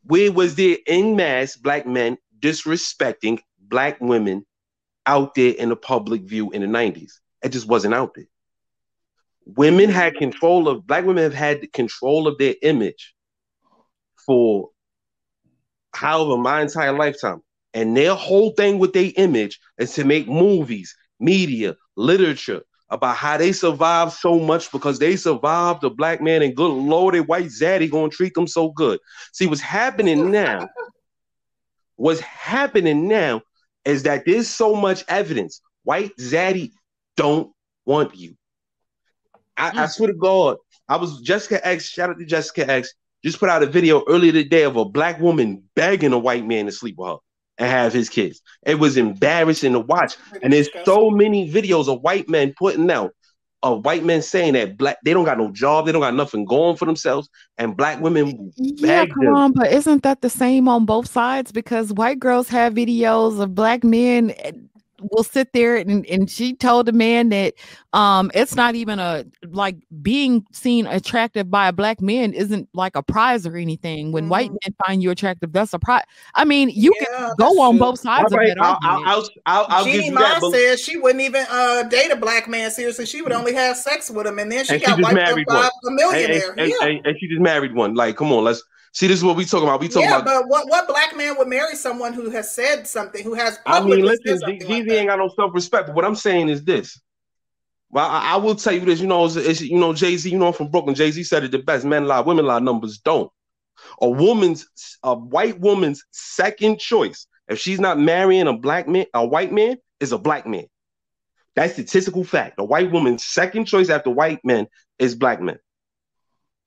[0.04, 4.46] Where was there in mass black men disrespecting black women
[5.04, 7.12] out there in the public view in the 90s?
[7.42, 8.28] It just wasn't out there.
[9.44, 13.14] Women had control of black women have had control of their image
[14.24, 14.70] for
[15.96, 17.40] however my entire lifetime.
[17.74, 23.36] And their whole thing with their image is to make movies, media, literature about how
[23.36, 27.46] they survived so much because they survived a black man and good lord, a white
[27.46, 29.00] zaddy gonna treat them so good.
[29.32, 30.68] See, what's happening now,
[31.96, 33.42] what's happening now
[33.84, 35.60] is that there's so much evidence.
[35.82, 36.72] White zaddy
[37.16, 37.52] don't
[37.84, 38.36] want you.
[39.56, 39.90] I, I mm.
[39.90, 40.58] swear to God,
[40.88, 41.86] I was Jessica X.
[41.86, 42.92] Shout out to Jessica X
[43.26, 46.66] just put out a video earlier today of a black woman begging a white man
[46.66, 47.16] to sleep with her
[47.58, 48.40] and have his kids.
[48.64, 50.16] It was embarrassing to watch.
[50.42, 53.12] And there's so many videos of white men putting out
[53.64, 56.44] of white men saying that black they don't got no job, they don't got nothing
[56.44, 57.28] going for themselves,
[57.58, 59.34] and black women yeah, come them.
[59.34, 61.50] on, but isn't that the same on both sides?
[61.50, 64.34] Because white girls have videos of black men
[65.10, 67.54] will sit there and, and she told the man that
[67.92, 72.96] um it's not even a like being seen attractive by a black man isn't like
[72.96, 74.12] a prize or anything.
[74.12, 74.28] When mm.
[74.28, 76.04] white men find you attractive that's a prize
[76.34, 79.66] i mean you yeah, can go on both sides right, of it I'll, I'll, I'll,
[79.68, 82.70] I'll Jeannie Mai said she wouldn't even uh date a black man.
[82.70, 85.18] Seriously she would only have sex with him and then she and got she wiped
[85.18, 86.50] up by a millionaire.
[86.52, 86.86] And, and, yeah.
[86.86, 87.94] and, and she just married one.
[87.94, 88.62] Like come on let's
[88.96, 89.80] See, this is what we talking about.
[89.80, 90.24] We talking yeah, about.
[90.24, 93.58] but what, what black man would marry someone who has said something, who has?
[93.66, 95.88] I mean, listen, Jeezy like ain't got no self respect.
[95.88, 96.98] But what I'm saying is this.
[97.90, 98.98] Well, I, I will tell you this.
[98.98, 100.30] You know, it's, it's, you know, Jay Z.
[100.30, 100.94] You know, I'm from Brooklyn.
[100.94, 101.84] Jay Z said it the best.
[101.84, 102.58] Men lie, women lie.
[102.58, 103.30] Numbers don't.
[104.00, 104.66] A woman's,
[105.02, 109.76] a white woman's second choice, if she's not marrying a black man, a white man
[110.00, 110.64] is a black man.
[111.54, 112.54] That's statistical fact.
[112.56, 114.68] A white woman's second choice after white men
[114.98, 115.58] is black men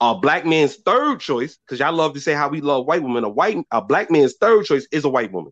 [0.01, 3.23] a black man's third choice, because y'all love to say how we love white women,
[3.23, 5.51] a white a black man's third choice is a white woman.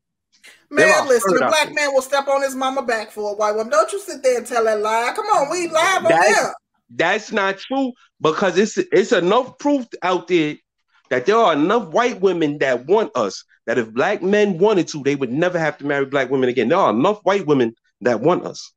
[0.69, 3.71] Man, listen, a black man will step on his mama back for a white woman.
[3.71, 5.11] Don't you sit there and tell that lie.
[5.15, 6.53] Come on, we live on that's,
[6.89, 10.55] That's not true because it's it's enough proof out there
[11.09, 15.03] that there are enough white women that want us that if black men wanted to,
[15.03, 16.69] they would never have to marry black women again.
[16.69, 18.73] There are enough white women that want us.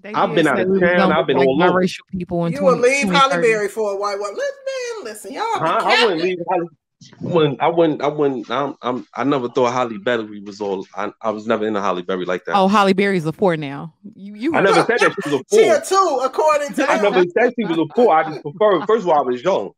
[0.00, 1.12] They I've been out of town.
[1.12, 1.78] I've been all over.
[1.78, 4.36] Racial people in you 20, would leave Halle Berry for a white woman.
[4.36, 5.44] Listen, man, listen, y'all.
[5.58, 5.80] Huh?
[5.82, 6.68] I wouldn't leave Halle.
[7.20, 10.86] When I wouldn't, I wouldn't, I'm, I'm, I never thought Halle Berry was all.
[10.94, 12.54] I, I was never into Halle Berry like that.
[12.54, 13.94] Oh, Halle Berry's a four now.
[14.14, 14.54] You, you.
[14.54, 15.76] I never said that she was a She four.
[15.76, 17.12] a two, according to I them.
[17.12, 18.14] never said she was a four.
[18.14, 18.84] I just prefer.
[18.84, 19.70] First of all, I was young.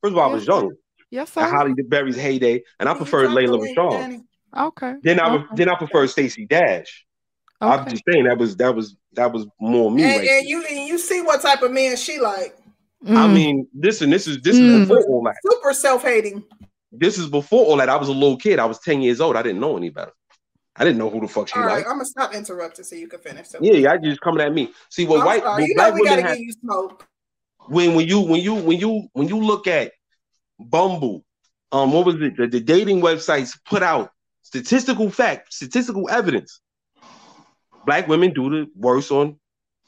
[0.00, 0.72] First of all, I was young.
[1.10, 1.56] Yes, At sir.
[1.56, 4.20] Halle Berry's heyday, and I preferred dropped the Layla link, Rashawn.
[4.56, 4.94] Okay.
[5.04, 5.44] Then I, okay.
[5.54, 7.06] then I preferred Stacey Dash.
[7.60, 10.02] I'm just saying that was that was that was more me.
[10.04, 12.56] And, right and you and you see what type of man she like.
[13.02, 13.16] there.
[13.16, 13.32] I Mm.
[13.34, 14.82] mean, listen, this is this Mm.
[14.82, 15.36] is before all that.
[15.44, 16.44] Super self-hating.
[16.92, 17.88] This is before all that.
[17.88, 18.58] I was a little kid.
[18.58, 19.36] I was 10 years old.
[19.36, 20.12] I didn't know any better.
[20.76, 21.86] I didn't know who the fuck she All right, liked.
[21.88, 23.48] I'm gonna stop interrupting so you can finish.
[23.48, 24.72] So Yeah, y'all just coming at me.
[24.90, 25.62] See what I'm white sorry.
[25.62, 27.06] what You know black we women gotta have give you smoke.
[27.68, 29.92] when when you when you when you when you look at
[30.58, 31.24] Bumble,
[31.72, 32.36] um, what was it?
[32.36, 34.10] The, the dating websites put out
[34.42, 36.60] statistical fact, statistical evidence.
[37.86, 39.38] Black women do the worst on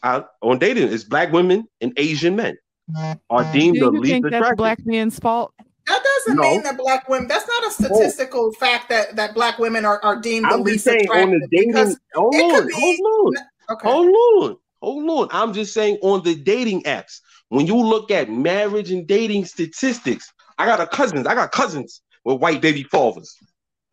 [0.02, 0.93] out on dating.
[0.93, 2.56] It's black women and Asian men
[2.94, 5.52] are uh, deemed Do the you least think that's black men's fault?
[5.86, 6.43] That doesn't No.
[6.43, 7.28] mean that black women.
[7.28, 10.66] That's not a statistical fact that that black women are, are deemed the I'm just
[10.66, 11.68] least saying on the dating.
[11.73, 12.98] because, Hold on, be- hold
[13.36, 13.43] on.
[13.70, 14.09] okay, Hold
[14.43, 15.28] on, hold on.
[15.31, 17.20] I'm just saying on the dating apps,
[17.51, 21.27] when you look at marriage and dating statistics, I got a cousins.
[21.27, 23.36] I got cousins with white baby fathers.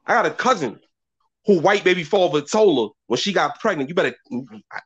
[0.07, 0.79] I got a cousin
[1.45, 4.15] who white baby father told her when she got pregnant, you better,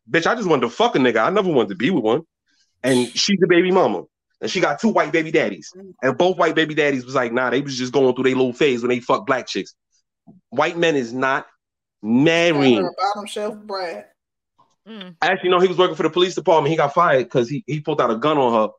[0.09, 0.25] bitch.
[0.25, 1.23] I just wanted to fuck a nigga.
[1.23, 2.21] I never wanted to be with one.
[2.84, 4.03] And she's the baby mama.
[4.41, 5.71] And she got two white baby daddies.
[6.01, 8.53] And both white baby daddies was like, nah, they was just going through their little
[8.53, 9.73] phase when they fuck black chicks.
[10.49, 11.47] White men is not
[12.01, 12.84] marrying.
[12.84, 14.05] Her bottom shelf Brad.
[14.88, 15.15] Mm.
[15.21, 16.71] Actually, no, he was working for the police department.
[16.71, 18.73] He got fired because he, he pulled out a gun on her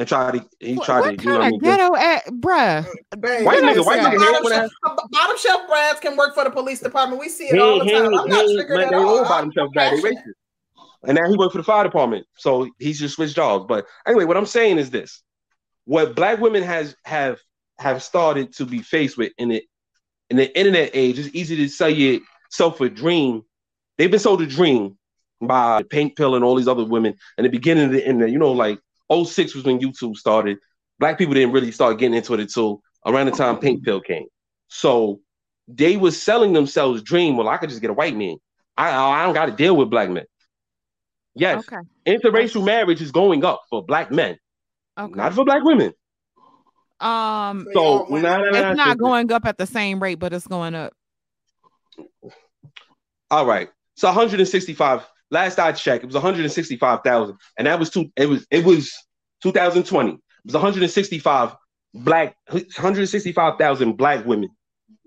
[0.00, 2.26] and tried to he What, tried what to you know kind what of ghetto at,
[2.26, 2.86] bruh?
[3.20, 6.34] Babe, White listen, nigga, white nigga, bottom, he shelf, bottom shelf uh, Brads can work
[6.34, 7.20] for the police department.
[7.20, 8.06] We see it He all the he time.
[8.06, 9.08] ain't I'm he not ain't triggered man, at they all.
[9.08, 9.92] all about I'm himself bad.
[9.98, 10.22] They racist.
[11.02, 13.66] And now he worked for the fire department, so he's just switched jobs.
[13.68, 15.22] But anyway, what I'm saying is this:
[15.84, 17.38] what black women has have
[17.78, 19.62] have started to be faced with in the
[20.30, 23.42] in the internet age, it's easy to sell yourself a dream.
[23.98, 24.96] They've been sold a dream
[25.42, 28.30] by Pink Pill and all these other women in the beginning of the internet.
[28.30, 28.78] You know, like
[29.12, 30.58] 06 was when YouTube started.
[30.98, 34.26] Black people didn't really start getting into it until around the time Pink Pill came.
[34.68, 35.20] So
[35.66, 37.36] they were selling themselves dream.
[37.36, 38.36] Well, I could just get a white man.
[38.76, 40.24] I I don't got to deal with black men.
[41.34, 41.76] Yes, Okay.
[42.06, 44.38] interracial marriage is going up for black men,
[44.98, 45.12] Okay.
[45.14, 45.92] not for black women.
[47.00, 48.22] Um, They So all win.
[48.22, 48.96] nah, nah, nah, it's not sister.
[48.96, 50.92] going up at the same rate, but it's going up.
[53.30, 53.70] All right.
[53.94, 55.06] So 165.
[55.30, 58.10] Last I checked, it was 165,000, and that was two.
[58.16, 58.92] It was it was
[59.42, 60.12] 2020.
[60.12, 61.56] It was 165
[61.94, 64.50] black 165,000 black women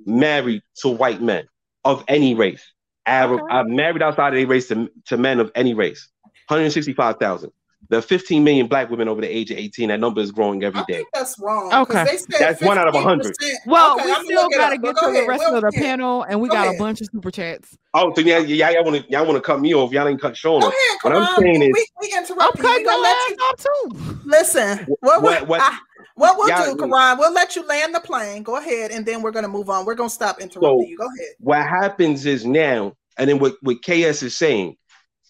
[0.05, 1.45] married to white men
[1.83, 2.63] of any race.
[3.05, 3.53] Arab, Okay.
[3.53, 6.09] uh, married outside of their race to, to men of any race.
[6.47, 7.51] 165,000.
[7.93, 9.89] There are 15 million black women over the age of 18.
[9.89, 10.95] That number is growing every day.
[10.95, 11.71] I think that's wrong.
[11.71, 12.03] Okay.
[12.05, 13.35] they said That's one out of a hundred.
[13.67, 15.71] Well, Okay, we I'm still got to get but to the rest Well, of the
[15.75, 15.79] yeah.
[15.79, 16.75] panel, and we Go got ahead.
[16.75, 17.77] a bunch of super chats.
[17.93, 19.91] Oh, so yeah, yeah, y'all want to y'all want to cut me off?
[19.91, 21.41] Y'all ain't cut Sean Go ahead, What I'm Karan.
[21.55, 22.35] saying we, is- we, we I'm you.
[22.35, 24.19] We cutting your let ass you off too.
[24.25, 24.77] listen.
[25.01, 25.77] What, what- what, what- I,
[26.15, 28.41] what we'll do, Karan, we'll let you land the plane.
[28.41, 29.85] Go ahead, and then we're gonna move on.
[29.85, 30.97] We're gonna stop interrupting So- you.
[30.97, 31.33] Go ahead.
[31.37, 34.77] what happens is now, and then what, what KS is saying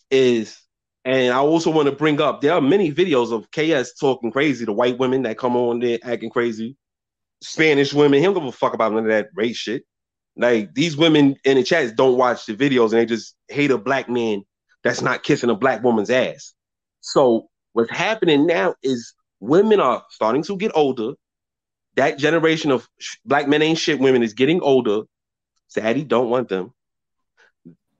[0.09, 0.57] is,
[1.05, 4.65] and I also want to bring up there are many videos of KS talking crazy
[4.65, 6.77] to white women that come on there acting crazy,
[7.41, 8.19] Spanish women.
[8.19, 9.83] He don't give a fuck about none of that race shit.
[10.37, 13.77] Like these women in the chats don't watch the videos and they just hate a
[13.77, 14.43] black man
[14.83, 16.53] that's not kissing a black woman's ass.
[17.01, 21.13] So what's happening now is women are starting to get older.
[21.95, 25.01] That generation of sh- black men ain't shit women is getting older.
[25.75, 26.73] Zaddy don't want them.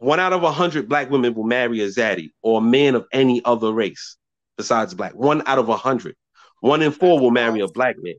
[0.04, 3.08] One out of a hundred black women will marry a Zaddy or a man of
[3.14, 4.18] any other race
[4.58, 5.16] besides black.
[5.16, 6.16] One out of a hundred.
[6.60, 8.16] One in four will marry a black man.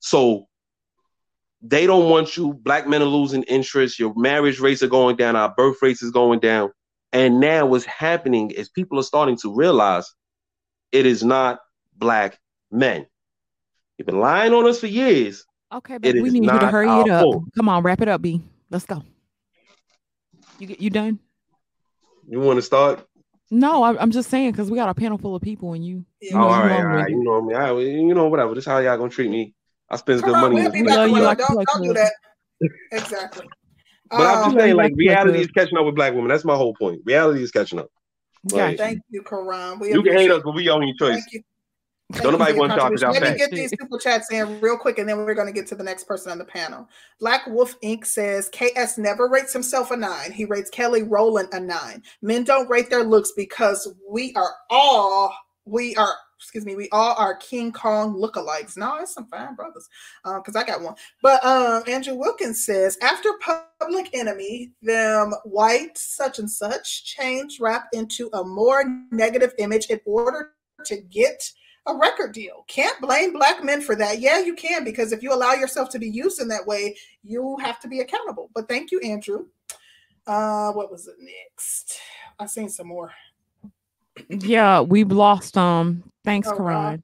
[0.00, 0.46] So
[1.62, 2.52] they don't want you.
[2.52, 3.98] Black men are losing interest.
[3.98, 5.34] Your marriage rates are going down.
[5.34, 6.70] Our birth rates is going down.
[7.14, 10.12] And now what's happening is people are starting to realize
[10.92, 11.60] it is not
[11.96, 12.38] black
[12.70, 13.06] men.
[13.96, 15.46] You've been lying on us for years.
[15.72, 17.22] Okay, It we need you to hurry it up.
[17.22, 17.44] fault.
[17.56, 18.42] Come on, wrap it up, B.
[18.68, 19.02] Let's go.
[20.62, 21.18] You you done?
[22.28, 23.04] You want to start?
[23.50, 26.04] No, I, I'm just saying because we got a panel full of people, and you.
[26.20, 26.36] Yeah.
[26.36, 27.02] Oh, know, all you right, all long-winded.
[27.02, 27.10] right.
[27.10, 27.54] You know me.
[27.54, 28.54] I, you know, whatever.
[28.54, 29.54] This is how y'all gonna treat me.
[29.90, 30.54] I spend good Karan, money.
[30.54, 32.12] we'll in be back Well, you like Don't, don't do that.
[32.92, 33.48] Exactly.
[34.08, 36.14] But I'm Um, just saying, like, like to play reality is catching up with black
[36.14, 36.28] women.
[36.28, 37.00] That's my whole point.
[37.04, 37.88] Reality is catching up.
[38.44, 38.76] Right.
[38.76, 38.76] Gotcha.
[38.76, 39.80] Thank you, Karan.
[39.80, 41.24] We You can hate appreciate us, but we own your choice.
[41.24, 41.42] Thank you.
[42.12, 43.12] Don't nobody want y'all 'cause y'all.
[43.12, 45.66] Let me get these super chats in real quick, and then we're going to get
[45.68, 46.88] to the next person on the panel.
[47.20, 48.06] Black Wolf Inc.
[48.06, 50.32] says KS never rates himself a nine.
[50.32, 52.02] He rates Kelly Rowland a nine.
[52.20, 55.34] Men don't rate their looks because we are all
[55.64, 58.76] we are excuse me, we all are King Kong lookalikes.
[58.76, 59.88] No, it's some fine brothers,
[60.24, 60.96] because uh, I got one.
[61.22, 63.30] But um, Andrew Wilkins says after
[63.80, 70.00] Public Enemy, them white such and such changed rap into a more negative image in
[70.04, 70.50] order
[70.86, 71.48] to get
[71.86, 72.64] a record deal.
[72.68, 74.20] Can't blame black men for that.
[74.20, 77.56] Yeah, you can, because if you allow yourself to be used in that way, you
[77.58, 78.50] have to be accountable.
[78.54, 79.46] But thank you, Andrew.
[80.26, 81.98] Uh, what was it next?
[82.38, 83.12] I seen some more.
[84.28, 87.02] Yeah, we've lost um thanks, oh, Karan.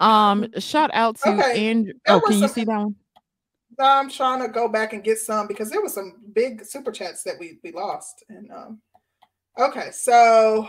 [0.00, 1.68] Um, shout out to okay.
[1.68, 1.94] Andrew.
[2.06, 2.94] Oh, can some, you see that one?
[3.80, 7.22] I'm trying to go back and get some because there was some big super chats
[7.24, 8.24] that we we lost.
[8.28, 8.80] And um
[9.58, 10.68] okay, so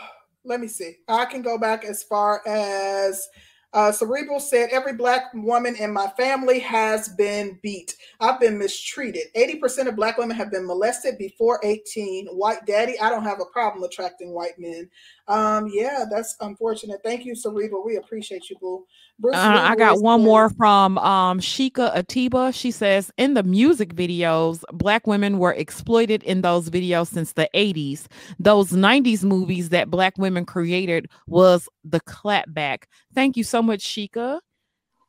[0.49, 0.95] let me see.
[1.07, 3.25] I can go back as far as
[3.71, 7.95] uh, Cerebral said, Every black woman in my family has been beat.
[8.19, 9.27] I've been mistreated.
[9.37, 12.27] 80% of black women have been molested before 18.
[12.27, 14.89] White daddy, I don't have a problem attracting white men.
[15.29, 17.01] Um, yeah, that's unfortunate.
[17.03, 17.85] Thank you, Cerebral.
[17.85, 18.85] We appreciate you, boo.
[19.31, 22.51] Uh, I got one more from um, Shika Atiba.
[22.51, 27.47] She says, in the music videos, black women were exploited in those videos since the
[27.53, 28.07] 80s.
[28.39, 32.85] Those 90s movies that black women created was the clapback.
[33.13, 34.39] Thank you so much, Shika.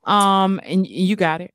[0.05, 1.55] Um, and you got it.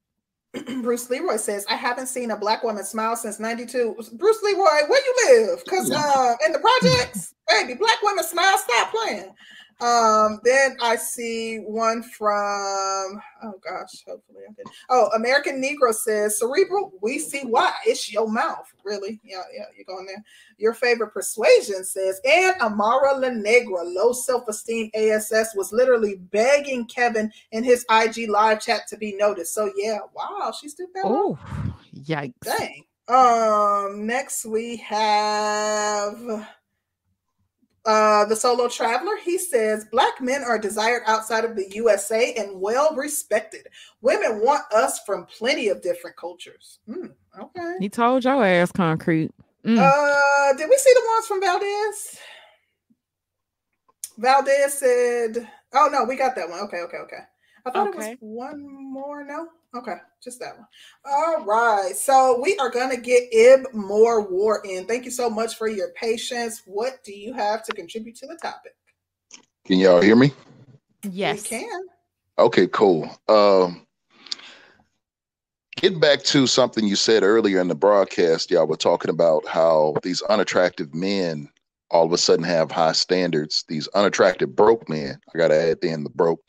[0.82, 3.96] Bruce Leroy says, I haven't seen a black woman smile since 92.
[4.14, 5.64] Bruce Leroy, where you live?
[5.64, 9.34] Because uh, in the projects, baby, black women smile, stop playing.
[9.82, 14.68] Um, then I see one from oh gosh, hopefully I did.
[14.90, 16.94] Oh, American Negro says cerebral.
[17.02, 19.20] We see why it's your mouth, really.
[19.24, 20.24] Yeah, yeah, you're going there.
[20.58, 27.30] Your favorite persuasion says, and Amara La Negra, low self-esteem ASS, was literally begging Kevin
[27.52, 29.54] in his IG live chat to be noticed.
[29.54, 31.04] So yeah, wow, she stood that.
[31.06, 31.38] Oh,
[31.94, 32.34] yikes!
[32.42, 32.86] Dang.
[33.08, 36.48] Um, next we have
[37.86, 42.60] uh, the solo traveler, he says, Black men are desired outside of the USA and
[42.60, 43.68] well respected.
[44.02, 46.80] Women want us from plenty of different cultures.
[46.90, 47.76] Mm, okay.
[47.80, 49.32] He told your ass concrete.
[49.64, 49.78] Mm.
[49.78, 52.20] Uh, did we see the ones from Valdez?
[54.18, 56.60] Valdez said, Oh, no, we got that one.
[56.62, 57.24] Okay, okay, okay.
[57.66, 58.12] I thought okay.
[58.12, 59.24] it was one more.
[59.24, 60.68] No, okay, just that one.
[61.06, 64.86] All right, so we are gonna get Ib More War in.
[64.86, 66.62] Thank you so much for your patience.
[66.66, 68.74] What do you have to contribute to the topic?
[69.66, 70.32] Can y'all hear me?
[71.04, 71.82] Yes, we can.
[72.38, 73.10] Okay, cool.
[73.28, 73.86] Um,
[75.78, 79.96] getting back to something you said earlier in the broadcast, y'all were talking about how
[80.04, 81.50] these unattractive men
[81.92, 83.64] all of a sudden have high standards.
[83.68, 85.20] These unattractive broke men.
[85.34, 86.42] I got to add in the broke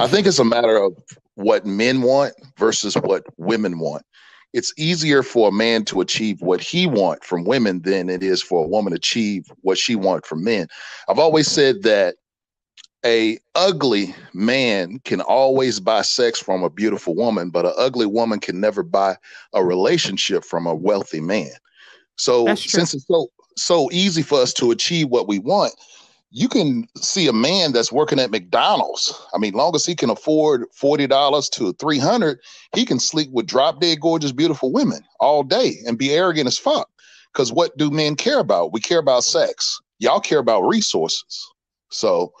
[0.00, 0.96] I think it's a matter of
[1.40, 4.04] what men want versus what women want.
[4.52, 8.42] It's easier for a man to achieve what he want from women than it is
[8.42, 10.66] for a woman to achieve what she want from men.
[11.08, 12.16] I've always said that
[13.04, 18.40] a ugly man can always buy sex from a beautiful woman, but an ugly woman
[18.40, 19.16] can never buy
[19.54, 21.52] a relationship from a wealthy man.
[22.16, 25.72] So since it's so so easy for us to achieve what we want,
[26.30, 29.12] you can see a man that's working at McDonald's.
[29.34, 32.38] I mean, long as he can afford forty dollars to three hundred,
[32.74, 36.58] he can sleep with drop dead gorgeous, beautiful women all day and be arrogant as
[36.58, 36.88] fuck.
[37.32, 38.72] Because what do men care about?
[38.72, 39.80] We care about sex.
[39.98, 41.46] Y'all care about resources.
[41.90, 42.32] So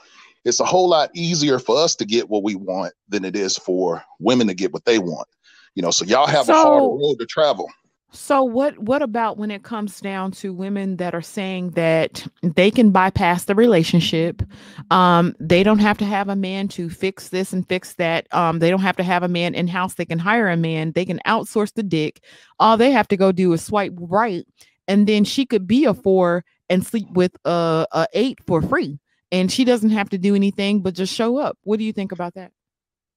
[0.44, 3.56] it's a whole lot easier for us to get what we want than it is
[3.56, 5.28] for women to get what they want.
[5.74, 7.68] You know, so y'all have so, a hard road to travel.
[8.12, 12.70] So what what about when it comes down to women that are saying that they
[12.70, 14.42] can bypass the relationship?
[14.90, 18.26] Um, they don't have to have a man to fix this and fix that.
[18.34, 19.94] Um, they don't have to have a man in house.
[19.94, 20.90] They can hire a man.
[20.92, 22.22] They can outsource the dick.
[22.58, 24.44] All they have to go do is swipe right,
[24.88, 28.98] and then she could be a four and sleep with a, a eight for free,
[29.30, 31.58] and she doesn't have to do anything but just show up.
[31.62, 32.50] What do you think about that?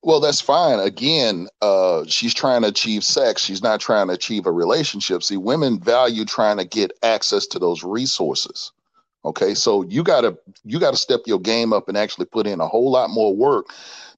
[0.04, 0.80] Well, that's fine.
[0.80, 3.42] Again, uh, she's trying to achieve sex.
[3.42, 5.24] She's not trying to achieve a relationship.
[5.24, 8.74] See, women value trying to get access to those resources.
[9.26, 12.68] Okay, so you gotta you gotta step your game up and actually put in a
[12.68, 13.68] whole lot more work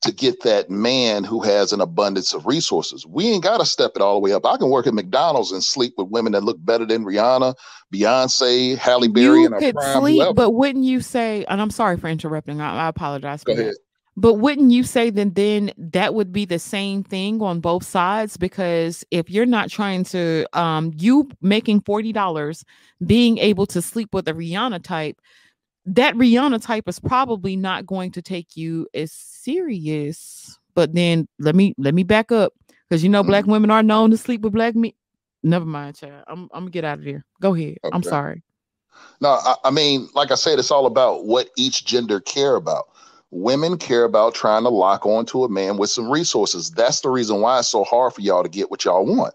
[0.02, 3.06] to get that man who has an abundance of resources.
[3.06, 4.48] We ain't gotta step it all the way up.
[4.48, 7.54] I can work at McDonald's and sleep with women that look better than Rihanna,
[7.94, 10.34] Beyonce, Halle Berry, you could sleep, whoever.
[10.34, 11.46] but wouldn't you say?
[11.46, 12.60] And I'm sorry for interrupting.
[12.60, 13.44] I, I apologize.
[13.44, 13.74] For Go ahead.
[13.74, 13.85] That.
[14.18, 18.38] But wouldn't you say then then that would be the same thing on both sides?
[18.38, 22.64] Because if you're not trying to um you making forty dollars,
[23.06, 25.20] being able to sleep with a Rihanna type,
[25.86, 30.58] that Rihanna type is probably not going to take you as serious.
[30.76, 32.54] But then let me let me back up
[32.90, 33.32] because you know mm-hmm.
[33.32, 34.94] black women are known to sleep with black men.
[35.44, 36.24] Never mind, child.
[36.28, 37.26] I'm I'm gonna get out of here.
[37.42, 37.78] Go ahead.
[37.84, 37.94] Okay.
[37.94, 38.44] I'm sorry.
[39.20, 42.88] No, I, I mean, like I said, it's all about what each gender care about
[43.32, 46.72] Women care about trying to lock on to a man with some resources.
[46.72, 49.34] That's the reason why it's so hard for y'all to get what y'all want.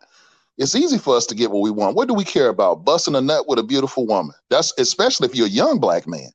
[0.58, 1.96] It's easy for us to get what we want.
[1.96, 2.84] What do we care about?
[2.84, 4.34] Busting a nut with a beautiful woman.
[4.48, 6.30] That's especially if you're a young black man.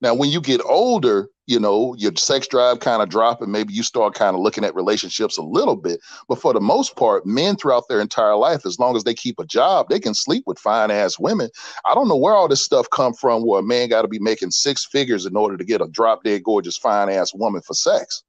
[0.00, 3.72] Now, when you get older, you know, your sex drive kind of drop and maybe
[3.72, 6.00] you start kind of looking at relationships a little bit.
[6.28, 9.40] But for the most part, men throughout their entire life, as long as they keep
[9.40, 11.48] a job, they can sleep with fine ass women.
[11.84, 14.18] I don't know where all this stuff come from where a man got to be
[14.20, 17.74] making six figures in order to get a drop dead gorgeous fine ass woman for
[17.74, 18.22] sex.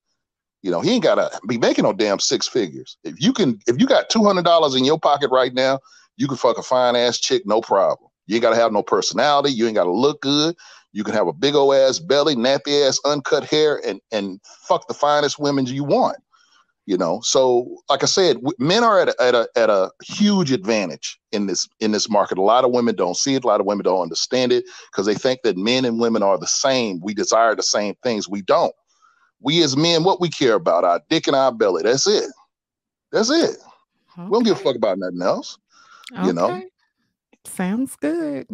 [0.61, 2.97] You know, he ain't gotta be making no damn six figures.
[3.03, 5.79] If you can, if you got two hundred dollars in your pocket right now,
[6.17, 8.09] you can fuck a fine ass chick, no problem.
[8.27, 9.51] You ain't gotta have no personality.
[9.51, 10.55] You ain't gotta look good.
[10.91, 14.87] You can have a big old ass belly, nappy ass, uncut hair, and and fuck
[14.87, 16.17] the finest women you want.
[16.85, 20.51] You know, so like I said, men are at a, at a at a huge
[20.51, 22.39] advantage in this in this market.
[22.39, 23.43] A lot of women don't see it.
[23.43, 26.39] A lot of women don't understand it because they think that men and women are
[26.39, 26.99] the same.
[27.03, 28.27] We desire the same things.
[28.27, 28.73] We don't.
[29.39, 31.83] We as men, what we care about, our dick and our belly.
[31.83, 32.25] That's it.
[33.11, 33.57] That's it.
[34.17, 34.23] Okay.
[34.23, 35.59] We don't give a fuck about nothing else.
[36.13, 36.25] Okay.
[36.25, 36.63] You know.
[37.45, 38.47] Sounds good.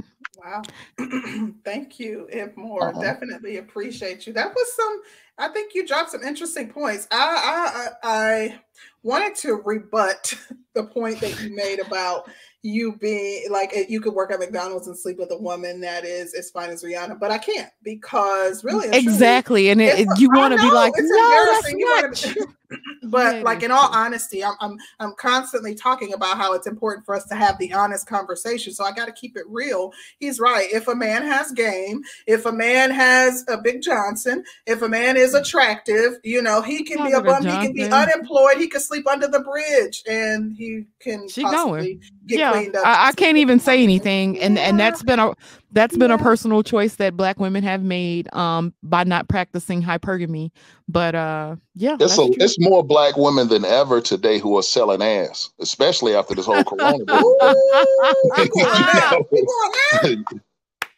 [0.43, 0.61] Wow.
[1.63, 2.89] Thank you, if more.
[2.89, 3.01] Uh-huh.
[3.01, 4.33] Definitely appreciate you.
[4.33, 5.01] That was some,
[5.37, 7.07] I think you dropped some interesting points.
[7.11, 8.59] I, I, I
[9.03, 10.33] wanted to rebut
[10.73, 12.29] the point that you made about
[12.65, 16.33] you being like you could work at McDonald's and sleep with a woman that is
[16.33, 20.57] as fine as Rihanna, but I can't because really exactly, and it, you want to
[20.57, 22.41] be like, no, that's not be,
[23.03, 27.15] but like in all honesty, I'm, I'm I'm constantly talking about how it's important for
[27.15, 28.73] us to have the honest conversation.
[28.73, 29.93] So I got to keep it real.
[30.19, 30.67] He's right.
[30.71, 35.17] If a man has game, if a man has a big Johnson, if a man
[35.17, 38.81] is attractive, you know, he can be a bum, he can be unemployed, he can
[38.81, 42.01] sleep under the bridge, and he can she going.
[42.25, 42.51] yeah,
[42.83, 44.63] I, I, can't even say anything, and yeah.
[44.63, 45.33] and that's been a
[45.75, 46.15] that's been yeah.
[46.15, 50.49] a personal choice that black women have made um by not practicing hypergamy.
[50.87, 55.03] But uh yeah, it's a, it's more black women than ever today who are selling
[55.03, 57.05] ass, especially after this whole corona.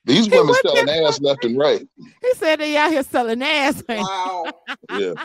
[0.06, 1.86] These women selling ass left and right.
[2.22, 3.84] He said they out here selling ass.
[3.90, 4.46] Wow.
[4.98, 5.16] yeah.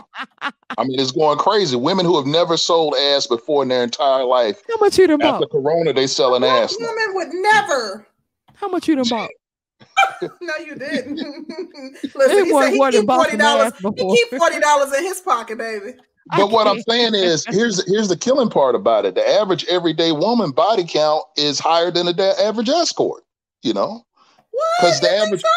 [0.76, 1.76] I mean, it's going crazy.
[1.76, 4.60] Women who have never sold ass before in their entire life.
[4.68, 6.76] How much you done After Corona, they selling ass.
[6.80, 8.08] Women would never.
[8.54, 9.30] How much you done bought?
[10.40, 11.16] no, you didn't.
[12.14, 13.72] Listen, he said he keep forty dollars.
[13.78, 15.94] He keep forty dollars in his pocket, baby.
[16.36, 19.14] But what I'm saying is, here's here's the killing part about it.
[19.14, 23.24] The average everyday woman body count is higher than the average escort.
[23.62, 24.04] You know,
[24.80, 25.40] because the average.
[25.40, 25.48] So?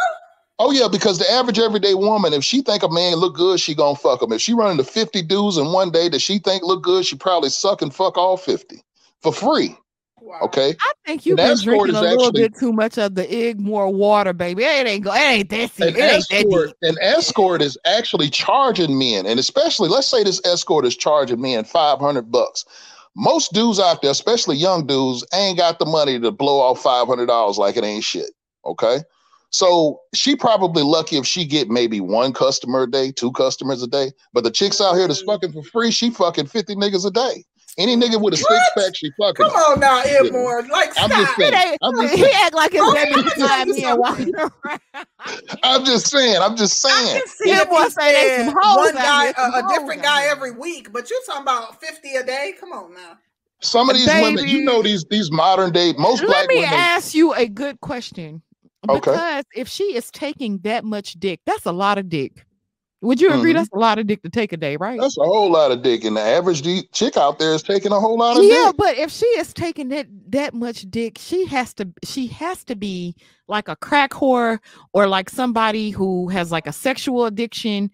[0.57, 3.75] Oh yeah, because the average everyday woman, if she think a man look good, she
[3.75, 4.31] gonna fuck him.
[4.31, 7.17] If she running to fifty dudes in one day that she think look good, she
[7.17, 8.81] probably suck and fuck all fifty
[9.21, 9.77] for free.
[10.25, 10.39] Wow.
[10.41, 10.75] Okay.
[10.81, 14.33] I think you've been drinking a little actually, bit too much of the Igmore water,
[14.33, 14.63] baby.
[14.63, 15.13] It ain't go.
[15.13, 15.79] It ain't that.
[15.79, 20.83] An, it escort, an escort is actually charging men, and especially let's say this escort
[20.83, 22.65] is charging men five hundred bucks.
[23.15, 27.05] Most dudes out there, especially young dudes, ain't got the money to blow off five
[27.05, 28.31] hundred dollars like it ain't shit.
[28.65, 29.01] Okay.
[29.51, 33.87] So she probably lucky if she get maybe one customer a day, two customers a
[33.87, 34.11] day.
[34.33, 37.45] But the chicks out here that's fucking for free, she fucking 50 niggas a day.
[37.77, 39.45] Any nigga with a six pack, she fucking.
[39.45, 40.67] Come on now, Edmore.
[40.69, 41.11] Like, stop.
[41.11, 41.77] I'm just saying.
[41.81, 44.35] I'm just he act like it's every time he walking
[44.65, 45.07] around.
[45.61, 46.41] I'm just saying.
[46.41, 47.21] I'm just saying.
[47.45, 52.15] Edmore say one guy, a, a different guy every week, but you're talking about 50
[52.15, 52.53] a day.
[52.57, 53.17] Come on now.
[53.59, 56.69] Some of these Baby, women, you know, these these modern day most let me women.
[56.71, 58.41] ask you a good question.
[58.87, 58.99] Okay.
[58.99, 62.44] Because if she is taking that much dick, that's a lot of dick.
[63.05, 63.57] Would you agree mm-hmm.
[63.57, 64.99] that's a lot of dick to take a day, right?
[64.99, 67.99] That's a whole lot of dick, and the average chick out there is taking a
[67.99, 68.57] whole lot of yeah, dick.
[68.57, 72.63] Yeah, but if she is taking that that much dick, she has to she has
[72.65, 73.15] to be
[73.47, 74.59] like a crack whore
[74.93, 77.91] or like somebody who has like a sexual addiction.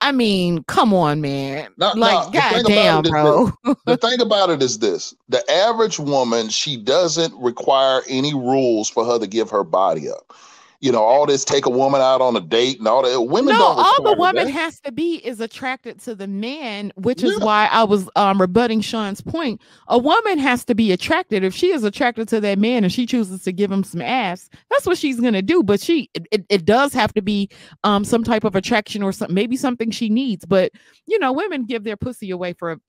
[0.00, 1.68] I mean, come on, man.
[1.78, 3.50] like, goddamn, bro.
[3.86, 9.04] the thing about it is this: the average woman, she doesn't require any rules for
[9.04, 10.32] her to give her body up
[10.80, 13.20] you know, all this take a woman out on a date and all that.
[13.20, 14.52] Women no, all the woman that.
[14.52, 17.30] has to be is attracted to the man, which yeah.
[17.30, 19.60] is why I was um, rebutting Sean's point.
[19.88, 21.44] A woman has to be attracted.
[21.44, 24.48] If she is attracted to that man and she chooses to give him some ass,
[24.70, 25.62] that's what she's gonna do.
[25.62, 27.48] But she, it, it does have to be
[27.84, 30.44] um, some type of attraction or some maybe something she needs.
[30.44, 30.72] But
[31.06, 32.80] you know, women give their pussy away for a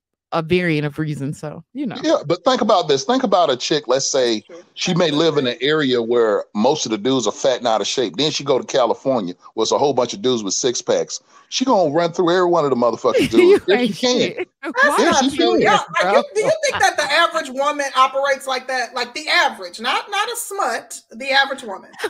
[0.44, 1.38] variant of reasons.
[1.38, 1.96] So, you know.
[2.02, 3.04] Yeah, but think about this.
[3.04, 4.42] Think about a chick, let's say
[4.74, 7.80] she may live in an area where most of the dudes are fat and out
[7.80, 8.16] of shape.
[8.16, 11.20] Then she go to California where it's a whole bunch of dudes with six packs.
[11.48, 13.64] She gonna run through every one of the motherfuckers dudes.
[13.66, 14.46] if she can.
[14.62, 15.60] That's not true.
[15.60, 18.94] Yeah, like, you, do you think that the average woman operates like that?
[18.94, 21.90] Like the average, not not a smut, the average woman.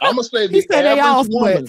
[0.00, 1.66] I'm gonna say the average woman.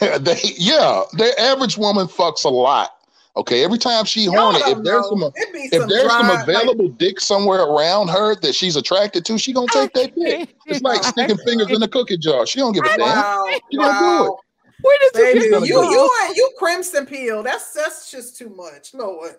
[0.00, 2.90] they yeah, the average woman fucks a lot.
[3.38, 5.30] Okay, every time she horny, if there's know.
[5.32, 9.24] some if some there's dry, some available like, dick somewhere around her that she's attracted
[9.26, 10.56] to, she gonna take that dick.
[10.66, 12.46] It's like sticking fingers in a cookie jar.
[12.46, 12.98] She don't give a damn.
[12.98, 13.84] Wow, she wow.
[13.84, 14.38] gonna do it.
[14.80, 17.44] Where did Baby, you, you, you, you crimson peel?
[17.44, 18.92] That's that's just too much.
[18.92, 19.36] Lord.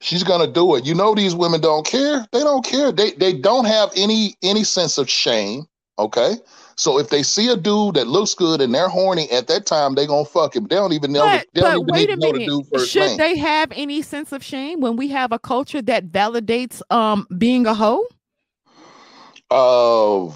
[0.00, 0.86] She's gonna do it.
[0.86, 2.26] You know these women don't care.
[2.32, 2.90] They don't care.
[2.90, 5.66] They they don't have any any sense of shame.
[5.98, 6.34] Okay.
[6.76, 9.94] So if they see a dude that looks good and they're horny at that time,
[9.94, 10.66] they gonna fuck him.
[10.66, 11.24] They don't even know.
[11.24, 12.50] But, they but even wait a minute.
[12.86, 13.16] Should name.
[13.16, 17.66] they have any sense of shame when we have a culture that validates um being
[17.66, 18.04] a hoe?
[19.50, 20.26] Uh,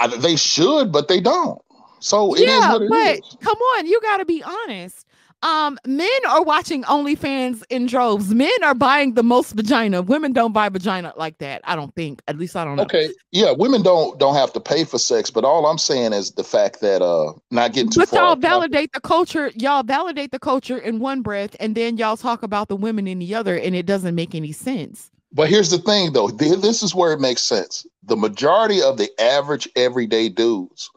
[0.00, 1.60] I, they should, but they don't.
[2.00, 3.36] So yeah, but is.
[3.40, 5.07] come on, you got to be honest
[5.42, 8.34] um men are watching OnlyFans in droves.
[8.34, 10.02] Men are buying the most vagina.
[10.02, 11.60] Women don't buy vagina like that.
[11.64, 12.22] I don't think.
[12.28, 12.82] At least I don't know.
[12.82, 13.10] Okay.
[13.30, 16.44] Yeah, women don't don't have to pay for sex, but all I'm saying is the
[16.44, 19.52] fact that uh not getting too but y'all validate the culture.
[19.54, 23.18] Y'all validate the culture in one breath, and then y'all talk about the women in
[23.18, 25.10] the other, and it doesn't make any sense.
[25.32, 26.28] But here's the thing, though.
[26.28, 27.86] This is where it makes sense.
[28.04, 30.90] The majority of the average everyday dudes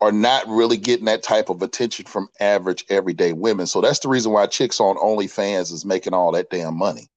[0.00, 3.66] are not really getting that type of attention from average everyday women.
[3.66, 7.08] So that's the reason why chicks on OnlyFans is making all that damn money.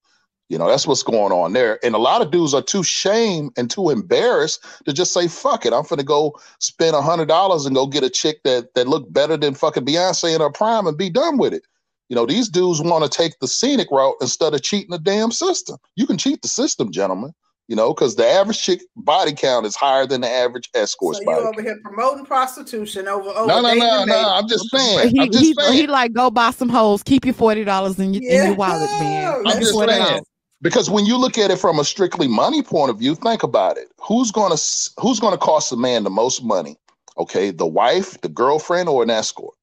[0.48, 1.78] You know, that's what's going on there.
[1.84, 5.64] And a lot of dudes are too shame and too embarrassed to just say, fuck
[5.64, 5.72] it.
[5.72, 9.10] I'm gonna go spend a hundred dollars and go get a chick that that look
[9.12, 11.62] better than fucking Beyonce in her prime and be done with it.
[12.10, 15.32] You know, these dudes want to take the scenic route instead of cheating the damn
[15.32, 15.78] system.
[15.96, 17.32] You can cheat the system, gentlemen
[17.72, 21.16] you know, because the average chick body count is higher than the average escort.
[21.16, 21.60] So you over count.
[21.62, 23.46] here promoting prostitution over over.
[23.46, 24.28] No, no, no, no.
[24.28, 25.08] I'm just saying.
[25.08, 25.72] He, I'm just he, saying.
[25.72, 27.02] he like go buy some hoes.
[27.02, 28.42] Keep your forty dollars in, your, yeah.
[28.42, 29.42] in your wallet, man.
[29.46, 30.22] I'm just saying.
[30.60, 33.78] Because when you look at it from a strictly money point of view, think about
[33.78, 33.88] it.
[34.06, 34.58] Who's gonna
[35.00, 36.76] who's gonna cost a man the most money?
[37.16, 39.54] Okay, the wife, the girlfriend, or an escort?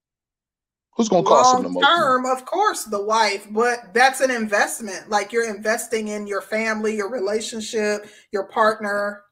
[1.00, 1.86] Who's going to cost them the most?
[1.86, 5.10] Term, of course, the wife, but that's an investment.
[5.10, 9.24] Like you're investing in your family, your relationship, your partner.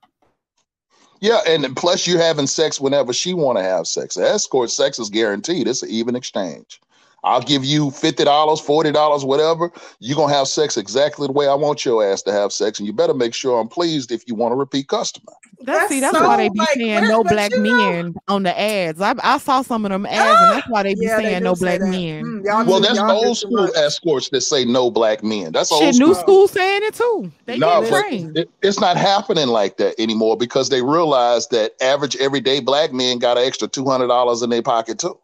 [1.19, 4.15] Yeah, and plus you're having sex whenever she want to have sex.
[4.15, 5.67] Escort sex is guaranteed.
[5.67, 6.79] It's an even exchange.
[7.23, 9.71] I'll give you $50, $40, whatever.
[9.99, 12.79] You're going to have sex exactly the way I want your ass to have sex.
[12.79, 15.33] And you better make sure I'm pleased if you want a repeat customer.
[15.59, 18.21] That's, that's see, that's so, why they be like, saying no black men know.
[18.27, 19.01] on the ads.
[19.01, 21.39] I, I saw some of them ads, and that's why they be yeah, saying they
[21.39, 22.23] no black men.
[22.23, 25.51] Mm, well, that's old school escorts that say no black men.
[25.53, 26.07] That's Shit, old school.
[26.07, 27.31] new school saying it too.
[27.45, 32.59] They no, it, it's not happening like that anymore because they realize that average everyday
[32.59, 35.17] black men got an extra two hundred dollars in their pocket too.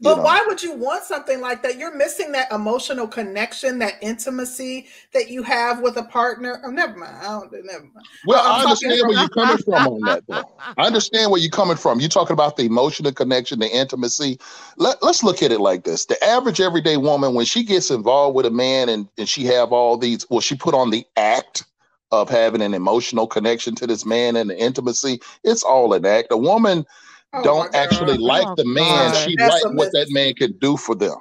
[0.00, 0.22] But know.
[0.22, 1.76] why would you want something like that?
[1.76, 6.60] You're missing that emotional connection, that intimacy that you have with a partner.
[6.64, 7.16] Oh, never mind.
[7.16, 7.52] I don't.
[7.52, 8.06] Never mind.
[8.24, 10.24] Well, i understand where you're coming from on that.
[10.28, 10.44] Though.
[10.76, 11.98] I understand where you're coming from.
[11.98, 14.38] You're talking about the emotional connection, the intimacy.
[14.76, 18.36] Let, let's look at it like this: the average everyday woman, when she gets involved
[18.36, 21.64] with a man, and and she have all these, well, she put on the act
[22.12, 25.20] of having an emotional connection to this man and the intimacy.
[25.42, 26.28] It's all an act.
[26.30, 26.86] A woman
[27.32, 29.12] Oh don't actually like oh, the man.
[29.12, 29.16] God.
[29.16, 31.16] She like what that man could do for them.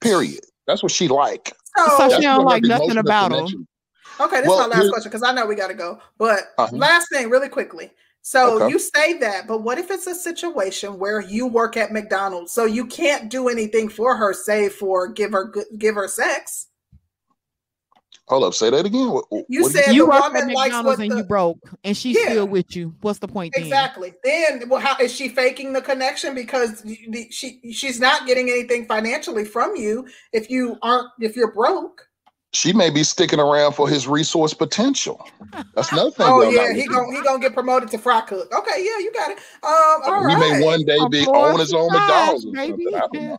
[0.00, 0.40] Period.
[0.66, 1.54] That's what she like.
[1.76, 3.66] So, so she don't like nothing about him.
[4.20, 5.98] Okay, this well, is my last question because I know we got to go.
[6.18, 6.76] But uh-huh.
[6.76, 7.90] last thing, really quickly.
[8.22, 8.72] So okay.
[8.72, 12.64] you say that, but what if it's a situation where you work at McDonald's, so
[12.64, 16.68] you can't do anything for her, save for give her give her sex?
[18.28, 19.10] Hold up, say that again.
[19.10, 22.30] What, you what said you work at McDonald's and the, you broke, and she's yeah,
[22.30, 22.94] still with you.
[23.02, 23.52] What's the point?
[23.54, 24.14] Exactly.
[24.24, 28.48] Then, then, well, how is she faking the connection because the, she she's not getting
[28.48, 32.08] anything financially from you if you aren't if you're broke.
[32.54, 35.28] She may be sticking around for his resource potential.
[35.74, 36.26] That's another thing.
[36.26, 38.50] oh yeah, he gonna he gonna get promoted to fry cook.
[38.56, 39.38] Okay, yeah, you got it.
[39.62, 40.38] Um, all he right.
[40.38, 42.46] may one day be on his own McDonald's.
[42.46, 42.86] Maybe.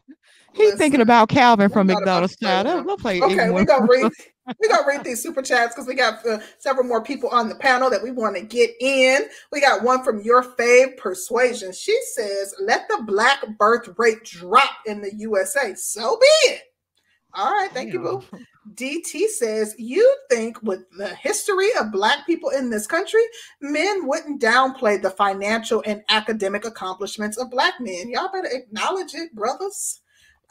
[0.54, 2.38] He's thinking about Calvin from McDonald's.
[2.38, 3.20] Child, we'll play.
[3.22, 4.12] Okay, we gonna read.
[4.46, 7.56] We're gonna read these super chats because we got uh, several more people on the
[7.56, 9.24] panel that we want to get in.
[9.52, 11.72] We got one from your fave persuasion.
[11.74, 16.62] She says, "Let the black birth rate drop in the USA." So be it.
[17.34, 18.04] All right, thank Damn.
[18.04, 18.40] you, boo.
[18.76, 23.24] DT says, "You think with the history of black people in this country,
[23.62, 28.10] men wouldn't downplay the financial and academic accomplishments of black men?
[28.10, 30.02] Y'all better acknowledge it, brothers."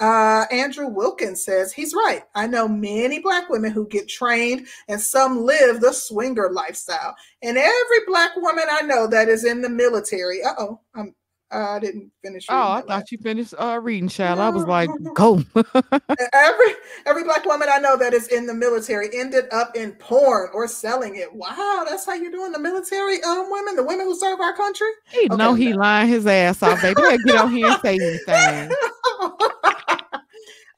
[0.01, 2.23] Uh, Andrew Wilkins says he's right.
[2.35, 7.15] I know many black women who get trained and some live the swinger lifestyle.
[7.43, 11.15] And every black woman I know that is in the military, uh oh, I'm
[11.55, 12.47] I didn't finish.
[12.49, 14.41] Oh, I thought you finished uh, reading, child.
[14.41, 15.43] I was like, go.
[15.55, 16.75] every
[17.07, 20.66] every black woman I know that is in the military ended up in porn or
[20.66, 21.33] selling it.
[21.33, 24.89] Wow, that's how you're doing the military, um, women, the women who serve our country.
[25.11, 25.79] He okay, know he no.
[25.79, 27.01] lying his ass off, baby.
[27.25, 28.77] get on here and say anything.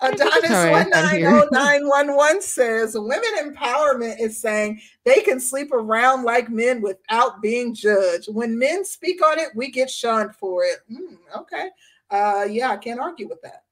[0.00, 5.72] Adonis one nine zero nine one one says women empowerment is saying they can sleep
[5.72, 8.28] around like men without being judged.
[8.32, 10.80] When men speak on it, we get shunned for it.
[10.90, 11.70] Mm, okay,
[12.10, 13.64] uh, yeah, I can't argue with that.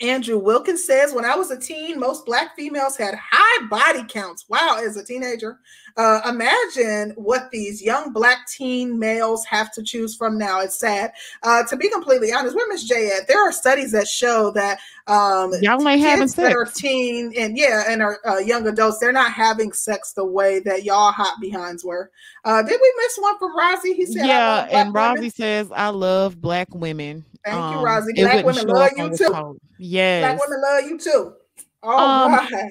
[0.00, 4.44] Andrew Wilkins says, when I was a teen, most black females had high body counts.
[4.48, 5.58] Wow, as a teenager.
[5.96, 10.60] Uh, imagine what these young black teen males have to choose from now.
[10.60, 11.12] It's sad.
[11.42, 13.26] Uh, to be completely honest, where Miss J at?
[13.26, 14.78] There are studies that show that
[15.08, 16.54] um, y'all ain't having sex.
[16.54, 20.60] That teen and yeah, and are uh, young adults, they're not having sex the way
[20.60, 22.12] that y'all hot behinds were.
[22.44, 23.96] Uh, did we miss one from Rozzy?
[23.96, 28.14] He said, "Yeah," and Rozzy says, "I love black women." Thank um, you, Rozzy.
[28.14, 29.58] Black women love you too.
[29.78, 30.22] Yes.
[30.22, 31.32] Black women love you too.
[31.82, 32.70] All um, right.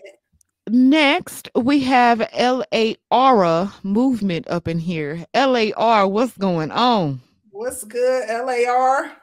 [0.69, 5.25] Next, we have LAR movement up in here.
[5.33, 7.21] LAR, what's going on?
[7.49, 9.13] What's good, LAR?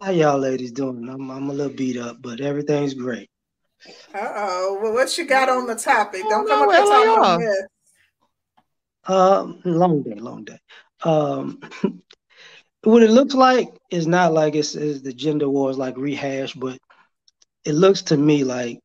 [0.00, 1.06] How y'all ladies doing?
[1.08, 3.28] I'm, I'm a little beat up, but everything's great.
[4.14, 4.78] Uh oh.
[4.80, 6.22] Well, what you got on the topic?
[6.28, 7.66] Don't come up and talk about this.
[9.04, 10.58] Um, long day, long day.
[11.02, 11.60] Um,
[12.88, 16.78] what it looks like is not like it's, it's the gender wars like rehashed, but
[17.64, 18.80] it looks to me like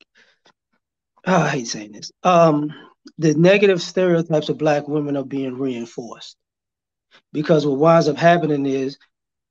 [1.25, 2.11] oh, I hate saying this.
[2.23, 2.71] Um,
[3.17, 6.35] the negative stereotypes of black women are being reinforced
[7.31, 8.97] because what winds up happening is,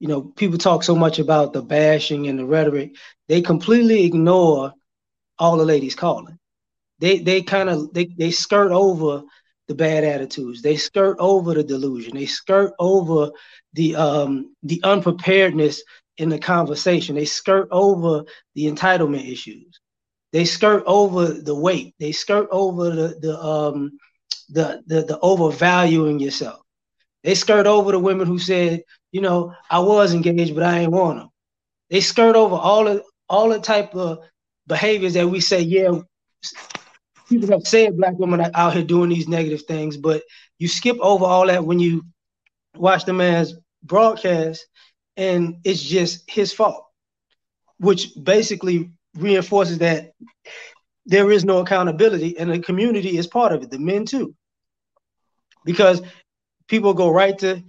[0.00, 2.96] you know, people talk so much about the bashing and the rhetoric,
[3.28, 4.72] they completely ignore
[5.38, 6.38] all the ladies calling.
[6.98, 9.22] They they kind of they they skirt over
[9.68, 10.62] the bad attitudes.
[10.62, 12.14] They skirt over the delusion.
[12.16, 13.30] They skirt over
[13.74, 15.82] the um the unpreparedness
[16.18, 17.14] in the conversation.
[17.16, 18.24] They skirt over
[18.54, 19.80] the entitlement issues.
[20.32, 21.94] They skirt over the weight.
[21.98, 23.92] They skirt over the the um
[24.50, 26.60] the the, the overvaluing yourself.
[27.24, 28.82] They skirt over the women who said,
[29.12, 31.28] you know, I was engaged, but I ain't want them.
[31.90, 34.18] They skirt over all the all the type of
[34.66, 36.00] behaviors that we say, yeah,
[37.32, 40.22] people have said black women out here doing these negative things, but
[40.58, 42.04] you skip over all that when you
[42.76, 44.66] watch the man's broadcast
[45.16, 46.84] and it's just his fault,
[47.78, 50.12] which basically reinforces that
[51.06, 54.34] there is no accountability and the community is part of it, the men too.
[55.64, 56.02] Because
[56.68, 57.62] people go right to,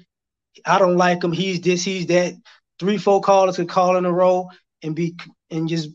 [0.65, 2.33] I don't like him, he's this, he's that.
[2.79, 4.49] Three, four callers could call in a row
[4.81, 5.15] and be
[5.49, 5.89] and just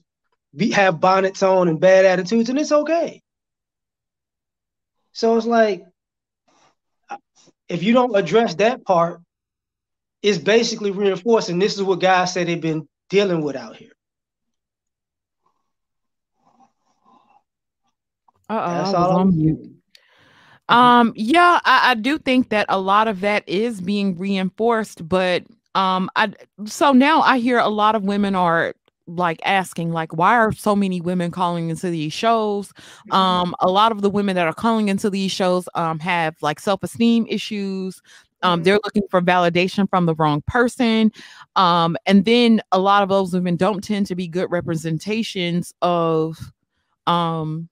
[0.56, 3.20] be have bonnets on and bad attitudes, and it's okay.
[5.18, 5.82] So it's like
[7.68, 9.20] if you don't address that part,
[10.22, 13.90] it's basically reinforcing this is what guys say they've been dealing with out here.
[18.48, 19.58] Uh oh, on mute.
[20.68, 25.42] Um, yeah, I, I do think that a lot of that is being reinforced, but
[25.74, 26.32] um, I
[26.66, 28.72] so now I hear a lot of women are
[29.08, 33.14] like asking like why are so many women calling into these shows mm-hmm.
[33.14, 36.60] um a lot of the women that are calling into these shows um have like
[36.60, 38.02] self-esteem issues
[38.42, 38.64] um, mm-hmm.
[38.64, 41.10] they're looking for validation from the wrong person.
[41.56, 46.38] Um, and then a lot of those women don't tend to be good representations of
[47.06, 47.68] um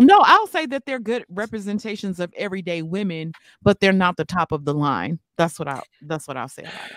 [0.00, 3.32] no, I'll say that they're good representations of everyday women,
[3.62, 5.18] but they're not the top of the line.
[5.36, 6.96] That's what I that's what I'll say about it.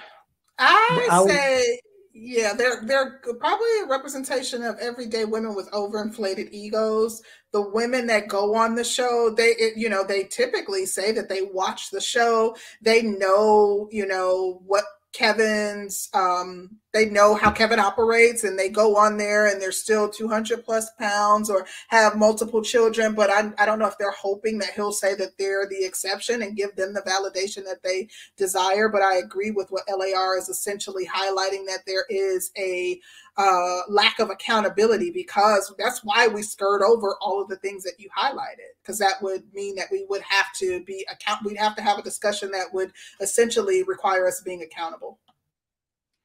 [0.60, 1.80] I say
[2.14, 7.22] yeah, they're they're probably a representation of everyday women with overinflated egos.
[7.54, 11.30] The women that go on the show, they it, you know they typically say that
[11.30, 12.56] they watch the show.
[12.82, 14.84] They know you know what
[15.14, 20.10] Kevin's um they know how Kevin operates and they go on there and they're still
[20.10, 24.58] 200 plus pounds or have multiple children but I, I don't know if they're hoping
[24.60, 28.08] that he'll say that they're the exception and give them the validation that they
[28.38, 33.00] desire but I agree with what LAR is essentially highlighting that there is a
[33.38, 37.94] uh, lack of accountability because that's why we skirt over all of the things that
[37.98, 41.76] you highlighted because that would mean that we would have to be account we'd have
[41.76, 42.92] to have a discussion that would
[43.22, 45.18] essentially require us being accountable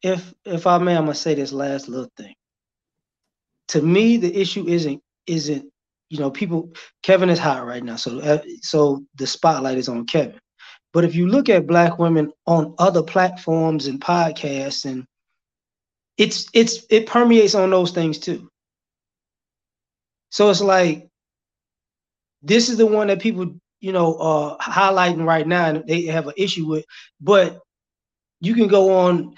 [0.07, 2.35] if if I may, I'm gonna say this last little thing.
[3.70, 5.66] To me, the issue isn't isn't
[6.11, 6.73] you know people.
[7.05, 10.41] Kevin is hot right now, so uh, so the spotlight is on Kevin.
[10.95, 15.07] But if you look at black women on other platforms and podcasts, and
[16.19, 18.51] it's it's it permeates on those things too.
[20.31, 21.09] So it's like
[22.43, 26.28] this is the one that people you know uh highlighting right now, and they have
[26.28, 26.87] an issue with.
[27.20, 27.57] But
[28.41, 29.37] You can go on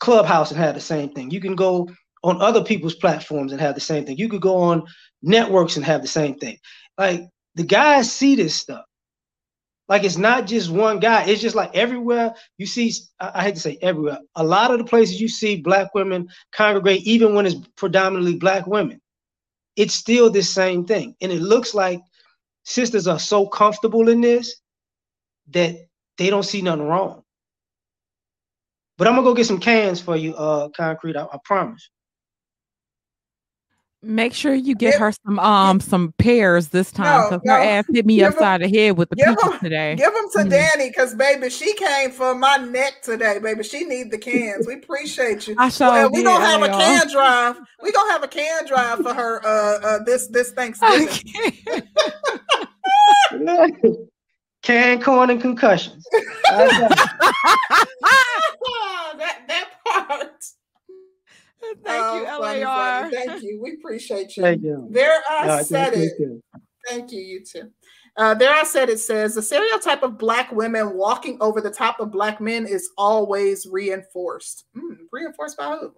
[0.00, 1.30] Clubhouse and have the same thing.
[1.30, 1.88] You can go
[2.24, 4.18] on other people's platforms and have the same thing.
[4.18, 4.84] You could go on
[5.22, 6.58] networks and have the same thing.
[6.98, 8.84] Like the guys see this stuff.
[9.88, 11.24] Like it's not just one guy.
[11.24, 12.92] It's just like everywhere you see.
[13.18, 14.18] I, hate to say everywhere.
[14.36, 18.66] A lot of the places you see black women congregate, even when it's predominantly black
[18.66, 19.00] women,
[19.76, 21.16] it's still the same thing.
[21.20, 22.00] And it looks like
[22.64, 24.60] sisters are so comfortable in this
[25.50, 25.76] that
[26.18, 27.19] they don't see nothing wrong.
[29.00, 31.16] But I'm gonna go get some cans for you, uh, concrete.
[31.16, 31.88] I, I promise.
[34.02, 37.58] Make sure you get her some um some pears this time because no, no.
[37.58, 39.96] her ass hit me upside them, the head with the peaches them, today.
[39.96, 40.50] Give them to mm-hmm.
[40.50, 43.62] Danny because baby, she came for my neck today, baby.
[43.62, 44.66] She need the cans.
[44.66, 45.54] We appreciate you.
[45.58, 47.56] I sure well, we gonna have a can drive.
[47.82, 51.08] We gonna have a can drive for her uh, uh this this Thanksgiving.
[54.62, 56.06] can corn and concussions.
[56.12, 56.98] that
[59.48, 60.44] that part.
[61.84, 62.38] Thank oh, you, LAR.
[62.40, 63.26] Funny, funny.
[63.26, 63.60] Thank you.
[63.62, 64.42] We appreciate you.
[64.42, 64.88] Thank you.
[64.90, 66.12] There I no, said it.
[66.18, 66.42] You.
[66.88, 67.70] Thank you, you too.
[68.16, 72.00] Uh, there I said it says the stereotype of black women walking over the top
[72.00, 74.64] of black men is always reinforced.
[74.76, 75.92] Mm, reinforced by who?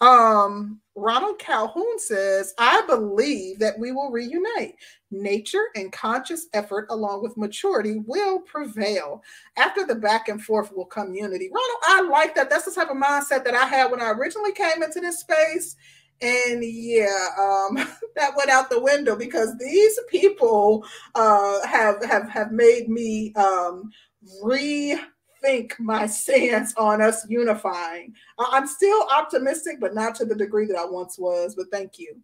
[0.00, 4.74] Um, Ronald Calhoun says, I believe that we will reunite.
[5.10, 9.22] Nature and conscious effort, along with maturity, will prevail.
[9.56, 11.48] After the back and forth will come unity.
[11.52, 12.50] Ronald, I like that.
[12.50, 15.76] That's the type of mindset that I had when I originally came into this space.
[16.20, 17.76] And yeah, um,
[18.16, 20.84] that went out the window because these people
[21.14, 23.90] uh, have have have made me um,
[24.42, 24.98] re
[25.40, 28.14] think my stance on us unifying.
[28.38, 31.54] I'm still optimistic, but not to the degree that I once was.
[31.54, 32.16] But thank you.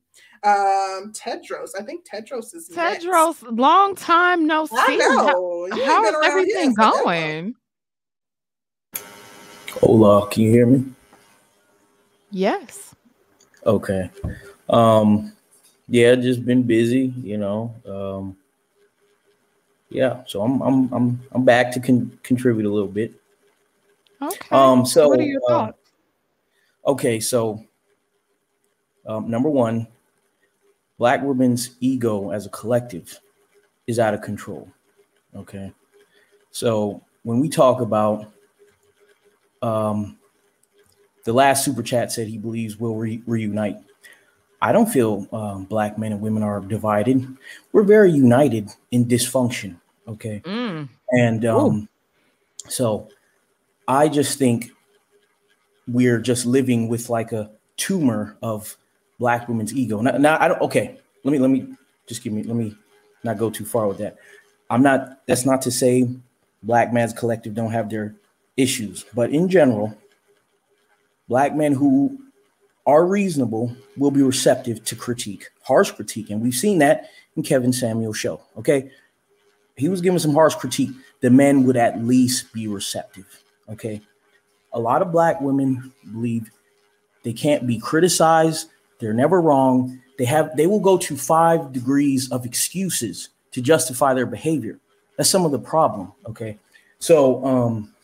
[0.43, 3.43] Um, Tedros, I think Tedros is Tedros.
[3.43, 3.43] Next.
[3.43, 4.77] Long time no see.
[4.77, 5.69] I know.
[5.73, 7.55] How, how is everything going?
[9.81, 10.85] Hola, can you hear me?
[12.31, 12.95] Yes.
[13.67, 14.11] Okay.
[14.69, 15.33] Um,
[15.89, 17.75] yeah, just been busy, you know.
[17.87, 18.37] Um,
[19.95, 23.15] yeah, so I'm I'm I'm I'm back to con- contribute a little bit.
[24.21, 24.49] Okay.
[24.51, 24.85] Um.
[24.85, 25.79] So what are your uh, thoughts?
[26.87, 27.65] okay, so
[29.07, 29.87] um, number one,
[30.99, 33.21] black women's ego as a collective
[33.87, 34.69] is out of control.
[35.37, 35.73] Okay,
[36.51, 38.33] so when we talk about
[39.63, 40.19] um,
[41.25, 43.77] the last super chat said he believes we'll re- reunite.
[44.61, 47.27] I don't feel um, black men and women are divided.
[47.73, 49.77] We're very united in dysfunction.
[50.07, 50.43] Okay.
[50.45, 50.89] Mm.
[51.11, 51.89] And um,
[52.69, 53.09] so
[53.89, 54.71] I just think
[55.87, 58.77] we're just living with like a tumor of
[59.19, 60.01] black women's ego.
[60.01, 61.75] Now, now I don't okay, let me let me
[62.07, 62.75] just give me let me
[63.23, 64.17] not go too far with that.
[64.71, 66.09] I'm not that's not to say
[66.63, 68.15] black man's collective don't have their
[68.57, 69.97] issues, but in general,
[71.29, 72.19] black men who
[72.87, 76.29] are reasonable will be receptive to critique, harsh critique.
[76.29, 78.43] And we've seen that in Kevin Samuels' show.
[78.59, 78.91] Okay
[79.77, 80.91] he was giving some harsh critique,
[81.21, 83.27] the men would at least be receptive.
[83.69, 84.01] Okay.
[84.73, 86.51] A lot of black women believe
[87.23, 88.69] they can't be criticized,
[88.99, 90.01] they're never wrong.
[90.19, 94.79] They have they will go to five degrees of excuses to justify their behavior.
[95.17, 96.13] That's some of the problem.
[96.27, 96.59] Okay.
[96.99, 97.95] So um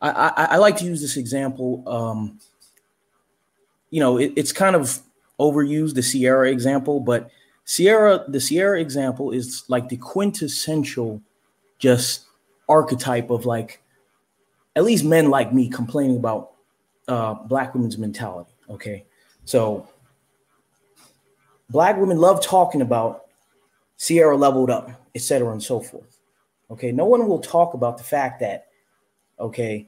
[0.00, 1.84] I, I, I like to use this example.
[1.86, 2.40] Um,
[3.90, 4.98] you know, it, it's kind of
[5.38, 7.30] overused, the Ciara example, but
[7.64, 11.22] Ciara, the Ciara example is like the quintessential
[11.78, 12.26] just
[12.68, 13.82] archetype of like
[14.76, 16.52] at least men like me complaining about
[17.08, 18.52] uh, black women's mentality.
[18.70, 19.04] Okay.
[19.44, 19.88] So
[21.70, 23.26] black women love talking about
[23.98, 26.18] Ciara leveled up, etc., and so forth.
[26.70, 26.92] Okay.
[26.92, 28.68] No one will talk about the fact that,
[29.38, 29.86] okay,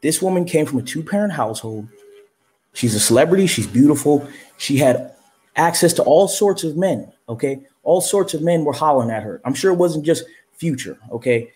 [0.00, 1.88] this woman came from a two parent household.
[2.74, 3.46] She's a celebrity.
[3.46, 4.28] She's beautiful.
[4.58, 5.15] She had
[5.56, 7.12] access to all sorts of men.
[7.28, 7.60] Okay.
[7.82, 9.40] All sorts of men were hollering at her.
[9.44, 10.98] I'm sure it wasn't just future.
[11.10, 11.52] Okay.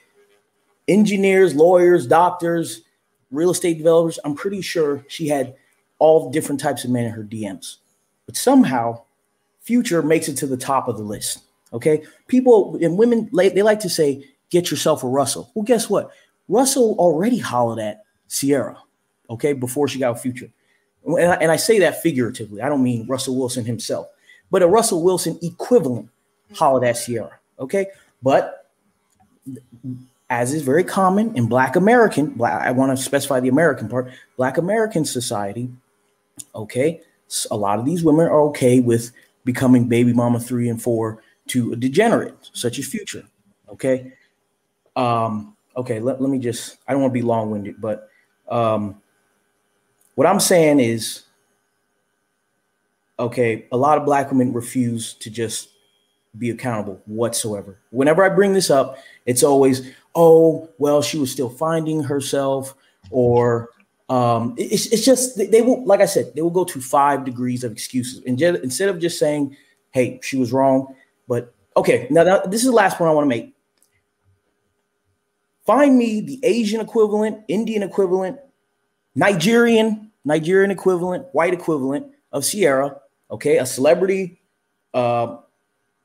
[0.89, 2.83] Engineers, lawyers, doctors,
[3.31, 4.19] real estate developers.
[4.25, 5.55] I'm pretty sure she had
[5.99, 7.77] all different types of men in her DMs.
[8.27, 9.03] But somehow,
[9.61, 11.41] future makes it to the top of the list.
[11.73, 12.03] Okay.
[12.27, 15.51] People and women, they like to say, get yourself a Russell.
[15.55, 16.11] Well, guess what?
[16.49, 18.77] Russell already hollered at Ciara.
[19.29, 20.51] okay, before she got future.
[21.05, 22.63] And I, and I say that figuratively.
[22.63, 24.09] I don't mean Russell Wilson himself,
[24.51, 26.09] but a Russell Wilson equivalent
[26.61, 27.39] at Ciara.
[27.59, 27.87] Okay.
[28.23, 28.67] But
[30.29, 34.13] as is very common in Black American, black, I want to specify the American part,
[34.37, 35.69] Black American society,
[36.55, 37.01] okay,
[37.51, 39.13] a lot of these women are okay with
[39.45, 43.25] becoming baby mama three and four to a degenerate, such as Future,
[43.69, 44.13] okay?
[44.95, 48.09] Um, okay, let, let me just, I don't want to be long winded, but
[48.49, 49.00] um,
[50.21, 51.23] what I'm saying is,
[53.19, 55.71] okay, a lot of black women refuse to just
[56.37, 57.79] be accountable whatsoever.
[57.89, 62.75] Whenever I bring this up, it's always, oh, well, she was still finding herself,
[63.11, 63.71] or
[64.11, 67.65] um, it's, it's just they will, like I said, they will go to five degrees
[67.65, 68.23] of excuses.
[68.27, 69.57] And just, instead of just saying,
[69.91, 70.95] hey, she was wrong,
[71.29, 73.55] but okay, now, now this is the last point I want to make.
[75.65, 78.39] Find me the Asian equivalent, Indian equivalent,
[79.15, 84.41] Nigerian, Nigerian equivalent, white equivalent of Ciara, okay, a celebrity
[84.95, 85.37] uh,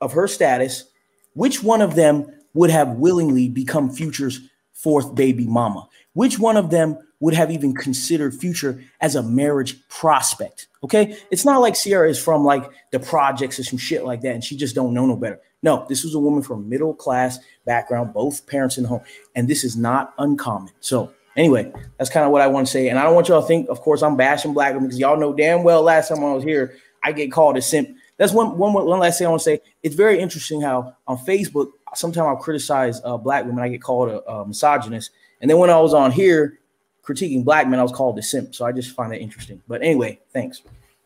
[0.02, 0.86] of her status.
[1.34, 4.40] Which one of them would have willingly become Future's
[4.74, 5.88] fourth baby mama?
[6.14, 10.68] Which one of them would have even considered Future as a marriage prospect?
[10.84, 14.34] Okay, it's not like Ciara is from like the projects or some shit like that,
[14.34, 15.42] and she just don't know no better.
[15.64, 19.02] No, this was a woman from middle class background, both parents in the home,
[19.36, 20.72] and this is not uncommon.
[20.80, 22.90] So anyway, that's kind of what I want to say.
[22.90, 25.20] And I don't want y'all to think, of course, I'm bashing black women because y'all
[25.20, 27.90] know damn well last time I was here, I get called a simp.
[28.18, 29.62] That's one, one, one last thing I want to say.
[29.84, 33.64] It's very interesting how on Facebook, sometimes I'll criticize uh, black women.
[33.64, 35.12] I get called a, a misogynist.
[35.41, 36.60] And then when I was on here
[37.03, 38.56] critiquing black men, I was called a simp.
[38.56, 39.62] So I just find that interesting.
[39.68, 40.62] But anyway, thanks.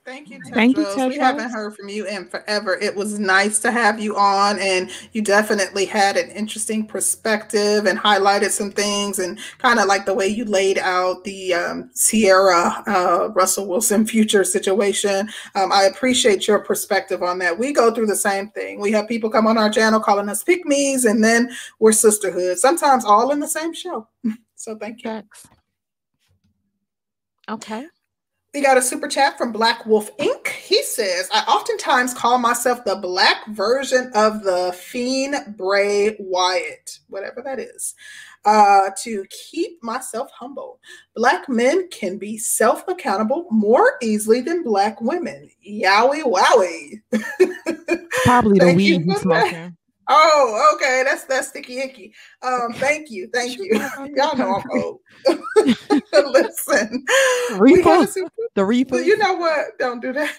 [0.10, 0.53] Thank you, Tedros.
[0.56, 1.10] Thank you, Tedros.
[1.10, 2.73] We haven't heard from you in forever.
[2.81, 7.99] It was nice to have you on, and you definitely had an interesting perspective and
[7.99, 12.84] highlighted some things, and kind of like the way you laid out the um, Ciara
[12.88, 15.30] uh, Russell Wilson future situation.
[15.53, 17.60] Um, I appreciate your perspective on that.
[17.60, 18.80] We go through the same thing.
[18.80, 22.57] We have people come on our channel calling us pick me's, and then we're sisterhood.
[22.57, 24.07] Sometimes all in the same show.
[24.56, 25.11] so thank you.
[25.11, 25.45] Thanks.
[27.48, 27.86] Okay.
[28.53, 30.47] We got a super chat from Black Wolf Inc.
[30.47, 37.43] He says, I oftentimes call myself the black version of the fiend Bray Wyatt, whatever
[37.43, 37.93] that is,
[38.45, 40.80] uh, to keep myself humble.
[41.15, 45.51] Black men can be self accountable more easily than black women.
[45.67, 47.01] Yowie wowie.
[48.26, 49.77] Probably the weed smoking.
[50.11, 51.03] Oh, okay.
[51.06, 52.14] That's that's sticky icky.
[52.41, 53.69] Um, thank you, thank you.
[54.15, 54.99] Y'all know I'm old.
[56.14, 57.06] Listen,
[57.52, 58.07] repo,
[58.56, 59.03] the repo.
[59.03, 59.77] You know what?
[59.77, 60.36] Don't do that.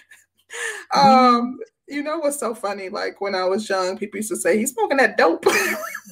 [0.93, 1.57] Um,
[1.91, 2.89] you know what's so funny?
[2.89, 5.45] Like when I was young, people used to say he's smoking that dope.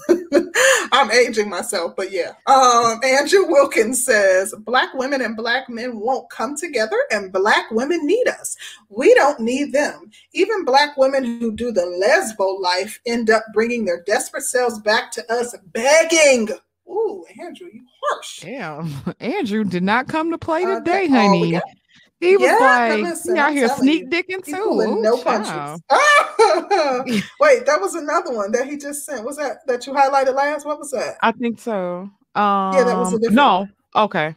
[0.91, 2.33] I'm aging myself, but yeah.
[2.45, 8.05] Um, Andrew Wilkins says black women and black men won't come together, and black women
[8.05, 8.55] need us.
[8.89, 10.11] We don't need them.
[10.33, 15.11] Even black women who do the lesbo life end up bringing their desperate selves back
[15.13, 16.49] to us, begging.
[16.87, 18.39] Ooh, Andrew, you harsh.
[18.41, 21.59] Damn, Andrew did not come to play uh, today, uh, honey.
[22.19, 25.01] He was yeah, like, listen, he out here sneak dicking too.
[25.01, 25.81] no punches.
[27.39, 29.23] Wait, that was another one that he just sent.
[29.23, 30.65] Was that that you highlighted last?
[30.65, 31.17] What was that?
[31.21, 32.09] I think so.
[32.35, 33.35] Um, yeah, that was a um, different.
[33.35, 33.73] No, one.
[33.95, 34.35] okay.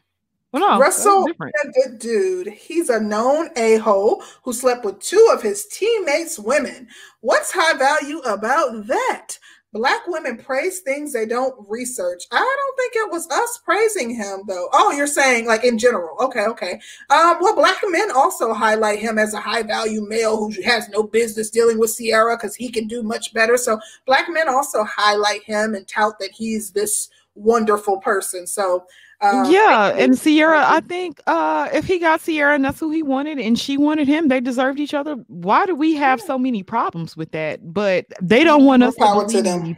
[0.53, 2.49] Well, no, Russell, a good dude.
[2.49, 6.89] He's a known a hole who slept with two of his teammates' women.
[7.21, 9.39] What's high value about that?
[9.73, 12.25] Black women praise things they don't research.
[12.31, 14.69] I don't think it was us praising him though.
[14.73, 16.15] Oh, you're saying like in general.
[16.21, 16.73] Okay, okay.
[17.09, 21.03] Um, well, black men also highlight him as a high value male who has no
[21.03, 23.57] business dealing with Ciara because he can do much better.
[23.57, 28.47] So black men also highlight him and tout that he's this wonderful person.
[28.47, 28.85] So
[29.23, 33.03] um, yeah, and Ciara, I think uh, if he got Ciara and that's who he
[33.03, 35.15] wanted, and she wanted him, they deserved each other.
[35.29, 37.61] Why do we have so many problems with that?
[37.73, 39.29] But they don't want us to believe.
[39.31, 39.77] To them.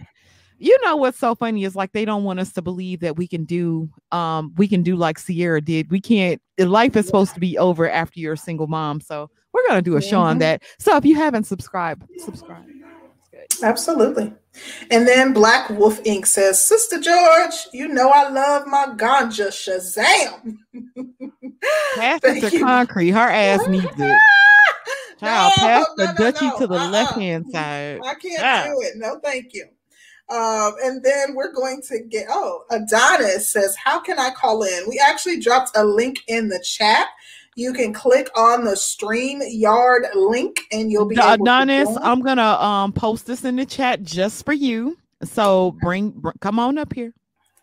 [0.59, 3.27] You know what's so funny is like they don't want us to believe that we
[3.27, 5.91] can do um we can do like Ciara did.
[5.91, 6.41] We can't.
[6.59, 9.97] Life is supposed to be over after you're a single mom, so we're gonna do
[9.97, 10.29] a show mm-hmm.
[10.29, 10.62] on that.
[10.79, 12.65] So if you haven't subscribed, subscribe.
[13.62, 14.33] Absolutely.
[14.90, 16.26] And then Black Wolf Inc.
[16.26, 20.59] says, Sister George, you know I love my ganja Shazam.
[21.94, 23.10] Pass it to concrete.
[23.10, 24.18] Her ass needs it.
[25.20, 26.90] Child, no, pass no, the no, Dutchie to the uh-uh.
[26.90, 28.01] left hand side.
[28.05, 28.66] I can't yeah.
[28.66, 28.94] do it.
[28.97, 29.66] No, thank you.
[30.28, 34.85] Um, and then we're going to get, oh, Adonis says, How can I call in?
[34.89, 37.09] We actually dropped a link in the chat
[37.56, 43.26] you can click on the StreamYard link and you'll be Adonis, I'm gonna um post
[43.26, 44.98] this in the chat just for you.
[45.22, 47.12] So bring, bring come on up here.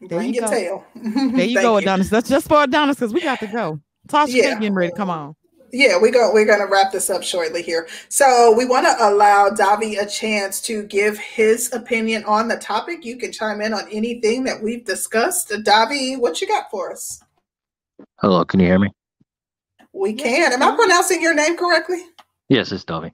[0.01, 0.51] There bring you your go.
[0.51, 0.85] tail.
[0.95, 2.09] there you go, Adonis.
[2.09, 3.79] That's just for Adonis because we got to go.
[4.07, 4.53] Tasha yeah.
[4.55, 4.91] getting ready.
[4.95, 5.35] Come on.
[5.73, 6.33] Yeah, we go.
[6.33, 7.87] We're going to wrap this up shortly here.
[8.09, 13.05] So we want to allow Davi a chance to give his opinion on the topic.
[13.05, 15.49] You can chime in on anything that we've discussed.
[15.49, 17.23] Davi, what you got for us?
[18.19, 18.89] Hello, can you hear me?
[19.93, 20.53] We can.
[20.53, 22.01] Am I pronouncing your name correctly?
[22.49, 23.11] Yes, it's Davi.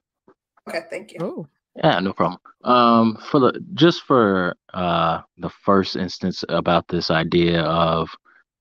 [0.67, 1.19] Okay, thank you.
[1.21, 2.39] Oh, Yeah, no problem.
[2.63, 8.09] Um, for the just for uh the first instance about this idea of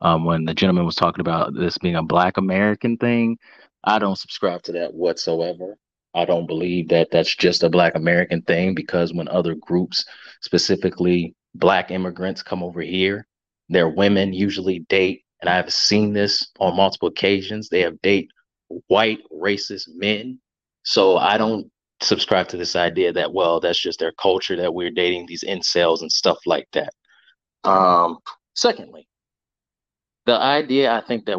[0.01, 3.38] um when the gentleman was talking about this being a Black American thing,
[3.84, 5.76] I don't subscribe to that whatsoever.
[6.14, 10.05] I don't believe that that's just a Black American thing because when other groups,
[10.40, 13.26] specifically Black immigrants, come over here,
[13.68, 17.68] their women usually date, and I've seen this on multiple occasions.
[17.68, 18.28] They have date
[18.89, 20.40] white racist men.
[20.82, 21.70] So I don't
[22.01, 26.02] subscribe to this idea that well that's just their culture that we're dating these incels
[26.02, 26.93] and stuff like that
[27.64, 28.18] um
[28.55, 29.09] secondly
[30.27, 31.39] the idea i think that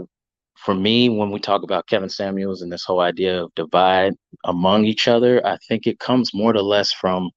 [0.57, 4.13] for me when we talk about kevin samuels and this whole idea of divide
[4.45, 7.29] among each other i think it comes more or less from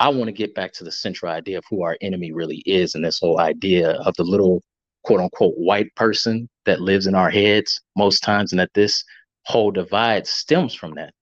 [0.00, 2.96] i want to get back to the central idea of who our enemy really is
[2.96, 4.60] and this whole idea of the little
[5.04, 9.02] quote unquote white person that lives in our heads most times and that this
[9.44, 11.12] whole divide stems from that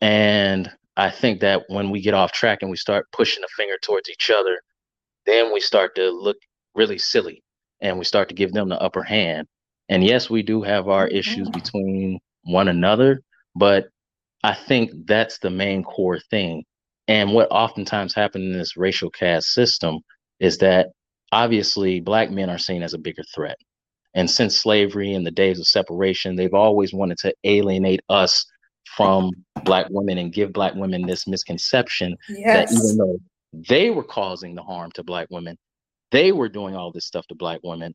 [0.00, 3.76] and I think that when we get off track and we start pushing a finger
[3.80, 4.60] towards each other,
[5.26, 6.36] then we start to look
[6.74, 7.42] really silly
[7.80, 9.46] and we start to give them the upper hand.
[9.88, 11.16] And yes, we do have our mm-hmm.
[11.16, 13.20] issues between one another,
[13.54, 13.86] but
[14.42, 16.64] I think that's the main core thing.
[17.06, 20.00] And what oftentimes happens in this racial caste system
[20.40, 20.88] is that
[21.32, 23.56] obviously black men are seen as a bigger threat.
[24.14, 28.44] And since slavery and the days of separation, they've always wanted to alienate us
[28.96, 29.30] from
[29.64, 32.70] black women and give black women this misconception yes.
[32.70, 33.18] that even though
[33.68, 35.56] they were causing the harm to black women,
[36.10, 37.94] they were doing all this stuff to black women,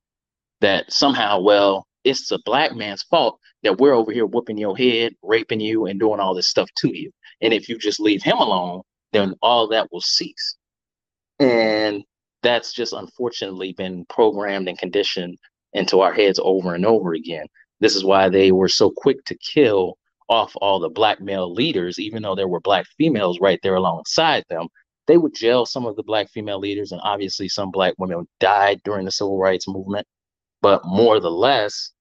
[0.62, 5.14] that somehow, well, it's a black man's fault that we're over here whooping your head,
[5.24, 7.12] raping you, and doing all this stuff to you.
[7.42, 8.82] And if you just leave him alone,
[9.14, 10.58] then all that will cease.
[11.40, 12.04] And
[12.44, 15.38] that's just unfortunately been programmed and conditioned
[15.74, 17.48] into our heads over and over again.
[17.80, 19.98] This is why they were so quick to kill
[20.30, 24.44] off all the black male leaders, even though there were black females right there alongside
[24.50, 24.68] them.
[25.08, 28.80] They would jail some of the black female leaders, and obviously some black women died
[28.86, 30.08] during the civil rights movement.
[30.62, 31.92] But more the less,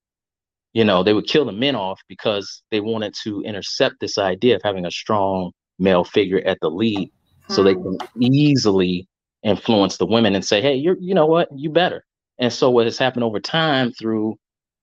[0.73, 4.55] you know, they would kill the men off because they wanted to intercept this idea
[4.55, 5.51] of having a strong
[5.81, 7.11] male figure at the lead,
[7.47, 7.53] hmm.
[7.53, 9.09] so they can easily
[9.45, 12.05] influence the women and say, "Hey, you're, you know what, you better."
[12.39, 14.37] And so what has happened over time through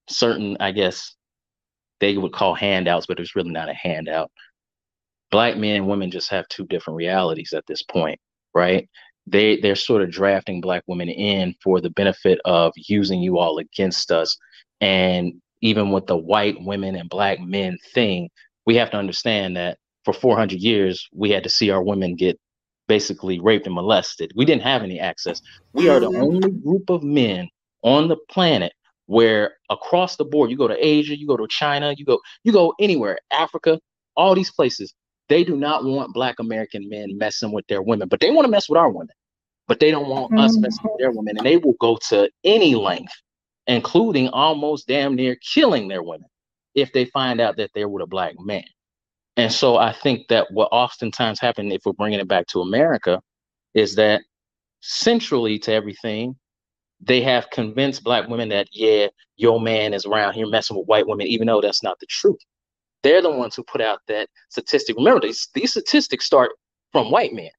[0.10, 1.16] certain, I guess,
[2.00, 4.32] they would call handouts, but it's really not a handout.
[5.32, 8.20] Black men and women just have two different realities at this point,
[8.54, 8.88] right?
[9.28, 13.60] They they're sort of drafting black women in for the benefit of using you all
[13.60, 14.38] against us.
[14.82, 18.30] And even with the white women and black men thing,
[18.66, 22.40] we have to understand that for 400 years we had to see our women get
[22.90, 24.34] basically raped and molested.
[24.36, 25.42] We didn't have any access.
[25.72, 26.22] We are the mm-hmm.
[26.22, 27.48] only group of men
[27.84, 28.74] on the planet
[29.06, 32.52] where across the board, you go to Asia, you go to China, you go, you
[32.52, 33.80] go anywhere, Africa,
[34.18, 34.94] all these places,
[35.30, 38.52] they do not want black American men messing with their women, but they want to
[38.52, 39.16] mess with our women.
[39.68, 40.40] But they don't want mm-hmm.
[40.40, 41.38] us messing with their women.
[41.38, 43.14] And they will go to any length,
[43.68, 46.28] including almost damn near killing their women
[46.74, 48.64] if they find out that they're with a black man.
[49.40, 53.22] And so I think that what oftentimes happens, if we're bringing it back to America,
[53.74, 54.22] is that
[54.82, 56.36] centrally to everything,
[57.00, 59.08] they have convinced black women that yeah
[59.38, 62.42] your man is around here messing with white women even though that's not the truth.
[63.02, 64.98] They're the ones who put out that statistic.
[64.98, 66.52] Remember these, these statistics start
[66.92, 67.52] from white men.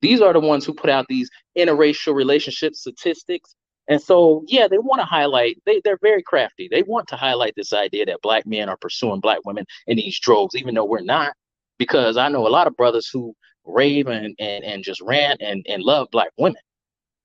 [0.00, 1.28] These are the ones who put out these
[1.58, 3.54] interracial relationship statistics
[3.90, 7.52] and so yeah they want to highlight they, they're very crafty they want to highlight
[7.56, 11.00] this idea that black men are pursuing black women in these droves even though we're
[11.00, 11.34] not
[11.78, 13.34] because i know a lot of brothers who
[13.66, 16.60] rave and, and, and just rant and, and love black women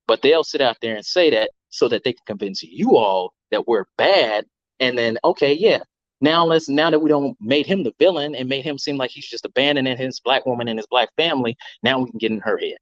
[0.07, 3.33] but they'll sit out there and say that so that they can convince you all
[3.51, 4.45] that we're bad.
[4.79, 5.79] And then, okay, yeah,
[6.21, 9.11] now let's now that we don't made him the villain and made him seem like
[9.11, 12.39] he's just abandoning his black woman and his black family, now we can get in
[12.39, 12.77] her head.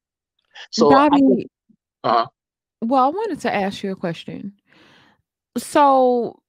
[0.72, 1.47] So, Bobby, think,
[2.03, 2.27] uh-huh.
[2.84, 4.53] Well, I wanted to ask you a question.
[5.57, 6.39] So,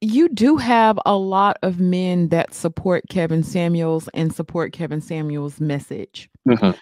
[0.00, 5.60] you do have a lot of men that support Kevin Samuels and support Kevin Samuels'
[5.60, 6.28] message.
[6.46, 6.72] Mm-hmm.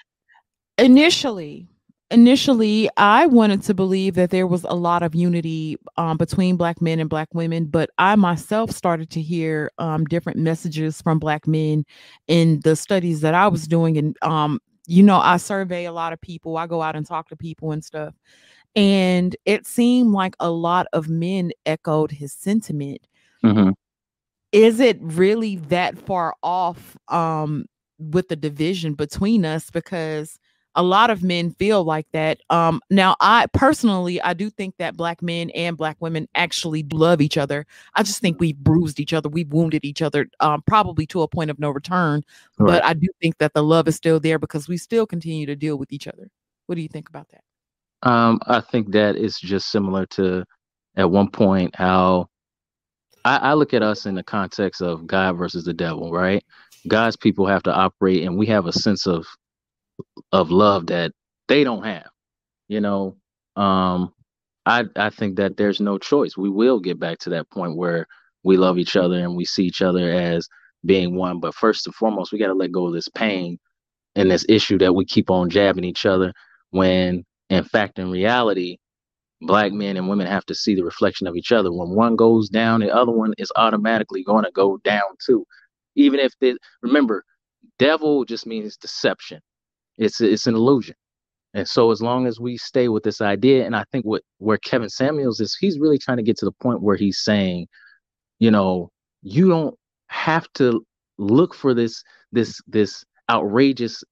[0.79, 1.69] Initially,
[2.11, 6.81] initially i wanted to believe that there was a lot of unity um, between black
[6.81, 11.47] men and black women but i myself started to hear um, different messages from black
[11.47, 11.85] men
[12.29, 16.13] in the studies that i was doing and um, you know i survey a lot
[16.13, 18.15] of people i go out and talk to people and stuff
[18.77, 23.07] and it seemed like a lot of men echoed his sentiment
[23.43, 23.71] mm-hmm.
[24.53, 27.67] is it really that far off um,
[27.99, 30.39] with the division between us because
[30.75, 32.41] a lot of men feel like that.
[32.51, 37.21] Um, now, I personally, I do think that black men and black women actually love
[37.21, 37.67] each other.
[37.95, 41.29] I just think we've bruised each other, we've wounded each other, um, probably to a
[41.29, 42.23] point of no return.
[42.59, 42.73] Right.
[42.73, 45.57] But I do think that the love is still there because we still continue to
[45.57, 46.29] deal with each other.
[46.67, 47.45] What do you think about that?
[48.05, 50.45] Um, I think that is just similar to
[50.97, 52.29] at one point how
[53.25, 56.45] I, I look at us in the context of God versus the devil, right?
[56.89, 59.27] God's people have to operate, and we have a sense of
[60.33, 61.13] of love that
[61.49, 62.09] they don't have.
[62.69, 63.17] You know,
[63.57, 64.13] um,
[64.67, 66.37] I I think that there's no choice.
[66.37, 68.07] We will get back to that point where
[68.45, 70.49] we love each other and we see each other as
[70.87, 71.41] being one.
[71.41, 73.59] But first and foremost, we got to let go of this pain
[74.17, 76.33] and this issue that we keep on jabbing each other
[76.71, 77.25] when,
[77.55, 78.79] in fact, in reality,
[79.41, 81.73] black men and women have to see the reflection of each other.
[81.73, 85.45] When one goes down, the other one is automatically going to go down too.
[85.97, 87.25] Even if they remember,
[87.79, 89.41] devil just means deception.
[89.99, 90.97] It's it's an illusion.
[91.55, 94.59] And so as long as we stay with this idea, and I think what where
[94.59, 97.69] Kevin Samuels is, he's really trying to get to the point where he's saying,
[98.41, 98.91] you know,
[99.23, 99.77] you don't
[100.09, 100.85] have to
[101.19, 102.03] look for this
[102.33, 104.03] this this outrageous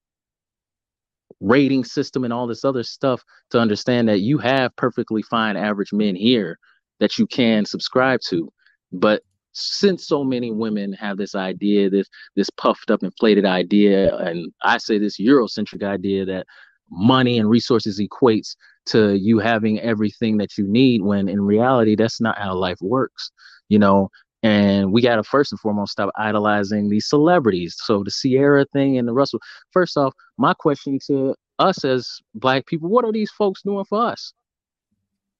[1.43, 5.93] rating system and all this other stuff to understand that you have perfectly fine average
[5.93, 6.59] men here
[7.01, 8.51] that you can subscribe to.
[8.93, 9.23] But
[9.53, 14.79] since so many women have this idea, this this puffed up, inflated idea, and I
[14.79, 16.47] say this Eurocentric idea that
[16.91, 18.55] money and resources equates
[18.87, 23.31] to you having everything that you need when in reality that's not how life works
[23.69, 24.11] you know
[24.43, 27.77] and we got to first and foremost stop idolizing these celebrities.
[27.79, 29.41] So the Ciara thing and the russell.
[29.71, 34.05] First off my question to us as black people what are these folks doing for
[34.07, 34.33] us?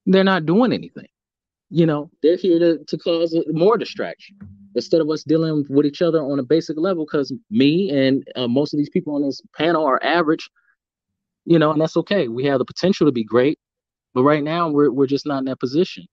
[0.05, 1.07] They're not doing anything.
[1.69, 4.37] You know they're here to, to cause more distraction
[4.75, 8.47] instead of us dealing with each other on a basic level because me and uh,
[8.47, 10.49] most of these people on this panel are average
[11.45, 12.27] you know and that's okay.
[12.27, 13.57] We have the potential to be great
[14.13, 16.05] but right now we're, we're just not in that position.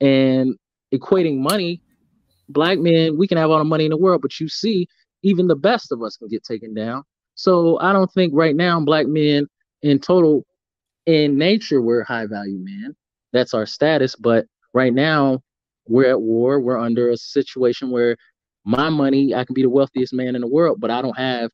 [0.00, 0.56] And
[0.94, 1.82] equating money
[2.52, 4.86] black men we can have all the money in the world but you see
[5.22, 7.02] even the best of us can get taken down
[7.34, 9.46] so i don't think right now black men
[9.82, 10.44] in total
[11.06, 12.94] in nature we're high value men
[13.32, 15.42] that's our status but right now
[15.90, 16.60] we're at war.
[16.60, 18.16] We're under a situation where
[18.64, 21.50] my money, I can be the wealthiest man in the world, but I don't have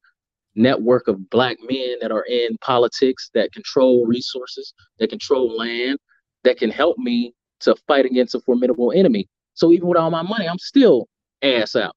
[0.54, 5.98] network of black men that are in politics that control resources, that control land,
[6.44, 9.26] that can help me to fight against a formidable enemy.
[9.56, 11.08] So even with all my money, I'm still
[11.42, 11.96] ass out.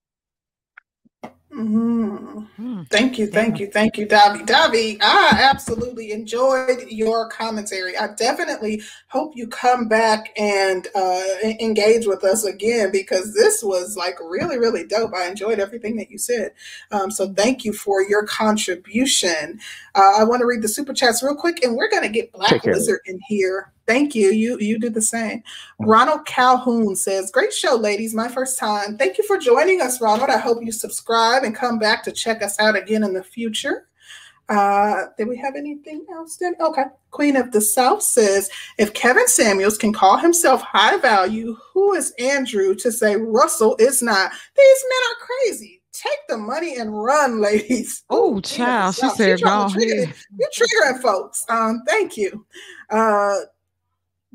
[1.54, 2.84] Mm-hmm.
[2.92, 4.46] Thank you, thank you, thank you, Davi.
[4.46, 7.98] Davi, I absolutely enjoyed your commentary.
[7.98, 11.24] I definitely hope you come back and uh,
[11.60, 15.14] engage with us again because this was like really, really dope.
[15.16, 16.52] I enjoyed everything that you said.
[16.92, 19.60] Um, so thank you for your contribution.
[19.96, 22.32] Uh, I want to read the super chats real quick, and we're going to get
[22.32, 24.30] Black Lizard in here Thank you.
[24.30, 25.42] You you do the same.
[25.80, 28.14] Ronald Calhoun says, "Great show, ladies.
[28.14, 29.00] My first time.
[29.00, 30.30] Thank you for joining us, Ronald.
[30.30, 33.88] I hope you subscribe and come back to check us out again in the future."
[34.48, 36.38] Uh, did we have anything else?
[36.38, 36.84] Then okay.
[37.10, 42.14] Queen of the South says, "If Kevin Samuels can call himself high value, who is
[42.20, 44.32] Andrew to say Russell is not?
[44.56, 48.04] These men are crazy." Take the money and run, ladies.
[48.12, 48.94] Oh, child.
[48.94, 51.44] She said, "Go ahead." You're triggering folks.
[51.50, 52.46] Um, thank you.
[52.92, 53.36] Uh,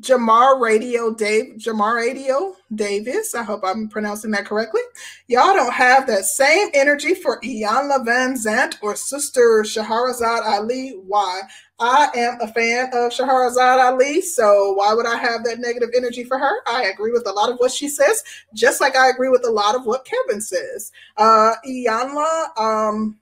[0.01, 3.33] Jamar Radio Dave Jamar Radio Davis.
[3.33, 4.81] I hope I'm pronouncing that correctly.
[5.27, 10.99] Y'all don't have that same energy for Iyanla Vanzant or Sister Shahrazad Ali.
[11.07, 11.41] Why?
[11.79, 16.23] I am a fan of Shahrazad Ali, so why would I have that negative energy
[16.23, 16.61] for her?
[16.67, 19.51] I agree with a lot of what she says, just like I agree with a
[19.51, 20.91] lot of what Kevin says.
[21.15, 23.17] Uh Iyanla, um,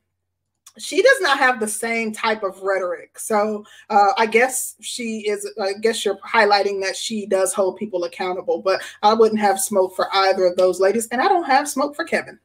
[0.78, 3.20] she does not have the same type of rhetoric.
[3.20, 8.04] So uh, I guess she is, I guess you're highlighting that she does hold people
[8.06, 11.08] accountable, but I wouldn't have smoke for either of those ladies.
[11.08, 12.40] And I don't have smoke for Kevin.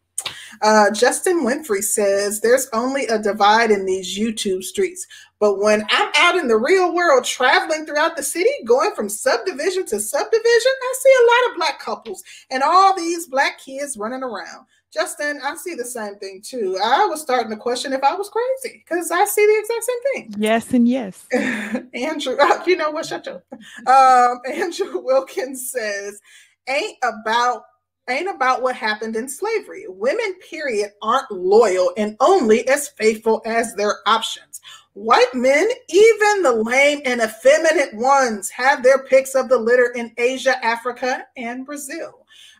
[0.62, 5.06] Uh, Justin Winfrey says there's only a divide in these YouTube streets.
[5.40, 9.86] But when I'm out in the real world traveling throughout the city, going from subdivision
[9.86, 14.24] to subdivision, I see a lot of black couples and all these black kids running
[14.24, 14.66] around.
[14.92, 16.78] Justin, I see the same thing too.
[16.82, 20.02] I was starting to question if I was crazy because I see the exact same
[20.12, 20.34] thing.
[20.38, 21.26] Yes, and yes.
[21.94, 22.36] Andrew,
[22.66, 23.06] you know what?
[23.06, 23.44] Shut up.
[23.86, 26.20] Um, Andrew Wilkins says,
[26.68, 27.62] "Ain't about."
[28.10, 29.84] Ain't about what happened in slavery.
[29.86, 34.62] Women, period, aren't loyal and only as faithful as their options.
[34.94, 40.10] White men, even the lame and effeminate ones, have their picks of the litter in
[40.16, 42.17] Asia, Africa, and Brazil.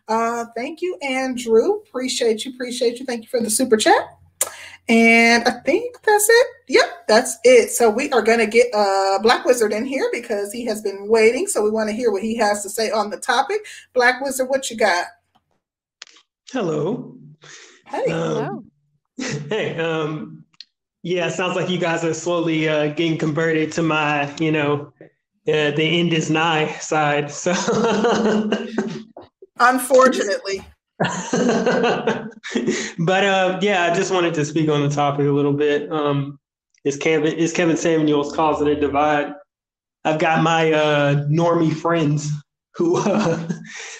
[0.09, 1.75] Uh, thank you, Andrew.
[1.87, 2.51] Appreciate you.
[2.53, 3.05] Appreciate you.
[3.05, 4.09] Thank you for the super chat.
[4.89, 6.47] And I think that's it.
[6.67, 7.69] Yep, that's it.
[7.69, 11.07] So we are going to get uh, Black Wizard in here because he has been
[11.07, 11.45] waiting.
[11.45, 13.63] So we want to hear what he has to say on the topic.
[13.93, 15.05] Black Wizard, what you got?
[16.51, 17.15] Hello.
[17.85, 18.11] Hey.
[18.11, 18.71] Um,
[19.17, 19.77] hey.
[19.77, 20.43] Um,
[21.03, 24.91] yeah, sounds like you guys are slowly uh, getting converted to my, you know,
[25.47, 27.29] uh, the end is nigh side.
[27.31, 27.53] So,
[29.59, 30.65] unfortunately.
[30.99, 35.89] but uh, yeah, I just wanted to speak on the topic a little bit.
[35.91, 36.37] Um,
[36.83, 39.33] is Kevin is Kevin Samuels causing a divide?
[40.03, 42.29] I've got my uh, normie friends
[42.75, 43.47] who uh,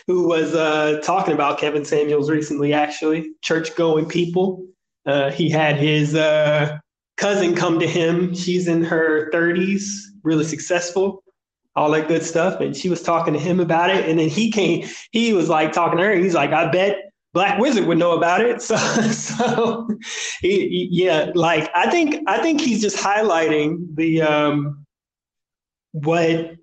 [0.07, 2.73] who was uh, talking about Kevin Samuels recently.
[2.73, 4.65] Actually, church going people.
[5.05, 6.77] Uh, he had his uh,
[7.15, 8.35] cousin come to him.
[8.35, 9.87] She's in her 30s,
[10.23, 11.23] really successful
[11.75, 12.59] all that good stuff.
[12.59, 14.07] And she was talking to him about it.
[14.09, 16.97] And then he came, he was like talking to her, he's like, I bet
[17.33, 18.61] Black Wizard would know about it.
[18.69, 18.75] So,
[19.11, 19.87] so
[20.41, 24.85] he, yeah, like I think I think he's just highlighting the um,
[25.91, 26.55] what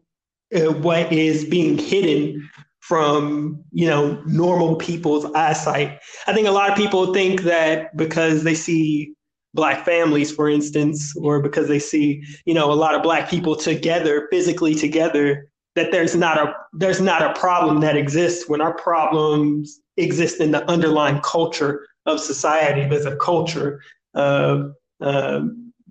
[0.55, 2.49] uh, what is being hidden
[2.81, 5.99] from you know normal people's eyesight.
[6.27, 9.16] I think a lot of people think that because they see
[9.57, 13.57] black families for instance or because they see you know a lot of black people
[13.57, 18.75] together physically together that there's not a there's not a problem that exists when our
[18.75, 22.89] problems exist in the underlying culture of society.
[22.89, 23.83] There's a culture
[24.15, 25.43] of uh,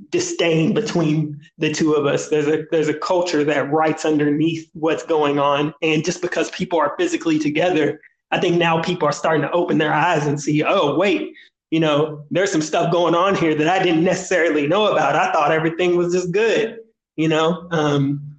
[0.09, 2.29] disdain between the two of us.
[2.29, 5.73] There's a there's a culture that writes underneath what's going on.
[5.81, 7.99] And just because people are physically together
[8.31, 11.33] i think now people are starting to open their eyes and see oh wait
[11.71, 15.15] you know, there's some stuff going on here that I didn't necessarily know about.
[15.15, 16.77] I thought everything was just good.
[17.15, 18.37] You know, um,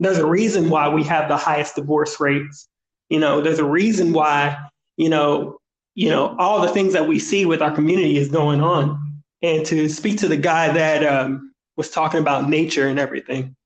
[0.00, 2.68] there's a reason why we have the highest divorce rates.
[3.08, 4.56] You know, there's a reason why,
[4.96, 5.58] you know,
[5.94, 9.22] you know, all the things that we see with our community is going on.
[9.42, 13.56] And to speak to the guy that um, was talking about nature and everything,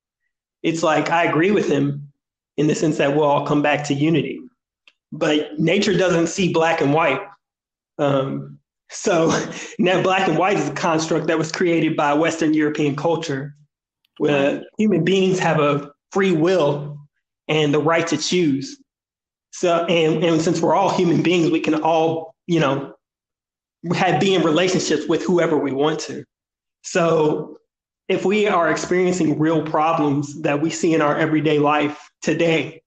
[0.62, 2.12] it's like I agree with him
[2.56, 4.40] in the sense that we'll all come back to unity.
[5.10, 7.20] But nature doesn't see black and white.
[7.98, 8.58] Um,
[8.92, 9.32] so
[9.78, 13.54] now black and white is a construct that was created by Western European culture,
[14.18, 16.98] where human beings have a free will
[17.48, 18.78] and the right to choose.
[19.50, 22.94] So and, and since we're all human beings, we can all, you know,
[23.94, 26.24] have be in relationships with whoever we want to.
[26.82, 27.58] So
[28.08, 32.82] if we are experiencing real problems that we see in our everyday life today,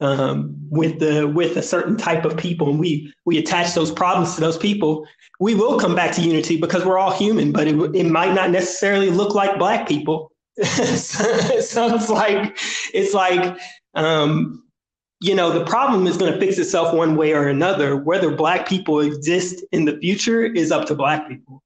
[0.00, 4.34] um, with the with a certain type of people and we we attach those problems
[4.34, 5.06] to those people
[5.44, 8.48] we will come back to unity because we're all human but it, it might not
[8.48, 10.32] necessarily look like black people.
[10.64, 12.56] So, it's like
[12.94, 13.58] it's like
[13.94, 14.62] um,
[15.20, 17.96] you know the problem is going to fix itself one way or another.
[17.96, 21.62] Whether black people exist in the future is up to black people.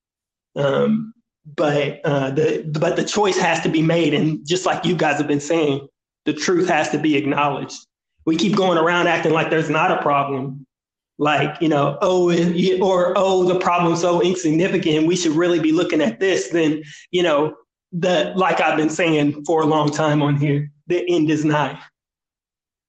[0.57, 1.13] Um,
[1.45, 4.15] but uh, the but the choice has to be made.
[4.15, 5.87] And just like you guys have been saying
[6.25, 7.79] the truth has to be acknowledged.
[8.25, 10.67] We keep going around acting like there's not a problem
[11.19, 12.31] like you know oh
[12.81, 17.23] or oh the problem's so insignificant we should really be looking at this then you
[17.23, 17.55] know
[17.93, 21.79] the like i've been saying for a long time on here the end is nigh.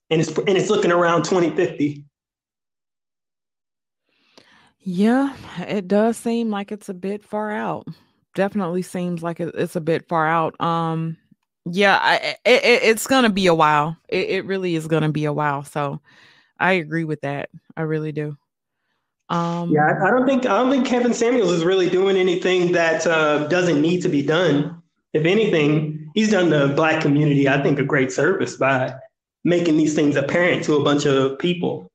[0.10, 2.04] And it's and it's looking around 2050
[4.80, 5.36] yeah
[5.68, 7.86] it does seem like it's a bit far out.
[8.34, 10.60] Definitely seems like it's a bit far out.
[10.60, 11.18] Um
[11.66, 13.98] yeah I, it, it's gonna be a while.
[14.08, 15.64] It, it really is gonna be a while.
[15.64, 16.02] So
[16.60, 17.50] i agree with that.
[17.76, 18.38] I really do.
[19.30, 23.06] Um yeah i don't think i don't think kevin samuels is really doing anything that
[23.06, 24.82] uh, doesn't need to be done.
[25.14, 28.96] If anything he's done the black community i think a great service by
[29.44, 31.90] making these things apparent to a bunch of people.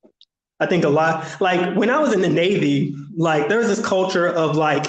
[0.60, 3.84] I think a lot like when i was in the navy like there was this
[3.84, 4.86] culture of like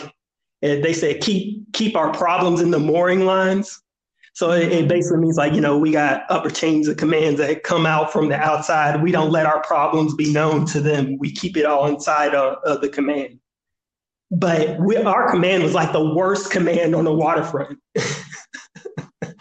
[0.61, 3.81] eh, they said keep keep our problems in the mooring lines
[4.35, 7.63] so it, it, basically means like, you know, we got upper chains of commands that
[7.63, 9.01] come out from the outside.
[9.01, 11.17] We don't let our problems be known to them.
[11.17, 13.39] We keep it all inside of, of the command.
[14.31, 17.79] But we, our command was like the worst command on the waterfront.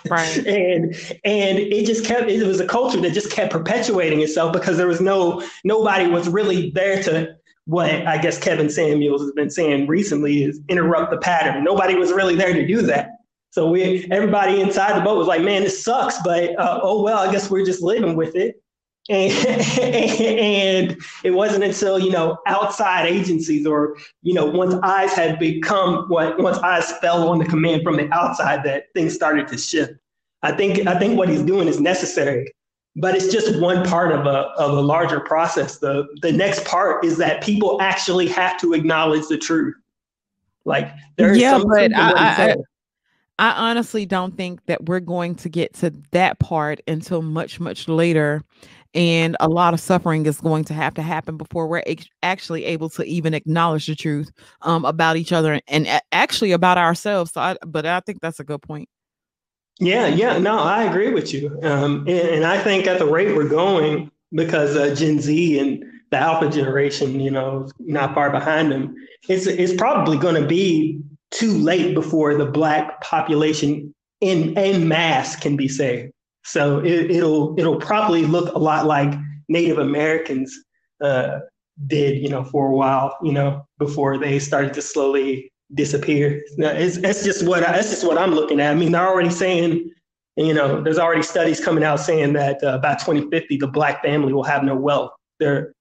[0.08, 0.46] right.
[0.46, 4.76] And and it just kept it was a culture that just kept perpetuating itself because
[4.76, 9.50] there was no nobody was really there to what I guess Kevin Samuels has been
[9.50, 11.64] saying recently is interrupt the pattern.
[11.64, 13.13] Nobody was really there to do that.
[13.54, 17.18] So we everybody inside the boat was like, man, this sucks, but uh, oh well,
[17.18, 18.60] I guess we're just living with it.
[19.08, 19.32] And,
[19.80, 26.06] and it wasn't until you know outside agencies or you know once eyes had become
[26.08, 29.92] what once eyes fell on the command from the outside that things started to shift.
[30.42, 32.52] I think I think what he's doing is necessary,
[32.96, 35.78] but it's just one part of a of a larger process.
[35.78, 39.76] The the next part is that people actually have to acknowledge the truth.
[40.64, 42.56] Like there's yeah, but I, I,
[43.38, 47.88] I honestly don't think that we're going to get to that part until much, much
[47.88, 48.42] later.
[48.94, 51.82] And a lot of suffering is going to have to happen before we're
[52.22, 54.30] actually able to even acknowledge the truth
[54.62, 57.32] um, about each other and, actually about ourselves.
[57.32, 58.88] So, I, but I think that's a good point.
[59.80, 61.58] Yeah, yeah, no, I agree with you.
[61.64, 65.84] Um, and, and, I think at the rate we're going, because uh, Gen Z and
[66.10, 68.94] the Alpha generation, you know, not far behind them,
[69.28, 71.02] it's it's probably going to be
[71.34, 76.12] too late before the black population in en mass can be saved.
[76.44, 79.12] So it, will it'll probably look a lot like
[79.48, 80.56] Native Americans
[81.02, 81.40] uh,
[81.86, 86.42] did, you know, for a while, you know, before they started to slowly disappear.
[86.58, 88.70] It's, it's just what I, that's just what I'm looking at.
[88.70, 89.90] I mean, they're already saying,
[90.36, 94.32] you know, there's already studies coming out saying that uh, by 2050 the black family
[94.32, 95.12] will have no wealth.
[95.40, 95.74] Their,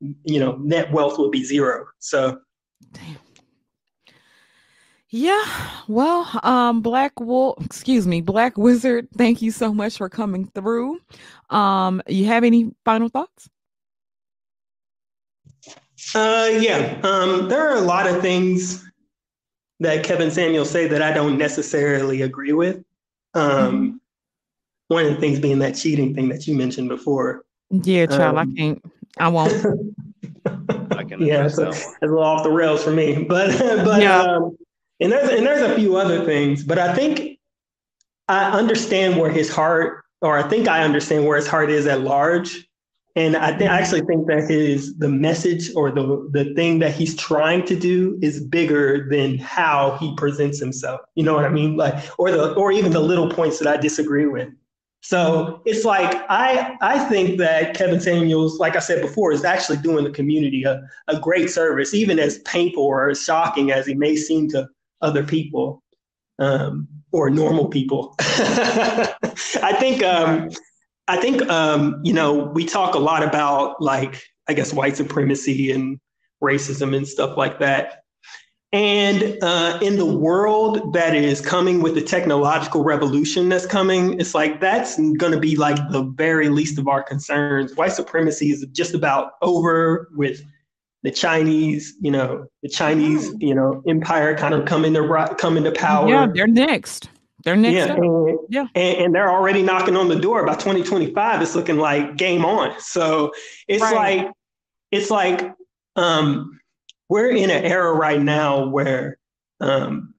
[0.00, 1.86] you know, net wealth will be zero.
[1.98, 2.38] So.
[2.92, 3.16] Damn.
[5.12, 5.44] Yeah,
[5.88, 11.00] well, um, Black Wolf, excuse me, Black Wizard, thank you so much for coming through.
[11.50, 13.50] Um, you have any final thoughts?
[16.14, 18.88] Uh, yeah, um, there are a lot of things
[19.80, 22.76] that Kevin Samuel say that I don't necessarily agree with.
[23.34, 23.96] Um, mm-hmm.
[24.88, 27.44] One of the things being that cheating thing that you mentioned before.
[27.70, 28.84] Yeah, child, um, I can't.
[29.18, 29.52] I won't.
[30.46, 34.02] I can yeah, it's a, it's a little off the rails for me, but but
[34.02, 34.22] yeah.
[34.22, 34.56] um,
[35.00, 37.38] and there's and there's a few other things, but I think
[38.28, 42.02] I understand where his heart, or I think I understand where his heart is at
[42.02, 42.66] large.
[43.16, 46.94] And I, th- I actually think that his the message or the the thing that
[46.94, 51.00] he's trying to do is bigger than how he presents himself.
[51.16, 51.76] You know what I mean?
[51.76, 54.50] Like, or the or even the little points that I disagree with.
[55.02, 59.78] So it's like I I think that Kevin Samuels, like I said before, is actually
[59.78, 63.94] doing the community a, a great service, even as painful or as shocking as he
[63.94, 64.68] may seem to
[65.02, 65.82] other people
[66.38, 68.14] um, or normal people.
[68.20, 70.50] I think um,
[71.08, 75.70] I think um, you know we talk a lot about like I guess white supremacy
[75.70, 76.00] and
[76.42, 78.02] racism and stuff like that.
[78.72, 84.32] And uh, in the world that is coming with the technological revolution that's coming, it's
[84.32, 87.74] like that's going to be like the very least of our concerns.
[87.74, 90.44] White supremacy is just about over with
[91.02, 95.72] the Chinese, you know, the Chinese, you know, empire kind of come into come into
[95.72, 96.08] power.
[96.08, 97.08] Yeah, they're next.
[97.44, 97.74] They're next.
[97.74, 98.66] Yeah, and, yeah.
[98.74, 100.44] And, and, they're already knocking on the door.
[100.44, 102.78] By 2025, it's looking like game on.
[102.80, 103.32] So
[103.66, 104.18] it's right.
[104.24, 104.32] like
[104.90, 105.52] it's like
[105.96, 106.60] um,
[107.08, 109.18] we're in an era right now where
[109.60, 110.12] um,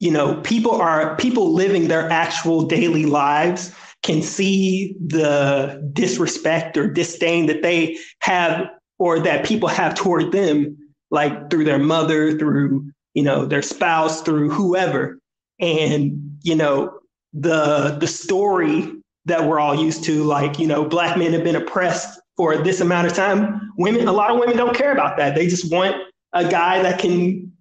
[0.00, 6.88] you know people are people living their actual daily lives can see the disrespect or
[6.88, 10.76] disdain that they have or that people have toward them,
[11.10, 15.18] like through their mother, through you know their spouse, through whoever,
[15.60, 16.98] and you know
[17.32, 18.92] the the story
[19.24, 22.80] that we're all used to, like you know black men have been oppressed for this
[22.80, 23.72] amount of time.
[23.78, 25.34] Women, a lot of women don't care about that.
[25.34, 25.96] They just want
[26.32, 27.52] a guy that can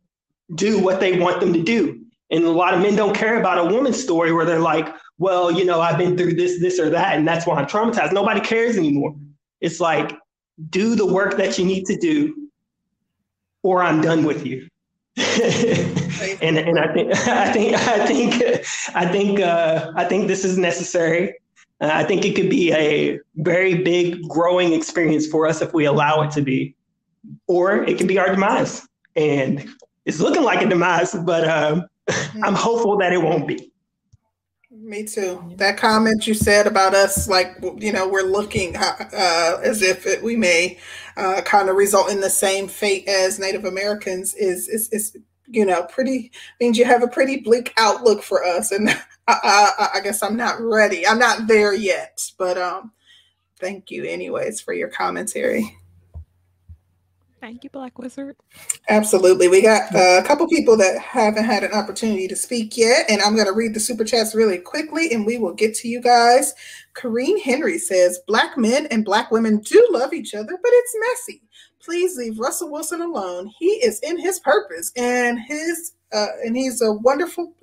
[0.56, 1.99] do what they want them to do.
[2.30, 5.51] And a lot of men don't care about a woman's story where they're like, well,
[5.51, 8.14] you know, I've been through this, this, or that, and that's why I'm traumatized.
[8.14, 9.16] Nobody cares anymore.
[9.61, 10.14] It's like
[10.69, 12.50] do the work that you need to do,
[13.64, 14.68] or I'm done with you.
[15.18, 18.64] and and I think I think I think
[18.95, 21.34] I think uh, I think this is necessary.
[21.82, 25.86] Uh, I think it could be a very big growing experience for us if we
[25.86, 26.76] allow it to be,
[27.48, 28.88] or it can be our demise.
[29.16, 29.68] And
[30.06, 31.88] it's looking like a demise, but um,
[32.44, 33.72] I'm hopeful that it won't be.
[34.88, 35.43] Me too.
[35.57, 40.24] That comment you said about us, like you know, we're looking uh, as if it,
[40.24, 40.80] we may
[41.17, 45.66] uh, kind of result in the same fate as Native Americans is is is you
[45.66, 48.88] know pretty means you have a pretty bleak outlook for us, and
[49.27, 51.06] I, I, I guess I'm not ready.
[51.06, 52.93] I'm not there yet, but um,
[53.59, 55.77] thank you anyways for your commentary.
[57.40, 58.35] Thank you, Black Wizard.
[58.90, 59.48] Absolutely.
[59.48, 63.22] We got uh, a couple people that haven't had an opportunity to speak yet, and
[63.22, 66.01] I'm going to read the super chats really quickly and we will get to you
[66.01, 66.53] guys.
[66.95, 71.43] Kareem Henry says Black men and Black women do love each other, but it's messy.
[71.80, 73.51] Please leave Russell Wilson alone.
[73.59, 77.53] He is in his purpose and his uh, and he's a wonderful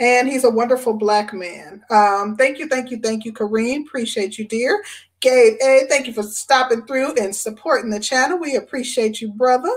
[0.00, 1.82] and he's a wonderful black man.
[1.90, 3.86] Um, thank you, thank you, thank you, Kareem.
[3.86, 4.82] Appreciate you, dear.
[5.20, 8.38] Gabe A, thank you for stopping through and supporting the channel.
[8.38, 9.72] We appreciate you, brother.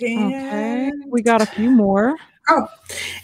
[0.00, 2.16] And okay, we got a few more.
[2.48, 2.66] Oh,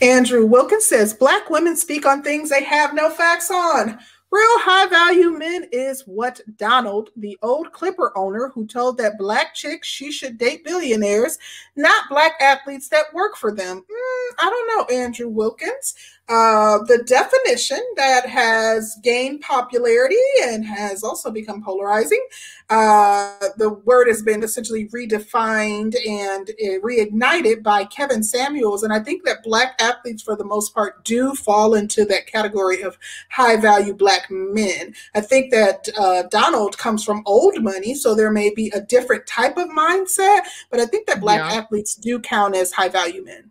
[0.00, 3.98] Andrew Wilkins says Black women speak on things they have no facts on.
[4.32, 9.54] Real high value men is what Donald, the old Clipper owner who told that black
[9.56, 11.36] chicks she should date billionaires,
[11.74, 13.78] not black athletes that work for them.
[13.78, 15.94] Mm, I don't know, Andrew Wilkins.
[16.28, 22.24] Uh, the definition that has gained popularity and has also become polarizing.
[22.68, 28.84] Uh, the word has been essentially redefined and uh, reignited by Kevin Samuels.
[28.84, 32.82] And I think that Black athletes, for the most part, do fall into that category
[32.82, 32.96] of
[33.30, 34.94] high value Black men.
[35.16, 39.26] I think that uh, Donald comes from old money, so there may be a different
[39.26, 41.58] type of mindset, but I think that Black yeah.
[41.58, 43.49] athletes do count as high value men.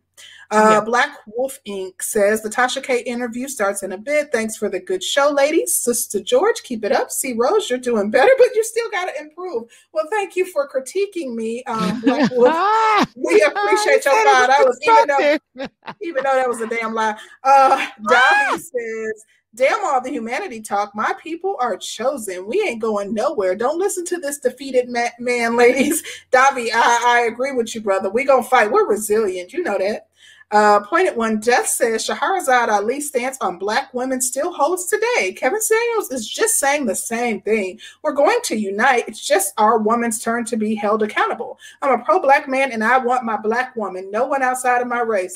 [0.51, 0.81] Uh, yeah.
[0.81, 2.01] Black Wolf Inc.
[2.01, 4.31] says the Tasha K interview starts in a bit.
[4.31, 5.75] Thanks for the good show, ladies.
[5.77, 7.11] Sister George, keep it up.
[7.11, 9.69] See, Rose, you're doing better, but you still got to improve.
[9.93, 13.13] Well, thank you for critiquing me, um, Black Wolf.
[13.15, 14.49] we appreciate your thought.
[14.49, 15.67] I was even though,
[16.01, 17.17] even though that was a damn lie.
[17.43, 19.25] Uh, Dobby says.
[19.55, 20.93] Damn all the humanity talk.
[20.93, 22.45] My people are chosen.
[22.45, 23.55] We ain't going nowhere.
[23.55, 26.03] Don't listen to this defeated man, ladies.
[26.31, 28.11] Davi, I, I agree with you, brother.
[28.11, 28.71] We gonna fight.
[28.71, 29.51] We're resilient.
[29.51, 30.08] You know that.
[30.51, 35.33] Uh, pointed one, Death says Shahrazad Ali's stance on black women still holds today.
[35.33, 37.79] Kevin Samuels is just saying the same thing.
[38.01, 39.03] We're going to unite.
[39.07, 41.59] It's just our woman's turn to be held accountable.
[41.83, 44.87] I'm a pro black man and I want my black woman, no one outside of
[44.87, 45.35] my race.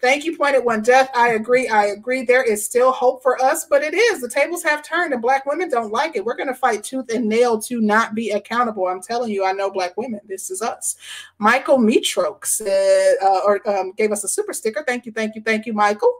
[0.00, 1.10] Thank you, Pointed One Death.
[1.14, 1.68] I agree.
[1.68, 2.24] I agree.
[2.24, 4.20] There is still hope for us, but it is.
[4.20, 6.24] The tables have turned and black women don't like it.
[6.24, 8.86] We're going to fight tooth and nail to not be accountable.
[8.86, 10.20] I'm telling you, I know black women.
[10.26, 10.96] This is us.
[11.38, 14.84] Michael Metroke said, uh, or um, gave us a super sticker.
[14.86, 16.12] Thank you, thank you, thank you, Michael.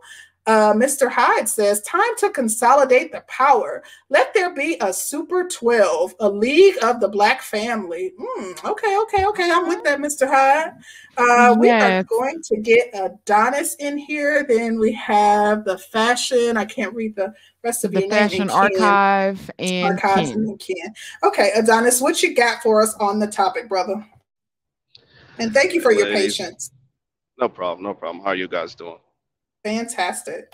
[0.46, 1.10] Uh, Mr.
[1.10, 3.82] Hyde says, time to consolidate the power.
[4.10, 8.12] Let there be a Super 12, a league of the black family.
[8.18, 9.50] Mm, okay, okay, okay.
[9.50, 10.28] I'm with that, Mr.
[10.28, 10.72] Hyde.
[11.16, 11.82] Uh, we yes.
[11.82, 14.44] are going to get Adonis in here.
[14.48, 16.56] Then we have the fashion.
[16.56, 17.34] I can't read the
[17.64, 20.38] rest of the your fashion archive and archives Ken.
[20.38, 20.94] and Ken.
[21.24, 24.06] Okay, Adonis, what you got for us on the topic, brother?
[25.40, 26.70] And thank you for your patience.
[27.38, 27.82] No problem.
[27.82, 28.22] No problem.
[28.22, 28.98] How are you guys doing?
[29.66, 30.52] Fantastic.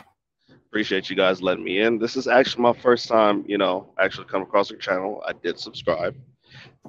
[0.48, 1.98] Appreciate you guys letting me in.
[1.98, 5.22] This is actually my first time, you know, actually come across your channel.
[5.26, 6.16] I did subscribe.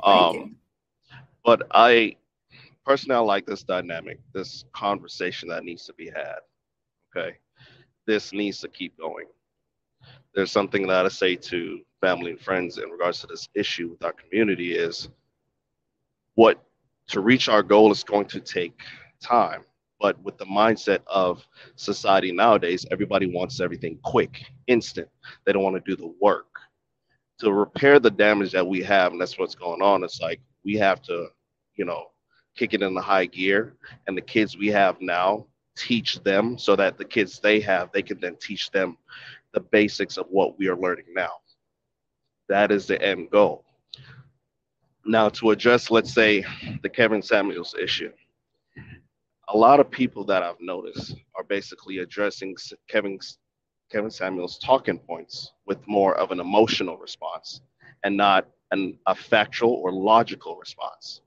[0.01, 0.55] Um,
[1.43, 2.15] but I
[2.85, 6.37] personally I like this dynamic, this conversation that needs to be had.
[7.13, 7.35] Okay.
[8.05, 9.25] This needs to keep going.
[10.33, 14.03] There's something that I say to family and friends in regards to this issue with
[14.05, 15.09] our community is
[16.35, 16.63] what
[17.09, 18.79] to reach our goal is going to take
[19.21, 19.65] time
[20.03, 25.07] but with the mindset of society nowadays, everybody wants everything quick, instant.
[25.45, 26.47] They don't want to do the work
[27.39, 30.03] to repair the damage that we have, and that's what's going on.
[30.03, 31.27] It's like we have to,
[31.75, 32.07] you know,
[32.57, 36.75] kick it in the high gear, and the kids we have now teach them so
[36.75, 38.97] that the kids they have they can then teach them
[39.53, 41.31] the basics of what we are learning now.
[42.49, 43.63] That is the end goal.
[45.05, 46.43] Now, to address, let's say,
[46.81, 48.11] the Kevin Samuels issue,
[49.49, 52.55] a lot of people that I've noticed are basically addressing
[52.87, 53.19] Kevin
[53.91, 57.61] Kevin Samuels' talking points with more of an emotional response
[58.03, 61.21] and not an, a factual or logical response.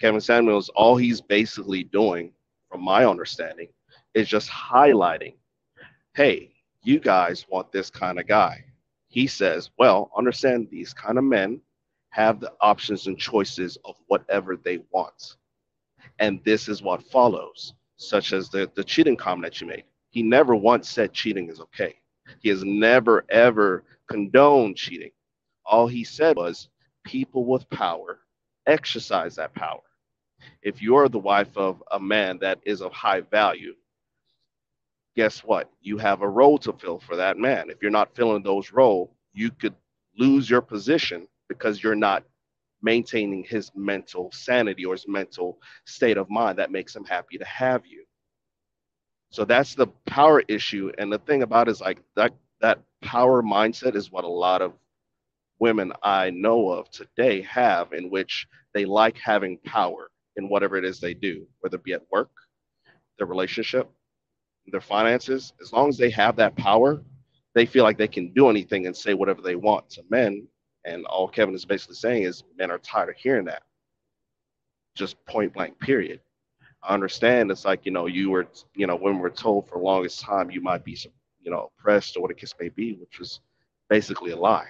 [0.00, 2.32] Kevin Samuels, all he's basically doing,
[2.70, 3.68] from my understanding,
[4.14, 5.34] is just highlighting,
[6.14, 6.52] hey,
[6.84, 8.64] you guys want this kind of guy.
[9.08, 11.60] He says, well, understand these kind of men
[12.10, 15.34] have the options and choices of whatever they want
[16.18, 19.84] and this is what follows, such as the, the cheating comment that you made.
[20.10, 21.96] He never once said cheating is okay.
[22.40, 25.10] He has never, ever condoned cheating.
[25.64, 26.68] All he said was
[27.04, 28.20] people with power
[28.66, 29.80] exercise that power.
[30.62, 33.74] If you're the wife of a man that is of high value,
[35.16, 35.70] guess what?
[35.80, 37.70] You have a role to fill for that man.
[37.70, 39.74] If you're not filling those roles, you could
[40.18, 42.24] lose your position because you're not
[42.84, 47.44] maintaining his mental sanity or his mental state of mind that makes him happy to
[47.46, 48.04] have you.
[49.30, 50.92] So that's the power issue.
[50.98, 54.74] And the thing about is like that that power mindset is what a lot of
[55.58, 60.84] women I know of today have in which they like having power in whatever it
[60.84, 62.30] is they do, whether it be at work,
[63.18, 63.90] their relationship,
[64.66, 65.52] their finances.
[65.60, 67.02] As long as they have that power,
[67.54, 70.46] they feel like they can do anything and say whatever they want to men
[70.84, 73.62] and all Kevin is basically saying is men are tired of hearing that.
[74.94, 76.20] Just point blank, period.
[76.82, 80.20] I understand it's like, you know, you were, you know, when we're told for longest
[80.20, 80.96] time you might be,
[81.40, 83.40] you know, oppressed or what a case may be, which was
[83.88, 84.68] basically a lie.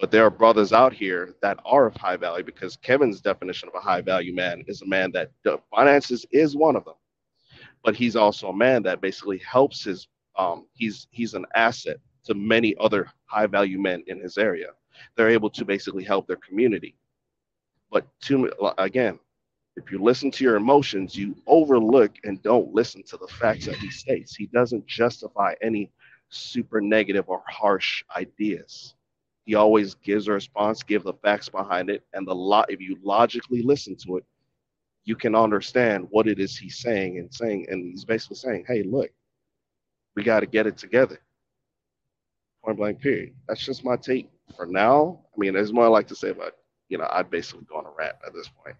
[0.00, 3.74] But there are brothers out here that are of high value because Kevin's definition of
[3.74, 5.30] a high value man is a man that
[5.70, 6.94] finances is one of them.
[7.84, 12.34] But he's also a man that basically helps his um, he's he's an asset to
[12.34, 14.70] many other high value men in his area.
[15.16, 16.96] They're able to basically help their community.
[17.90, 19.18] But to again,
[19.76, 23.76] if you listen to your emotions, you overlook and don't listen to the facts that
[23.76, 24.36] he states.
[24.36, 25.90] He doesn't justify any
[26.28, 28.94] super negative or harsh ideas.
[29.46, 32.70] He always gives a response, give the facts behind it, and the lot.
[32.70, 34.24] If you logically listen to it,
[35.04, 37.66] you can understand what it is he's saying and saying.
[37.68, 39.10] And he's basically saying, "Hey, look,
[40.16, 41.20] we got to get it together."
[42.64, 43.00] Point blank.
[43.00, 43.34] Period.
[43.46, 45.20] That's just my take for now.
[45.34, 46.58] I mean, there's more I like to say, but
[46.88, 48.76] you know, I'd basically go on a rant at this point.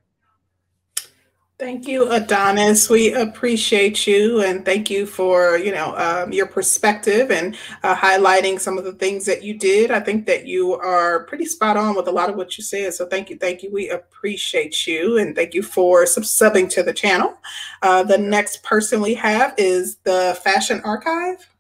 [1.57, 2.91] Thank you, Adonis.
[2.91, 8.59] We appreciate you and thank you for you know um, your perspective and uh, highlighting
[8.59, 9.93] some of the things that you did.
[9.93, 12.93] I think that you are pretty spot on with a lot of what you said.
[12.95, 13.71] So thank you, thank you.
[13.73, 17.39] We appreciate you and thank you for sub- subbing to the channel.
[17.83, 21.54] Uh, the next person we have is the Fashion Archive.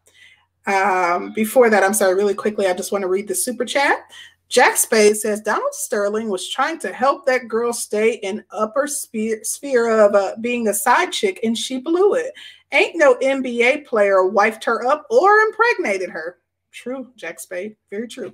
[0.66, 4.00] Um, before that, I'm sorry, really quickly, I just want to read the super chat.
[4.48, 9.42] Jack Spade says Donald Sterling was trying to help that girl stay in upper sphere,
[9.42, 12.32] sphere of uh, being a side chick, and she blew it.
[12.72, 16.38] Ain't no NBA player wifed her up or impregnated her.
[16.70, 17.76] True, Jack Spade.
[17.90, 18.32] Very true.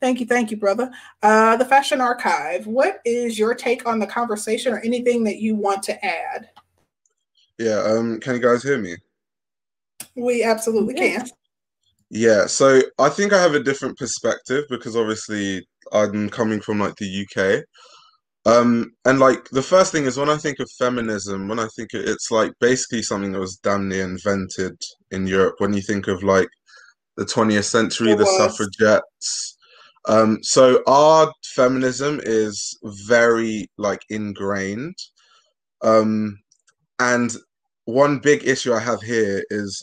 [0.00, 0.90] Thank you, thank you, brother.
[1.22, 2.66] Uh, the Fashion Archive.
[2.66, 6.48] What is your take on the conversation, or anything that you want to add?
[7.58, 7.82] Yeah.
[7.82, 8.20] Um.
[8.20, 8.96] Can you guys hear me?
[10.14, 11.28] We absolutely can.
[12.10, 16.96] Yeah, so I think I have a different perspective because obviously I'm coming from like
[16.96, 17.64] the UK.
[18.46, 21.94] Um, and like the first thing is when I think of feminism, when I think
[21.94, 24.74] it, it's like basically something that was damn near invented
[25.10, 25.56] in Europe.
[25.58, 26.48] When you think of like
[27.16, 28.36] the 20th century, It the was.
[28.36, 29.56] suffragettes.
[30.08, 34.96] Um, so our feminism is very like ingrained.
[35.82, 36.38] Um,
[37.00, 37.34] and
[37.86, 39.82] one big issue I have here is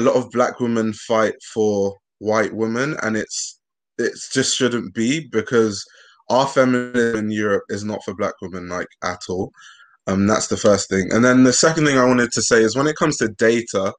[0.00, 3.60] a lot of black women fight for white women, and it's
[3.98, 5.84] it just shouldn't be because
[6.30, 9.50] our feminism in Europe is not for black women like at all.
[10.06, 12.76] Um, that's the first thing, and then the second thing I wanted to say is
[12.76, 13.92] when it comes to data,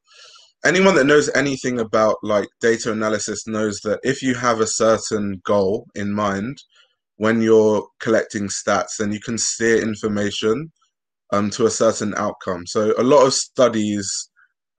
[0.64, 5.40] anyone that knows anything about like data analysis knows that if you have a certain
[5.44, 6.58] goal in mind
[7.16, 10.72] when you're collecting stats, then you can steer information
[11.32, 12.66] um, to a certain outcome.
[12.66, 14.30] So a lot of studies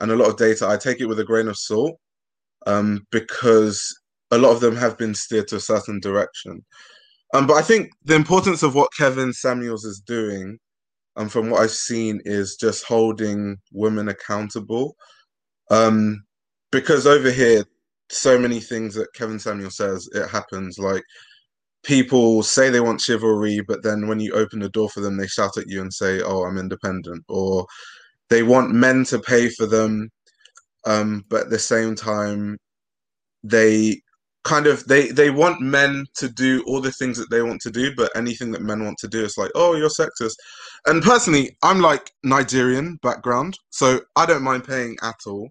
[0.04, 1.98] and a lot of data, I take it with a grain of salt
[2.68, 3.82] um, because
[4.32, 6.64] a lot of them have been steered to a certain direction.
[7.34, 10.60] Um, but I think the importance of what Kevin Samuels is doing,
[11.16, 14.98] um, from what I've seen, is just holding women accountable.
[15.72, 16.26] Um,
[16.70, 17.64] because over here,
[18.10, 20.78] so many things that Kevin Samuel says, it happens.
[20.78, 21.04] Like
[21.84, 25.28] people say they want chivalry, but then when you open the door for them, they
[25.28, 27.66] shout at you and say, "Oh, I'm independent," or
[28.30, 30.10] they want men to pay for them,
[30.86, 32.58] um, but at the same time,
[33.44, 34.02] they
[34.44, 37.72] kind of they they want men to do all the things that they want to
[37.72, 40.36] do, but anything that men want to do is like, "Oh, you're sexist."
[40.86, 45.50] And personally, I'm like Nigerian background, so I don't mind paying at all.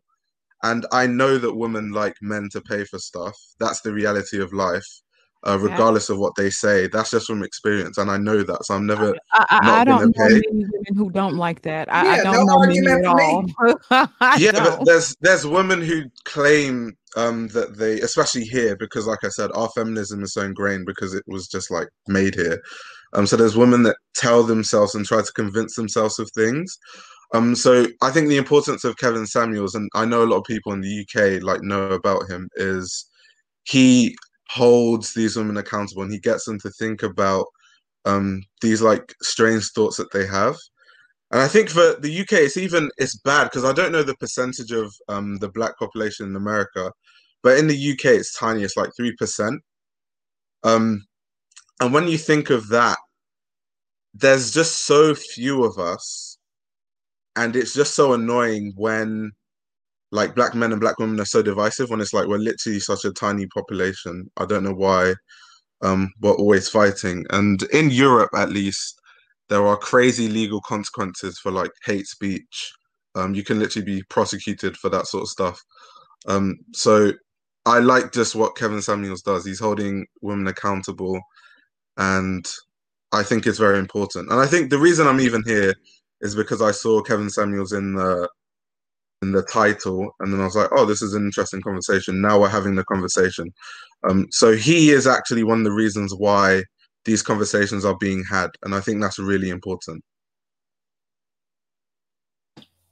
[0.62, 3.36] And I know that women like men to pay for stuff.
[3.58, 4.86] That's the reality of life,
[5.44, 5.68] uh, Yeah.
[5.70, 6.88] regardless of what they say.
[6.88, 8.64] That's just from experience, and I know that.
[8.64, 11.92] So I'm never I, I, I don't know many women who don't like that.
[11.92, 14.08] I, I Yeah, don't no know many argument at for all.
[14.38, 14.84] yeah, but don't.
[14.84, 19.68] there's there's women who claim um that they, especially here, because like I said, our
[19.70, 22.60] feminism is so ingrained because it was just like made here.
[23.14, 26.78] Um, so there's women that tell themselves and try to convince themselves of things.
[27.34, 30.44] Um, so I think the importance of Kevin Samuels, and I know a lot of
[30.44, 33.06] people in the UK like know about him, is
[33.64, 34.16] he
[34.52, 37.46] holds these women accountable and he gets them to think about
[38.04, 40.56] um these like strange thoughts that they have.
[41.30, 44.16] And I think for the UK, it's even it's bad because I don't know the
[44.16, 46.92] percentage of um, the black population in America,
[47.42, 48.62] but in the UK, it's tiny.
[48.62, 49.62] It's like three percent.
[50.62, 51.06] Um,
[51.80, 52.98] and when you think of that,
[54.14, 56.38] there's just so few of us,
[57.34, 59.32] and it's just so annoying when
[60.12, 61.90] like black men and black women are so divisive.
[61.90, 64.30] When it's like we're literally such a tiny population.
[64.36, 65.14] I don't know why
[65.82, 67.24] um, we're always fighting.
[67.30, 69.00] And in Europe, at least,
[69.48, 72.72] there are crazy legal consequences for like hate speech.
[73.14, 75.60] Um, you can literally be prosecuted for that sort of stuff.
[76.26, 77.12] Um, so
[77.66, 79.44] I like just what Kevin Samuels does.
[79.44, 81.20] He's holding women accountable,
[81.96, 82.44] and
[83.12, 84.30] I think it's very important.
[84.30, 85.74] And I think the reason I'm even here
[86.20, 88.28] is because I saw Kevin Samuels in the
[89.22, 92.20] in the title, and then I was like, oh, this is an interesting conversation.
[92.20, 93.52] Now we're having the conversation.
[94.08, 96.64] Um, so he is actually one of the reasons why
[97.04, 100.02] these conversations are being had, and I think that's really important.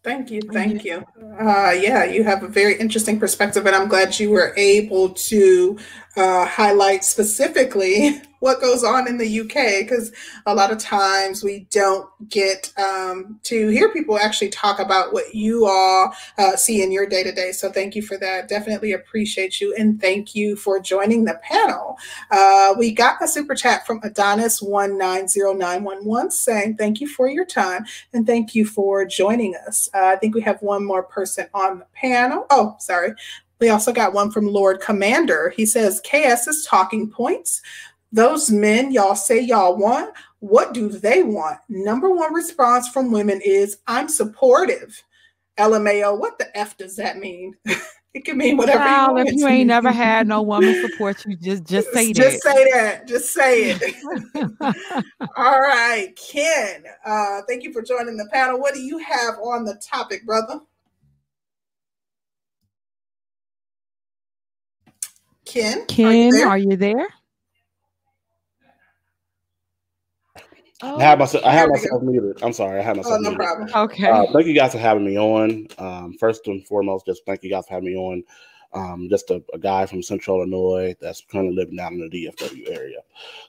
[0.02, 0.40] Thank you.
[0.50, 1.04] Thank you.
[1.38, 5.78] Uh, yeah, you have a very interesting perspective, and I'm glad you were able to
[6.16, 10.12] uh, highlight specifically what goes on in the UK because
[10.46, 15.34] a lot of times we don't get um, to hear people actually talk about what
[15.34, 17.52] you all uh, see in your day to day.
[17.52, 18.48] So thank you for that.
[18.48, 21.96] Definitely appreciate you and thank you for joining the panel.
[22.30, 26.76] Uh, we got a super chat from Adonis one nine zero nine one one saying
[26.76, 29.88] thank you for your time and thank you for joining us.
[29.94, 32.46] Uh, I think we have one more person on the panel.
[32.50, 33.12] Oh, sorry.
[33.60, 35.52] We also got one from Lord Commander.
[35.54, 37.60] He says, KS is talking points.
[38.12, 41.58] Those men y'all say y'all want, what do they want?
[41.68, 45.02] Number one response from women is, I'm supportive.
[45.58, 47.54] LMAO, what the F does that mean?
[48.14, 51.36] it can mean whatever well, you If you ain't never had no woman support you,
[51.36, 52.54] just just say just that.
[52.56, 53.06] Just say that.
[53.06, 55.04] Just say it.
[55.36, 56.84] All right, Ken.
[57.04, 58.58] Uh, thank you for joining the panel.
[58.58, 60.60] What do you have on the topic, brother?
[65.44, 66.48] Ken, Ken, are you there?
[66.48, 67.08] Are you there?
[70.82, 71.44] Oh, I have myself.
[71.44, 72.42] I have myself muted.
[72.42, 72.80] I'm sorry.
[72.80, 73.18] I have myself.
[73.18, 73.46] Oh, no muted.
[73.46, 73.70] problem.
[73.74, 74.08] Okay.
[74.08, 75.68] Uh, thank you guys for having me on.
[75.78, 78.22] Um, first and foremost, just thank you guys for having me on.
[78.72, 82.70] Um, just a, a, guy from Central Illinois that's currently living down in the DFW
[82.70, 82.98] area.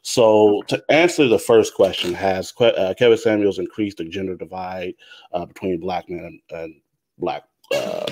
[0.01, 4.95] So, to answer the first question, has uh, Kevin Samuels increased the gender divide
[5.31, 6.75] uh, between black men and, and
[7.19, 7.43] black
[7.75, 8.07] uh,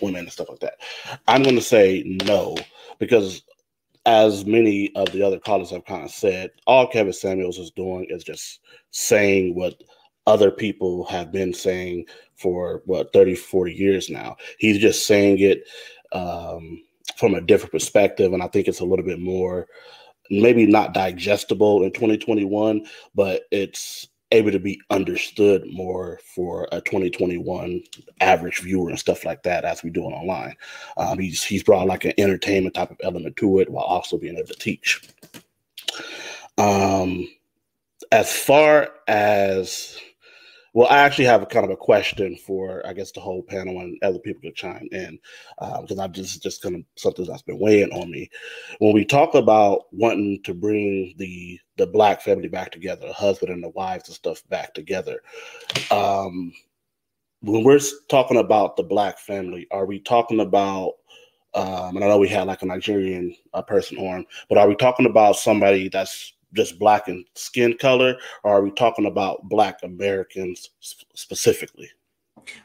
[0.00, 0.74] women and stuff like that?
[1.26, 2.56] I'm going to say no
[3.00, 3.42] because
[4.06, 8.06] as many of the other callers have kind of said, all Kevin Samuels is doing
[8.08, 9.82] is just saying what
[10.26, 12.06] other people have been saying
[12.36, 14.36] for what 30, 40 years now.
[14.58, 15.64] He's just saying it
[16.12, 16.82] um,
[17.16, 18.32] from a different perspective.
[18.32, 19.66] And I think it's a little bit more,
[20.30, 27.82] maybe not digestible in 2021, but it's able to be understood more for a 2021
[28.20, 30.56] average viewer and stuff like that as we do it online.
[30.96, 34.36] Um, he's he's brought like an entertainment type of element to it while also being
[34.36, 35.02] able to teach.
[36.58, 37.28] Um,
[38.10, 39.98] as far as
[40.74, 43.80] well, I actually have a kind of a question for, I guess, the whole panel
[43.80, 45.18] and other people to chime in,
[45.58, 48.30] because uh, I just just kind of something that's been weighing on me.
[48.78, 53.52] When we talk about wanting to bring the the black family back together, the husband
[53.52, 55.20] and the wives and stuff back together,
[55.90, 56.52] um,
[57.42, 60.94] when we're talking about the black family, are we talking about
[61.54, 64.74] um, and I know we had like a Nigerian uh, person on, but are we
[64.74, 69.78] talking about somebody that's just black and skin color, or are we talking about black
[69.82, 70.70] Americans
[71.14, 71.90] specifically?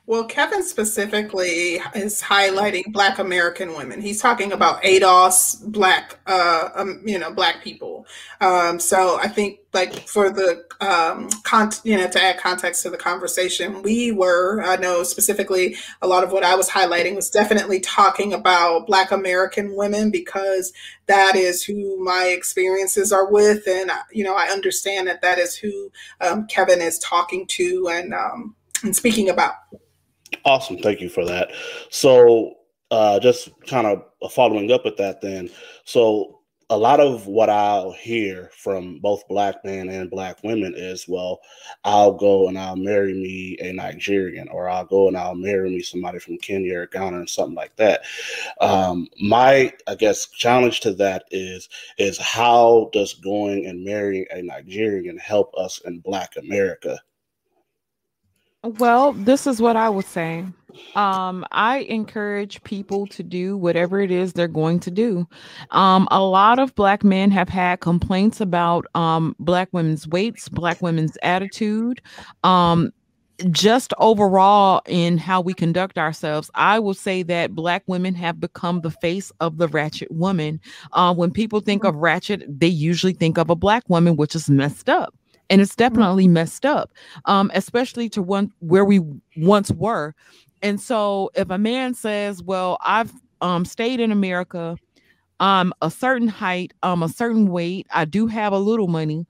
[0.05, 4.01] Well, Kevin specifically is highlighting Black American women.
[4.01, 8.05] He's talking about ADOS, Black, uh, um, you know, Black people.
[8.39, 12.89] Um, so I think, like, for the, um, con- you know, to add context to
[12.89, 17.29] the conversation, we were, I know specifically, a lot of what I was highlighting was
[17.29, 20.71] definitely talking about Black American women because
[21.07, 25.55] that is who my experiences are with, and you know, I understand that that is
[25.55, 25.91] who
[26.21, 29.55] um, Kevin is talking to, and um, and speaking about.
[30.45, 30.77] Awesome.
[30.77, 31.51] Thank you for that.
[31.89, 32.55] So,
[32.91, 35.49] uh, just kind of following up with that, then.
[35.85, 36.37] So,
[36.69, 41.39] a lot of what I'll hear from both black men and black women is, well,
[41.85, 45.81] I'll go and I'll marry me a Nigerian, or I'll go and I'll marry me
[45.81, 48.01] somebody from Kenya or Ghana or something like that.
[48.59, 54.41] Um, my, I guess, challenge to that is, is how does going and marrying a
[54.41, 56.99] Nigerian help us in Black America?
[58.67, 60.45] Well, this is what I would say.
[60.95, 65.25] Um, I encourage people to do whatever it is they're going to do.
[65.71, 70.81] Um, a lot of black men have had complaints about um, black women's weights, black
[70.81, 72.01] women's attitude,
[72.43, 72.91] um,
[73.51, 76.51] just overall in how we conduct ourselves.
[76.55, 80.59] I will say that black women have become the face of the ratchet woman.
[80.91, 81.95] Uh, when people think mm-hmm.
[81.95, 85.13] of ratchet, they usually think of a black woman, which is messed up
[85.49, 85.93] and it's mm-hmm.
[85.93, 86.91] definitely messed up
[87.25, 89.01] um, especially to one where we
[89.37, 90.13] once were
[90.61, 93.11] and so if a man says well i've
[93.41, 94.75] um, stayed in america
[95.39, 99.25] um a certain height um a certain weight i do have a little money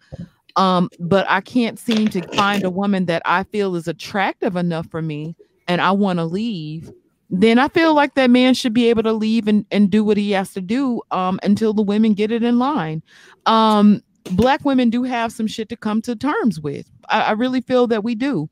[0.56, 4.88] um but i can't seem to find a woman that i feel is attractive enough
[4.90, 5.36] for me
[5.68, 6.92] and i want to leave
[7.30, 10.16] then i feel like that man should be able to leave and, and do what
[10.16, 13.04] he has to do um until the women get it in line
[13.46, 16.90] um black women do have some shit to come to terms with.
[17.10, 18.50] I, I really feel that we do.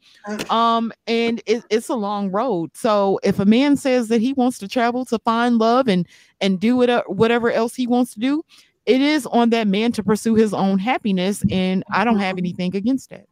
[0.50, 2.72] Um, and it, it's a long road.
[2.76, 6.08] So if a man says that he wants to travel to find love and
[6.42, 8.44] and do it, whatever else he wants to do,
[8.86, 11.44] it is on that man to pursue his own happiness.
[11.50, 13.26] And I don't have anything against that.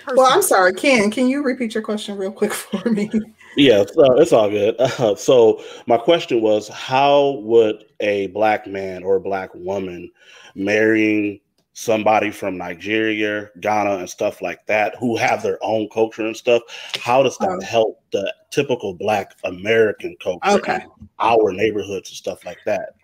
[0.00, 0.16] Personally.
[0.16, 1.10] Well, I'm sorry, Ken.
[1.10, 3.10] Can you repeat your question real quick for me?
[3.56, 4.76] Yeah, so it's all good.
[4.98, 10.10] Uh, so my question was, how would a black man or a black woman
[10.54, 11.40] marrying
[11.78, 16.62] somebody from Nigeria, Ghana, and stuff like that, who have their own culture and stuff,
[17.00, 17.64] how does that Oh.
[17.64, 20.80] help the typical Black American culture, Okay.
[21.20, 22.94] our neighborhoods and stuff like that?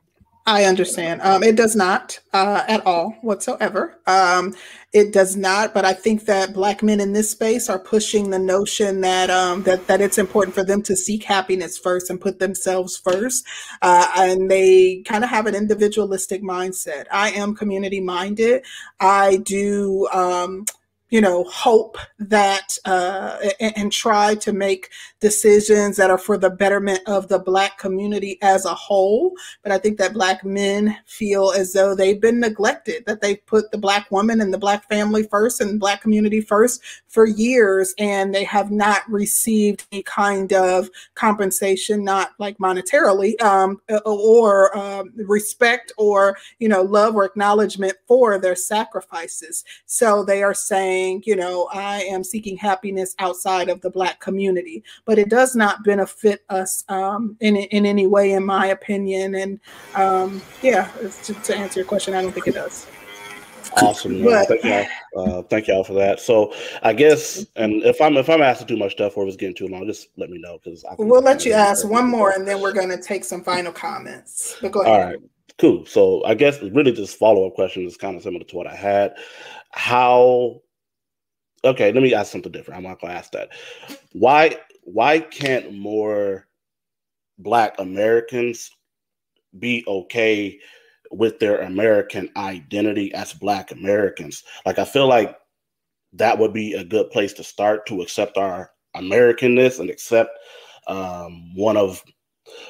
[0.46, 1.22] I understand.
[1.22, 3.98] Um, it does not uh, at all whatsoever.
[4.06, 4.54] Um,
[4.92, 5.72] it does not.
[5.72, 9.62] But I think that black men in this space are pushing the notion that um,
[9.62, 13.46] that that it's important for them to seek happiness first and put themselves first,
[13.80, 17.06] uh, and they kind of have an individualistic mindset.
[17.10, 18.64] I am community minded.
[19.00, 20.08] I do.
[21.10, 26.50] You know, hope that uh, and, and try to make decisions that are for the
[26.50, 29.32] betterment of the Black community as a whole.
[29.62, 33.70] But I think that Black men feel as though they've been neglected, that they've put
[33.70, 38.34] the Black woman and the Black family first and Black community first for years, and
[38.34, 45.92] they have not received any kind of compensation, not like monetarily, um, or um, respect
[45.96, 49.64] or, you know, love or acknowledgement for their sacrifices.
[49.86, 50.93] So they are saying,
[51.24, 55.84] you know, I am seeking happiness outside of the Black community, but it does not
[55.84, 59.34] benefit us um, in in any way, in my opinion.
[59.34, 59.60] And
[59.94, 60.90] um, yeah,
[61.24, 62.86] to, to answer your question, I don't think it does.
[63.82, 64.22] Awesome.
[64.22, 64.44] man.
[64.48, 64.86] But- thank y'all.
[65.16, 66.20] Uh, thank y'all for that.
[66.20, 69.36] So I guess, and if I'm if I'm asking too much stuff or if it's
[69.36, 70.84] getting too long, just let me know because.
[70.98, 74.56] We'll let you ask one more, and then we're going to take some final comments.
[74.60, 75.06] But go ahead.
[75.06, 75.18] right,
[75.58, 75.86] cool.
[75.86, 78.74] So I guess really just follow up question is kind of similar to what I
[78.74, 79.14] had.
[79.70, 80.60] How?
[81.64, 82.78] Okay, let me ask something different.
[82.78, 83.50] I'm not gonna ask that.
[84.12, 84.58] Why?
[84.82, 86.46] Why can't more
[87.38, 88.70] Black Americans
[89.58, 90.58] be okay
[91.10, 94.44] with their American identity as Black Americans?
[94.66, 95.36] Like I feel like
[96.12, 100.38] that would be a good place to start to accept our Americanness and accept
[100.86, 102.02] um, one of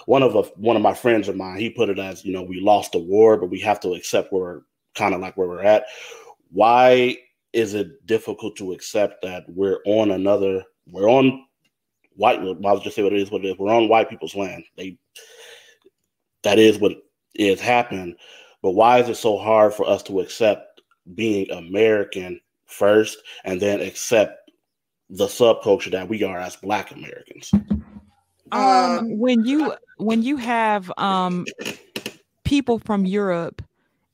[0.06, 1.58] one of a, one of my friends of mine.
[1.58, 4.32] He put it as you know we lost the war, but we have to accept
[4.32, 4.60] where we're
[4.94, 5.84] kind of like where we're at.
[6.50, 7.18] Why
[7.54, 10.64] is it difficult to accept that we're on another?
[10.90, 11.46] We're on
[12.16, 12.40] white.
[12.64, 13.30] I'll just say what it is.
[13.30, 13.58] What it is.
[13.58, 14.64] We're on white people's land.
[14.76, 14.98] They
[16.42, 16.92] that is what
[17.34, 18.16] is happening.
[18.62, 20.82] But why is it so hard for us to accept
[21.14, 24.50] being American first and then accept
[25.10, 27.52] the subculture that we are as Black Americans?
[28.52, 31.46] um when you when you have um
[32.44, 33.62] people from Europe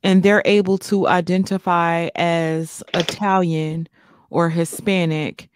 [0.03, 3.89] and they're able to identify as Italian
[4.31, 5.49] or Hispanic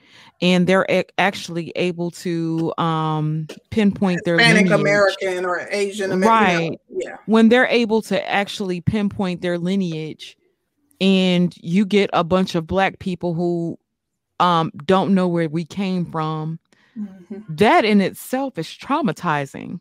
[0.42, 4.80] and they're a- actually able to um pinpoint their Hispanic lineage.
[4.80, 6.68] American or Asian American.
[6.70, 7.16] right yeah.
[7.26, 10.36] when they're able to actually pinpoint their lineage
[11.00, 13.78] and you get a bunch of black people who
[14.40, 16.58] um don't know where we came from
[16.96, 17.40] Mm-hmm.
[17.48, 19.80] that in itself is traumatizing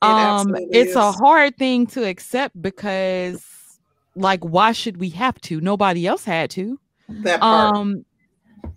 [0.00, 3.44] um absolutely it's a hard thing to accept because
[4.14, 7.74] like why should we have to nobody else had to That part.
[7.76, 8.04] um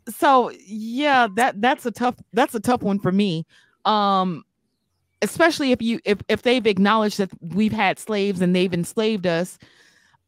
[0.10, 3.46] so yeah that that's a tough that's a tough one for me
[3.86, 4.44] um
[5.22, 9.58] especially if you if if they've acknowledged that we've had slaves and they've enslaved us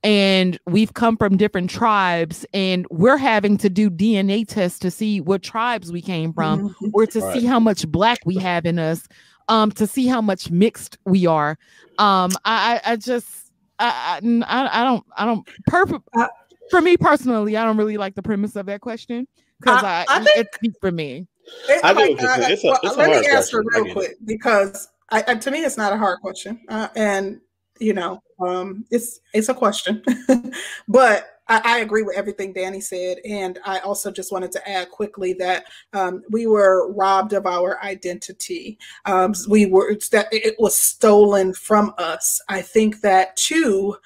[0.03, 5.19] and we've come from different tribes and we're having to do DNA tests to see
[5.19, 6.91] what tribes we came from Mhm.
[6.93, 7.33] or to Right.
[7.33, 9.07] see how much black we have in us
[9.47, 11.57] um to see how much mixed we are
[11.97, 13.44] um i i, I just
[13.79, 16.29] I, I I I don't I don't perfect I-
[16.71, 19.27] for me personally I don't really like the premise of that question
[19.59, 21.27] because I- I, I think- it's deep for me
[21.69, 22.43] It- I like, what you're saying.
[22.43, 23.69] uh, It's a- well, it's a let me hard answer question.
[23.73, 26.87] I real get quick because I, I, to me it's not a hard question, uh,
[26.95, 27.39] and
[27.79, 30.01] you know, um, it's it's a question,
[30.87, 34.89] but I, I agree with everything Danny said, and I also just wanted to add
[34.89, 38.77] quickly that um, we were robbed of our identity.
[39.05, 42.41] Um, we were that it was stolen from us.
[42.49, 43.97] I think that to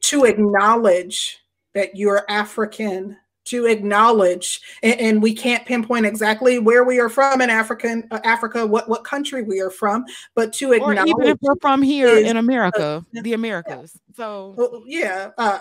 [0.00, 1.38] to acknowledge
[1.74, 3.16] that you're African
[3.46, 8.20] to acknowledge and, and we can't pinpoint exactly where we are from in African uh,
[8.24, 11.82] Africa, what what country we are from, but to or acknowledge even if we're from
[11.82, 15.60] here is, in uh, America the Americas so well, yeah, uh,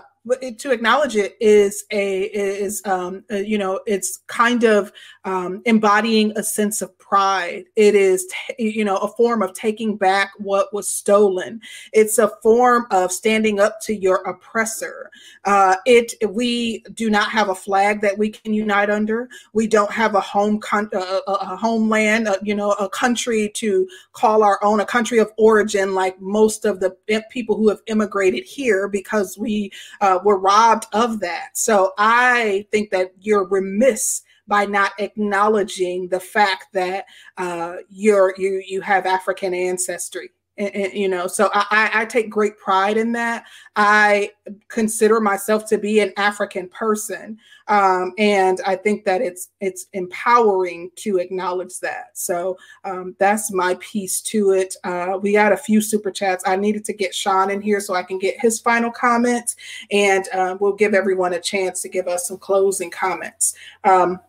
[0.58, 4.92] to acknowledge it is a is um, uh, you know it's kind of
[5.24, 7.66] um, embodying a sense of pride.
[7.76, 11.62] It is you know a form of taking back what was stolen.
[11.94, 15.10] It's a form of standing up to your oppressor.
[15.46, 19.30] Uh, it we do not have a flag that we can unite under.
[19.54, 23.88] We don't have a home con- a, a homeland, uh, you know, a country to
[24.14, 26.96] call our own, a country of origin, like most of the
[27.30, 29.72] people who have immigrated here, because we
[30.02, 31.58] uh, were robbed of that.
[31.58, 37.06] So I think that you're remiss by not acknowledging the fact that
[37.38, 42.30] uh, you're you you have African ancestry and, and, you know so I, I take
[42.30, 43.46] great pride in that.
[43.76, 44.32] I
[44.68, 50.92] consider myself to be an african person um, and i think that it's it's empowering
[50.96, 52.10] to acknowledge that.
[52.14, 54.76] So um, that's my piece to it.
[54.84, 56.44] Uh, we got a few super chats.
[56.48, 59.56] I needed to get sean in here so i can get his final comments
[59.92, 63.56] and uh, we'll give everyone a chance to give us some closing comments.
[63.84, 64.20] Um,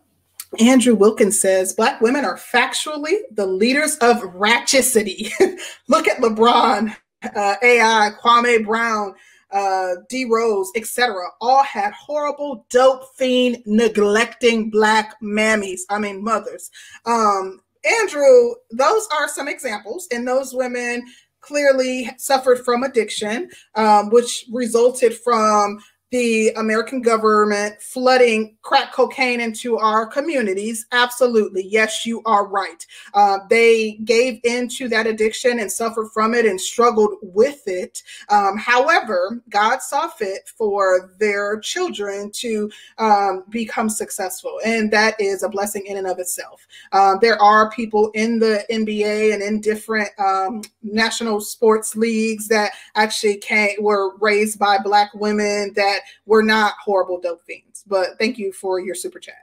[0.59, 5.31] Andrew Wilkins says Black women are factually the leaders of ratchicity.
[5.87, 9.13] Look at LeBron, uh, AI, Kwame Brown,
[9.51, 11.15] uh, D Rose, etc.
[11.41, 15.81] All had horrible, dope fiend neglecting Black mammies.
[15.89, 16.69] I mean, mothers.
[17.05, 17.61] Um,
[18.01, 21.05] Andrew, those are some examples, and those women
[21.41, 25.79] clearly suffered from addiction, um, which resulted from
[26.11, 30.85] the American government flooding crack cocaine into our communities.
[30.91, 31.65] Absolutely.
[31.67, 32.85] Yes, you are right.
[33.13, 38.03] Uh, they gave into that addiction and suffered from it and struggled with it.
[38.29, 45.43] Um, however, God saw fit for their children to um, become successful, and that is
[45.43, 46.65] a blessing in and of itself.
[46.93, 52.71] Uh, there are people in the NBA and in different um, national sports leagues that
[52.95, 57.83] actually came, were raised by Black women that that we're not horrible dope fiends.
[57.87, 59.35] But thank you for your super chat.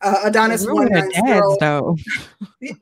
[0.00, 1.56] Uh, Adonis one nine zero.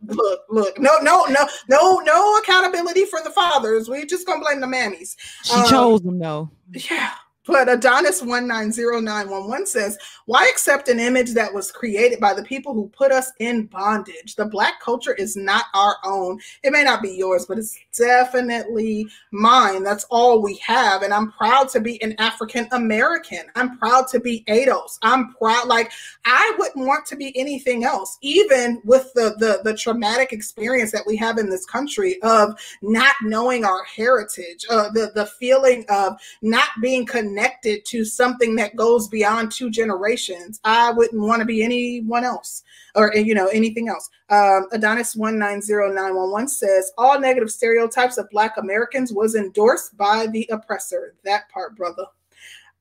[0.06, 3.88] Look, look, no, no, no, no, no accountability for the fathers.
[3.88, 5.16] We're just gonna blame the mammies.
[5.42, 6.50] She um, chose them though.
[6.72, 7.12] Yeah,
[7.46, 9.96] but Adonis 190911 says,
[10.26, 14.36] Why accept an image that was created by the people who put us in bondage?
[14.36, 16.38] The Black culture is not our own.
[16.62, 19.82] It may not be yours, but it's definitely mine.
[19.82, 21.00] That's all we have.
[21.02, 23.44] And I'm proud to be an African American.
[23.54, 24.98] I'm proud to be ADOS.
[25.00, 25.66] I'm proud.
[25.66, 25.90] Like,
[26.26, 31.06] I wouldn't want to be anything else, even with the, the, the traumatic experience that
[31.06, 36.20] we have in this country of not knowing our heritage, uh, the, the feeling of
[36.42, 40.60] not being connected connected to something that goes beyond two generations.
[40.64, 42.62] I wouldn't want to be anyone else
[42.96, 44.08] or you know anything else.
[44.30, 49.12] Um, Adonis one nine zero nine one one says all negative stereotypes of Black Americans
[49.12, 51.14] was endorsed by the oppressor.
[51.24, 52.04] That part, brother.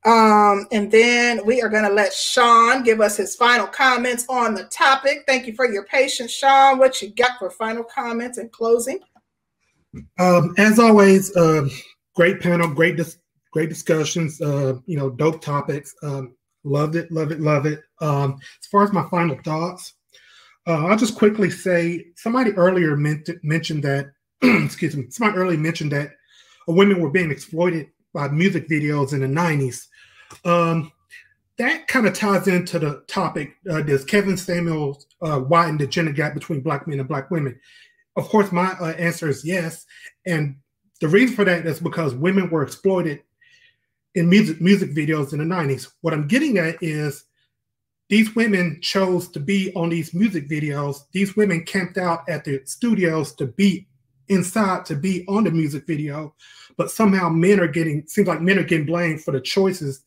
[0.05, 4.53] Um, and then we are going to let Sean give us his final comments on
[4.53, 5.25] the topic.
[5.27, 6.79] Thank you for your patience, Sean.
[6.79, 8.99] What you got for final comments and closing?
[10.17, 11.67] Um, as always, uh,
[12.15, 12.95] great panel, great
[13.59, 14.39] great discussions.
[14.39, 15.93] Uh, you know, dope topics.
[16.01, 17.81] Um, loved it, love it, love it.
[17.99, 19.95] Um, as far as my final thoughts,
[20.65, 24.11] uh, I'll just quickly say somebody earlier meant, mentioned that.
[24.41, 25.07] excuse me.
[25.09, 26.11] Somebody earlier mentioned that
[26.67, 29.87] women were being exploited by music videos in the '90s.
[30.45, 30.93] Um,
[31.57, 33.57] that kind of ties into the topic.
[33.69, 37.59] Uh, does Kevin Samuels uh, widen the gender gap between black men and black women?
[38.15, 39.85] Of course, my uh, answer is yes.
[40.25, 40.55] And
[41.01, 43.21] the reason for that is because women were exploited
[44.15, 45.91] in music music videos in the 90s.
[46.01, 47.25] What I'm getting at is
[48.09, 51.01] these women chose to be on these music videos.
[51.11, 53.87] These women camped out at the studios to be
[54.27, 56.35] inside to be on the music video,
[56.77, 60.03] but somehow men are getting seems like men are getting blamed for the choices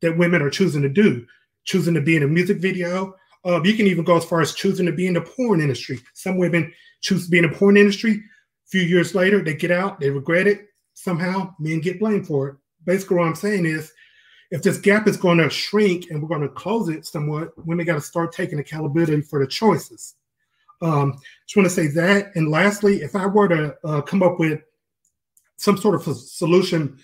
[0.00, 1.26] that women are choosing to do,
[1.64, 3.14] choosing to be in a music video.
[3.44, 6.00] Uh, you can even go as far as choosing to be in the porn industry.
[6.14, 8.12] Some women choose to be in the porn industry.
[8.12, 10.66] A few years later, they get out, they regret it.
[10.94, 12.56] Somehow, men get blamed for it
[12.86, 13.92] basically what I'm saying is
[14.50, 17.84] if this gap is going to shrink and we're going to close it somewhat, women
[17.84, 20.14] got to start taking accountability for the choices.
[20.82, 22.34] Um, just want to say that.
[22.36, 24.60] And lastly, if I were to uh, come up with
[25.56, 26.98] some sort of a solution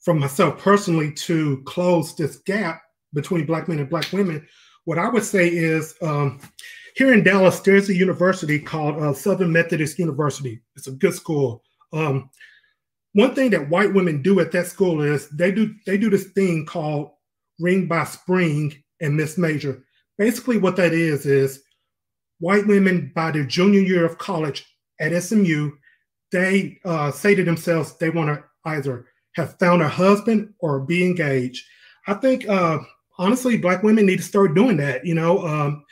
[0.00, 2.82] from myself personally to close this gap
[3.12, 4.46] between Black men and Black women,
[4.84, 6.40] what I would say is um,
[6.94, 10.62] here in Dallas, there's a university called uh, Southern Methodist University.
[10.76, 11.62] It's a good school.
[11.92, 12.30] Um,
[13.16, 16.26] one thing that white women do at that school is they do they do this
[16.32, 17.12] thing called
[17.58, 19.82] ring by spring and miss major.
[20.18, 21.62] Basically, what that is is
[22.40, 24.66] white women by their junior year of college
[25.00, 25.70] at SMU,
[26.30, 31.02] they uh, say to themselves they want to either have found a husband or be
[31.02, 31.64] engaged.
[32.06, 32.80] I think uh,
[33.18, 35.06] honestly, black women need to start doing that.
[35.06, 35.86] You know, um,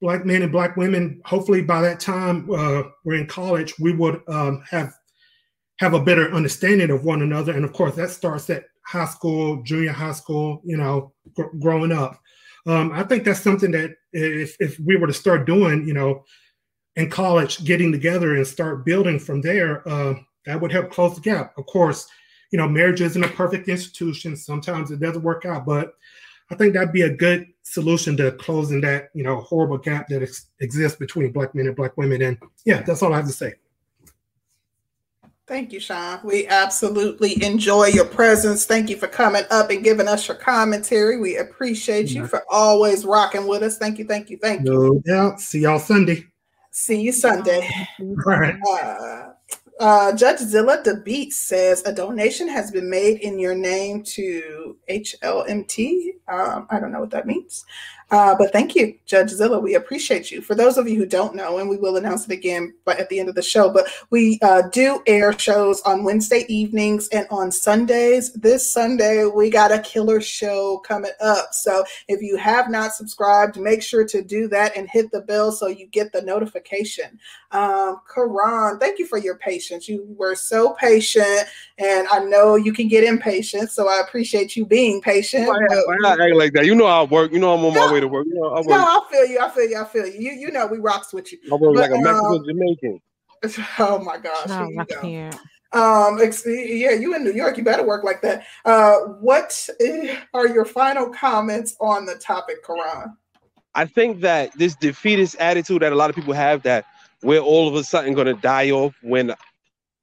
[0.00, 1.20] black men and black women.
[1.24, 4.92] Hopefully, by that time uh, we're in college, we would um, have
[5.84, 7.52] have a better understanding of one another.
[7.52, 11.92] And of course, that starts at high school, junior high school, you know, gr- growing
[11.92, 12.18] up.
[12.66, 16.24] Um, I think that's something that if, if we were to start doing, you know,
[16.96, 20.14] in college, getting together and start building from there, uh,
[20.46, 21.52] that would help close the gap.
[21.58, 22.06] Of course,
[22.50, 24.36] you know, marriage isn't a perfect institution.
[24.36, 25.92] Sometimes it doesn't work out, but
[26.50, 30.22] I think that'd be a good solution to closing that you know horrible gap that
[30.22, 32.22] ex- exists between black men and black women.
[32.22, 33.54] And yeah, that's all I have to say.
[35.46, 36.20] Thank you, Sean.
[36.24, 38.64] We absolutely enjoy your presence.
[38.64, 41.20] Thank you for coming up and giving us your commentary.
[41.20, 43.76] We appreciate you for always rocking with us.
[43.76, 44.72] Thank you, thank you, thank you.
[44.72, 45.40] No doubt.
[45.40, 46.24] See y'all Sunday.
[46.70, 47.68] See you Sunday.
[48.00, 48.56] All right.
[48.66, 49.32] Uh,
[49.80, 56.12] uh, Judge Zilla DeBeat says a donation has been made in your name to HLMT.
[56.26, 57.66] Um, I don't know what that means.
[58.10, 59.58] Uh, but thank you, Judge Zilla.
[59.58, 60.40] We appreciate you.
[60.40, 63.08] For those of you who don't know, and we will announce it again but at
[63.08, 67.26] the end of the show, but we uh, do air shows on Wednesday evenings and
[67.30, 68.32] on Sundays.
[68.34, 71.52] This Sunday, we got a killer show coming up.
[71.52, 75.50] So if you have not subscribed, make sure to do that and hit the bell
[75.50, 77.18] so you get the notification.
[77.50, 79.88] Um, Karan, thank you for your patience.
[79.88, 81.46] You were so patient,
[81.78, 83.70] and I know you can get impatient.
[83.70, 85.46] So I appreciate you being patient.
[85.46, 86.66] Why, why not act like that?
[86.66, 87.32] You know I work.
[87.32, 88.26] You know I'm on my way to work.
[88.26, 88.60] You know I.
[88.62, 89.38] No, I feel you.
[89.40, 89.80] I feel you.
[89.80, 90.20] I feel you.
[90.20, 91.38] You, you know we rocks with you.
[91.50, 93.00] I work But, like a Mexican um, Jamaican.
[93.78, 94.48] Oh my gosh.
[94.48, 95.38] No, here you I go.
[95.74, 98.46] Um, yeah, you in New York, you better work like that.
[98.64, 99.68] Uh, what
[100.32, 103.16] are your final comments on the topic, Karan?
[103.74, 106.86] I think that this defeatist attitude that a lot of people have that
[107.24, 109.34] we're all of a sudden going to die off when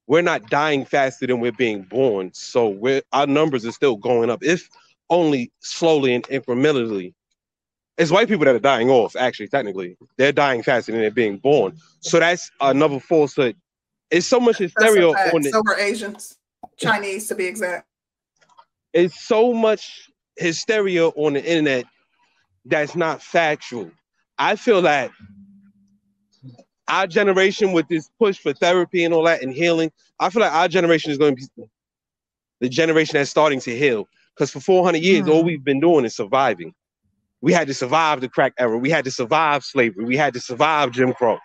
[0.07, 2.31] we're not dying faster than we're being born.
[2.33, 4.69] So we're our numbers are still going up, if
[5.09, 7.13] only slowly and incrementally.
[7.97, 9.97] It's white people that are dying off, actually, technically.
[10.17, 11.77] They're dying faster than they're being born.
[11.99, 13.55] So that's another falsehood.
[14.09, 16.37] It's so much hysteria a on the So we're Asians,
[16.77, 17.87] Chinese to be exact.
[18.93, 21.85] it's so much hysteria on the internet
[22.65, 23.91] that's not factual.
[24.37, 25.11] I feel that
[26.87, 30.51] our generation with this push for therapy and all that and healing, I feel like
[30.51, 31.63] our generation is going to be
[32.59, 34.07] the generation that's starting to heal.
[34.35, 35.47] Because for 400 years, all mm-hmm.
[35.47, 36.73] we've been doing is surviving.
[37.41, 38.77] We had to survive the crack era.
[38.77, 40.05] We had to survive slavery.
[40.05, 41.39] We had to survive Jim Crow.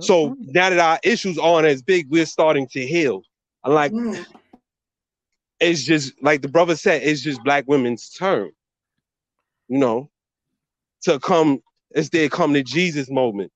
[0.00, 3.22] So now that our issues aren't as big, we're starting to heal.
[3.64, 4.26] I'm like, Mm.
[5.60, 8.50] it's just like the brother said, it's just black women's turn.
[9.68, 10.10] You know,
[11.04, 11.60] to come,
[11.92, 13.52] it's their come to Jesus moment.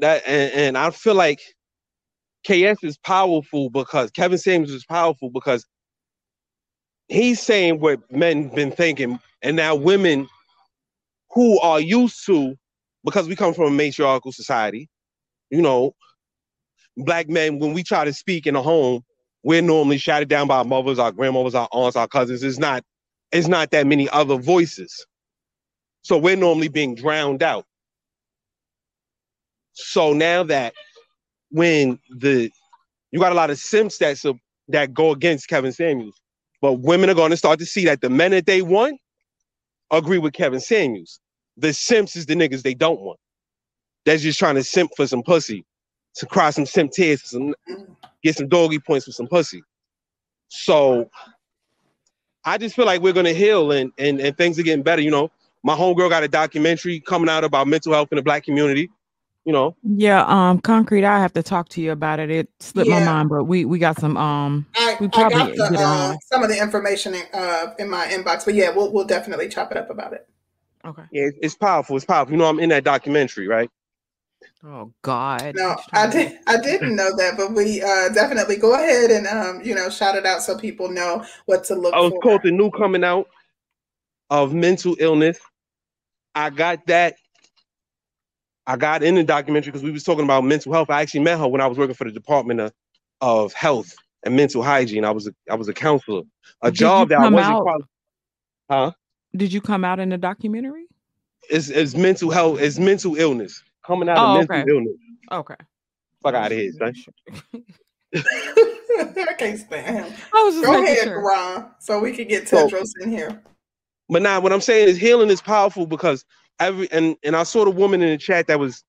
[0.00, 1.40] That and, and I feel like
[2.46, 5.66] KS is powerful because Kevin Samuels is powerful because
[7.08, 10.28] he's saying what men been thinking, and now women
[11.30, 12.56] who are used to,
[13.04, 14.88] because we come from a matriarchal society,
[15.50, 15.94] you know,
[16.96, 19.02] black men, when we try to speak in a home,
[19.42, 22.42] we're normally shouted down by our mothers, our grandmothers, our aunts, our cousins.
[22.42, 22.84] It's not,
[23.32, 25.06] it's not that many other voices.
[26.02, 27.64] So we're normally being drowned out.
[29.72, 30.74] So now that
[31.50, 32.50] when the
[33.10, 36.20] you got a lot of simps that sub, that go against Kevin Samuels,
[36.62, 38.98] but women are going to start to see that the men that they want
[39.90, 41.20] agree with Kevin Samuels.
[41.58, 43.18] The simps is the niggas they don't want.
[44.06, 45.66] They're just trying to simp for some pussy,
[46.14, 47.54] to cry some simp tears, some
[48.22, 49.62] get some doggy points for some pussy.
[50.48, 51.10] So
[52.44, 55.02] I just feel like we're gonna heal and and, and things are getting better.
[55.02, 55.30] You know,
[55.62, 58.88] my homegirl got a documentary coming out about mental health in the black community.
[59.44, 61.04] You know, Yeah, um, concrete.
[61.04, 62.30] I have to talk to you about it.
[62.30, 64.66] It slipped my mind, but we we got some um.
[64.76, 67.90] I, we I probably got the, it uh, some of the information in, uh, in
[67.90, 70.28] my inbox, but yeah, we'll we'll definitely chop it up about it.
[70.84, 71.02] Okay.
[71.10, 71.96] yeah, it's- it's powerful.
[71.96, 72.32] It's powerful.
[72.32, 73.68] You know, I'm in that documentary, right?
[74.64, 75.56] Oh God.
[75.56, 76.38] No, I did.
[76.46, 80.14] I didn't know that, but we uh, definitely go ahead and um, you know shout
[80.14, 82.20] it out so people know what to look I was for.
[82.20, 83.28] called the new coming out
[84.30, 85.38] of mental illness.
[86.34, 87.16] I got that.
[88.66, 90.90] I got in the documentary because we was talking about mental health.
[90.90, 92.72] I actually met her when I was working for the Department of,
[93.20, 95.04] of Health and Mental Hygiene.
[95.04, 96.22] I was a I was a counselor,
[96.62, 97.88] a Did job that I wasn't out- qualified.
[98.70, 98.92] Huh?
[99.36, 100.84] Did you come out in the documentary?
[101.50, 102.60] It's, it's mental health.
[102.60, 104.70] It's mental illness coming out Oh, of mental okay.
[104.70, 104.94] illness.
[105.32, 105.54] Okay.
[106.22, 106.94] Fuck out of here, son.
[108.14, 110.14] I can't stand him.
[110.34, 111.20] I was just Go ahead, sure.
[111.20, 113.42] Ron, so we can get So- Tedros in here.
[114.08, 116.24] But now what I'm saying is healing is powerful because
[116.60, 118.84] every and and I saw the woman in the chat that was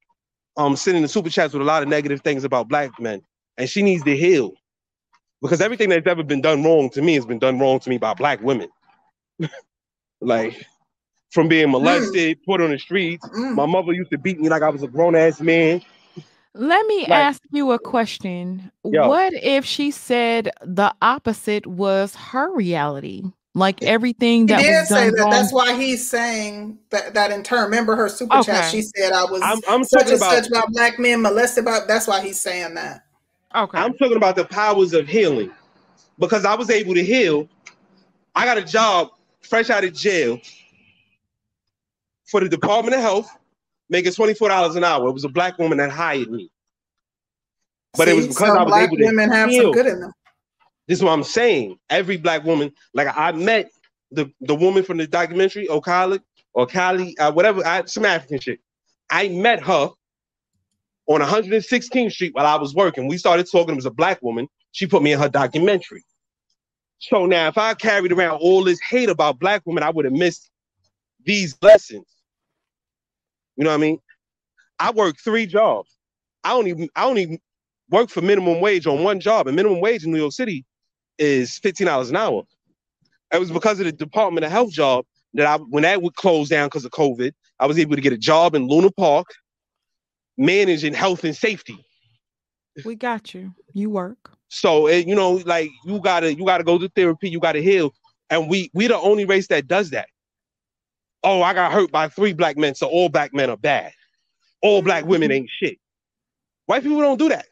[0.58, 3.22] um sending the super chats with a lot of negative things about black men,
[3.58, 4.54] and she needs to heal
[5.42, 7.98] because everything that's ever been done wrong to me has been done wrong to me
[7.98, 8.70] by black women.
[10.22, 10.66] like
[11.32, 13.28] from being molested, put on the streets.
[13.34, 15.82] My mother used to beat me like I was a grown ass man.
[16.54, 18.72] Let me Like- ask you a question.
[18.84, 19.08] Yo.
[19.10, 23.24] What if she said the opposite was her reality?
[23.56, 25.20] Like everything that He did was say that.
[25.22, 25.30] wrong.
[25.30, 27.66] That's why he's saying that, that in turn.
[27.66, 28.72] Remember her super chat?
[28.72, 31.64] She said I was I'm- I'm such talking and about- such about black men molested.
[31.64, 33.04] About that's why he's saying that.
[33.56, 33.78] Okay.
[33.78, 35.52] I'm talking about the powers of healing
[36.18, 37.48] because I was able to heal
[38.36, 39.10] I got a job
[39.42, 40.40] fresh out of jail
[42.26, 43.30] for the Department of Health,
[43.90, 45.08] making $24 an hour.
[45.08, 46.50] It was a black woman that hired me.
[47.96, 49.66] But it was because I was black able to women have heal.
[49.66, 50.12] some good in them.
[50.88, 51.78] This is what I'm saying.
[51.90, 53.72] Every black woman, like I met
[54.12, 56.20] the, the woman from the documentary, O'Kali
[56.54, 58.60] or Kali, uh, whatever, I, some African shit.
[59.10, 59.90] I met her
[61.08, 63.08] on 116th Street while I was working.
[63.08, 63.74] We started talking.
[63.74, 64.48] It was a black woman.
[64.72, 66.04] She put me in her documentary.
[67.00, 70.14] So now, if I carried around all this hate about black women, I would have
[70.14, 70.50] missed
[71.26, 72.06] these lessons.
[73.56, 74.00] You know what I mean?
[74.80, 75.98] I work three jobs.
[76.44, 77.42] I only I only
[77.90, 80.66] work for minimum wage on one job, and minimum wage in New York City
[81.18, 82.44] is fifteen dollars an hour.
[83.32, 86.50] It was because of the Department of Health job that I, when that would close
[86.50, 89.28] down because of COVID, I was able to get a job in Luna Park,
[90.38, 91.84] managing health and safety.
[92.86, 93.54] We got you.
[93.74, 94.32] You work.
[94.50, 97.94] So it, you know, like you gotta you gotta go to therapy, you gotta heal,
[98.30, 100.08] and we we the only race that does that.
[101.24, 103.94] Oh, I got hurt by three black men, so all black men are bad.
[104.62, 105.38] All black women mm-hmm.
[105.38, 105.78] ain't shit.
[106.66, 107.48] White people don't do that.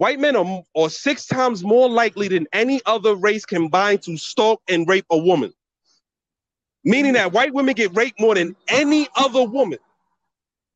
[0.00, 4.62] White men are, are six times more likely than any other race combined to stalk
[4.66, 5.52] and rape a woman.
[6.84, 9.78] Meaning that white women get raped more than any other woman.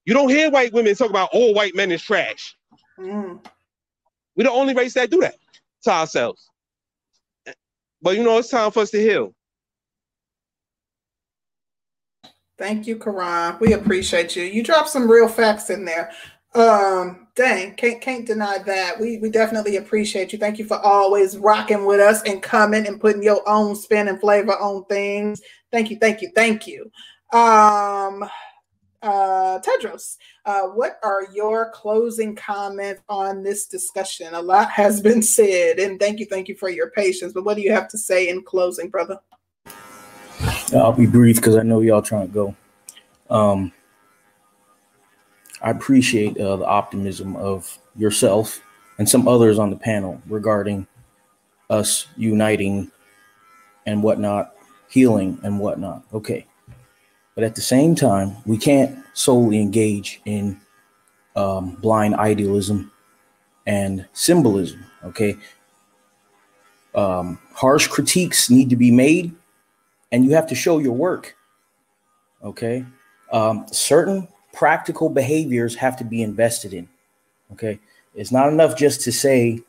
[0.04, 2.54] You don't hear white women talk about all white men is trash.
[2.98, 3.42] Mm.
[4.36, 5.36] We're the only race that do that
[5.84, 6.50] to ourselves.
[8.02, 9.34] But you know, it's time for us to heal.
[12.58, 13.56] Thank you, Karan.
[13.58, 14.44] We appreciate you.
[14.44, 16.12] You dropped some real facts in there.
[16.54, 19.00] Um, dang, can't can't deny that.
[19.00, 20.38] We we definitely appreciate you.
[20.38, 24.20] Thank you for always rocking with us and coming and putting your own spin and
[24.20, 25.40] flavor on things.
[25.72, 26.90] Thank you, thank you, thank you.
[27.32, 28.24] Um
[29.02, 30.16] uh Tedros,
[30.46, 34.32] uh, what are your closing comments on this discussion?
[34.32, 37.32] A lot has been said, and thank you, thank you for your patience.
[37.32, 39.18] But what do you have to say in closing, brother?
[40.72, 42.56] I'll be brief because I know y'all trying to go.
[43.28, 43.72] Um,
[45.64, 48.60] I appreciate uh, the optimism of yourself
[48.98, 50.86] and some others on the panel regarding
[51.70, 52.92] us uniting
[53.86, 54.54] and whatnot,
[54.88, 56.02] healing and whatnot.
[56.12, 56.46] Okay.
[57.34, 60.60] But at the same time, we can't solely engage in
[61.34, 62.92] um, blind idealism
[63.66, 64.84] and symbolism.
[65.02, 65.34] Okay.
[66.94, 69.34] Um, harsh critiques need to be made,
[70.12, 71.34] and you have to show your work.
[72.44, 72.84] Okay.
[73.32, 76.88] Um, certain practical behaviors have to be invested in.
[77.52, 77.80] Okay.
[78.14, 79.60] It's not enough just to say,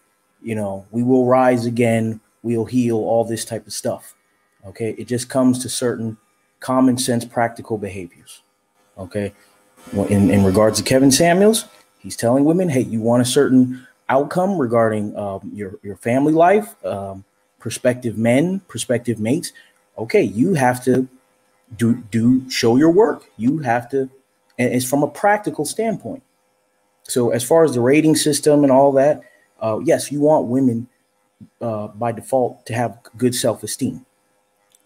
[0.41, 4.14] you know, we will rise again, we'll heal, all this type of stuff.
[4.65, 4.91] Okay.
[4.97, 6.17] It just comes to certain
[6.59, 8.43] common sense, practical behaviors.
[8.97, 9.33] Okay.
[9.93, 11.65] In, in regards to Kevin Samuels,
[11.99, 16.75] he's telling women, hey, you want a certain outcome regarding um, your, your family life,
[16.85, 17.23] um,
[17.59, 19.51] prospective men, prospective mates.
[19.97, 20.23] Okay.
[20.23, 21.07] You have to
[21.75, 23.25] do, do show your work.
[23.38, 24.09] You have to,
[24.58, 26.24] and it's from a practical standpoint.
[27.03, 29.22] So as far as the rating system and all that,
[29.61, 30.88] uh, yes, you want women
[31.61, 34.06] uh, by default to have good self-esteem.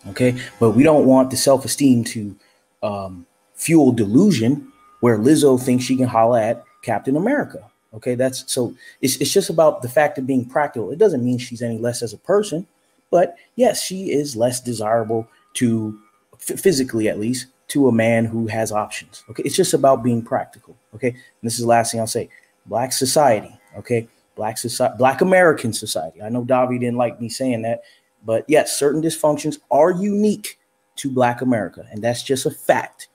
[0.07, 2.35] Okay, but we don't want the self-esteem to
[2.81, 7.64] um, fuel delusion where Lizzo thinks she can holla at Captain America.
[7.93, 10.91] Okay, that's so it's, it's just about the fact of being practical.
[10.91, 12.67] It doesn't mean she's any less as a person,
[13.11, 15.99] but yes, she is less desirable to
[16.38, 19.23] physically at least to a man who has options.
[19.30, 20.75] Okay, it's just about being practical.
[20.95, 22.30] Okay, and this is the last thing I'll say.
[22.65, 23.57] Black society.
[23.77, 26.22] Okay, black society, Black American society.
[26.22, 27.83] I know Davi didn't like me saying that,
[28.25, 30.59] but yes, certain dysfunctions are unique
[30.98, 33.07] to Black America, and that's just a fact.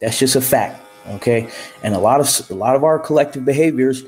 [0.00, 0.82] That's just a fact.
[1.08, 1.48] Okay,
[1.82, 4.04] and a lot of a lot of our collective behaviors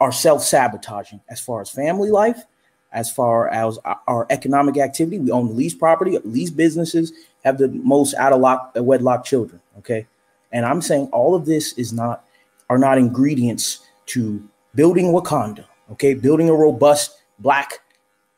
[0.00, 2.44] are self-sabotaging as far as family life,
[2.92, 5.18] as far as our economic activity.
[5.18, 7.12] We own the least property, least businesses,
[7.44, 9.60] have the most out of lock wedlock children.
[9.78, 10.06] Okay,
[10.52, 12.24] and I'm saying all of this is not
[12.70, 14.42] are not ingredients to
[14.74, 15.64] building Wakanda.
[15.92, 17.80] Okay, building a robust Black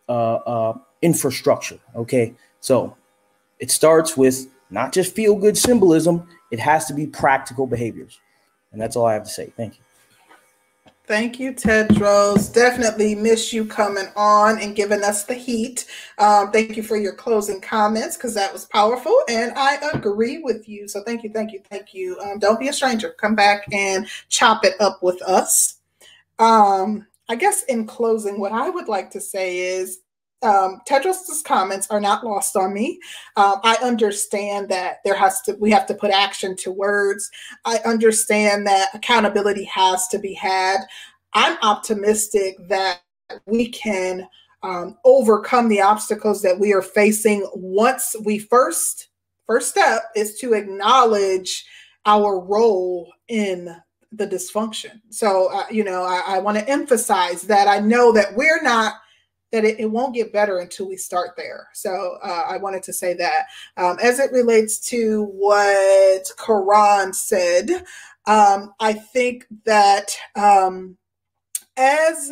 [0.08, 1.78] uh, uh, infrastructure.
[1.96, 2.96] Okay, so
[3.58, 8.20] it starts with not just feel good symbolism, it has to be practical behaviors.
[8.72, 9.52] And that's all I have to say.
[9.56, 9.84] Thank you.
[11.10, 12.54] Thank you, Tedros.
[12.54, 15.86] Definitely miss you coming on and giving us the heat.
[16.18, 20.68] Um, thank you for your closing comments because that was powerful, and I agree with
[20.68, 20.86] you.
[20.86, 22.16] So thank you, thank you, thank you.
[22.20, 23.10] Um, don't be a stranger.
[23.18, 25.80] Come back and chop it up with us.
[26.38, 30.02] Um, I guess in closing, what I would like to say is
[30.42, 32.98] um, Tedros's comments are not lost on me.
[33.36, 37.30] Um, I understand that there has to we have to put action to words.
[37.64, 40.78] I understand that accountability has to be had.
[41.34, 43.00] I'm optimistic that
[43.46, 44.26] we can
[44.62, 49.08] um, overcome the obstacles that we are facing once we first
[49.46, 51.64] first step is to acknowledge
[52.06, 53.74] our role in
[54.12, 58.34] the dysfunction so uh, you know i, I want to emphasize that i know that
[58.34, 58.94] we're not
[59.52, 61.68] that it, it, won't get better until we start there.
[61.72, 63.46] So uh, I wanted to say that.
[63.76, 67.84] Um, as it relates to what Quran said,
[68.26, 70.96] um, I think that um,
[71.76, 72.30] as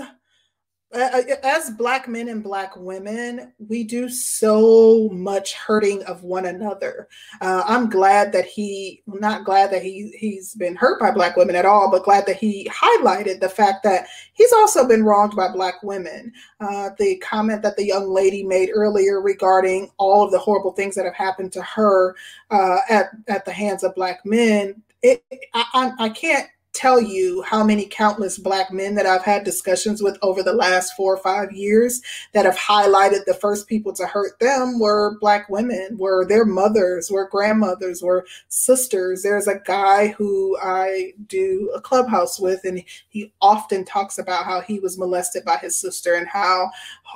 [0.92, 7.08] as black men and black women we do so much hurting of one another.
[7.40, 11.54] Uh, i'm glad that he not glad that he he's been hurt by black women
[11.54, 15.48] at all but glad that he highlighted the fact that he's also been wronged by
[15.48, 16.32] black women.
[16.60, 20.94] Uh, the comment that the young lady made earlier regarding all of the horrible things
[20.94, 22.16] that have happened to her
[22.50, 25.22] uh, at, at the hands of black men it,
[25.54, 30.16] I, I can't tell you how many countless black men that I've had discussions with
[30.22, 32.00] over the last four or five years
[32.34, 37.10] that have highlighted the first people to hurt them were black women, were their mothers,
[37.10, 39.24] were grandmothers, were sisters.
[39.24, 44.60] There's a guy who I do a clubhouse with, and he often talks about how
[44.60, 46.70] he was molested by his sister and how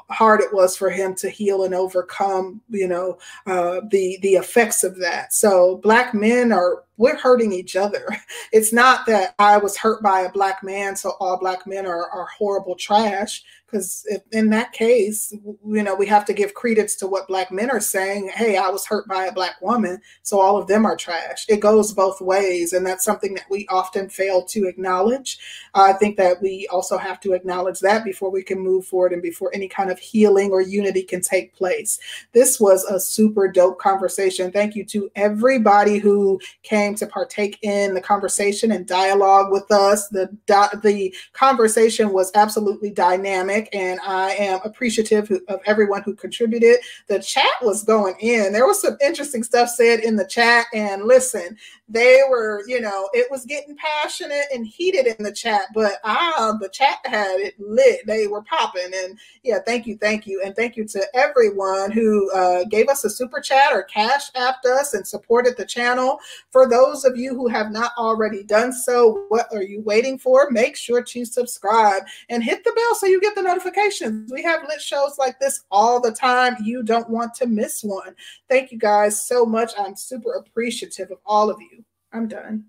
[0.09, 3.17] hard it was for him to heal and overcome, you know,
[3.47, 5.33] uh, the the effects of that.
[5.33, 8.07] So black men are we're hurting each other.
[8.53, 12.11] It's not that I was hurt by a black man, so all black men are,
[12.11, 13.43] are horrible trash
[13.73, 15.33] because in that case
[15.67, 18.69] you know we have to give credence to what black men are saying hey i
[18.69, 21.47] was hurt by a black woman so all of them are trash.
[21.49, 25.39] It goes both ways and that's something that we often fail to acknowledge.
[25.75, 29.23] I think that we also have to acknowledge that before we can move forward and
[29.23, 31.99] before any kind of healing or unity can take place.
[32.33, 34.53] This was a super dope conversation.
[34.53, 40.09] Thank you to everybody who came to partake in the conversation and dialogue with us.
[40.09, 46.77] The the conversation was absolutely dynamic and I am appreciative of everyone who contributed.
[47.09, 48.53] The chat was going in.
[48.53, 50.67] There was some interesting stuff said in the chat.
[50.73, 51.57] And listen,
[51.89, 56.57] they were, you know, it was getting passionate and heated in the chat, but ah,
[56.61, 58.07] the chat had it lit.
[58.07, 58.91] They were popping.
[58.95, 60.43] And yeah, thank you, thank you.
[60.43, 64.65] And thank you to everyone who uh, gave us a super chat or cash apped
[64.65, 66.19] us and supported the channel.
[66.51, 70.51] For those of you who have not already done so, what are you waiting for?
[70.51, 74.33] Make sure to subscribe and hit the bell so you get the notifications.
[74.33, 76.57] We have lit shows like this all the time.
[76.63, 78.15] You don't want to miss one.
[78.49, 79.73] Thank you guys so much.
[79.79, 81.85] I'm super appreciative of all of you.
[82.13, 82.65] I'm done.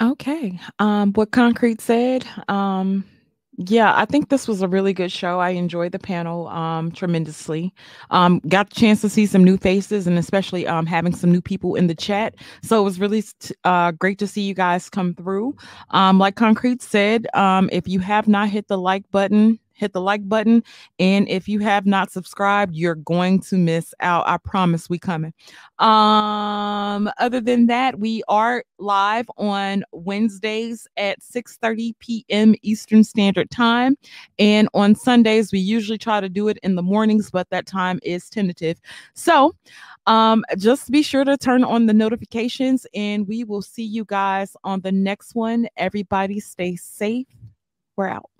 [0.00, 0.58] Okay.
[0.78, 3.04] Um, what Concrete said, um,
[3.66, 5.40] yeah, I think this was a really good show.
[5.40, 7.74] I enjoyed the panel um, tremendously.
[8.10, 11.40] Um, got the chance to see some new faces and especially um, having some new
[11.40, 12.36] people in the chat.
[12.62, 13.24] So it was really
[13.64, 15.56] uh, great to see you guys come through.
[15.90, 20.00] Um, like Concrete said, um, if you have not hit the like button, hit the
[20.00, 20.62] like button.
[20.98, 24.28] And if you have not subscribed, you're going to miss out.
[24.28, 25.32] I promise we coming.
[25.78, 32.54] Um, other than that, we are live on Wednesdays at 6 30 p.m.
[32.62, 33.96] Eastern Standard Time.
[34.38, 38.00] And on Sundays, we usually try to do it in the mornings, but that time
[38.02, 38.80] is tentative.
[39.14, 39.54] So
[40.06, 44.56] um, just be sure to turn on the notifications and we will see you guys
[44.64, 45.68] on the next one.
[45.76, 47.26] Everybody stay safe.
[47.96, 48.30] We're out.